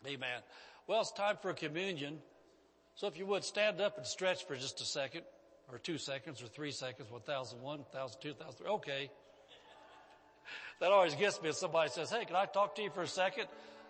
Amen. 0.08 0.42
Well, 0.88 1.02
it's 1.02 1.12
time 1.12 1.38
for 1.42 1.54
communion. 1.54 2.20
So 2.96 3.08
if 3.08 3.18
you 3.18 3.26
would 3.26 3.44
stand 3.44 3.82
up 3.82 3.98
and 3.98 4.06
stretch 4.06 4.46
for 4.48 4.56
just 4.56 4.82
a 4.82 4.86
second, 4.86 5.24
or 5.72 5.78
two 5.78 5.98
seconds, 5.98 6.42
or 6.42 6.48
three 6.48 6.72
seconds, 6.72 7.10
1001, 7.10 7.80
1002, 7.92 8.30
1003. 8.30 8.68
Okay. 8.68 9.12
That 10.80 10.92
always 10.92 11.16
gets 11.16 11.42
me 11.42 11.50
if 11.50 11.56
somebody 11.56 11.90
says, 11.90 12.10
hey, 12.10 12.26
can 12.26 12.36
I 12.36 12.46
talk 12.46 12.76
to 12.76 12.82
you 12.82 12.90
for 12.90 13.04
a 13.04 13.08
second? 13.08 13.46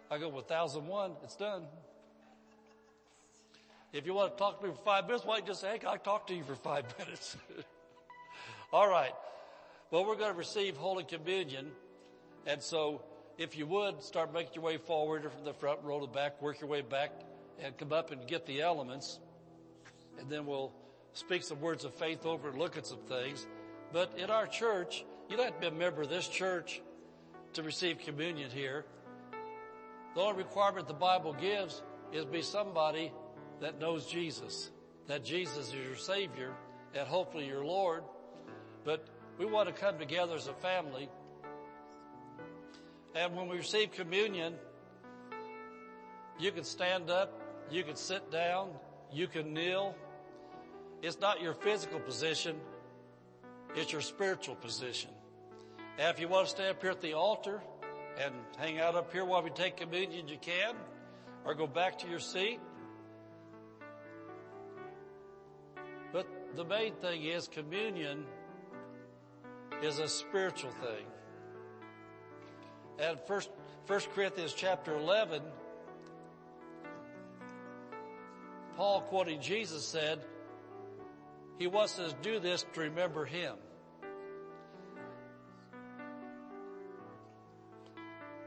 I 0.10 0.18
go, 0.18 0.30
1001, 0.30 1.12
it's 1.24 1.36
done. 1.36 1.64
If 3.94 4.06
you 4.06 4.14
want 4.14 4.32
to 4.32 4.38
talk 4.38 4.62
to 4.62 4.68
me 4.68 4.74
for 4.74 4.82
five 4.84 5.06
minutes, 5.06 5.26
why 5.26 5.36
don't 5.36 5.46
you 5.46 5.52
just 5.52 5.60
say, 5.60 5.72
hey, 5.72 5.80
can 5.80 5.90
I 5.90 5.98
talk 5.98 6.28
to 6.28 6.34
you 6.34 6.44
for 6.44 6.56
five 6.56 6.86
minutes? 7.00 7.36
All 8.72 8.90
right. 8.90 9.12
Well, 9.92 10.06
we're 10.06 10.16
going 10.16 10.32
to 10.32 10.38
receive 10.38 10.78
Holy 10.78 11.04
Communion. 11.04 11.72
And 12.46 12.62
so 12.62 13.02
if 13.38 13.58
you 13.58 13.68
would 13.68 14.02
start 14.02 14.34
making 14.34 14.54
your 14.56 14.64
way 14.64 14.78
forward 14.78 15.24
from 15.30 15.44
the 15.44 15.54
front, 15.54 15.82
roll 15.84 16.06
it 16.06 16.14
back, 16.14 16.42
work 16.42 16.62
your 16.62 16.70
way 16.70 16.82
back 16.82 17.12
and 17.62 17.78
come 17.78 17.92
up 17.92 18.12
and 18.12 18.26
get 18.26 18.46
the 18.46 18.62
elements. 18.62 19.20
And 20.18 20.30
then 20.30 20.46
we'll 20.46 20.72
speak 21.12 21.44
some 21.44 21.60
words 21.60 21.84
of 21.84 21.94
faith 21.94 22.26
over 22.26 22.48
and 22.48 22.58
look 22.58 22.78
at 22.78 22.88
some 22.88 23.02
things. 23.10 23.46
But 23.92 24.14
in 24.18 24.30
our 24.30 24.48
church, 24.48 25.04
you 25.30 25.36
don't 25.36 25.48
have 25.48 25.56
to 25.56 25.60
be 25.60 25.68
a 25.68 25.72
member 25.72 26.04
of 26.04 26.10
this 26.10 26.30
church 26.30 26.82
to 27.54 27.64
receive 27.64 28.00
communion 28.00 28.52
here. 28.52 28.86
The 30.16 30.22
only 30.22 30.38
requirement 30.38 30.88
the 30.88 30.94
Bible 30.94 31.34
gives 31.34 31.84
is 32.14 32.24
be 32.24 32.42
somebody 32.42 33.12
that 33.62 33.80
knows 33.80 34.06
Jesus, 34.06 34.72
that 35.08 35.24
Jesus 35.24 35.70
is 35.70 35.74
your 35.74 35.96
Savior 35.96 36.54
and 36.94 37.08
hopefully 37.08 37.48
your 37.48 37.64
Lord. 37.64 38.04
But 38.84 39.08
we 39.38 39.46
want 39.46 39.70
to 39.70 39.74
come 39.74 39.98
together 39.98 40.36
as 40.36 40.48
a 40.48 40.54
family. 40.54 41.10
And 43.16 43.36
when 43.36 43.48
we 43.48 43.58
receive 43.58 43.92
communion, 43.92 44.56
You 46.42 46.52
can 46.52 46.64
stand 46.64 47.12
up. 47.12 47.40
You 47.70 47.84
can 47.84 47.96
sit 47.96 48.32
down. 48.32 48.72
You 49.14 49.28
can 49.28 49.54
kneel. 49.54 49.96
It's 51.04 51.20
not 51.20 51.40
your 51.40 51.54
physical 51.54 52.00
position. 52.00 52.56
It's 53.76 53.92
your 53.92 54.02
spiritual 54.02 54.56
position. 54.56 55.12
And 56.00 56.10
if 56.10 56.20
you 56.20 56.28
want 56.28 56.48
to 56.48 56.52
stay 56.52 56.70
up 56.70 56.82
here 56.82 56.92
at 56.92 57.02
the 57.02 57.14
altar 57.14 57.62
and 58.18 58.34
hang 58.58 58.80
out 58.80 58.96
up 58.96 59.14
here 59.14 59.24
while 59.24 59.44
we 59.44 59.52
take 59.52 59.78
communion, 59.78 60.28
you 60.28 60.38
can, 60.42 60.74
or 61.46 61.54
go 61.54 61.68
back 61.68 62.00
to 62.00 62.08
your 62.08 62.20
seat. 62.20 62.60
The 66.56 66.66
main 66.66 66.94
thing 66.96 67.24
is 67.24 67.48
communion 67.48 68.26
is 69.82 70.00
a 70.00 70.08
spiritual 70.08 70.72
thing. 70.72 71.06
And 73.00 73.20
first, 73.28 73.50
First 73.86 74.12
Corinthians 74.12 74.54
chapter 74.54 74.96
11, 74.96 75.42
Paul 78.76 79.02
quoting 79.02 79.42
Jesus 79.42 79.84
said, 79.84 80.20
he 81.58 81.68
wants 81.68 82.00
us 82.00 82.14
to 82.14 82.20
do 82.22 82.40
this 82.40 82.66
to 82.74 82.82
remember 82.82 83.26
him. 83.26 83.56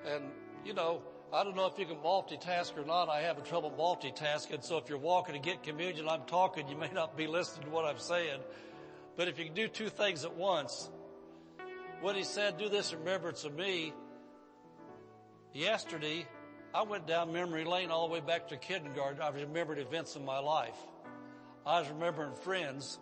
And, 0.06 0.24
you 0.64 0.74
know, 0.74 1.02
I 1.34 1.42
don't 1.42 1.56
know 1.56 1.66
if 1.66 1.76
you 1.80 1.84
can 1.84 1.96
multitask 1.96 2.78
or 2.78 2.84
not. 2.84 3.08
I 3.08 3.22
have 3.22 3.38
a 3.38 3.40
trouble 3.40 3.72
multitasking. 3.76 4.62
So 4.62 4.78
if 4.78 4.88
you're 4.88 4.98
walking 4.98 5.34
to 5.34 5.40
get 5.40 5.64
communion, 5.64 6.08
I'm 6.08 6.22
talking, 6.26 6.68
you 6.68 6.76
may 6.76 6.90
not 6.92 7.16
be 7.16 7.26
listening 7.26 7.64
to 7.64 7.70
what 7.72 7.84
I'm 7.84 7.98
saying. 7.98 8.38
But 9.16 9.26
if 9.26 9.36
you 9.40 9.46
can 9.46 9.54
do 9.54 9.66
two 9.66 9.88
things 9.88 10.24
at 10.24 10.36
once, 10.36 10.88
what 12.00 12.14
he 12.14 12.22
said, 12.22 12.56
do 12.56 12.68
this 12.68 12.92
in 12.92 13.00
remembrance 13.00 13.42
of 13.42 13.52
me, 13.52 13.92
yesterday, 15.52 16.24
I 16.72 16.82
went 16.82 17.08
down 17.08 17.32
memory 17.32 17.64
lane 17.64 17.90
all 17.90 18.06
the 18.06 18.14
way 18.14 18.20
back 18.20 18.46
to 18.50 18.56
kindergarten. 18.56 19.20
I 19.20 19.30
remembered 19.30 19.80
events 19.80 20.14
in 20.14 20.24
my 20.24 20.38
life. 20.38 20.78
I 21.66 21.80
was 21.80 21.88
remembering 21.88 22.36
friends. 22.36 23.00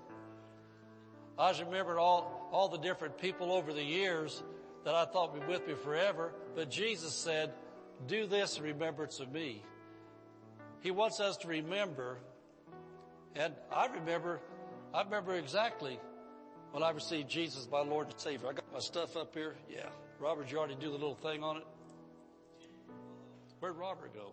I 1.38 1.50
was 1.50 1.60
remembering 1.60 1.98
all, 1.98 2.48
all 2.50 2.70
the 2.70 2.78
different 2.78 3.18
people 3.18 3.52
over 3.52 3.74
the 3.74 3.84
years 3.84 4.42
that 4.86 4.94
I 4.94 5.04
thought 5.04 5.34
would 5.34 5.46
be 5.46 5.52
with 5.52 5.68
me 5.68 5.74
forever. 5.74 6.32
But 6.54 6.70
Jesus 6.70 7.12
said, 7.12 7.52
do 8.06 8.26
this 8.26 8.58
in 8.58 8.64
remembrance 8.64 9.20
of 9.20 9.32
me. 9.32 9.62
He 10.80 10.90
wants 10.90 11.20
us 11.20 11.36
to 11.38 11.48
remember. 11.48 12.18
And 13.34 13.54
I 13.72 13.86
remember, 13.86 14.40
I 14.92 15.02
remember 15.02 15.34
exactly 15.34 15.98
when 16.72 16.82
I 16.82 16.90
received 16.90 17.28
Jesus, 17.28 17.68
my 17.70 17.80
Lord 17.80 18.08
and 18.08 18.18
Savior. 18.18 18.48
I 18.48 18.52
got 18.52 18.72
my 18.72 18.80
stuff 18.80 19.16
up 19.16 19.34
here. 19.34 19.54
Yeah. 19.70 19.86
Robert, 20.18 20.50
you 20.50 20.58
already 20.58 20.74
do 20.74 20.86
the 20.86 20.92
little 20.92 21.14
thing 21.14 21.42
on 21.42 21.58
it? 21.58 21.66
Where'd 23.60 23.76
Robert 23.76 24.12
go? 24.14 24.32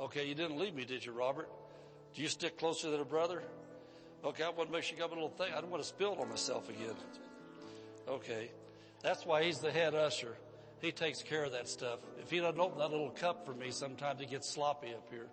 Okay, 0.00 0.26
you 0.26 0.34
didn't 0.34 0.58
leave 0.58 0.74
me, 0.74 0.84
did 0.84 1.04
you, 1.04 1.12
Robert? 1.12 1.48
Do 2.14 2.22
you 2.22 2.28
stick 2.28 2.58
closer 2.58 2.90
than 2.90 3.00
a 3.00 3.04
brother? 3.04 3.42
Okay, 4.24 4.42
I 4.42 4.48
want 4.48 4.68
to 4.68 4.72
make 4.72 4.84
sure 4.84 4.96
you 4.96 5.02
got 5.02 5.10
a 5.10 5.14
little 5.14 5.28
thing. 5.28 5.52
I 5.54 5.60
don't 5.60 5.70
want 5.70 5.82
to 5.82 5.88
spill 5.88 6.14
it 6.14 6.18
on 6.18 6.28
myself 6.28 6.68
again. 6.68 6.96
Okay. 8.08 8.50
That's 9.02 9.26
why 9.26 9.44
he's 9.44 9.58
the 9.58 9.70
head 9.70 9.94
usher. 9.94 10.36
He 10.84 10.92
takes 10.92 11.22
care 11.22 11.44
of 11.44 11.52
that 11.52 11.66
stuff. 11.66 12.00
If 12.20 12.30
he 12.30 12.40
doesn't 12.40 12.60
open 12.60 12.78
that 12.78 12.90
little 12.90 13.08
cup 13.08 13.46
for 13.46 13.54
me, 13.54 13.70
sometimes 13.70 14.20
it 14.20 14.28
gets 14.28 14.50
sloppy 14.50 14.88
up 14.88 15.08
here. 15.10 15.28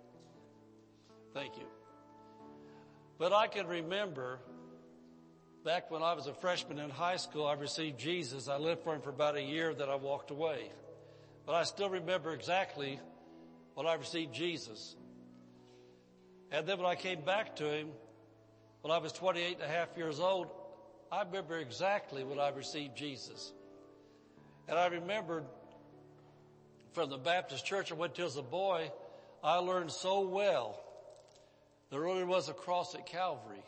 Thank 1.34 1.58
you. 1.58 1.66
But 3.18 3.34
I 3.34 3.48
can 3.48 3.66
remember 3.66 4.38
back 5.62 5.90
when 5.90 6.02
I 6.02 6.14
was 6.14 6.26
a 6.26 6.32
freshman 6.32 6.78
in 6.78 6.88
high 6.88 7.16
school, 7.16 7.46
I 7.46 7.52
received 7.52 7.98
Jesus. 7.98 8.48
I 8.48 8.56
lived 8.56 8.82
for 8.82 8.94
him 8.94 9.02
for 9.02 9.10
about 9.10 9.36
a 9.36 9.42
year, 9.42 9.74
then 9.74 9.90
I 9.90 9.96
walked 9.96 10.30
away. 10.30 10.70
But 11.44 11.54
I 11.54 11.64
still 11.64 11.90
remember 11.90 12.32
exactly 12.32 12.98
when 13.74 13.86
I 13.86 13.92
received 13.92 14.32
Jesus. 14.32 14.96
And 16.50 16.66
then 16.66 16.78
when 16.78 16.86
I 16.86 16.94
came 16.94 17.26
back 17.26 17.56
to 17.56 17.70
him, 17.70 17.88
when 18.80 18.90
I 18.90 18.96
was 18.96 19.12
28 19.12 19.56
and 19.60 19.62
a 19.62 19.68
half 19.68 19.98
years 19.98 20.18
old, 20.18 20.48
I 21.10 21.24
remember 21.24 21.58
exactly 21.58 22.24
when 22.24 22.38
I 22.38 22.48
received 22.48 22.96
Jesus. 22.96 23.52
And 24.68 24.78
I 24.78 24.86
remembered 24.86 25.44
from 26.92 27.10
the 27.10 27.18
Baptist 27.18 27.64
church 27.64 27.90
I 27.90 27.94
went 27.94 28.14
to 28.16 28.24
as 28.24 28.36
a 28.36 28.42
boy, 28.42 28.90
I 29.42 29.56
learned 29.56 29.90
so 29.90 30.20
well 30.28 30.82
there 31.92 32.00
really 32.00 32.24
was 32.24 32.48
a 32.48 32.54
cross 32.54 32.94
at 32.94 33.04
Calvary. 33.04 33.62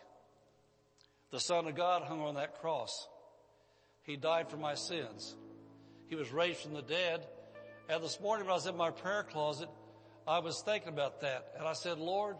The 1.31 1.39
Son 1.39 1.66
of 1.66 1.75
God 1.75 2.05
hung 2.05 2.23
on 2.23 2.37
that 2.37 2.59
cross. 2.59 3.07
He 4.05 4.16
died 4.16 4.49
for 4.49 4.57
my 4.57 4.75
sins. 4.77 5.35
He 6.09 6.16
was 6.16 6.33
raised 6.33 6.61
from 6.61 6.73
the 6.73 6.81
dead. 6.81 7.27
And 7.91 8.03
this 8.03 8.19
morning 8.21 8.47
when 8.47 8.53
I 8.53 8.55
was 8.55 8.66
in 8.66 8.79
my 8.79 8.91
prayer 8.91 9.25
closet, 9.25 9.69
I 10.27 10.39
was 10.39 10.62
thinking 10.65 10.89
about 10.89 11.21
that. 11.21 11.53
And 11.59 11.69
I 11.69 11.75
said, 11.75 11.99
Lord, 11.99 12.37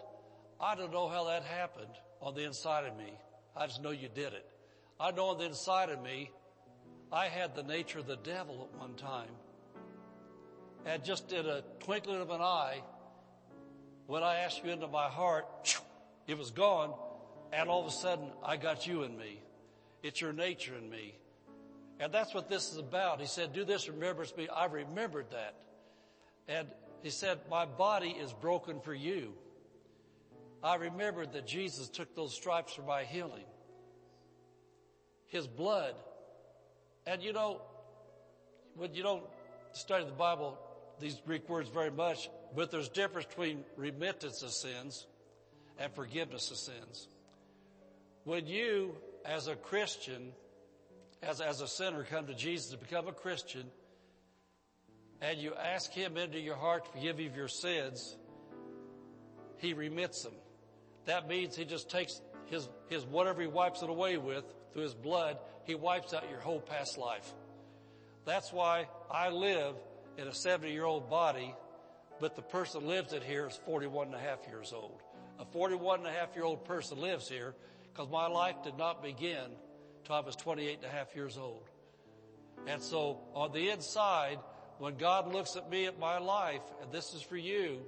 I 0.59 0.75
don't 0.75 0.91
know 0.91 1.07
how 1.07 1.25
that 1.25 1.43
happened 1.43 1.93
on 2.23 2.35
the 2.35 2.45
inside 2.45 2.87
of 2.87 2.97
me. 2.97 3.13
I 3.55 3.67
just 3.67 3.83
know 3.83 3.91
you 3.91 4.09
did 4.09 4.33
it. 4.33 4.47
I 4.99 5.11
know 5.11 5.27
on 5.27 5.39
the 5.39 5.45
inside 5.45 5.91
of 5.91 6.03
me, 6.03 6.31
I 7.15 7.28
had 7.28 7.55
the 7.55 7.62
nature 7.62 8.01
of 8.01 8.09
the 8.09 8.16
devil 8.16 8.69
at 8.69 8.81
one 8.81 8.95
time. 8.95 9.28
And 10.85 11.05
just 11.05 11.32
in 11.32 11.47
a 11.47 11.62
twinkling 11.78 12.20
of 12.20 12.31
an 12.31 12.41
eye, 12.41 12.82
when 14.09 14.24
I 14.24 14.39
asked 14.39 14.65
you 14.65 14.73
into 14.73 14.89
my 14.89 15.09
heart, 15.09 15.47
it 16.27 16.36
was 16.36 16.51
gone. 16.51 16.93
And 17.53 17.69
all 17.69 17.82
of 17.82 17.86
a 17.86 17.93
sudden, 17.93 18.27
I 18.45 18.57
got 18.57 18.89
you 18.89 19.05
in 19.05 19.16
me. 19.16 19.41
It's 20.03 20.20
your 20.20 20.32
nature 20.32 20.74
in 20.77 20.91
me. 20.91 21.15
And 22.01 22.12
that's 22.12 22.35
what 22.35 22.49
this 22.49 22.73
is 22.73 22.78
about. 22.78 23.20
He 23.20 23.28
said, 23.28 23.53
do 23.53 23.65
this 23.65 23.89
remembrance 23.89 24.36
me. 24.36 24.49
I 24.49 24.65
remembered 24.65 25.27
that. 25.31 25.55
And 26.49 26.66
he 27.05 27.11
said, 27.11 27.39
my 27.49 27.65
body 27.65 28.11
is 28.11 28.32
broken 28.32 28.81
for 28.81 28.93
you. 28.93 29.35
I 30.65 30.74
remembered 30.74 31.32
that 31.35 31.47
Jesus 31.47 31.89
took 31.89 32.16
those 32.16 32.35
stripes 32.35 32.73
for 32.73 32.82
my 32.82 33.05
healing. 33.05 33.45
His 35.28 35.47
blood. 35.47 35.95
And 37.07 37.23
you 37.23 37.33
know, 37.33 37.61
when 38.77 38.95
you 38.95 39.03
don't 39.03 39.25
study 39.73 40.05
the 40.05 40.13
Bible, 40.13 40.59
these 41.01 41.21
Greek 41.27 41.49
words 41.49 41.69
very 41.69 41.91
much, 41.91 42.31
but 42.57 42.71
there's 42.71 42.89
difference 42.89 43.27
between 43.27 43.65
remittance 43.77 44.43
of 44.43 44.51
sins 44.51 45.07
and 45.79 45.93
forgiveness 45.93 46.51
of 46.51 46.57
sins. 46.57 47.09
When 48.25 48.47
you, 48.47 48.97
as 49.25 49.49
a 49.49 49.57
Christian, 49.57 50.33
as, 51.23 51.41
as 51.41 51.61
a 51.61 51.69
sinner, 51.69 52.05
come 52.05 52.27
to 52.27 52.35
Jesus 52.35 52.71
to 52.71 52.79
become 52.79 53.09
a 53.09 53.13
Christian, 53.13 53.65
and 55.21 55.39
you 55.39 55.55
ask 55.55 55.93
Him 55.93 56.17
into 56.17 56.39
your 56.39 56.57
heart 56.57 56.87
to 56.87 56.91
forgive 56.93 57.21
you 57.21 57.29
of 57.29 57.37
your 57.37 57.49
sins, 57.49 58.17
He 59.59 59.75
remits 59.75 60.23
them. 60.23 60.35
That 61.05 61.29
means 61.29 61.55
He 61.57 61.65
just 61.65 61.91
takes 61.91 62.21
His, 62.47 62.69
His 62.89 63.05
whatever 63.05 63.43
He 63.43 63.49
wipes 63.49 63.83
it 63.83 63.91
away 63.91 64.17
with 64.17 64.45
through 64.75 64.83
His 64.83 64.95
blood, 64.95 65.39
He 65.65 65.75
wipes 65.75 66.13
out 66.13 66.29
your 66.29 66.41
whole 66.41 66.61
past 66.61 66.99
life. 66.99 67.33
That's 68.27 68.53
why 68.53 68.89
I 69.11 69.31
live 69.31 69.77
in 70.19 70.29
a 70.29 70.35
70 70.35 70.71
year 70.71 70.85
old 70.85 71.09
body, 71.09 71.55
but 72.21 72.37
the 72.37 72.43
person 72.43 72.87
lives 72.87 73.15
it 73.15 73.23
here 73.23 73.47
is 73.47 73.59
41 73.65 74.09
and 74.09 74.17
a 74.17 74.19
half 74.19 74.41
years 74.49 74.73
old. 74.75 75.01
A 75.39 75.45
41 75.47 76.01
and 76.01 76.09
a 76.09 76.13
half 76.13 76.35
year 76.35 76.45
old 76.45 76.65
person 76.65 77.01
lives 77.01 77.29
here 77.29 77.55
because 77.93 78.11
my 78.11 78.27
life 78.27 78.57
did 78.63 78.77
not 78.77 79.03
begin 79.03 79.51
till 80.05 80.15
I 80.15 80.21
was 80.21 80.37
28 80.37 80.77
and 80.77 80.85
a 80.85 80.89
half 80.89 81.15
years 81.15 81.39
old. 81.39 81.65
And 82.67 82.83
so 82.83 83.21
on 83.35 83.53
the 83.53 83.71
inside, 83.71 84.39
when 84.79 84.97
God 84.97 85.33
looks 85.33 85.57
at 85.57 85.71
me 85.71 85.87
at 85.87 85.99
my 85.99 86.19
life, 86.19 86.63
and 86.83 86.91
this 86.93 87.15
is 87.15 87.23
for 87.23 87.37
you, 87.37 87.81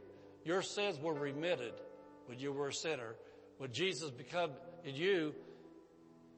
your 0.45 0.63
sins 0.63 0.99
were 1.01 1.15
remitted 1.15 1.73
when 2.27 2.39
you 2.39 2.53
were 2.53 2.69
a 2.69 2.73
sinner. 2.73 3.17
When 3.59 3.73
Jesus 3.73 4.11
became 4.11 4.51
in 4.85 4.95
you, 4.95 5.35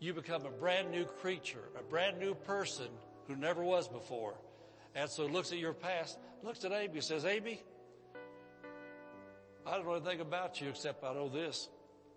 you 0.01 0.15
become 0.15 0.47
a 0.47 0.51
brand 0.51 0.91
new 0.91 1.05
creature, 1.05 1.71
a 1.79 1.83
brand 1.83 2.19
new 2.19 2.35
person 2.35 2.89
who 3.27 3.37
never 3.37 3.63
was 3.63 3.89
before. 3.89 4.35
And 4.95 5.11
so 5.11 5.27
looks 5.27 5.53
at 5.53 5.59
your 5.59 5.73
past, 5.73 6.19
looks 6.43 6.65
at 6.65 6.73
Amy, 6.73 7.01
says, 7.01 7.25
Amy, 7.25 7.63
I 9.67 9.77
don't 9.77 9.87
know 9.87 9.95
anything 9.95 10.21
about 10.21 10.61
you 10.61 10.69
except 10.69 11.05
I 11.05 11.13
know 11.13 11.29
this. 11.29 11.69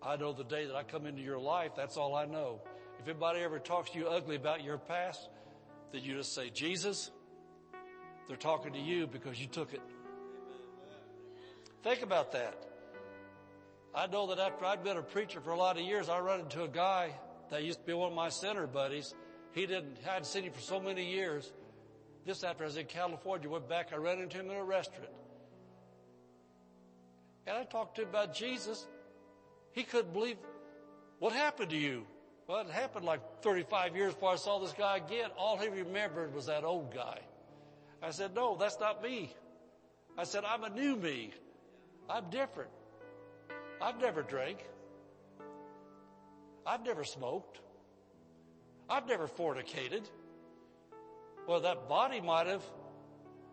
I 0.02 0.16
know 0.16 0.32
the 0.32 0.44
day 0.44 0.66
that 0.66 0.74
I 0.74 0.82
come 0.82 1.06
into 1.06 1.22
your 1.22 1.38
life, 1.38 1.72
that's 1.76 1.96
all 1.96 2.14
I 2.14 2.24
know. 2.24 2.60
If 2.98 3.08
anybody 3.08 3.40
ever 3.40 3.58
talks 3.58 3.90
to 3.90 3.98
you 3.98 4.06
ugly 4.06 4.36
about 4.36 4.64
your 4.64 4.78
past, 4.78 5.28
then 5.92 6.02
you 6.02 6.16
just 6.16 6.34
say, 6.34 6.50
Jesus, 6.50 7.10
they're 8.26 8.36
talking 8.36 8.72
to 8.72 8.78
you 8.78 9.06
because 9.06 9.40
you 9.40 9.46
took 9.46 9.74
it. 9.74 9.82
Think 11.82 12.02
about 12.02 12.32
that. 12.32 12.66
I 13.94 14.06
know 14.06 14.28
that 14.28 14.38
after 14.38 14.64
I'd 14.64 14.82
been 14.82 14.96
a 14.96 15.02
preacher 15.02 15.40
for 15.40 15.50
a 15.50 15.58
lot 15.58 15.76
of 15.76 15.82
years, 15.82 16.08
I 16.08 16.20
run 16.20 16.40
into 16.40 16.62
a 16.62 16.68
guy 16.68 17.12
that 17.52 17.62
used 17.62 17.80
to 17.80 17.86
be 17.86 17.92
one 17.92 18.08
of 18.08 18.16
my 18.16 18.30
center 18.30 18.66
buddies. 18.66 19.14
He 19.52 19.66
didn't, 19.66 19.98
hadn't 20.04 20.24
seen 20.24 20.44
him 20.44 20.52
for 20.54 20.60
so 20.60 20.80
many 20.80 21.12
years. 21.12 21.52
This 22.24 22.42
after 22.44 22.64
I 22.64 22.66
was 22.66 22.78
in 22.78 22.86
California, 22.86 23.48
went 23.48 23.68
back, 23.68 23.90
I 23.92 23.96
ran 23.96 24.20
into 24.20 24.38
him 24.38 24.50
in 24.50 24.56
a 24.56 24.64
restaurant. 24.64 25.10
And 27.46 27.56
I 27.56 27.64
talked 27.64 27.96
to 27.96 28.02
him 28.02 28.08
about 28.08 28.34
Jesus. 28.34 28.86
He 29.72 29.82
couldn't 29.82 30.14
believe 30.14 30.38
what 31.18 31.34
happened 31.34 31.70
to 31.70 31.76
you. 31.76 32.06
Well, 32.48 32.60
it 32.60 32.70
happened 32.70 33.04
like 33.04 33.20
35 33.42 33.96
years 33.96 34.14
before 34.14 34.32
I 34.32 34.36
saw 34.36 34.58
this 34.58 34.72
guy 34.72 34.96
again. 34.96 35.28
All 35.36 35.58
he 35.58 35.68
remembered 35.68 36.34
was 36.34 36.46
that 36.46 36.64
old 36.64 36.94
guy. 36.94 37.18
I 38.02 38.12
said, 38.12 38.34
no, 38.34 38.56
that's 38.58 38.80
not 38.80 39.02
me. 39.02 39.34
I 40.16 40.24
said, 40.24 40.44
I'm 40.44 40.64
a 40.64 40.70
new 40.70 40.96
me. 40.96 41.32
I'm 42.08 42.30
different. 42.30 42.70
I've 43.80 44.00
never 44.00 44.22
drank. 44.22 44.64
I've 46.66 46.84
never 46.84 47.04
smoked. 47.04 47.60
I've 48.88 49.06
never 49.06 49.26
fornicated. 49.26 50.08
Well, 51.46 51.60
that 51.60 51.88
body 51.88 52.20
might 52.20 52.46
have, 52.46 52.62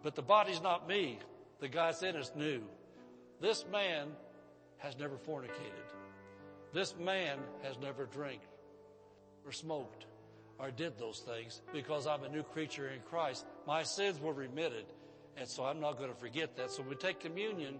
but 0.03 0.15
the 0.15 0.21
body's 0.21 0.61
not 0.61 0.87
me. 0.87 1.19
The 1.59 1.67
guy's 1.67 2.03
in 2.03 2.15
is 2.15 2.31
new. 2.35 2.61
This 3.41 3.65
man 3.71 4.07
has 4.77 4.97
never 4.97 5.17
fornicated. 5.17 5.87
This 6.73 6.95
man 6.97 7.39
has 7.63 7.77
never 7.79 8.05
drank 8.05 8.41
or 9.45 9.51
smoked 9.51 10.05
or 10.59 10.71
did 10.71 10.97
those 10.99 11.19
things 11.19 11.61
because 11.73 12.05
I'm 12.05 12.23
a 12.23 12.29
new 12.29 12.43
creature 12.43 12.89
in 12.89 12.99
Christ. 13.09 13.45
My 13.65 13.83
sins 13.83 14.19
were 14.19 14.33
remitted. 14.33 14.85
And 15.37 15.47
so 15.47 15.63
I'm 15.63 15.79
not 15.79 15.97
going 15.97 16.09
to 16.09 16.15
forget 16.15 16.57
that. 16.57 16.69
So 16.69 16.81
when 16.81 16.89
we 16.89 16.95
take 16.95 17.21
communion, 17.21 17.79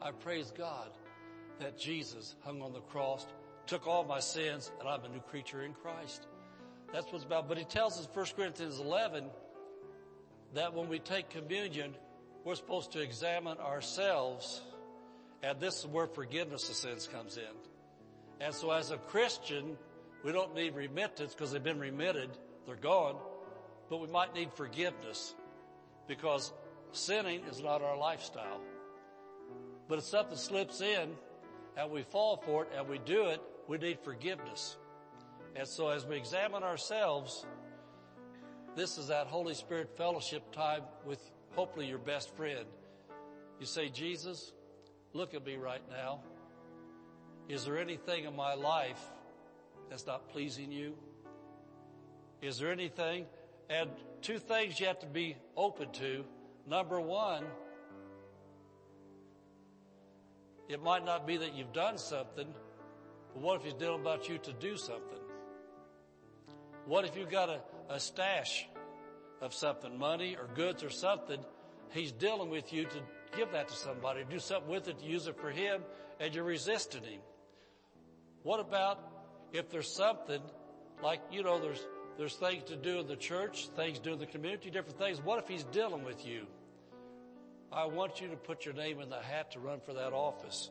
I 0.00 0.12
praise 0.12 0.52
God 0.56 0.90
that 1.58 1.76
Jesus 1.76 2.36
hung 2.44 2.62
on 2.62 2.72
the 2.72 2.80
cross, 2.80 3.26
took 3.66 3.86
all 3.86 4.04
my 4.04 4.20
sins, 4.20 4.70
and 4.80 4.88
I'm 4.88 5.04
a 5.04 5.08
new 5.08 5.20
creature 5.20 5.62
in 5.62 5.72
Christ. 5.72 6.26
That's 6.92 7.06
what 7.06 7.16
it's 7.16 7.24
about. 7.24 7.48
But 7.48 7.58
he 7.58 7.64
tells 7.64 7.98
us, 7.98 8.08
1 8.12 8.26
Corinthians 8.36 8.78
11, 8.78 9.24
that 10.54 10.74
when 10.74 10.88
we 10.88 10.98
take 10.98 11.30
communion, 11.30 11.94
we're 12.44 12.54
supposed 12.54 12.92
to 12.92 13.00
examine 13.00 13.58
ourselves. 13.58 14.62
And 15.42 15.58
this 15.60 15.80
is 15.80 15.86
where 15.86 16.06
forgiveness 16.06 16.68
of 16.70 16.76
sins 16.76 17.08
comes 17.12 17.36
in. 17.36 17.42
And 18.40 18.54
so 18.54 18.70
as 18.70 18.90
a 18.90 18.98
Christian, 18.98 19.76
we 20.24 20.32
don't 20.32 20.54
need 20.54 20.74
remittance 20.74 21.34
because 21.34 21.52
they've 21.52 21.62
been 21.62 21.80
remitted. 21.80 22.30
They're 22.66 22.76
gone. 22.76 23.16
But 23.90 24.00
we 24.00 24.08
might 24.08 24.34
need 24.34 24.52
forgiveness 24.52 25.34
because 26.06 26.52
sinning 26.92 27.42
is 27.50 27.62
not 27.62 27.82
our 27.82 27.96
lifestyle. 27.96 28.60
But 29.88 29.98
if 29.98 30.04
something 30.04 30.36
slips 30.36 30.80
in 30.80 31.10
and 31.76 31.90
we 31.90 32.02
fall 32.02 32.36
for 32.38 32.64
it 32.64 32.70
and 32.76 32.88
we 32.88 32.98
do 32.98 33.26
it, 33.26 33.40
we 33.68 33.78
need 33.78 33.98
forgiveness. 34.00 34.76
And 35.54 35.66
so 35.66 35.88
as 35.88 36.04
we 36.04 36.16
examine 36.16 36.62
ourselves, 36.62 37.46
this 38.74 38.98
is 38.98 39.08
that 39.08 39.26
Holy 39.26 39.54
Spirit 39.54 39.96
fellowship 39.96 40.52
time 40.52 40.82
with 41.04 41.30
hopefully 41.54 41.86
your 41.86 41.98
best 41.98 42.34
friend. 42.36 42.66
You 43.58 43.66
say, 43.66 43.88
Jesus, 43.88 44.52
look 45.14 45.34
at 45.34 45.44
me 45.44 45.56
right 45.56 45.82
now. 45.90 46.20
Is 47.48 47.64
there 47.64 47.78
anything 47.78 48.24
in 48.24 48.36
my 48.36 48.54
life 48.54 49.00
that's 49.88 50.06
not 50.06 50.28
pleasing 50.28 50.70
you? 50.70 50.94
Is 52.42 52.58
there 52.58 52.70
anything? 52.70 53.26
And 53.70 53.90
two 54.20 54.38
things 54.38 54.78
you 54.78 54.86
have 54.86 54.98
to 55.00 55.06
be 55.06 55.36
open 55.56 55.90
to. 55.92 56.24
Number 56.68 57.00
one, 57.00 57.44
it 60.68 60.82
might 60.82 61.04
not 61.04 61.26
be 61.26 61.36
that 61.36 61.54
you've 61.54 61.72
done 61.72 61.96
something, 61.96 62.52
but 63.36 63.42
what 63.42 63.56
if 63.56 63.64
he's 63.64 63.74
dealing 63.74 64.00
about 64.00 64.30
you 64.30 64.38
to 64.38 64.52
do 64.54 64.78
something? 64.78 65.18
What 66.86 67.04
if 67.04 67.18
you've 67.18 67.30
got 67.30 67.50
a, 67.50 67.60
a 67.90 68.00
stash 68.00 68.66
of 69.42 69.52
something, 69.52 69.98
money 69.98 70.38
or 70.40 70.48
goods 70.54 70.82
or 70.82 70.88
something, 70.88 71.38
he's 71.90 72.12
dealing 72.12 72.48
with 72.48 72.72
you 72.72 72.84
to 72.84 73.02
give 73.36 73.52
that 73.52 73.68
to 73.68 73.74
somebody, 73.74 74.24
do 74.30 74.38
something 74.38 74.70
with 74.70 74.88
it, 74.88 75.00
to 75.00 75.04
use 75.04 75.26
it 75.26 75.38
for 75.38 75.50
him, 75.50 75.82
and 76.18 76.34
you're 76.34 76.44
resisting 76.44 77.02
him. 77.02 77.20
What 78.42 78.58
about 78.58 79.00
if 79.52 79.68
there's 79.68 79.94
something 79.94 80.40
like, 81.02 81.20
you 81.30 81.42
know, 81.42 81.60
there's, 81.60 81.86
there's 82.16 82.36
things 82.36 82.62
to 82.70 82.76
do 82.76 83.00
in 83.00 83.06
the 83.06 83.16
church, 83.16 83.68
things 83.76 83.98
to 83.98 84.04
do 84.04 84.12
in 84.14 84.18
the 84.18 84.24
community, 84.24 84.70
different 84.70 84.98
things. 84.98 85.20
What 85.22 85.40
if 85.40 85.46
he's 85.46 85.64
dealing 85.64 86.04
with 86.04 86.26
you? 86.26 86.46
I 87.70 87.84
want 87.84 88.18
you 88.18 88.28
to 88.28 88.36
put 88.36 88.64
your 88.64 88.72
name 88.72 89.02
in 89.02 89.10
the 89.10 89.20
hat 89.20 89.50
to 89.50 89.60
run 89.60 89.80
for 89.80 89.92
that 89.92 90.14
office. 90.14 90.70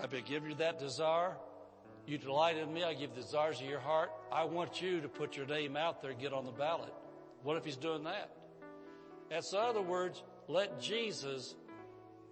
I've 0.00 0.10
been 0.10 0.24
giving 0.24 0.50
you 0.50 0.56
that 0.56 0.78
desire. 0.78 1.36
You 2.06 2.18
delight 2.18 2.56
in 2.56 2.72
me. 2.72 2.84
I 2.84 2.94
give 2.94 3.14
the 3.14 3.20
desires 3.20 3.60
of 3.60 3.66
your 3.66 3.80
heart. 3.80 4.10
I 4.32 4.44
want 4.44 4.80
you 4.80 5.00
to 5.00 5.08
put 5.08 5.36
your 5.36 5.46
name 5.46 5.76
out 5.76 6.00
there 6.00 6.12
and 6.12 6.20
get 6.20 6.32
on 6.32 6.44
the 6.44 6.52
ballot. 6.52 6.92
What 7.42 7.56
if 7.56 7.64
he's 7.64 7.76
doing 7.76 8.04
that? 8.04 8.30
So 9.44 9.58
in 9.60 9.66
other 9.66 9.82
words, 9.82 10.22
let 10.46 10.80
Jesus 10.80 11.54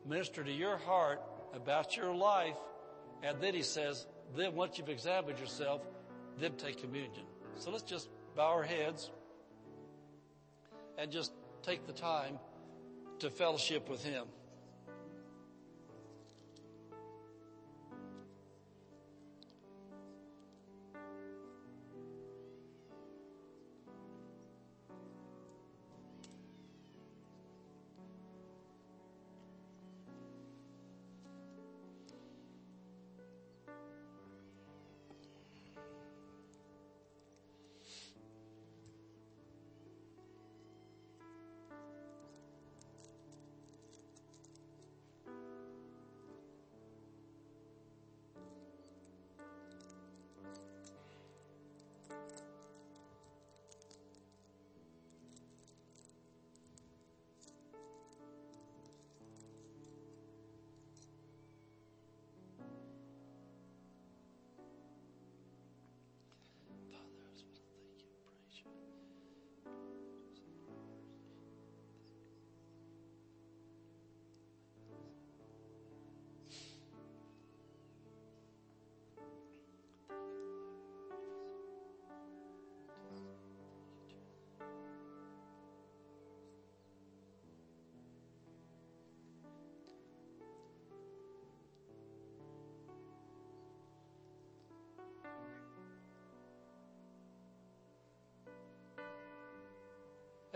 minister 0.07 0.43
to 0.43 0.51
your 0.51 0.79
heart 0.79 1.21
about 1.55 1.97
your 1.97 2.15
life. 2.15 2.57
And 3.23 3.41
then 3.41 3.55
he 3.55 3.63
says, 3.63 4.07
then 4.37 4.55
once 4.55 4.79
you've 4.79 4.89
examined 4.89 5.39
yourself, 5.39 5.83
then 6.39 6.53
take 6.53 6.81
communion. 6.81 7.25
So 7.57 7.71
let's 7.71 7.83
just 7.83 8.09
bow 8.35 8.53
our 8.53 8.63
heads 8.63 9.11
and 10.99 11.11
just 11.11 11.33
take 11.63 11.87
the 11.87 11.93
time 11.93 12.39
to 13.19 13.31
fellowship 13.31 13.89
with 13.89 14.05
him. 14.05 14.27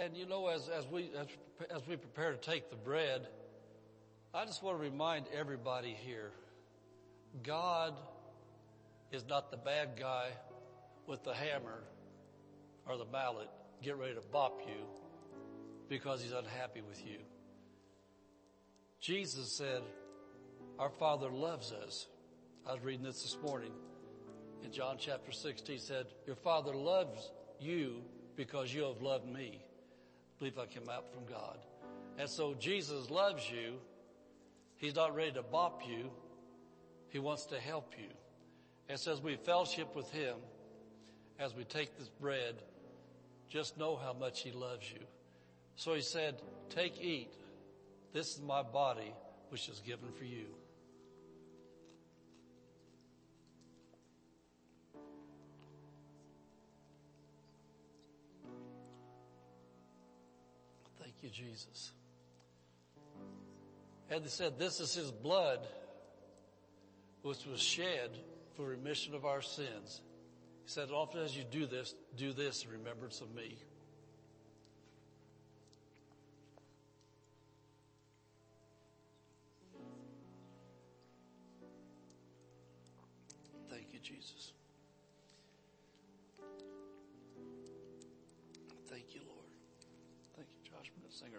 And 0.00 0.16
you 0.16 0.24
know, 0.24 0.46
as, 0.46 0.70
as 0.70 0.86
we, 0.86 1.10
as, 1.20 1.26
as 1.70 1.86
we 1.86 1.96
prepare 1.96 2.32
to 2.32 2.38
take 2.38 2.70
the 2.70 2.76
bread, 2.76 3.28
I 4.32 4.46
just 4.46 4.62
want 4.62 4.78
to 4.78 4.82
remind 4.82 5.26
everybody 5.38 5.94
here, 6.06 6.30
God 7.42 7.92
is 9.12 9.26
not 9.28 9.50
the 9.50 9.58
bad 9.58 9.90
guy 9.98 10.28
with 11.06 11.22
the 11.22 11.34
hammer 11.34 11.82
or 12.88 12.96
the 12.96 13.04
mallet 13.04 13.48
get 13.82 13.98
ready 13.98 14.14
to 14.14 14.22
bop 14.32 14.62
you 14.66 14.86
because 15.90 16.22
he's 16.22 16.32
unhappy 16.32 16.80
with 16.80 17.04
you. 17.06 17.18
Jesus 19.00 19.52
said, 19.52 19.82
our 20.78 20.90
Father 20.90 21.28
loves 21.28 21.72
us. 21.72 22.06
I 22.66 22.72
was 22.72 22.82
reading 22.82 23.04
this 23.04 23.22
this 23.22 23.36
morning 23.44 23.72
in 24.64 24.72
John 24.72 24.96
chapter 24.98 25.30
16 25.30 25.74
He 25.74 25.78
said, 25.78 26.06
your 26.26 26.36
Father 26.36 26.74
loves 26.74 27.30
you 27.58 28.02
because 28.34 28.72
you 28.72 28.84
have 28.84 29.02
loved 29.02 29.26
me. 29.26 29.62
Believe 30.40 30.58
I 30.58 30.64
came 30.64 30.88
out 30.88 31.12
from 31.12 31.26
God. 31.26 31.58
And 32.18 32.28
so 32.28 32.54
Jesus 32.58 33.10
loves 33.10 33.48
you. 33.48 33.74
He's 34.76 34.94
not 34.94 35.14
ready 35.14 35.32
to 35.32 35.42
bop 35.42 35.82
you. 35.86 36.10
He 37.10 37.18
wants 37.18 37.44
to 37.46 37.60
help 37.60 37.92
you. 37.98 38.08
And 38.88 38.98
so 38.98 39.12
as 39.12 39.20
we 39.20 39.36
fellowship 39.36 39.94
with 39.94 40.10
Him, 40.10 40.36
as 41.38 41.54
we 41.54 41.64
take 41.64 41.96
this 41.98 42.08
bread, 42.08 42.54
just 43.50 43.76
know 43.76 43.96
how 43.96 44.14
much 44.14 44.40
He 44.40 44.50
loves 44.50 44.90
you. 44.90 45.00
So 45.76 45.92
He 45.94 46.00
said, 46.00 46.40
take, 46.70 46.98
eat. 47.02 47.34
This 48.14 48.34
is 48.34 48.40
my 48.40 48.62
body, 48.62 49.12
which 49.50 49.68
is 49.68 49.80
given 49.80 50.10
for 50.18 50.24
you. 50.24 50.46
You, 61.22 61.30
Jesus. 61.30 61.92
And 64.10 64.24
they 64.24 64.28
said, 64.28 64.58
this 64.58 64.80
is 64.80 64.94
his 64.94 65.10
blood 65.10 65.60
which 67.22 67.46
was 67.46 67.60
shed 67.60 68.10
for 68.56 68.64
remission 68.64 69.14
of 69.14 69.24
our 69.24 69.42
sins. 69.42 70.00
He 70.64 70.70
said, 70.70 70.90
often 70.90 71.22
as 71.22 71.36
you 71.36 71.44
do 71.50 71.66
this, 71.66 71.94
do 72.16 72.32
this 72.32 72.64
in 72.64 72.70
remembrance 72.70 73.20
of 73.20 73.34
me. 73.34 73.58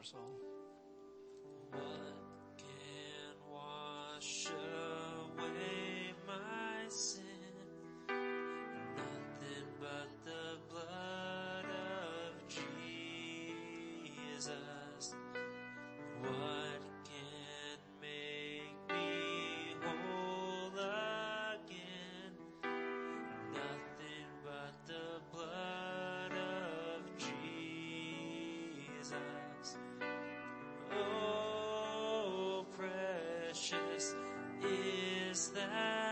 Our 0.02 0.06
song. 0.06 0.34
What 1.70 2.18
can 2.58 3.36
wash 3.52 4.48
away 4.48 6.14
my 6.26 6.88
sin? 6.90 7.24
Nothing 8.98 9.70
but 9.80 10.10
the 10.26 10.58
blood 10.70 11.66
of 11.66 12.34
Jesus. 14.18 14.71
Oh, 30.92 32.66
precious 32.78 34.16
is 34.64 35.52
that 35.56 36.11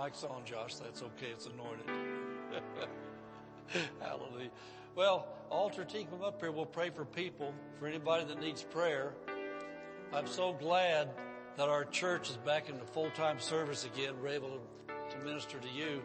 Mike's 0.00 0.24
on, 0.24 0.42
Josh. 0.46 0.76
That's 0.76 1.02
okay. 1.02 1.26
It's 1.30 1.44
anointed. 1.44 1.84
Hallelujah. 4.00 4.48
Well, 4.94 5.28
altar 5.50 5.84
team, 5.84 6.06
come 6.06 6.22
up 6.22 6.40
here. 6.40 6.50
We'll 6.50 6.64
pray 6.64 6.88
for 6.88 7.04
people, 7.04 7.52
for 7.78 7.86
anybody 7.86 8.24
that 8.24 8.40
needs 8.40 8.62
prayer. 8.62 9.12
I'm 10.10 10.26
so 10.26 10.54
glad 10.54 11.10
that 11.58 11.68
our 11.68 11.84
church 11.84 12.30
is 12.30 12.38
back 12.38 12.70
into 12.70 12.82
full-time 12.82 13.40
service 13.40 13.84
again. 13.84 14.14
We're 14.22 14.28
able 14.28 14.48
to, 14.48 15.18
to 15.18 15.22
minister 15.22 15.58
to 15.58 15.68
you. 15.68 16.02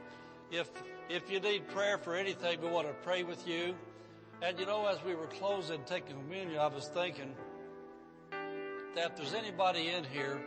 If, 0.51 0.69
if 1.07 1.31
you 1.31 1.39
need 1.39 1.65
prayer 1.69 1.97
for 1.97 2.15
anything, 2.15 2.59
we 2.59 2.67
want 2.67 2.88
to 2.88 2.93
pray 2.95 3.23
with 3.23 3.47
you. 3.47 3.76
And 4.41 4.59
you 4.59 4.65
know, 4.65 4.88
as 4.88 5.01
we 5.05 5.15
were 5.15 5.27
closing, 5.27 5.81
taking 5.85 6.17
communion, 6.17 6.59
I 6.59 6.67
was 6.67 6.89
thinking, 6.89 7.34
that 8.95 9.11
if 9.11 9.15
there's 9.15 9.34
anybody 9.34 9.88
in 9.88 10.03
here 10.03 10.41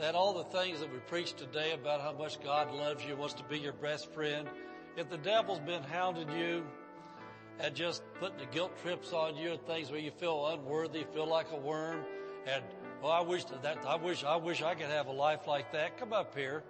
that 0.00 0.14
all 0.14 0.32
the 0.32 0.44
things 0.44 0.80
that 0.80 0.90
we 0.90 0.98
preach 0.98 1.34
today 1.34 1.72
about 1.72 2.00
how 2.00 2.12
much 2.12 2.42
God 2.42 2.72
loves 2.72 3.04
you, 3.04 3.14
wants 3.16 3.34
to 3.34 3.44
be 3.44 3.58
your 3.58 3.74
best 3.74 4.10
friend, 4.12 4.48
if 4.96 5.10
the 5.10 5.18
devil's 5.18 5.60
been 5.60 5.82
hounding 5.82 6.30
you 6.32 6.64
and 7.58 7.74
just 7.74 8.02
putting 8.18 8.38
the 8.38 8.46
guilt 8.46 8.72
trips 8.82 9.12
on 9.12 9.36
you 9.36 9.52
and 9.52 9.66
things 9.66 9.90
where 9.90 10.00
you 10.00 10.10
feel 10.10 10.46
unworthy, 10.46 11.04
feel 11.12 11.26
like 11.26 11.52
a 11.52 11.56
worm, 11.56 12.02
and 12.46 12.64
well, 13.02 13.12
I 13.12 13.20
wish 13.20 13.44
that 13.44 13.86
I 13.86 13.96
wish 13.96 14.24
I 14.24 14.36
wish 14.36 14.62
I 14.62 14.74
could 14.74 14.86
have 14.86 15.06
a 15.06 15.12
life 15.12 15.46
like 15.46 15.70
that. 15.72 15.98
Come 15.98 16.14
up 16.14 16.34
here. 16.34 16.62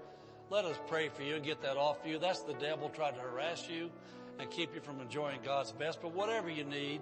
Let 0.51 0.65
us 0.65 0.77
pray 0.89 1.09
for 1.09 1.23
you 1.23 1.37
and 1.37 1.45
get 1.45 1.63
that 1.63 1.77
off 1.77 1.99
you. 2.05 2.19
That's 2.19 2.41
the 2.41 2.55
devil 2.55 2.89
trying 2.89 3.15
to 3.15 3.21
harass 3.21 3.69
you 3.69 3.91
and 4.41 4.51
keep 4.51 4.75
you 4.75 4.81
from 4.81 5.01
enjoying 5.01 5.39
God's 5.45 5.71
best. 5.71 6.03
But 6.03 6.13
whatever 6.15 6.51
you 6.51 6.65
need, 6.65 7.01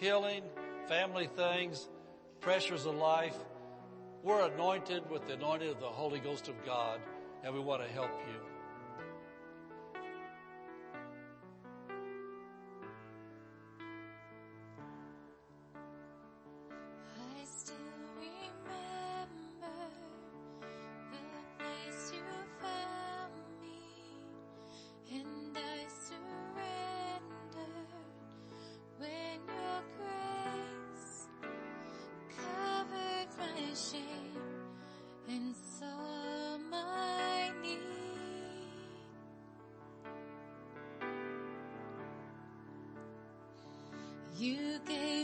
healing, 0.00 0.42
family 0.88 1.28
things, 1.36 1.88
pressures 2.40 2.86
of 2.86 2.96
life, 2.96 3.36
we're 4.22 4.46
anointed 4.52 5.08
with 5.10 5.26
the 5.26 5.34
anointing 5.34 5.70
of 5.70 5.80
the 5.80 5.86
Holy 5.86 6.18
Ghost 6.18 6.48
of 6.48 6.54
God, 6.64 7.00
and 7.44 7.54
we 7.54 7.60
want 7.60 7.82
to 7.82 7.88
help 7.88 8.10
you. 8.26 8.47
You 44.38 44.78
gave 44.86 45.17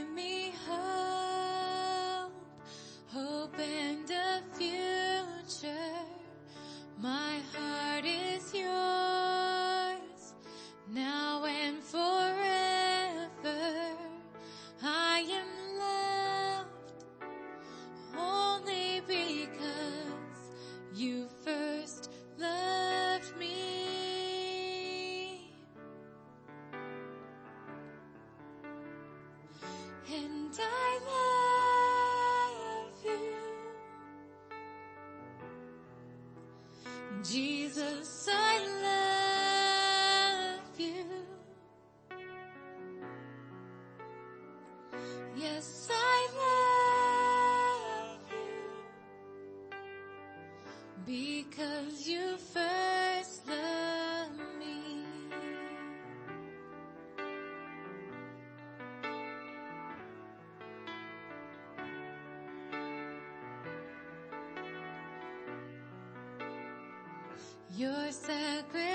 Your 68.26 68.93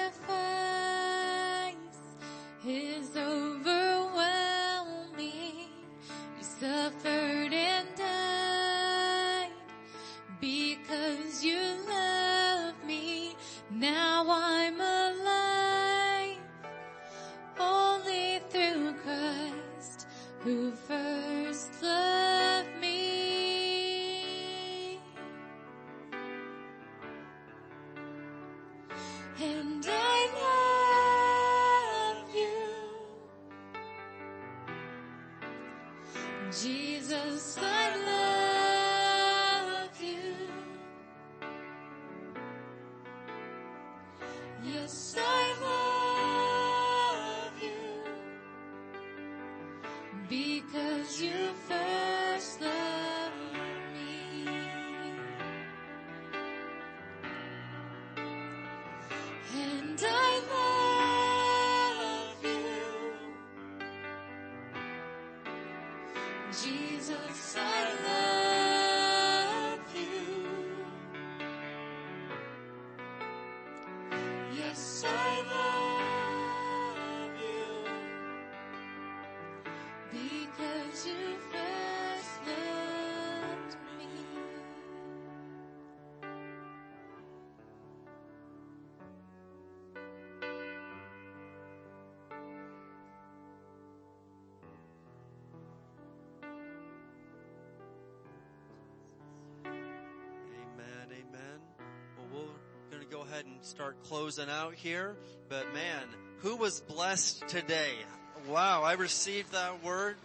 Jesus, 36.52 37.58
I 37.62 37.96
love 39.82 40.02
you. 40.02 40.34
Yes, 44.64 45.16
I 45.20 45.29
start 103.62 104.04
closing 104.06 104.50
out 104.50 104.74
here. 104.74 105.16
But 105.50 105.74
man, 105.74 106.04
who 106.40 106.56
was 106.56 106.82
blessed 106.82 107.48
today? 107.48 107.94
Wow, 108.48 108.84
I 108.84 108.94
received 108.94 109.52
that 109.52 109.84
word. 109.84 110.16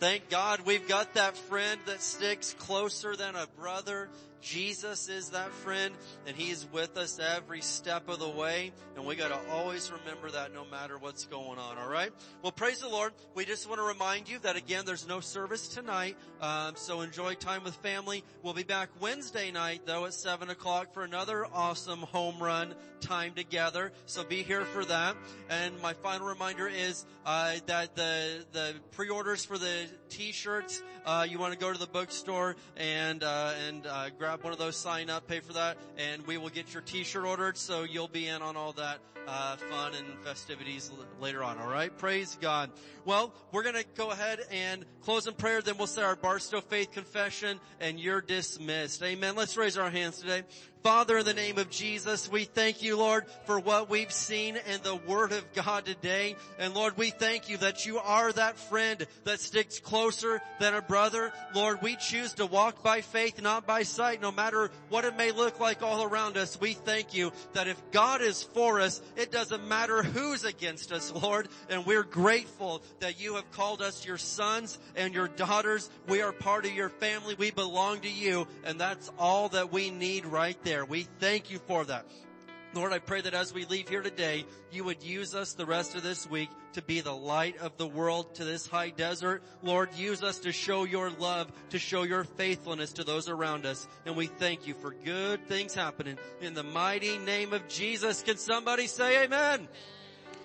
Thank 0.00 0.28
God 0.28 0.60
we've 0.66 0.88
got 0.88 1.14
that 1.14 1.36
friend 1.36 1.80
that 1.86 2.02
sticks 2.02 2.54
closer 2.54 3.16
than 3.16 3.36
a 3.36 3.46
brother. 3.64 4.10
Jesus 4.42 5.08
is 5.08 5.30
that 5.30 5.50
friend 5.50 5.94
and 6.26 6.36
he's 6.36 6.66
with 6.70 6.98
us 6.98 7.18
every 7.18 7.62
step 7.62 8.10
of 8.10 8.18
the 8.18 8.28
way. 8.28 8.72
And 8.94 9.06
we 9.06 9.16
gotta 9.16 9.38
always 9.50 9.90
remember 9.90 10.30
that 10.32 10.52
no 10.52 10.66
matter 10.66 10.98
what's 10.98 11.24
going 11.24 11.58
on, 11.58 11.78
alright? 11.78 12.12
Well 12.42 12.52
praise 12.52 12.80
the 12.80 12.88
Lord. 12.90 13.14
We 13.34 13.46
just 13.46 13.66
want 13.66 13.80
to 13.80 13.86
remind 13.86 14.28
you 14.28 14.38
that 14.40 14.56
again 14.56 14.84
there's 14.84 15.08
no 15.08 15.20
service 15.20 15.68
tonight. 15.68 16.18
Um, 16.42 16.74
so 16.76 17.00
enjoy 17.00 17.36
time 17.36 17.64
with 17.64 17.74
family. 17.76 18.22
We'll 18.42 18.52
be 18.52 18.64
back 18.64 18.90
Wednesday 19.00 19.50
night 19.50 19.86
though 19.86 20.04
at 20.04 20.12
7 20.12 20.50
o'clock 20.50 20.92
for 20.92 21.04
another 21.04 21.46
awesome 21.50 22.00
home 22.00 22.38
run 22.38 22.74
time 23.00 23.32
together. 23.32 23.92
So 24.04 24.24
be 24.24 24.42
here 24.42 24.66
for 24.66 24.84
that. 24.84 25.16
And 25.48 25.80
my 25.80 25.94
final 25.94 26.26
reminder 26.26 26.68
is 26.68 27.06
uh, 27.24 27.54
that 27.64 27.96
the 27.96 28.44
the 28.52 28.74
pre-orders 28.92 29.46
for 29.46 29.56
the 29.56 29.86
t-shirts, 30.14 30.82
uh, 31.04 31.26
you 31.28 31.38
want 31.40 31.52
to 31.52 31.58
go 31.58 31.72
to 31.72 31.78
the 31.78 31.88
bookstore 31.88 32.54
and 32.76 33.24
uh, 33.24 33.52
and 33.66 33.86
uh, 33.86 34.10
grab 34.16 34.44
one 34.44 34.52
of 34.52 34.58
those, 34.58 34.76
sign 34.76 35.10
up, 35.10 35.26
pay 35.26 35.40
for 35.40 35.54
that, 35.54 35.76
and 35.98 36.24
we 36.26 36.38
will 36.38 36.50
get 36.50 36.72
your 36.72 36.82
t-shirt 36.82 37.24
ordered. 37.24 37.56
So 37.58 37.82
you'll 37.82 38.08
be 38.08 38.28
in 38.28 38.40
on 38.40 38.56
all 38.56 38.72
that 38.74 39.00
uh, 39.26 39.56
fun 39.56 39.94
and 39.94 40.06
festivities 40.22 40.92
l- 40.96 41.04
later 41.20 41.42
on. 41.42 41.58
All 41.58 41.68
right, 41.68 41.96
praise 41.98 42.38
God. 42.40 42.70
Well, 43.04 43.34
we're 43.50 43.64
gonna 43.64 43.84
go 43.96 44.10
ahead 44.12 44.38
and 44.52 44.84
close 45.00 45.26
in 45.26 45.34
prayer. 45.34 45.60
Then 45.60 45.76
we'll 45.78 45.88
say 45.88 46.02
our 46.02 46.16
Barstow 46.16 46.60
Faith 46.60 46.92
Confession, 46.92 47.58
and 47.80 47.98
you're 47.98 48.20
dismissed. 48.20 49.02
Amen. 49.02 49.34
Let's 49.34 49.56
raise 49.56 49.76
our 49.76 49.90
hands 49.90 50.18
today. 50.18 50.44
Father, 50.84 51.16
in 51.16 51.24
the 51.24 51.32
name 51.32 51.56
of 51.56 51.70
Jesus, 51.70 52.30
we 52.30 52.44
thank 52.44 52.82
you, 52.82 52.98
Lord, 52.98 53.24
for 53.46 53.58
what 53.58 53.88
we've 53.88 54.12
seen 54.12 54.56
in 54.56 54.82
the 54.82 54.96
Word 54.96 55.32
of 55.32 55.50
God 55.54 55.86
today. 55.86 56.36
And 56.58 56.74
Lord, 56.74 56.98
we 56.98 57.08
thank 57.08 57.48
you 57.48 57.56
that 57.56 57.86
you 57.86 58.00
are 58.00 58.30
that 58.30 58.58
friend 58.58 59.06
that 59.24 59.40
sticks 59.40 59.80
closer 59.80 60.42
than 60.60 60.74
a 60.74 60.82
brother. 60.82 61.32
Lord, 61.54 61.80
we 61.80 61.96
choose 61.96 62.34
to 62.34 62.44
walk 62.44 62.82
by 62.82 63.00
faith, 63.00 63.40
not 63.40 63.66
by 63.66 63.84
sight, 63.84 64.20
no 64.20 64.30
matter 64.30 64.70
what 64.90 65.06
it 65.06 65.16
may 65.16 65.30
look 65.30 65.58
like 65.58 65.82
all 65.82 66.02
around 66.02 66.36
us. 66.36 66.60
We 66.60 66.74
thank 66.74 67.14
you 67.14 67.32
that 67.54 67.66
if 67.66 67.80
God 67.90 68.20
is 68.20 68.42
for 68.42 68.78
us, 68.78 69.00
it 69.16 69.32
doesn't 69.32 69.66
matter 69.66 70.02
who's 70.02 70.44
against 70.44 70.92
us, 70.92 71.10
Lord. 71.10 71.48
And 71.70 71.86
we're 71.86 72.02
grateful 72.02 72.82
that 73.00 73.18
you 73.18 73.36
have 73.36 73.50
called 73.52 73.80
us 73.80 74.04
your 74.04 74.18
sons 74.18 74.78
and 74.96 75.14
your 75.14 75.28
daughters. 75.28 75.88
We 76.08 76.20
are 76.20 76.32
part 76.32 76.66
of 76.66 76.74
your 76.74 76.90
family. 76.90 77.36
We 77.38 77.52
belong 77.52 78.00
to 78.00 78.10
you. 78.10 78.46
And 78.64 78.78
that's 78.78 79.10
all 79.18 79.48
that 79.48 79.72
we 79.72 79.88
need 79.88 80.26
right 80.26 80.62
there. 80.74 80.84
We 80.84 81.06
thank 81.20 81.52
you 81.52 81.60
for 81.60 81.84
that. 81.84 82.04
Lord, 82.74 82.92
I 82.92 82.98
pray 82.98 83.20
that 83.20 83.34
as 83.34 83.54
we 83.54 83.64
leave 83.66 83.88
here 83.88 84.02
today, 84.02 84.44
you 84.72 84.82
would 84.82 85.04
use 85.04 85.32
us 85.32 85.52
the 85.52 85.64
rest 85.64 85.94
of 85.94 86.02
this 86.02 86.28
week 86.28 86.48
to 86.72 86.82
be 86.82 87.00
the 87.00 87.14
light 87.14 87.56
of 87.58 87.76
the 87.76 87.86
world 87.86 88.34
to 88.34 88.44
this 88.44 88.66
high 88.66 88.90
desert. 88.90 89.44
Lord, 89.62 89.94
use 89.94 90.24
us 90.24 90.40
to 90.40 90.50
show 90.50 90.82
your 90.82 91.10
love, 91.10 91.52
to 91.70 91.78
show 91.78 92.02
your 92.02 92.24
faithfulness 92.24 92.94
to 92.94 93.04
those 93.04 93.28
around 93.28 93.66
us. 93.66 93.86
And 94.04 94.16
we 94.16 94.26
thank 94.26 94.66
you 94.66 94.74
for 94.74 94.90
good 95.04 95.46
things 95.46 95.76
happening 95.76 96.18
in 96.40 96.54
the 96.54 96.64
mighty 96.64 97.18
name 97.18 97.52
of 97.52 97.68
Jesus. 97.68 98.24
Can 98.24 98.36
somebody 98.36 98.88
say 98.88 99.22
amen? 99.22 99.68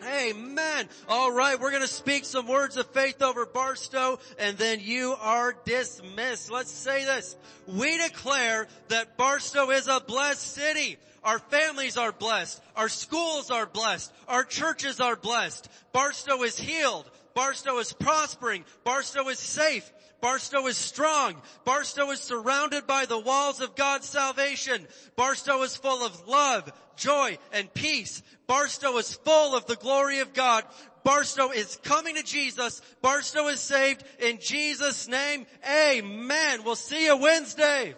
Amen. 0.05 0.87
All 1.07 1.31
right, 1.31 1.59
we're 1.59 1.71
going 1.71 1.81
to 1.81 1.87
speak 1.87 2.23
some 2.25 2.47
words 2.47 2.77
of 2.77 2.87
faith 2.87 3.21
over 3.21 3.45
Barstow 3.45 4.19
and 4.37 4.57
then 4.57 4.79
you 4.81 5.15
are 5.19 5.55
dismissed. 5.65 6.51
Let's 6.51 6.71
say 6.71 7.05
this. 7.05 7.35
We 7.67 7.97
declare 7.97 8.67
that 8.87 9.17
Barstow 9.17 9.71
is 9.71 9.87
a 9.87 9.99
blessed 9.99 10.53
city. 10.53 10.97
Our 11.23 11.39
families 11.39 11.97
are 11.97 12.13
blessed. 12.13 12.61
Our 12.75 12.89
schools 12.89 13.51
are 13.51 13.65
blessed. 13.65 14.11
Our 14.27 14.43
churches 14.43 15.01
are 15.01 15.15
blessed. 15.15 15.67
Barstow 15.91 16.43
is 16.43 16.57
healed. 16.57 17.09
Barstow 17.33 17.77
is 17.79 17.93
prospering. 17.93 18.63
Barstow 18.83 19.27
is 19.27 19.39
safe. 19.39 19.91
Barstow 20.21 20.67
is 20.67 20.77
strong. 20.77 21.35
Barstow 21.63 22.09
is 22.11 22.19
surrounded 22.19 22.85
by 22.85 23.05
the 23.05 23.19
walls 23.19 23.61
of 23.61 23.75
God's 23.75 24.07
salvation. 24.07 24.85
Barstow 25.15 25.61
is 25.63 25.75
full 25.75 26.05
of 26.05 26.27
love, 26.27 26.71
joy, 26.99 27.37
and 27.51 27.73
peace. 27.73 28.21
Barstow 28.45 28.97
is 28.97 29.13
full 29.13 29.55
of 29.55 29.65
the 29.65 29.75
glory 29.75 30.19
of 30.19 30.33
God. 30.33 30.63
Barstow 31.03 31.51
is 31.51 31.79
coming 31.83 32.15
to 32.15 32.23
Jesus. 32.23 32.81
Barstow 33.01 33.47
is 33.47 33.59
saved 33.59 34.03
in 34.19 34.39
Jesus' 34.39 35.07
name. 35.07 35.47
Amen. 35.67 36.63
We'll 36.63 36.75
see 36.75 37.05
you 37.05 37.17
Wednesday. 37.17 37.95